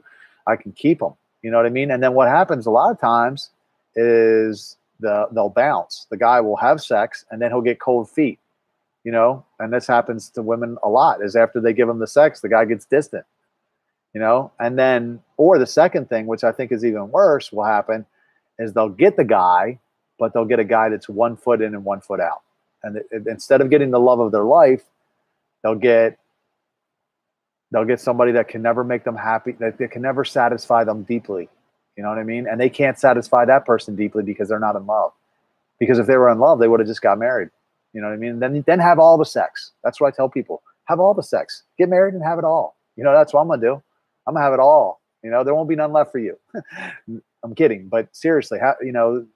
I 0.48 0.58
can 0.58 0.74
keep 0.74 1.00
them. 1.00 1.14
You 1.42 1.52
know 1.52 1.58
what 1.58 1.66
I 1.66 1.70
mean? 1.70 1.92
And 1.92 2.04
then 2.04 2.14
what 2.14 2.28
happens 2.28 2.66
a 2.66 2.72
lot 2.72 2.92
of 2.92 3.00
times 3.00 3.50
is 3.96 4.78
the 5.00 5.28
they'll 5.32 5.50
bounce. 5.50 6.08
The 6.10 6.18
guy 6.18 6.42
will 6.42 6.58
have 6.58 6.82
sex 6.82 7.26
and 7.32 7.42
then 7.42 7.52
he'll 7.52 7.62
get 7.62 7.80
cold 7.80 8.10
feet 8.10 8.40
you 9.04 9.12
know, 9.12 9.44
and 9.60 9.74
this 9.74 9.88
happens 9.88 10.30
to 10.32 10.42
women 10.42 10.78
a 10.84 10.90
lot 10.90 11.24
is 11.24 11.36
after 11.36 11.60
they 11.60 11.74
give 11.74 11.88
them 11.88 12.00
the 12.00 12.08
sex, 12.08 12.42
the 12.42 12.50
guy 12.50 12.66
gets 12.66 12.86
distant, 12.86 13.26
you 14.14 14.22
know, 14.22 14.52
and 14.60 14.78
then, 14.78 15.20
or 15.38 15.58
the 15.58 15.66
second 15.66 16.08
thing, 16.08 16.28
which 16.28 16.44
I 16.44 16.52
think 16.52 16.72
is 16.72 16.86
even 16.86 17.10
worse, 17.10 17.52
will 17.52 17.64
happen 17.64 18.06
is 18.60 18.74
they'll 18.74 18.90
get 18.90 19.18
the 19.18 19.24
guy, 19.24 19.80
but 20.20 20.34
they'll 20.34 20.46
get 20.46 20.60
a 20.60 20.64
guy 20.64 20.90
that's 20.90 21.10
one 21.10 21.36
foot 21.36 21.62
in 21.62 21.74
and 21.74 21.84
one 21.84 22.00
foot 22.00 22.20
out. 22.20 22.42
And 22.84 22.98
it, 22.98 23.08
it, 23.12 23.28
instead 23.28 23.62
of 23.62 23.72
getting 23.72 23.90
the 23.90 24.00
love 24.00 24.20
of 24.20 24.32
their 24.32 24.44
life, 24.44 24.84
they'll 25.64 25.76
get 25.76 26.18
they'll 27.72 27.86
get 27.86 28.02
somebody 28.02 28.34
that 28.34 28.50
can 28.50 28.62
never 28.62 28.84
make 28.84 29.04
them 29.04 29.16
happy, 29.16 29.54
that 29.54 29.78
they 29.78 29.88
can 29.88 30.02
never 30.02 30.26
satisfy 30.26 30.84
them 30.84 31.04
deeply. 31.04 31.50
You 32.02 32.06
know 32.08 32.10
what 32.10 32.18
I 32.18 32.24
mean? 32.24 32.48
And 32.48 32.60
they 32.60 32.68
can't 32.68 32.98
satisfy 32.98 33.46
that 33.46 33.64
person 33.64 33.96
deeply 33.96 34.24
because 34.24 34.50
they're 34.50 34.58
not 34.58 34.76
in 34.76 34.88
love. 34.88 35.12
Because 35.78 36.00
if 36.00 36.08
they 36.08 36.18
were 36.18 36.32
in 36.32 36.40
love, 36.40 36.58
they 36.58 36.68
would 36.68 36.80
have 36.80 36.88
just 36.90 37.04
got 37.04 37.20
married. 37.20 37.50
You 37.94 38.02
know 38.02 38.08
what 38.08 38.16
I 38.16 38.18
mean? 38.18 38.40
Then 38.40 38.64
then 38.66 38.80
have 38.80 38.98
all 38.98 39.20
the 39.20 39.24
sex. 39.24 39.74
That's 39.84 40.02
what 40.02 40.08
I 40.08 40.16
tell 40.16 40.28
people. 40.28 40.64
Have 40.86 41.00
all 41.00 41.14
the 41.14 41.22
sex. 41.22 41.62
Get 41.78 41.90
married 41.90 42.16
and 42.16 42.24
have 42.24 42.40
it 42.40 42.44
all. 42.44 42.76
You 42.96 43.04
know, 43.04 43.14
that's 43.14 43.36
what 43.36 43.42
I'm 43.42 43.48
gonna 43.50 43.62
do. 43.62 43.84
I'm 44.26 44.34
gonna 44.34 44.44
have 44.44 44.54
it 44.54 44.60
all. 44.60 45.00
You 45.22 45.30
know, 45.30 45.44
there 45.44 45.54
won't 45.54 45.70
be 45.70 45.76
none 45.76 45.94
left 45.94 46.12
for 46.12 46.18
you. 46.18 46.40
I'm 47.44 47.54
kidding, 47.54 47.88
but 47.88 48.08
seriously, 48.16 48.58
you 48.82 48.92
know, 48.92 49.28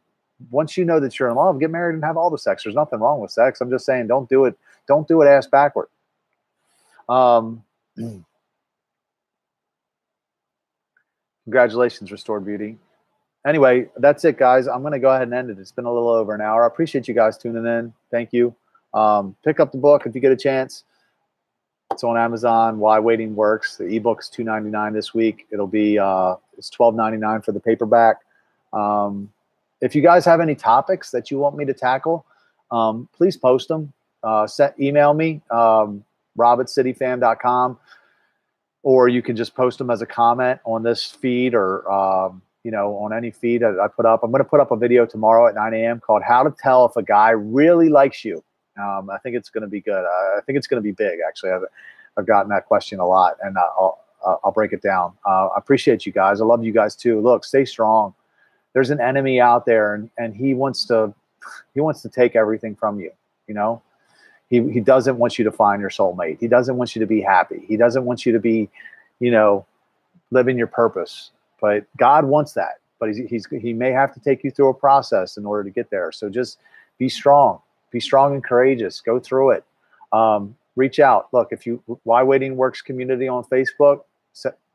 once 0.50 0.76
you 0.76 0.86
know 0.86 1.00
that 1.00 1.20
you're 1.20 1.30
in 1.30 1.36
love, 1.36 1.60
get 1.60 1.70
married 1.70 1.94
and 1.94 2.04
have 2.04 2.18
all 2.18 2.32
the 2.32 2.40
sex. 2.40 2.64
There's 2.64 2.76
nothing 2.76 2.98
wrong 3.00 3.20
with 3.20 3.30
sex. 3.30 3.62
I'm 3.62 3.70
just 3.70 3.86
saying, 3.86 4.08
don't 4.08 4.28
do 4.28 4.46
it. 4.46 4.58
Don't 4.88 5.08
do 5.08 5.22
it 5.22 5.28
ass 5.28 5.46
backward. 5.46 5.90
Um, 7.10 7.64
congratulations, 11.46 12.12
Restored 12.12 12.46
Beauty 12.46 12.78
anyway, 13.46 13.88
that's 13.98 14.26
it, 14.26 14.38
guys. 14.38 14.68
I'm 14.68 14.82
going 14.82 14.94
to 14.94 15.00
go 15.00 15.10
ahead 15.10 15.24
and 15.24 15.34
end 15.34 15.50
it. 15.50 15.60
It's 15.60 15.72
been 15.72 15.86
a 15.86 15.94
little 15.94 16.10
over 16.10 16.34
an 16.34 16.42
hour. 16.42 16.64
I 16.64 16.68
appreciate 16.68 17.08
you 17.08 17.14
guys 17.14 17.38
tuning 17.38 17.66
in. 17.66 17.94
Thank 18.12 18.34
you. 18.34 18.54
Um, 18.94 19.36
pick 19.46 19.60
up 19.60 19.72
the 19.72 19.78
book 19.78 20.06
if 20.06 20.16
you 20.16 20.22
get 20.22 20.32
a 20.32 20.38
chance. 20.38 20.84
It's 21.92 22.04
on 22.04 22.18
Amazon. 22.18 22.80
Why 22.80 23.00
Waiting 23.00 23.36
Works. 23.36 23.78
The 23.78 23.86
ebook's 23.86 24.28
two 24.28 24.44
ninety 24.44 24.70
nine 24.70 24.92
this 24.94 25.14
week. 25.14 25.46
It'll 25.52 25.68
be 25.68 26.00
uh, 26.00 26.36
it's 26.58 26.70
twelve 26.70 26.96
ninety 26.96 27.18
nine 27.18 27.42
for 27.42 27.52
the 27.52 27.60
paperback. 27.60 28.18
Um, 28.74 29.32
if 29.82 29.96
you 29.96 30.02
guys 30.02 30.26
have 30.26 30.42
any 30.42 30.56
topics 30.56 31.12
that 31.12 31.30
you 31.30 31.38
want 31.38 31.56
me 31.56 31.64
to 31.66 31.74
tackle, 31.74 32.26
um, 32.72 33.08
please 33.16 33.38
post 33.38 33.68
them. 33.68 33.94
Uh, 34.24 34.48
set 34.48 34.78
email 34.80 35.14
me 35.14 35.42
um, 35.52 36.04
rob 36.36 36.60
at 36.60 36.66
cityfam.com 36.66 37.78
or 38.86 39.08
you 39.08 39.24
can 39.24 39.36
just 39.36 39.56
post 39.56 39.80
them 39.80 39.90
as 39.90 40.04
a 40.04 40.06
comment 40.06 40.60
on 40.64 40.84
this 40.84 41.04
feed 41.04 41.56
or 41.56 41.92
um, 41.92 42.42
you 42.64 42.72
know, 42.72 42.96
on 42.98 43.14
any 43.14 43.32
feed 43.32 43.62
that 43.62 43.80
I 43.80 43.88
put 43.88 44.06
up. 44.06 44.24
I'm 44.24 44.32
going 44.32 44.44
to 44.44 44.50
put 44.50 44.60
up 44.60 44.72
a 44.72 44.78
video 44.78 45.06
tomorrow 45.06 45.48
at 45.48 45.56
9 45.56 45.74
a.m. 45.74 46.00
called 46.00 46.22
"How 46.24 46.44
to 46.44 46.56
Tell 46.58 46.86
If 46.86 46.96
a 46.96 47.04
Guy 47.04 47.32
Really 47.32 47.90
Likes 47.90 48.24
You." 48.24 48.44
Um, 48.80 49.10
I 49.10 49.18
think 49.18 49.36
it's 49.36 49.50
going 49.50 49.64
to 49.64 49.68
be 49.68 49.82
good. 49.82 50.06
I 50.06 50.40
think 50.46 50.58
it's 50.58 50.68
going 50.68 50.82
to 50.82 50.84
be 50.84 50.92
big. 50.92 51.20
Actually, 51.28 51.52
I've, 51.52 51.64
I've 52.18 52.28
gotten 52.28 52.50
that 52.50 52.66
question 52.66 53.00
a 53.00 53.08
lot, 53.08 53.38
and 53.44 53.58
I'll 53.58 54.00
I'll 54.44 54.52
break 54.52 54.72
it 54.72 54.82
down. 54.82 55.14
Uh, 55.26 55.48
I 55.48 55.58
appreciate 55.58 56.06
you 56.06 56.12
guys. 56.12 56.40
I 56.40 56.46
love 56.46 56.64
you 56.64 56.72
guys 56.72 56.96
too. 56.96 57.20
Look, 57.22 57.44
stay 57.44 57.66
strong. 57.66 58.14
There's 58.74 58.92
an 58.92 59.02
enemy 59.02 59.40
out 59.40 59.66
there, 59.66 59.96
and 59.96 60.12
and 60.18 60.36
he 60.36 60.54
wants 60.54 60.86
to 60.86 61.14
he 61.74 61.82
wants 61.82 62.04
to 62.04 62.10
take 62.10 62.36
everything 62.36 62.76
from 62.76 63.00
you. 63.00 63.12
You 63.48 63.56
know, 63.56 63.82
he 64.50 64.62
he 64.72 64.80
doesn't 64.80 65.18
want 65.18 65.38
you 65.38 65.46
to 65.46 65.52
find 65.52 65.82
your 65.82 65.90
soulmate. 65.90 66.40
He 66.40 66.48
doesn't 66.48 66.78
want 66.78 66.96
you 66.96 67.00
to 67.00 67.06
be 67.06 67.22
happy. 67.22 67.66
He 67.68 67.78
doesn't 67.78 68.06
want 68.06 68.26
you 68.26 68.34
to 68.34 68.40
be, 68.40 68.70
you 69.20 69.32
know, 69.32 69.66
living 70.32 70.58
your 70.58 70.68
purpose. 70.68 71.32
But 71.60 71.86
God 71.98 72.26
wants 72.26 72.54
that. 72.54 72.80
But 73.00 73.10
he's, 73.10 73.30
he's 73.30 73.48
he 73.48 73.74
may 73.74 73.92
have 73.92 74.14
to 74.14 74.20
take 74.20 74.44
you 74.44 74.52
through 74.52 74.70
a 74.70 74.74
process 74.74 75.38
in 75.38 75.46
order 75.46 75.64
to 75.64 75.70
get 75.70 75.90
there. 75.90 76.12
So 76.12 76.30
just 76.30 76.60
be 76.98 77.10
strong, 77.10 77.60
be 77.92 78.00
strong 78.00 78.34
and 78.34 78.44
courageous. 78.44 79.02
Go 79.02 79.20
through 79.20 79.52
it. 79.52 79.66
Um, 80.14 80.56
reach 80.76 81.00
out. 81.00 81.28
Look, 81.34 81.50
if 81.52 81.66
you 81.66 81.82
Why 82.04 82.24
Waiting 82.24 82.56
Works 82.56 82.82
community 82.82 83.28
on 83.28 83.44
Facebook, 83.46 84.02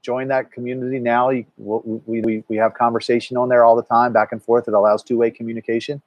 join 0.02 0.28
that 0.28 0.51
community 0.51 0.98
now. 0.98 1.30
You, 1.30 1.44
we, 1.59 2.20
we, 2.20 2.44
we 2.48 2.56
have 2.56 2.74
conversation 2.74 3.36
on 3.36 3.48
there 3.48 3.64
all 3.64 3.76
the 3.76 3.82
time, 3.82 4.12
back 4.12 4.32
and 4.32 4.42
forth. 4.42 4.66
It 4.68 4.74
allows 4.74 5.02
two 5.02 5.18
way 5.18 5.30
communication. 5.30 6.02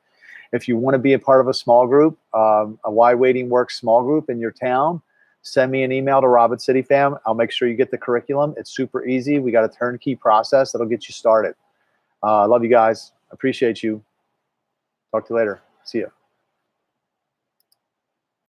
If 0.53 0.67
you 0.67 0.77
want 0.77 0.93
to 0.93 0.99
be 0.99 1.13
a 1.13 1.19
part 1.19 1.41
of 1.41 1.47
a 1.47 1.53
small 1.53 1.87
group, 1.87 2.17
um, 2.33 2.79
a 2.85 2.91
Why 2.91 3.13
Waiting 3.15 3.49
Works 3.49 3.77
small 3.77 4.03
group 4.03 4.29
in 4.29 4.39
your 4.39 4.51
town, 4.51 5.01
send 5.41 5.71
me 5.71 5.83
an 5.83 5.91
email 5.91 6.21
to 6.21 6.27
Robert 6.27 6.61
City 6.61 6.81
Fam. 6.81 7.17
I'll 7.25 7.33
make 7.33 7.51
sure 7.51 7.67
you 7.67 7.75
get 7.75 7.91
the 7.91 7.97
curriculum. 7.97 8.53
It's 8.55 8.71
super 8.71 9.05
easy. 9.05 9.39
We 9.39 9.51
got 9.51 9.65
a 9.65 9.69
turnkey 9.69 10.15
process 10.15 10.71
that'll 10.71 10.87
get 10.87 11.09
you 11.09 11.13
started. 11.13 11.55
Uh, 12.21 12.47
love 12.47 12.63
you 12.63 12.69
guys. 12.69 13.11
Appreciate 13.31 13.83
you. 13.83 14.01
Talk 15.11 15.27
to 15.27 15.33
you 15.33 15.37
later. 15.39 15.61
See 15.83 15.97
you. 15.97 16.11